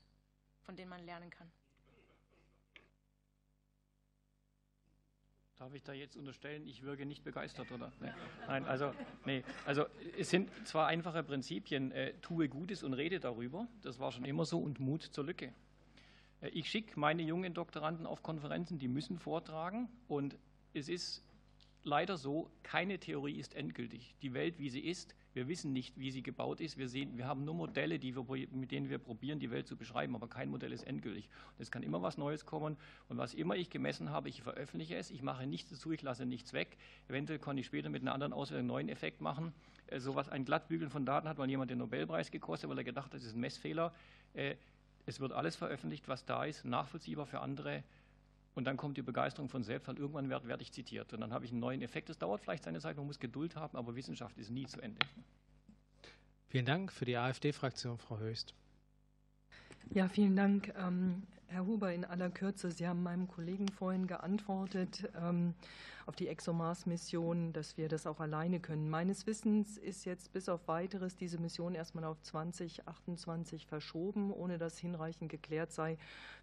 von 0.63 0.75
denen 0.75 0.89
man 0.89 1.05
lernen 1.05 1.29
kann. 1.29 1.49
Darf 5.57 5.73
ich 5.73 5.81
da 5.81 5.91
jetzt 5.91 6.15
unterstellen, 6.15 6.67
ich 6.67 6.83
wirke 6.83 7.07
nicht 7.07 7.23
begeistert, 7.23 7.71
oder? 7.71 7.91
Nee. 7.99 8.11
Nein, 8.45 8.65
also, 8.65 8.93
nee. 9.25 9.43
also 9.65 9.87
es 10.15 10.29
sind 10.29 10.51
zwar 10.67 10.85
einfache 10.85 11.23
Prinzipien, 11.23 11.91
äh, 11.91 12.13
tue 12.21 12.47
Gutes 12.47 12.83
und 12.83 12.93
rede 12.93 13.19
darüber, 13.19 13.67
das 13.81 13.97
war 13.97 14.11
schon 14.11 14.23
immer 14.25 14.45
so, 14.45 14.59
und 14.59 14.79
Mut 14.79 15.01
zur 15.01 15.23
Lücke. 15.23 15.51
Äh, 16.41 16.49
ich 16.49 16.69
schicke 16.69 16.99
meine 16.99 17.23
jungen 17.23 17.55
Doktoranden 17.55 18.05
auf 18.05 18.21
Konferenzen, 18.21 18.77
die 18.77 18.87
müssen 18.87 19.17
vortragen 19.17 19.89
und 20.07 20.37
es 20.75 20.89
ist 20.89 21.23
leider 21.83 22.17
so, 22.17 22.51
keine 22.63 22.99
Theorie 22.99 23.39
ist 23.39 23.55
endgültig. 23.55 24.15
Die 24.21 24.33
Welt, 24.33 24.59
wie 24.59 24.69
sie 24.69 24.81
ist, 24.81 25.15
wir 25.33 25.47
wissen 25.47 25.71
nicht, 25.71 25.99
wie 25.99 26.09
sie 26.11 26.23
gebaut 26.23 26.61
ist. 26.61 26.77
Wir, 26.77 26.89
sehen, 26.89 27.17
wir 27.17 27.27
haben 27.27 27.45
nur 27.45 27.53
Modelle, 27.53 28.01
wir, 28.01 28.47
mit 28.51 28.71
denen 28.71 28.89
wir 28.89 28.97
probieren, 28.97 29.39
die 29.39 29.51
Welt 29.51 29.67
zu 29.67 29.77
beschreiben, 29.77 30.15
aber 30.15 30.27
kein 30.27 30.49
Modell 30.49 30.71
ist 30.73 30.83
endgültig. 30.83 31.29
Und 31.57 31.61
es 31.61 31.69
kann 31.69 31.83
immer 31.83 32.01
was 32.01 32.17
Neues 32.17 32.45
kommen. 32.45 32.75
Und 33.07 33.17
was 33.17 33.33
immer 33.33 33.55
ich 33.55 33.69
gemessen 33.69 34.09
habe, 34.09 34.29
ich 34.29 34.41
veröffentliche 34.41 34.95
es, 34.95 35.11
ich 35.11 35.21
mache 35.21 35.45
nichts 35.45 35.69
dazu, 35.69 35.91
ich 35.91 36.01
lasse 36.01 36.25
nichts 36.25 36.53
weg. 36.53 36.77
Eventuell 37.07 37.39
kann 37.39 37.57
ich 37.57 37.67
später 37.67 37.89
mit 37.89 38.01
einer 38.01 38.13
anderen 38.13 38.33
Auswertung 38.33 38.61
einen 38.61 38.67
neuen 38.67 38.89
Effekt 38.89 39.21
machen. 39.21 39.53
Äh, 39.87 39.99
so 39.99 40.15
was 40.15 40.29
ein 40.29 40.43
Glattbügeln 40.43 40.89
von 40.89 41.05
Daten 41.05 41.29
hat 41.29 41.37
mal 41.37 41.49
jemand 41.49 41.69
den 41.69 41.77
Nobelpreis 41.77 42.31
gekostet, 42.31 42.69
weil 42.69 42.77
er 42.79 42.83
gedacht 42.83 43.05
hat, 43.05 43.13
das 43.13 43.23
ist 43.23 43.35
ein 43.35 43.39
Messfehler. 43.39 43.93
Äh, 44.33 44.55
es 45.05 45.19
wird 45.19 45.31
alles 45.31 45.55
veröffentlicht, 45.55 46.07
was 46.07 46.25
da 46.25 46.45
ist, 46.45 46.65
nachvollziehbar 46.65 47.27
für 47.27 47.39
andere. 47.39 47.83
Und 48.57 48.63
dann 48.63 48.75
kommt 48.75 48.97
die 48.97 49.03
Begeisterung 49.03 49.49
von 49.49 49.61
selbst, 49.61 49.87
weil 49.87 49.99
irgendwann 49.99 50.29
werde, 50.29 50.47
werde 50.47 50.63
ich 50.63 50.71
zitiert. 50.71 51.13
Und 51.13 51.21
dann 51.21 51.31
habe 51.31 51.45
ich 51.45 51.51
einen 51.51 51.59
neuen 51.59 51.83
Effekt. 51.83 52.09
Das 52.09 52.17
dauert 52.17 52.41
vielleicht 52.41 52.63
seine 52.63 52.79
Zeit, 52.79 52.97
man 52.97 53.05
muss 53.05 53.19
Geduld 53.19 53.55
haben, 53.55 53.77
aber 53.77 53.95
Wissenschaft 53.95 54.35
ist 54.39 54.49
nie 54.49 54.65
zu 54.65 54.81
Ende. 54.81 54.97
Vielen 56.47 56.65
Dank 56.65 56.91
für 56.91 57.05
die 57.05 57.17
AfD-Fraktion, 57.17 57.99
Frau 57.99 58.17
Höchst. 58.17 58.55
Ja, 59.91 60.09
vielen 60.09 60.35
Dank. 60.35 60.73
Ähm, 60.75 61.21
Herr 61.49 61.65
Huber, 61.65 61.93
in 61.93 62.03
aller 62.03 62.29
Kürze, 62.29 62.71
Sie 62.71 62.87
haben 62.87 63.03
meinem 63.03 63.27
Kollegen 63.27 63.69
vorhin 63.69 64.05
geantwortet. 64.05 65.09
Ähm, 65.15 65.53
auf 66.07 66.15
die 66.15 66.29
ExoMars-Mission, 66.29 67.51
dass 67.51 67.77
wir 67.77 67.89
das 67.89 68.07
auch 68.07 68.21
alleine 68.21 68.61
können. 68.61 68.89
Meines 68.89 69.27
Wissens 69.27 69.77
ist 69.77 70.05
jetzt 70.05 70.31
bis 70.31 70.47
auf 70.47 70.67
weiteres 70.69 71.17
diese 71.17 71.37
Mission 71.37 71.75
erstmal 71.75 72.05
auf 72.05 72.21
2028 72.21 73.65
verschoben, 73.65 74.31
ohne 74.31 74.57
dass 74.57 74.77
hinreichend 74.77 75.29
geklärt 75.29 75.73
sei, 75.73 75.97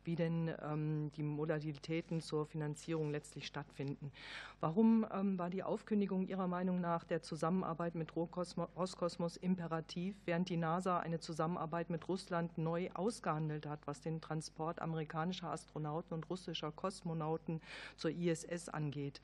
wie 0.04 0.16
denn 0.16 0.52
ähm, 0.62 1.10
die 1.16 1.22
Modalitäten 1.22 2.20
zur 2.20 2.44
Finanzierung 2.44 3.10
letztlich 3.10 3.46
stattfinden. 3.46 4.12
Warum 4.60 5.06
ähm, 5.10 5.38
war 5.38 5.48
die 5.48 5.62
Aufkündigung 5.62 6.26
Ihrer 6.28 6.46
Meinung 6.46 6.82
nach 6.82 7.04
der 7.04 7.22
Zusammenarbeit 7.22 7.94
mit 7.94 8.14
Roskosmos 8.14 9.38
imperativ, 9.38 10.14
während 10.26 10.50
die 10.50 10.58
NASA 10.58 10.98
eine 11.00 11.20
Zusammenarbeit 11.20 11.88
mit 11.88 12.06
Russland 12.06 12.58
neu 12.58 12.90
ausgehandelt 12.92 13.66
hat, 13.66 13.80
was 13.86 14.02
den 14.02 14.20
Transport 14.20 14.82
amerikanischer 14.94 15.50
Astronauten 15.50 16.14
und 16.14 16.30
russischer 16.30 16.72
Kosmonauten 16.72 17.60
zur 17.96 18.10
ISS 18.10 18.68
angeht? 18.68 19.20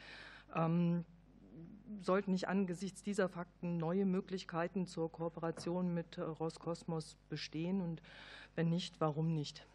Ähm, 0.54 1.04
sollten 2.00 2.32
nicht 2.32 2.48
angesichts 2.48 3.02
dieser 3.02 3.28
Fakten 3.28 3.78
neue 3.78 4.04
Möglichkeiten 4.04 4.86
zur 4.86 5.10
Kooperation 5.10 5.94
mit 5.94 6.18
äh, 6.18 6.22
Roskosmos 6.22 7.16
bestehen? 7.28 7.80
Und 7.80 8.02
wenn 8.54 8.68
nicht, 8.68 9.00
warum 9.00 9.34
nicht? 9.34 9.66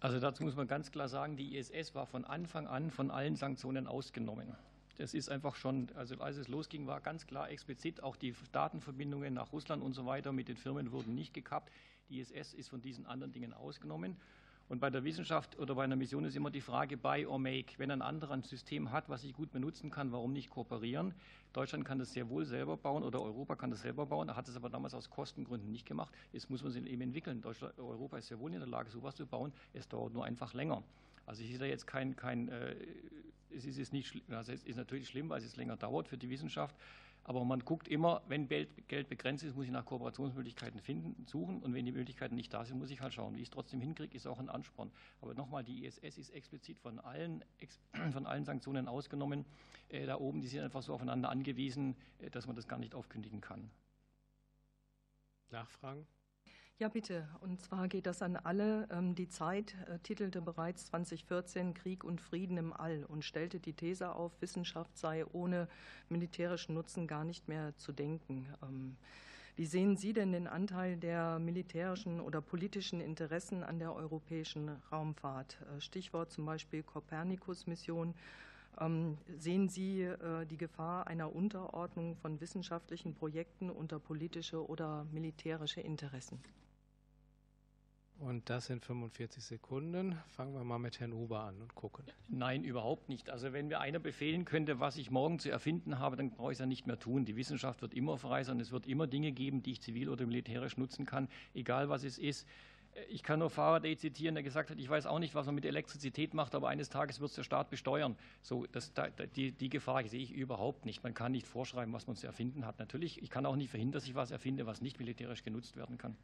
Also 0.00 0.20
dazu 0.20 0.42
muss 0.42 0.56
man 0.56 0.66
ganz 0.66 0.90
klar 0.90 1.08
sagen, 1.08 1.36
die 1.36 1.56
ISS 1.56 1.94
war 1.94 2.06
von 2.06 2.24
Anfang 2.24 2.66
an 2.66 2.90
von 2.90 3.10
allen 3.10 3.36
Sanktionen 3.36 3.86
ausgenommen. 3.86 4.54
Das 4.96 5.14
ist 5.14 5.28
einfach 5.28 5.56
schon, 5.56 5.88
also 5.96 6.16
als 6.20 6.36
es 6.36 6.48
losging, 6.48 6.86
war 6.86 7.00
ganz 7.00 7.26
klar 7.26 7.50
explizit, 7.50 8.02
auch 8.02 8.16
die 8.16 8.34
Datenverbindungen 8.52 9.34
nach 9.34 9.52
Russland 9.52 9.82
und 9.82 9.92
so 9.94 10.06
weiter 10.06 10.32
mit 10.32 10.48
den 10.48 10.56
Firmen 10.56 10.92
wurden 10.92 11.14
nicht 11.14 11.34
gekappt. 11.34 11.72
Die 12.10 12.20
ISS 12.20 12.54
ist 12.54 12.68
von 12.68 12.80
diesen 12.80 13.06
anderen 13.06 13.32
Dingen 13.32 13.52
ausgenommen. 13.52 14.16
Und 14.74 14.80
bei 14.80 14.90
der 14.90 15.04
Wissenschaft 15.04 15.56
oder 15.60 15.76
bei 15.76 15.84
einer 15.84 15.94
Mission 15.94 16.24
ist 16.24 16.34
immer 16.34 16.50
die 16.50 16.60
Frage 16.60 16.96
buy 16.96 17.26
or 17.26 17.38
make. 17.38 17.78
Wenn 17.78 17.92
ein 17.92 18.02
anderer 18.02 18.32
ein 18.32 18.42
System 18.42 18.90
hat, 18.90 19.08
was 19.08 19.22
ich 19.22 19.32
gut 19.32 19.52
benutzen 19.52 19.88
kann, 19.88 20.10
warum 20.10 20.32
nicht 20.32 20.50
kooperieren? 20.50 21.14
Deutschland 21.52 21.84
kann 21.84 22.00
das 22.00 22.12
sehr 22.12 22.28
wohl 22.28 22.44
selber 22.44 22.76
bauen 22.76 23.04
oder 23.04 23.22
Europa 23.22 23.54
kann 23.54 23.70
das 23.70 23.82
selber 23.82 24.04
bauen, 24.04 24.34
hat 24.34 24.48
es 24.48 24.56
aber 24.56 24.68
damals 24.70 24.92
aus 24.92 25.08
Kostengründen 25.10 25.70
nicht 25.70 25.86
gemacht. 25.86 26.12
Jetzt 26.32 26.50
muss 26.50 26.64
man 26.64 26.72
es 26.72 26.76
eben 26.76 27.02
entwickeln. 27.02 27.40
Deutschland, 27.40 27.78
Europa 27.78 28.18
ist 28.18 28.26
sehr 28.26 28.40
wohl 28.40 28.52
in 28.52 28.58
der 28.58 28.66
Lage, 28.66 28.90
sowas 28.90 29.14
zu 29.14 29.26
bauen. 29.26 29.52
Es 29.74 29.86
dauert 29.86 30.12
nur 30.12 30.24
einfach 30.24 30.54
länger. 30.54 30.82
Also 31.24 31.44
ich 31.44 31.50
sehe 31.50 31.58
da 31.58 31.66
jetzt 31.66 31.86
kein, 31.86 32.16
kein 32.16 32.48
äh, 32.48 32.74
es 33.56 33.64
ist, 33.66 33.92
nicht, 33.92 34.24
also 34.28 34.50
es 34.50 34.64
ist 34.64 34.74
natürlich 34.74 35.06
schlimm, 35.06 35.28
weil 35.28 35.40
es 35.40 35.54
länger 35.54 35.76
dauert 35.76 36.08
für 36.08 36.18
die 36.18 36.30
Wissenschaft, 36.30 36.74
aber 37.24 37.42
man 37.44 37.60
guckt 37.60 37.88
immer, 37.88 38.22
wenn 38.28 38.48
Geld 38.48 39.08
begrenzt 39.08 39.44
ist, 39.44 39.56
muss 39.56 39.64
ich 39.64 39.70
nach 39.70 39.86
Kooperationsmöglichkeiten 39.86 40.78
finden, 40.78 41.24
suchen. 41.26 41.62
Und 41.62 41.72
wenn 41.72 41.86
die 41.86 41.92
Möglichkeiten 41.92 42.34
nicht 42.34 42.52
da 42.52 42.66
sind, 42.66 42.78
muss 42.78 42.90
ich 42.90 43.00
halt 43.00 43.14
schauen. 43.14 43.34
Wie 43.34 43.40
ich 43.40 43.48
es 43.48 43.50
trotzdem 43.50 43.80
hinkriege, 43.80 44.14
ist 44.14 44.26
auch 44.26 44.38
ein 44.38 44.50
Ansporn. 44.50 44.90
Aber 45.22 45.32
nochmal, 45.32 45.64
die 45.64 45.86
ISS 45.86 46.18
ist 46.18 46.30
explizit 46.30 46.78
von 46.78 47.00
allen, 47.00 47.42
von 48.12 48.26
allen 48.26 48.44
Sanktionen 48.44 48.88
ausgenommen. 48.88 49.46
Äh, 49.88 50.04
da 50.04 50.18
oben, 50.18 50.42
die 50.42 50.48
sind 50.48 50.60
einfach 50.60 50.82
so 50.82 50.92
aufeinander 50.92 51.30
angewiesen, 51.30 51.96
äh, 52.18 52.28
dass 52.28 52.46
man 52.46 52.56
das 52.56 52.68
gar 52.68 52.78
nicht 52.78 52.94
aufkündigen 52.94 53.40
kann. 53.40 53.70
Nachfragen? 55.50 56.06
Ja, 56.80 56.88
bitte. 56.88 57.28
Und 57.40 57.60
zwar 57.62 57.86
geht 57.86 58.06
das 58.06 58.20
an 58.20 58.36
alle. 58.36 58.88
Ähm, 58.90 59.14
die 59.14 59.28
Zeit 59.28 59.76
äh, 59.86 60.00
titelte 60.00 60.40
bereits 60.40 60.86
2014 60.86 61.72
Krieg 61.72 62.02
und 62.02 62.20
Frieden 62.20 62.56
im 62.56 62.72
All 62.72 63.04
und 63.04 63.24
stellte 63.24 63.60
die 63.60 63.74
These 63.74 64.12
auf, 64.12 64.32
Wissenschaft 64.40 64.98
sei 64.98 65.24
ohne 65.32 65.68
militärischen 66.08 66.74
Nutzen 66.74 67.06
gar 67.06 67.24
nicht 67.24 67.46
mehr 67.46 67.76
zu 67.76 67.92
denken. 67.92 68.48
Ähm, 68.60 68.96
wie 69.54 69.66
sehen 69.66 69.96
Sie 69.96 70.12
denn 70.12 70.32
den 70.32 70.48
Anteil 70.48 70.96
der 70.96 71.38
militärischen 71.38 72.20
oder 72.20 72.40
politischen 72.40 73.00
Interessen 73.00 73.62
an 73.62 73.78
der 73.78 73.94
europäischen 73.94 74.68
Raumfahrt? 74.90 75.58
Äh, 75.76 75.80
Stichwort 75.80 76.32
zum 76.32 76.44
Beispiel 76.44 76.82
Copernicus-Mission. 76.82 78.14
Ähm, 78.80 79.18
sehen 79.36 79.68
Sie 79.68 80.02
äh, 80.02 80.46
die 80.46 80.56
Gefahr 80.56 81.06
einer 81.06 81.34
Unterordnung 81.34 82.16
von 82.16 82.40
wissenschaftlichen 82.40 83.14
Projekten 83.14 83.70
unter 83.70 83.98
politische 83.98 84.66
oder 84.66 85.06
militärische 85.12 85.80
Interessen? 85.80 86.40
Und 88.18 88.48
das 88.48 88.70
in 88.70 88.80
45 88.80 89.42
Sekunden. 89.42 90.16
Fangen 90.28 90.54
wir 90.54 90.62
mal 90.62 90.78
mit 90.78 91.00
Herrn 91.00 91.12
Huber 91.12 91.40
an 91.40 91.60
und 91.60 91.74
gucken. 91.74 92.04
Nein, 92.28 92.62
überhaupt 92.62 93.08
nicht. 93.08 93.28
Also 93.28 93.52
wenn 93.52 93.66
mir 93.66 93.80
einer 93.80 93.98
befehlen 93.98 94.44
könnte, 94.44 94.78
was 94.78 94.96
ich 94.96 95.10
morgen 95.10 95.40
zu 95.40 95.50
erfinden 95.50 95.98
habe, 95.98 96.16
dann 96.16 96.30
brauche 96.30 96.52
ich 96.52 96.56
es 96.56 96.60
ja 96.60 96.66
nicht 96.66 96.86
mehr 96.86 96.98
tun. 96.98 97.24
Die 97.24 97.36
Wissenschaft 97.36 97.82
wird 97.82 97.92
immer 97.92 98.16
frei 98.16 98.44
sein. 98.44 98.60
Es 98.60 98.70
wird 98.70 98.86
immer 98.86 99.08
Dinge 99.08 99.32
geben, 99.32 99.62
die 99.62 99.72
ich 99.72 99.82
zivil 99.82 100.08
oder 100.08 100.26
militärisch 100.26 100.76
nutzen 100.76 101.06
kann, 101.06 101.28
egal 101.54 101.88
was 101.88 102.04
es 102.04 102.18
ist. 102.18 102.46
Ich 103.08 103.24
kann 103.24 103.40
nur 103.40 103.50
Faraday 103.50 103.96
zitieren, 103.96 104.36
der 104.36 104.44
gesagt 104.44 104.70
hat, 104.70 104.78
ich 104.78 104.88
weiß 104.88 105.06
auch 105.06 105.18
nicht, 105.18 105.34
was 105.34 105.46
man 105.46 105.56
mit 105.56 105.64
Elektrizität 105.64 106.32
macht, 106.32 106.54
aber 106.54 106.68
eines 106.68 106.88
Tages 106.90 107.20
wird 107.20 107.30
es 107.30 107.34
der 107.34 107.42
Staat 107.42 107.68
besteuern. 107.70 108.16
So, 108.40 108.66
das, 108.66 108.92
die, 109.34 109.50
die 109.50 109.68
Gefahr 109.68 110.06
sehe 110.06 110.22
ich 110.22 110.32
überhaupt 110.32 110.84
nicht. 110.84 111.02
Man 111.02 111.12
kann 111.12 111.32
nicht 111.32 111.46
vorschreiben, 111.46 111.92
was 111.92 112.06
man 112.06 112.14
zu 112.14 112.26
erfinden 112.26 112.64
hat. 112.66 112.78
Natürlich, 112.78 113.20
ich 113.20 113.30
kann 113.30 113.46
auch 113.46 113.56
nicht 113.56 113.70
verhindern, 113.70 113.94
dass 113.94 114.04
ich 114.04 114.14
was 114.14 114.30
erfinde, 114.30 114.66
was 114.66 114.80
nicht 114.80 114.98
militärisch 115.00 115.42
genutzt 115.42 115.76
werden 115.76 115.98
kann. 115.98 116.16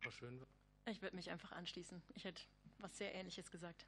Frau 0.00 0.10
Schönberg? 0.10 0.48
Ich 0.86 1.02
würde 1.02 1.16
mich 1.16 1.30
einfach 1.30 1.52
anschließen. 1.52 2.00
Ich 2.14 2.24
hätte 2.24 2.42
was 2.78 2.96
sehr 2.96 3.14
Ähnliches 3.14 3.50
gesagt. 3.50 3.86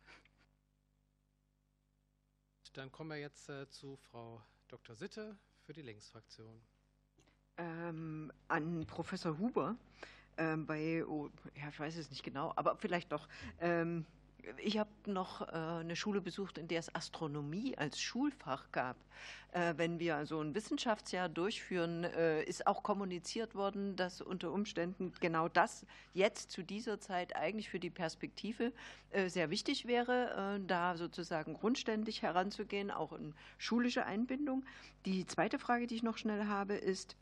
Dann 2.75 2.93
kommen 2.93 3.11
wir 3.11 3.19
jetzt 3.19 3.49
äh, 3.49 3.69
zu 3.69 3.97
Frau 3.97 4.43
Dr. 4.69 4.95
Sitte 4.95 5.39
für 5.61 5.73
die 5.73 5.83
Linksfraktion. 5.83 6.61
Ähm, 7.59 8.33
an 8.47 8.87
Professor 8.87 9.37
Huber 9.39 9.77
ähm, 10.39 10.67
bei, 10.67 11.05
oh, 11.05 11.29
ja, 11.61 11.69
ich 11.69 11.79
weiß 11.79 11.97
es 11.97 12.11
nicht 12.11 12.23
genau, 12.23 12.53
aber 12.57 12.77
vielleicht 12.77 13.13
doch. 13.13 13.29
Ähm, 13.61 14.07
ich 14.57 14.79
habe 14.79 14.91
noch 15.07 15.43
äh, 15.43 15.53
eine 15.53 15.97
Schule 15.97 16.21
besucht, 16.21 16.59
in 16.59 16.69
der 16.69 16.79
es 16.79 16.95
Astronomie 16.95 17.77
als 17.77 18.01
Schulfach 18.01 18.71
gab. 18.73 18.97
Äh, 19.53 19.75
wenn 19.77 19.99
wir 19.99 20.17
also 20.17 20.41
ein 20.41 20.55
Wissenschaftsjahr 20.55 21.29
durchführen, 21.29 22.05
äh, 22.05 22.43
ist 22.45 22.67
auch 22.67 22.83
kommuniziert 22.83 23.55
worden, 23.55 23.97
dass 23.97 24.21
unter 24.21 24.53
Umständen 24.53 25.13
genau 25.21 25.49
das 25.49 25.85
jetzt 26.15 26.51
zu 26.51 26.63
dieser 26.63 27.01
Zeit 27.01 27.37
eigentlich 27.37 27.69
für 27.69 27.81
die 27.81 27.91
Perspektive 27.91 28.73
sehr 29.27 29.49
wichtig 29.51 29.87
wäre, 29.87 30.61
da 30.67 30.97
sozusagen 30.97 31.55
grundständig 31.55 32.23
heranzugehen, 32.23 32.91
auch 32.91 33.13
in 33.13 33.35
schulische 33.57 34.05
Einbindung. 34.05 34.65
Die 35.07 35.27
zweite 35.27 35.59
Frage, 35.59 35.87
die 35.87 35.95
ich 35.95 36.03
noch 36.03 36.19
schnell 36.19 36.47
habe, 36.47 36.75
ist, 36.75 37.17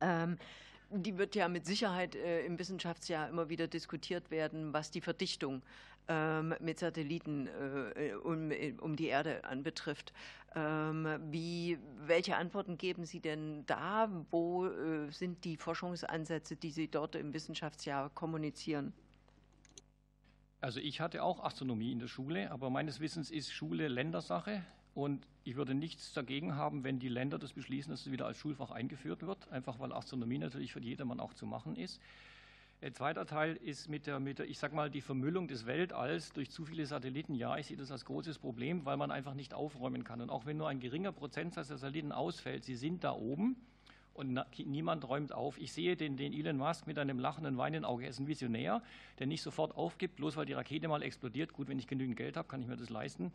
ähm, 0.00 0.38
die 0.90 1.18
wird 1.18 1.34
ja 1.34 1.48
mit 1.48 1.66
Sicherheit 1.66 2.14
äh, 2.14 2.44
im 2.46 2.58
Wissenschaftsjahr 2.58 3.28
immer 3.28 3.48
wieder 3.48 3.66
diskutiert 3.66 4.30
werden, 4.30 4.72
was 4.72 4.90
die 4.90 5.00
Verdichtung 5.00 5.62
ähm, 6.08 6.54
mit 6.60 6.78
Satelliten 6.78 7.46
äh, 7.46 8.14
um, 8.14 8.50
um, 8.80 8.96
die 8.96 9.06
Erde 9.06 9.44
anbetrifft. 9.44 10.14
Ähm, 10.54 11.06
wie, 11.30 11.78
welche 12.06 12.36
Antworten 12.36 12.78
geben 12.78 13.04
Sie 13.04 13.20
denn 13.20 13.66
da? 13.66 14.10
Wo 14.30 14.66
äh, 14.66 15.10
sind 15.10 15.44
die 15.44 15.58
Forschungsansätze, 15.58 16.56
die 16.56 16.70
Sie 16.70 16.88
dort 16.88 17.14
im 17.14 17.34
Wissenschaftsjahr 17.34 18.08
kommunizieren? 18.10 18.94
Also 20.60 20.80
ich 20.80 21.00
hatte 21.00 21.22
auch 21.22 21.44
Astronomie 21.44 21.92
in 21.92 21.98
der 21.98 22.08
Schule, 22.08 22.50
aber 22.50 22.70
meines 22.70 22.98
Wissens 22.98 23.30
ist 23.30 23.52
Schule 23.52 23.88
Ländersache. 23.88 24.64
Und 24.94 25.26
ich 25.44 25.56
würde 25.56 25.74
nichts 25.74 26.12
dagegen 26.12 26.56
haben, 26.56 26.84
wenn 26.84 26.98
die 26.98 27.08
Länder 27.08 27.38
das 27.38 27.52
beschließen, 27.52 27.90
dass 27.90 28.06
es 28.06 28.12
wieder 28.12 28.26
als 28.26 28.38
Schulfach 28.38 28.70
eingeführt 28.70 29.22
wird, 29.22 29.50
einfach 29.50 29.78
weil 29.78 29.92
Astronomie 29.92 30.38
natürlich 30.38 30.72
für 30.72 30.80
jedermann 30.80 31.20
auch 31.20 31.34
zu 31.34 31.46
machen 31.46 31.76
ist. 31.76 32.00
Der 32.80 32.94
zweite 32.94 33.26
Teil 33.26 33.56
ist 33.56 33.88
mit 33.88 34.06
der, 34.06 34.20
mit 34.20 34.38
der, 34.38 34.48
ich 34.48 34.58
sag 34.58 34.72
mal, 34.72 34.88
die 34.88 35.00
Vermüllung 35.00 35.48
des 35.48 35.66
Weltalls 35.66 36.32
durch 36.32 36.50
zu 36.50 36.64
viele 36.64 36.86
Satelliten. 36.86 37.34
Ja, 37.34 37.56
ich 37.56 37.66
sehe 37.66 37.76
das 37.76 37.90
als 37.90 38.04
großes 38.04 38.38
Problem, 38.38 38.84
weil 38.84 38.96
man 38.96 39.10
einfach 39.10 39.34
nicht 39.34 39.52
aufräumen 39.52 40.04
kann. 40.04 40.20
Und 40.20 40.30
auch 40.30 40.46
wenn 40.46 40.58
nur 40.58 40.68
ein 40.68 40.78
geringer 40.78 41.10
Prozentsatz 41.10 41.68
der 41.68 41.78
Satelliten 41.78 42.12
ausfällt, 42.12 42.64
sie 42.64 42.76
sind 42.76 43.02
da 43.02 43.12
oben 43.12 43.56
und 44.14 44.38
niemand 44.58 45.08
räumt 45.08 45.32
auf. 45.32 45.58
Ich 45.58 45.72
sehe 45.72 45.96
den, 45.96 46.16
den 46.16 46.32
Elon 46.32 46.56
Musk 46.56 46.86
mit 46.86 46.98
einem 46.98 47.18
lachenden, 47.18 47.56
weinenden 47.56 47.84
Auge. 47.84 48.04
Er 48.04 48.10
ist 48.10 48.20
ein 48.20 48.28
Visionär, 48.28 48.80
der 49.18 49.26
nicht 49.26 49.42
sofort 49.42 49.76
aufgibt, 49.76 50.16
bloß 50.16 50.36
weil 50.36 50.46
die 50.46 50.52
Rakete 50.52 50.86
mal 50.86 51.02
explodiert. 51.02 51.52
Gut, 51.52 51.68
wenn 51.68 51.80
ich 51.80 51.88
genügend 51.88 52.16
Geld 52.16 52.36
habe, 52.36 52.46
kann 52.46 52.60
ich 52.60 52.68
mir 52.68 52.76
das 52.76 52.90
leisten. 52.90 53.32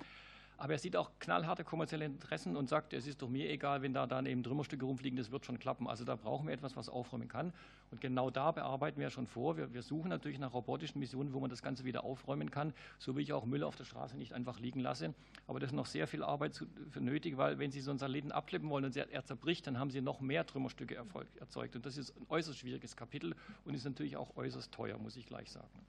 Aber 0.57 0.73
er 0.73 0.79
sieht 0.79 0.95
auch 0.95 1.11
knallharte 1.19 1.63
kommerzielle 1.63 2.05
Interessen 2.05 2.55
und 2.55 2.69
sagt, 2.69 2.93
es 2.93 3.07
ist 3.07 3.21
doch 3.21 3.29
mir 3.29 3.49
egal, 3.49 3.81
wenn 3.81 3.93
da 3.93 4.07
dann 4.07 4.25
eben 4.25 4.43
Trümmerstücke 4.43 4.85
rumfliegen, 4.85 5.17
das 5.17 5.31
wird 5.31 5.45
schon 5.45 5.59
klappen. 5.59 5.87
Also 5.87 6.05
da 6.05 6.15
brauchen 6.15 6.47
wir 6.47 6.53
etwas, 6.53 6.75
was 6.75 6.89
aufräumen 6.89 7.27
kann. 7.27 7.53
Und 7.91 8.01
genau 8.01 8.29
da 8.29 8.51
bearbeiten 8.51 8.99
wir 8.99 9.09
schon 9.09 9.27
vor. 9.27 9.57
Wir, 9.57 9.73
wir 9.73 9.83
suchen 9.83 10.09
natürlich 10.09 10.39
nach 10.39 10.53
robotischen 10.53 10.99
Missionen, 10.99 11.33
wo 11.33 11.39
man 11.39 11.49
das 11.49 11.61
Ganze 11.61 11.85
wieder 11.85 12.03
aufräumen 12.03 12.49
kann, 12.49 12.73
so 12.97 13.15
wie 13.15 13.21
ich 13.21 13.33
auch 13.33 13.45
Müll 13.45 13.63
auf 13.63 13.75
der 13.75 13.83
Straße 13.83 14.17
nicht 14.17 14.33
einfach 14.33 14.59
liegen 14.59 14.79
lasse. 14.79 15.13
Aber 15.47 15.59
das 15.59 15.69
ist 15.69 15.75
noch 15.75 15.85
sehr 15.85 16.07
viel 16.07 16.23
Arbeit 16.23 16.55
zu, 16.55 16.65
nötig, 16.99 17.37
weil 17.37 17.59
wenn 17.59 17.71
Sie 17.71 17.81
so 17.81 17.91
einen 17.91 17.99
Satelliten 17.99 18.31
abschleppen 18.31 18.69
wollen 18.69 18.85
und 18.85 18.95
er 18.95 19.25
zerbricht, 19.25 19.67
dann 19.67 19.77
haben 19.77 19.91
Sie 19.91 20.01
noch 20.01 20.21
mehr 20.21 20.45
Trümmerstücke 20.45 20.95
erzeugt. 21.39 21.75
Und 21.75 21.85
das 21.85 21.97
ist 21.97 22.17
ein 22.17 22.25
äußerst 22.29 22.57
schwieriges 22.57 22.95
Kapitel 22.95 23.35
und 23.65 23.75
ist 23.75 23.85
natürlich 23.85 24.17
auch 24.17 24.35
äußerst 24.35 24.71
teuer, 24.71 24.97
muss 24.97 25.15
ich 25.15 25.27
gleich 25.27 25.51
sagen. 25.51 25.85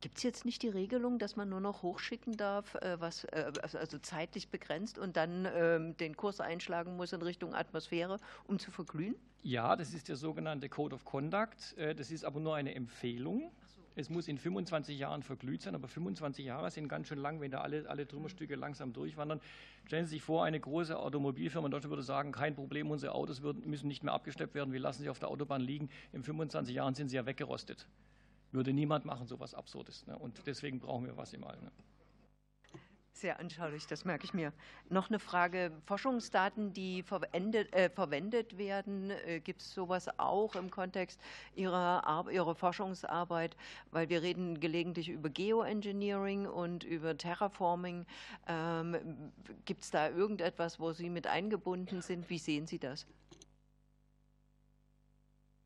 Gibt 0.00 0.16
es 0.16 0.22
jetzt 0.22 0.46
nicht 0.46 0.62
die 0.62 0.68
Regelung, 0.68 1.18
dass 1.18 1.36
man 1.36 1.50
nur 1.50 1.60
noch 1.60 1.82
hochschicken 1.82 2.36
darf, 2.36 2.74
äh, 2.76 2.98
was 3.00 3.24
äh, 3.24 3.52
also, 3.60 3.78
also 3.78 3.98
zeitlich 3.98 4.48
begrenzt 4.48 4.98
und 4.98 5.16
dann 5.16 5.46
ähm, 5.54 5.96
den 5.98 6.16
Kurs 6.16 6.40
einschlagen 6.40 6.96
muss 6.96 7.12
in 7.12 7.20
Richtung 7.20 7.54
Atmosphäre, 7.54 8.18
um 8.46 8.58
zu 8.58 8.70
verglühen? 8.70 9.14
Ja, 9.42 9.76
das 9.76 9.92
ist 9.92 10.08
der 10.08 10.16
sogenannte 10.16 10.70
Code 10.70 10.94
of 10.94 11.04
Conduct. 11.04 11.76
Äh, 11.76 11.94
das 11.94 12.10
ist 12.10 12.24
aber 12.24 12.40
nur 12.40 12.54
eine 12.54 12.74
Empfehlung. 12.74 13.52
Es 13.94 14.08
muss 14.08 14.28
in 14.28 14.38
25 14.38 14.98
Jahren 14.98 15.22
verglüht 15.22 15.60
sein, 15.60 15.74
aber 15.74 15.86
25 15.86 16.46
Jahre 16.46 16.70
sind 16.70 16.88
ganz 16.88 17.08
schön 17.08 17.18
lang, 17.18 17.40
wenn 17.40 17.50
da 17.50 17.60
alle, 17.60 17.86
alle 17.88 18.06
Trümmerstücke 18.06 18.54
langsam 18.54 18.94
durchwandern. 18.94 19.40
Stellen 19.84 20.06
Sie 20.06 20.12
sich 20.12 20.22
vor, 20.22 20.44
eine 20.44 20.60
große 20.60 20.98
Automobilfirma 20.98 21.66
in 21.66 21.72
Deutschland 21.72 21.90
würde 21.90 22.02
sagen, 22.02 22.32
kein 22.32 22.54
Problem, 22.54 22.90
unsere 22.90 23.12
Autos 23.12 23.42
müssen 23.42 23.88
nicht 23.88 24.02
mehr 24.02 24.14
abgeschleppt 24.14 24.54
werden, 24.54 24.72
wir 24.72 24.80
lassen 24.80 25.02
sie 25.02 25.10
auf 25.10 25.18
der 25.18 25.28
Autobahn 25.28 25.60
liegen. 25.60 25.90
In 26.12 26.22
25 26.22 26.74
Jahren 26.74 26.94
sind 26.94 27.08
sie 27.08 27.16
ja 27.16 27.26
weggerostet. 27.26 27.86
Würde 28.52 28.72
niemand 28.72 29.04
machen, 29.04 29.26
so 29.26 29.36
etwas 29.36 29.54
Absurdes. 29.54 30.06
Ne? 30.06 30.18
Und 30.18 30.46
deswegen 30.46 30.80
brauchen 30.80 31.06
wir 31.06 31.16
was 31.16 31.32
im 31.32 31.44
All. 31.44 31.56
Ne? 31.60 31.70
Sehr 33.12 33.38
anschaulich, 33.38 33.86
das 33.86 34.06
merke 34.06 34.24
ich 34.24 34.32
mir. 34.32 34.52
Noch 34.88 35.10
eine 35.10 35.18
Frage: 35.18 35.72
Forschungsdaten, 35.84 36.72
die 36.72 37.02
verwendet, 37.02 37.70
äh, 37.74 37.90
verwendet 37.90 38.56
werden, 38.56 39.10
äh, 39.10 39.40
gibt 39.40 39.60
es 39.60 39.74
sowas 39.74 40.08
auch 40.18 40.54
im 40.56 40.70
Kontext 40.70 41.20
Ihrer, 41.54 42.24
Ihrer 42.32 42.54
Forschungsarbeit? 42.54 43.56
Weil 43.90 44.08
wir 44.08 44.22
reden 44.22 44.58
gelegentlich 44.58 45.10
über 45.10 45.28
Geoengineering 45.28 46.46
und 46.46 46.82
über 46.84 47.14
Terraforming. 47.14 48.06
Ähm, 48.48 49.32
gibt 49.66 49.82
es 49.82 49.90
da 49.90 50.08
irgendetwas, 50.08 50.80
wo 50.80 50.92
Sie 50.92 51.10
mit 51.10 51.26
eingebunden 51.26 52.00
sind? 52.00 52.30
Wie 52.30 52.38
sehen 52.38 52.66
Sie 52.66 52.78
das? 52.78 53.06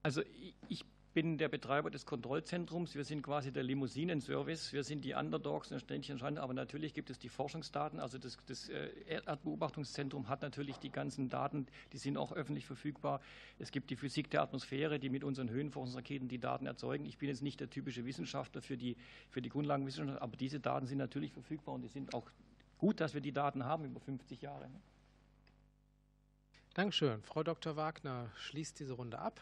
Also 0.03 0.22
ich 0.68 0.85
bin 1.14 1.38
der 1.38 1.48
Betreiber 1.48 1.90
des 1.90 2.06
Kontrollzentrums. 2.06 2.96
Wir 2.96 3.04
sind 3.04 3.22
quasi 3.22 3.52
der 3.52 3.62
Limousinenservice. 3.62 4.72
Wir 4.72 4.82
sind 4.82 5.04
die 5.04 5.14
Underdogs 5.14 5.70
in 5.70 5.76
der 5.76 5.80
ständischen 5.80 6.18
Schande. 6.18 6.42
Aber 6.42 6.52
natürlich 6.52 6.92
gibt 6.92 7.08
es 7.08 7.20
die 7.20 7.28
Forschungsdaten. 7.28 8.00
Also 8.00 8.18
das, 8.18 8.36
das 8.46 8.68
äh, 8.68 8.90
Erdbeobachtungszentrum 9.24 10.28
hat 10.28 10.42
natürlich 10.42 10.78
die 10.78 10.90
ganzen 10.90 11.28
Daten. 11.30 11.68
Die 11.92 11.98
sind 11.98 12.16
auch 12.16 12.32
öffentlich 12.32 12.66
verfügbar. 12.66 13.20
Es 13.60 13.70
gibt 13.70 13.90
die 13.90 13.96
Physik 13.96 14.28
der 14.30 14.42
Atmosphäre, 14.42 14.98
die 14.98 15.08
mit 15.08 15.22
unseren 15.22 15.48
Höhenforschungsraketen 15.48 16.26
die 16.26 16.40
Daten 16.40 16.66
erzeugen. 16.66 17.06
Ich 17.06 17.16
bin 17.16 17.28
jetzt 17.28 17.42
nicht 17.42 17.60
der 17.60 17.70
typische 17.70 18.04
Wissenschaftler 18.04 18.60
für 18.60 18.76
die, 18.76 18.96
für 19.30 19.40
die 19.40 19.50
Grundlagenwissenschaft, 19.50 20.20
aber 20.20 20.36
diese 20.36 20.58
Daten 20.58 20.86
sind 20.86 20.98
natürlich 20.98 21.32
verfügbar 21.32 21.76
und 21.76 21.82
die 21.82 21.88
sind 21.88 22.12
auch 22.12 22.28
gut, 22.78 23.00
dass 23.00 23.14
wir 23.14 23.20
die 23.20 23.32
Daten 23.32 23.64
haben 23.64 23.84
über 23.84 24.00
50 24.00 24.42
Jahre. 24.42 24.68
Dankeschön. 26.74 27.22
Frau 27.22 27.44
Dr. 27.44 27.76
Wagner 27.76 28.32
schließt 28.34 28.80
diese 28.80 28.94
Runde 28.94 29.20
ab. 29.20 29.40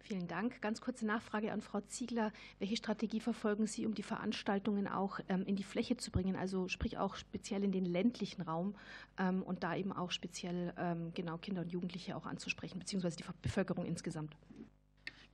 Vielen 0.00 0.26
Dank. 0.26 0.60
Ganz 0.60 0.80
kurze 0.80 1.06
Nachfrage 1.06 1.52
an 1.52 1.60
Frau 1.60 1.80
Ziegler. 1.80 2.32
Welche 2.58 2.76
Strategie 2.76 3.20
verfolgen 3.20 3.66
Sie, 3.66 3.86
um 3.86 3.94
die 3.94 4.02
Veranstaltungen 4.02 4.88
auch 4.88 5.20
ähm, 5.28 5.44
in 5.46 5.56
die 5.56 5.62
Fläche 5.62 5.96
zu 5.96 6.10
bringen, 6.10 6.34
also 6.34 6.68
sprich 6.68 6.98
auch 6.98 7.14
speziell 7.14 7.62
in 7.62 7.72
den 7.72 7.84
ländlichen 7.84 8.42
Raum 8.42 8.74
ähm, 9.18 9.42
und 9.42 9.62
da 9.62 9.76
eben 9.76 9.92
auch 9.92 10.10
speziell 10.10 10.74
ähm, 10.76 11.12
genau 11.14 11.38
Kinder 11.38 11.62
und 11.62 11.70
Jugendliche 11.72 12.16
auch 12.16 12.26
anzusprechen, 12.26 12.78
beziehungsweise 12.78 13.16
die 13.16 13.24
Bevölkerung 13.42 13.86
insgesamt? 13.86 14.36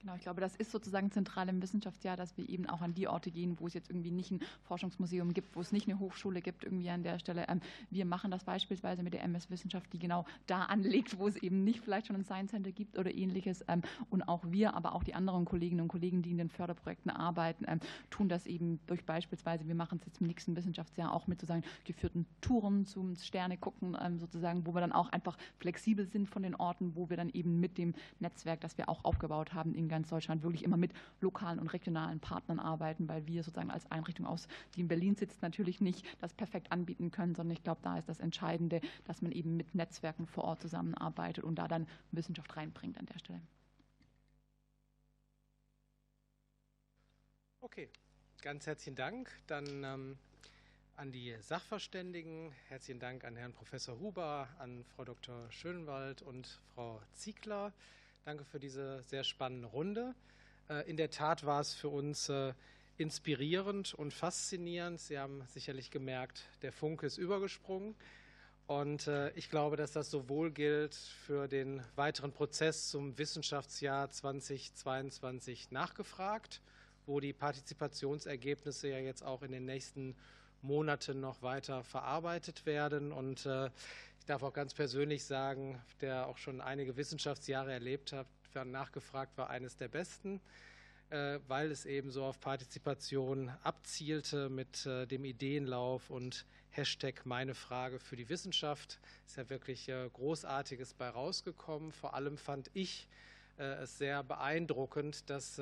Genau, 0.01 0.15
ich 0.15 0.21
glaube, 0.21 0.41
das 0.41 0.55
ist 0.55 0.71
sozusagen 0.71 1.11
zentral 1.11 1.49
im 1.49 1.61
Wissenschaftsjahr, 1.61 2.17
dass 2.17 2.37
wir 2.37 2.49
eben 2.49 2.67
auch 2.67 2.83
an 2.83 2.95
die 2.95 3.09
Orte 3.09 3.33
gehen, 3.33 3.59
wo 3.59 3.67
es 3.67 3.75
jetzt 3.75 3.91
irgendwie 3.91 4.13
nicht 4.13 4.31
ein 4.31 4.41
Forschungsmuseum 4.63 5.35
gibt, 5.35 5.57
wo 5.57 5.61
es 5.61 5.73
nicht 5.73 5.89
eine 5.89 5.99
Hochschule 5.99 6.41
gibt, 6.41 6.63
irgendwie 6.63 6.89
an 6.89 7.03
der 7.03 7.19
Stelle. 7.19 7.47
Ähm, 7.49 7.61
wir 7.91 8.05
machen 8.05 8.31
das 8.31 8.45
beispielsweise 8.45 9.03
mit 9.03 9.13
der 9.13 9.25
MS 9.25 9.51
Wissenschaft, 9.51 9.93
die 9.93 9.99
genau 9.99 10.25
da 10.47 10.65
anlegt, 10.65 11.19
wo 11.19 11.27
es 11.27 11.35
eben 11.37 11.65
nicht 11.65 11.81
vielleicht 11.81 12.07
schon 12.07 12.15
ein 12.15 12.25
Science 12.25 12.53
Center 12.53 12.71
gibt 12.71 12.97
oder 12.97 13.13
ähnliches. 13.13 13.65
Ähm, 13.67 13.83
und 14.09 14.23
auch 14.23 14.45
wir, 14.47 14.75
aber 14.75 14.95
auch 14.95 15.03
die 15.03 15.15
anderen 15.15 15.45
Kolleginnen 15.45 15.81
und 15.81 15.89
Kollegen, 15.89 16.23
die 16.23 16.31
in 16.31 16.39
den 16.39 16.49
Förderprojekten 16.49 17.11
arbeiten, 17.11 17.65
ähm, 17.67 17.81
tun 18.09 18.29
das 18.29 18.47
eben 18.47 18.79
durch 18.87 19.05
beispielsweise, 19.05 19.67
wir 19.67 19.75
machen 19.75 19.99
es 19.99 20.07
jetzt 20.07 20.21
im 20.21 20.29
nächsten 20.29 20.55
Wissenschaftsjahr 20.55 21.13
auch 21.13 21.27
mit 21.27 21.41
sozusagen 21.41 21.65
geführten 21.85 22.25
Touren 22.41 22.87
zum 22.87 23.17
Sterne 23.17 23.57
gucken, 23.57 23.97
sozusagen, 24.19 24.67
wo 24.67 24.75
wir 24.75 24.81
dann 24.81 24.93
auch 24.93 25.11
einfach 25.11 25.37
flexibel 25.59 26.07
sind 26.07 26.29
von 26.29 26.43
den 26.43 26.55
Orten, 26.55 26.95
wo 26.95 27.11
wir 27.11 27.17
dann 27.17 27.31
eben 27.31 27.59
mit 27.59 27.79
dem 27.79 27.95
Netzwerk, 28.21 28.61
das 28.61 28.77
wir 28.79 28.89
auch 28.89 29.05
aufgebaut 29.05 29.55
haben, 29.55 29.75
in 29.75 29.88
ganz 29.89 30.09
Deutschland 30.09 30.43
wirklich 30.43 30.65
immer 30.65 30.77
mit 30.77 30.93
lokalen 31.21 31.59
und 31.59 31.69
regionalen 31.69 32.21
Partnern 32.21 32.59
arbeiten, 32.59 33.09
weil 33.09 33.27
wir 33.27 33.43
sozusagen 33.43 33.71
als 33.71 33.91
Einrichtung 33.91 34.27
aus, 34.27 34.49
die 34.75 34.81
in 34.81 34.89
Berlin 34.89 35.15
sitzt, 35.15 35.43
natürlich 35.43 35.81
nicht 35.81 36.05
das 36.21 36.33
perfekt 36.35 36.73
anbieten 36.73 37.11
können, 37.11 37.35
sondern 37.35 37.57
ich 37.57 37.63
glaube, 37.63 37.81
da 37.83 37.99
ist 37.99 38.09
das 38.09 38.21
Entscheidende, 38.21 38.81
dass 39.05 39.23
man 39.23 39.33
eben 39.33 39.57
mit 39.57 39.75
Netzwerken 39.75 40.27
vor 40.27 40.45
Ort 40.45 40.61
zusammenarbeitet 40.61 41.45
und 41.45 41.57
da 41.57 41.69
dann 41.69 41.87
Wissenschaft 42.13 42.57
reinbringt 42.57 42.99
an 42.99 43.07
der 43.07 43.19
Stelle. 43.19 43.41
Okay, 47.61 47.89
ganz 48.43 48.67
herzlichen 48.67 48.97
Dank. 48.97 49.31
Dann 49.47 49.85
ähm, 49.85 50.19
an 50.99 51.13
die 51.13 51.37
Sachverständigen. 51.41 52.53
Herzlichen 52.69 52.99
Dank 52.99 53.25
an 53.25 53.37
Herrn 53.37 53.53
Professor 53.53 54.01
Huber, 54.01 54.49
an 54.59 54.85
Frau 54.85 55.05
Dr. 55.05 55.51
Schönwald 55.51 56.23
und 56.23 56.61
Frau 56.75 57.01
Ziegler. 57.13 57.73
Danke 58.25 58.45
für 58.45 58.61
diese 58.61 59.03
sehr 59.05 59.25
spannende 59.25 59.69
Runde. 59.69 60.15
Äh, 60.69 60.89
in 60.89 60.97
der 60.97 61.11
Tat 61.11 61.47
war 61.47 61.61
es 61.61 61.75
für 61.75 61.89
uns 61.89 62.29
äh, 62.29 62.53
inspirierend 62.99 63.95
und 63.95 64.13
faszinierend. 64.13 65.01
Sie 65.01 65.19
haben 65.19 65.43
sicherlich 65.49 65.91
gemerkt, 65.91 66.43
der 66.63 66.73
Funke 66.73 67.07
ist 67.07 67.17
übergesprungen. 67.17 67.95
Und 68.67 69.07
äh, 69.07 69.31
ich 69.31 69.49
glaube, 69.49 69.77
dass 69.77 69.93
das 69.93 70.11
sowohl 70.11 70.51
gilt 70.51 70.95
für 70.95 71.49
den 71.49 71.83
weiteren 71.97 72.33
Prozess 72.33 72.91
zum 72.91 73.17
Wissenschaftsjahr 73.17 74.11
2022 74.11 75.71
nachgefragt, 75.71 76.61
wo 77.07 77.21
die 77.21 77.33
Partizipationsergebnisse 77.33 78.89
ja 78.89 78.99
jetzt 78.99 79.25
auch 79.25 79.43
in 79.43 79.53
den 79.53 79.65
nächsten 79.65 80.15
Monaten 80.61 81.21
noch 81.21 81.41
weiter 81.41 81.83
verarbeitet 81.83 82.67
werden. 82.67 83.11
Und 83.11 83.49
darf 84.29 84.43
auch 84.43 84.53
ganz 84.53 84.75
persönlich 84.75 85.25
sagen, 85.25 85.81
der 86.01 86.27
auch 86.27 86.37
schon 86.37 86.61
einige 86.61 86.97
Wissenschaftsjahre 86.97 87.73
erlebt 87.73 88.13
hat, 88.13 88.27
nachgefragt 88.65 89.39
war, 89.39 89.51
eines 89.51 89.77
der 89.77 89.89
besten, 89.89 90.41
äh, 91.11 91.39
weil 91.47 91.71
es 91.71 91.87
eben 91.87 92.11
so 92.11 92.25
auf 92.25 92.41
Partizipation 92.41 93.51
abzielte 93.63 94.49
mit 94.49 94.85
äh, 94.85 95.07
dem 95.07 95.25
Ideenlauf 95.25 96.11
und 96.11 96.45
Hashtag 96.71 97.25
meine 97.25 97.55
Frage 97.55 97.99
für 97.99 98.17
die 98.17 98.29
Wissenschaft. 98.29 98.99
Ist 99.27 99.37
ja 99.37 99.49
wirklich 99.49 99.89
äh, 99.89 100.09
Großartiges 100.13 100.95
bei 100.95 101.09
rausgekommen. 101.09 101.93
Vor 101.93 102.15
allem 102.15 102.37
fand 102.37 102.71
ich 102.75 103.09
es 103.61 103.99
sehr 103.99 104.23
beeindruckend, 104.23 105.29
dass 105.29 105.61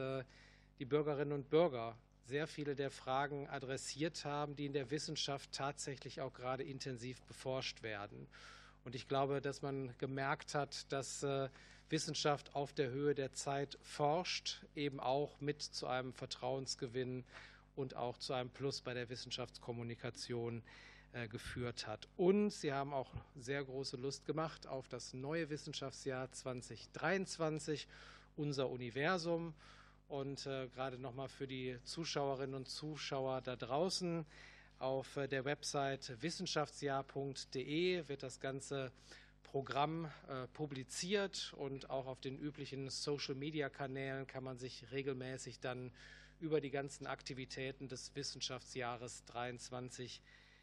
die 0.78 0.84
Bürgerinnen 0.84 1.32
und 1.32 1.48
Bürger 1.48 1.96
sehr 2.26 2.46
viele 2.46 2.74
der 2.74 2.90
Fragen 2.90 3.48
adressiert 3.48 4.26
haben, 4.26 4.54
die 4.54 4.66
in 4.66 4.74
der 4.74 4.90
Wissenschaft 4.90 5.50
tatsächlich 5.52 6.20
auch 6.20 6.34
gerade 6.34 6.62
intensiv 6.62 7.22
beforscht 7.22 7.82
werden. 7.82 8.28
Und 8.86 8.94
ich 8.94 9.08
glaube, 9.08 9.40
dass 9.40 9.62
man 9.62 9.92
gemerkt 9.98 10.54
hat, 10.54 10.92
dass 10.92 11.24
äh, 11.24 11.48
Wissenschaft 11.88 12.54
auf 12.54 12.72
der 12.72 12.90
Höhe 12.90 13.16
der 13.16 13.32
Zeit 13.32 13.76
forscht, 13.82 14.64
eben 14.76 15.00
auch 15.00 15.40
mit 15.40 15.60
zu 15.60 15.88
einem 15.88 16.12
Vertrauensgewinn 16.12 17.24
und 17.74 17.96
auch 17.96 18.16
zu 18.18 18.32
einem 18.32 18.48
Plus 18.48 18.82
bei 18.82 18.94
der 18.94 19.08
Wissenschaftskommunikation 19.08 20.62
äh, 21.14 21.26
geführt 21.26 21.88
hat. 21.88 22.06
Und 22.16 22.50
sie 22.50 22.72
haben 22.72 22.94
auch 22.94 23.10
sehr 23.34 23.64
große 23.64 23.96
Lust 23.96 24.24
gemacht 24.24 24.68
auf 24.68 24.86
das 24.86 25.14
neue 25.14 25.50
Wissenschaftsjahr 25.50 26.30
2023, 26.30 27.88
unser 28.36 28.70
Universum. 28.70 29.52
Und 30.06 30.46
äh, 30.46 30.68
gerade 30.68 30.96
nochmal 30.96 31.28
für 31.28 31.48
die 31.48 31.76
Zuschauerinnen 31.82 32.54
und 32.54 32.68
Zuschauer 32.68 33.40
da 33.40 33.56
draußen 33.56 34.24
auf 34.78 35.16
äh, 35.16 35.26
der 35.28 35.44
Website 35.44 36.16
wissenschaftsjahr.de 36.20 38.08
wird 38.08 38.22
das 38.22 38.40
ganze 38.40 38.92
Programm 39.42 40.10
äh, 40.28 40.46
publiziert 40.48 41.54
und 41.56 41.88
auch 41.88 42.06
auf 42.06 42.20
den 42.20 42.38
üblichen 42.38 42.90
Social-Media-Kanälen 42.90 44.26
kann 44.26 44.44
man 44.44 44.58
sich 44.58 44.90
regelmäßig 44.90 45.60
dann 45.60 45.92
über 46.40 46.60
die 46.60 46.70
ganzen 46.70 47.06
Aktivitäten 47.06 47.88
des 47.88 48.14
Wissenschaftsjahres 48.14 49.24
23 49.24 50.20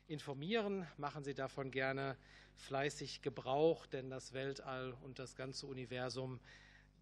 informieren. 0.07 0.85
Machen 0.97 1.23
Sie 1.23 1.33
davon 1.33 1.71
gerne 1.71 2.17
fleißig 2.55 3.21
Gebrauch, 3.21 3.87
denn 3.87 4.09
das 4.09 4.33
Weltall 4.33 4.93
und 5.01 5.17
das 5.17 5.35
ganze 5.35 5.65
Universum 5.65 6.39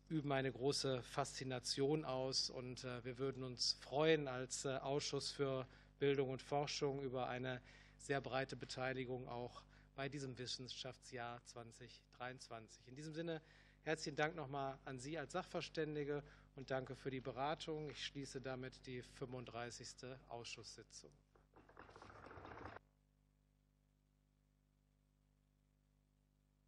üben 0.08 0.32
eine 0.32 0.52
große 0.52 1.02
Faszination 1.04 2.06
aus 2.06 2.50
und 2.50 2.84
äh, 2.84 3.04
wir 3.04 3.18
würden 3.18 3.44
uns 3.44 3.78
freuen 3.82 4.28
als 4.28 4.66
Ausschuss 4.66 5.32
für 5.32 5.66
Bildung 6.02 6.32
und 6.32 6.42
Forschung 6.42 7.00
über 7.04 7.30
eine 7.30 7.62
sehr 7.96 8.22
breite 8.22 8.56
Beteiligung 8.56 9.28
auch 9.28 9.62
bei 9.94 10.10
diesem 10.10 10.36
Wissenschaftsjahr 10.36 11.46
2023. 11.46 12.88
In 12.88 12.96
diesem 12.96 13.14
Sinne 13.14 13.40
herzlichen 13.84 14.16
Dank 14.16 14.36
nochmal 14.36 14.80
an 14.84 14.98
Sie 14.98 15.20
als 15.20 15.34
Sachverständige 15.34 16.24
und 16.56 16.72
danke 16.72 16.96
für 16.96 17.12
die 17.12 17.22
Beratung. 17.22 17.92
Ich 17.92 18.04
schließe 18.04 18.42
damit 18.42 18.84
die 18.88 19.04
35. 19.04 20.18
Ausschusssitzung. 20.28 21.12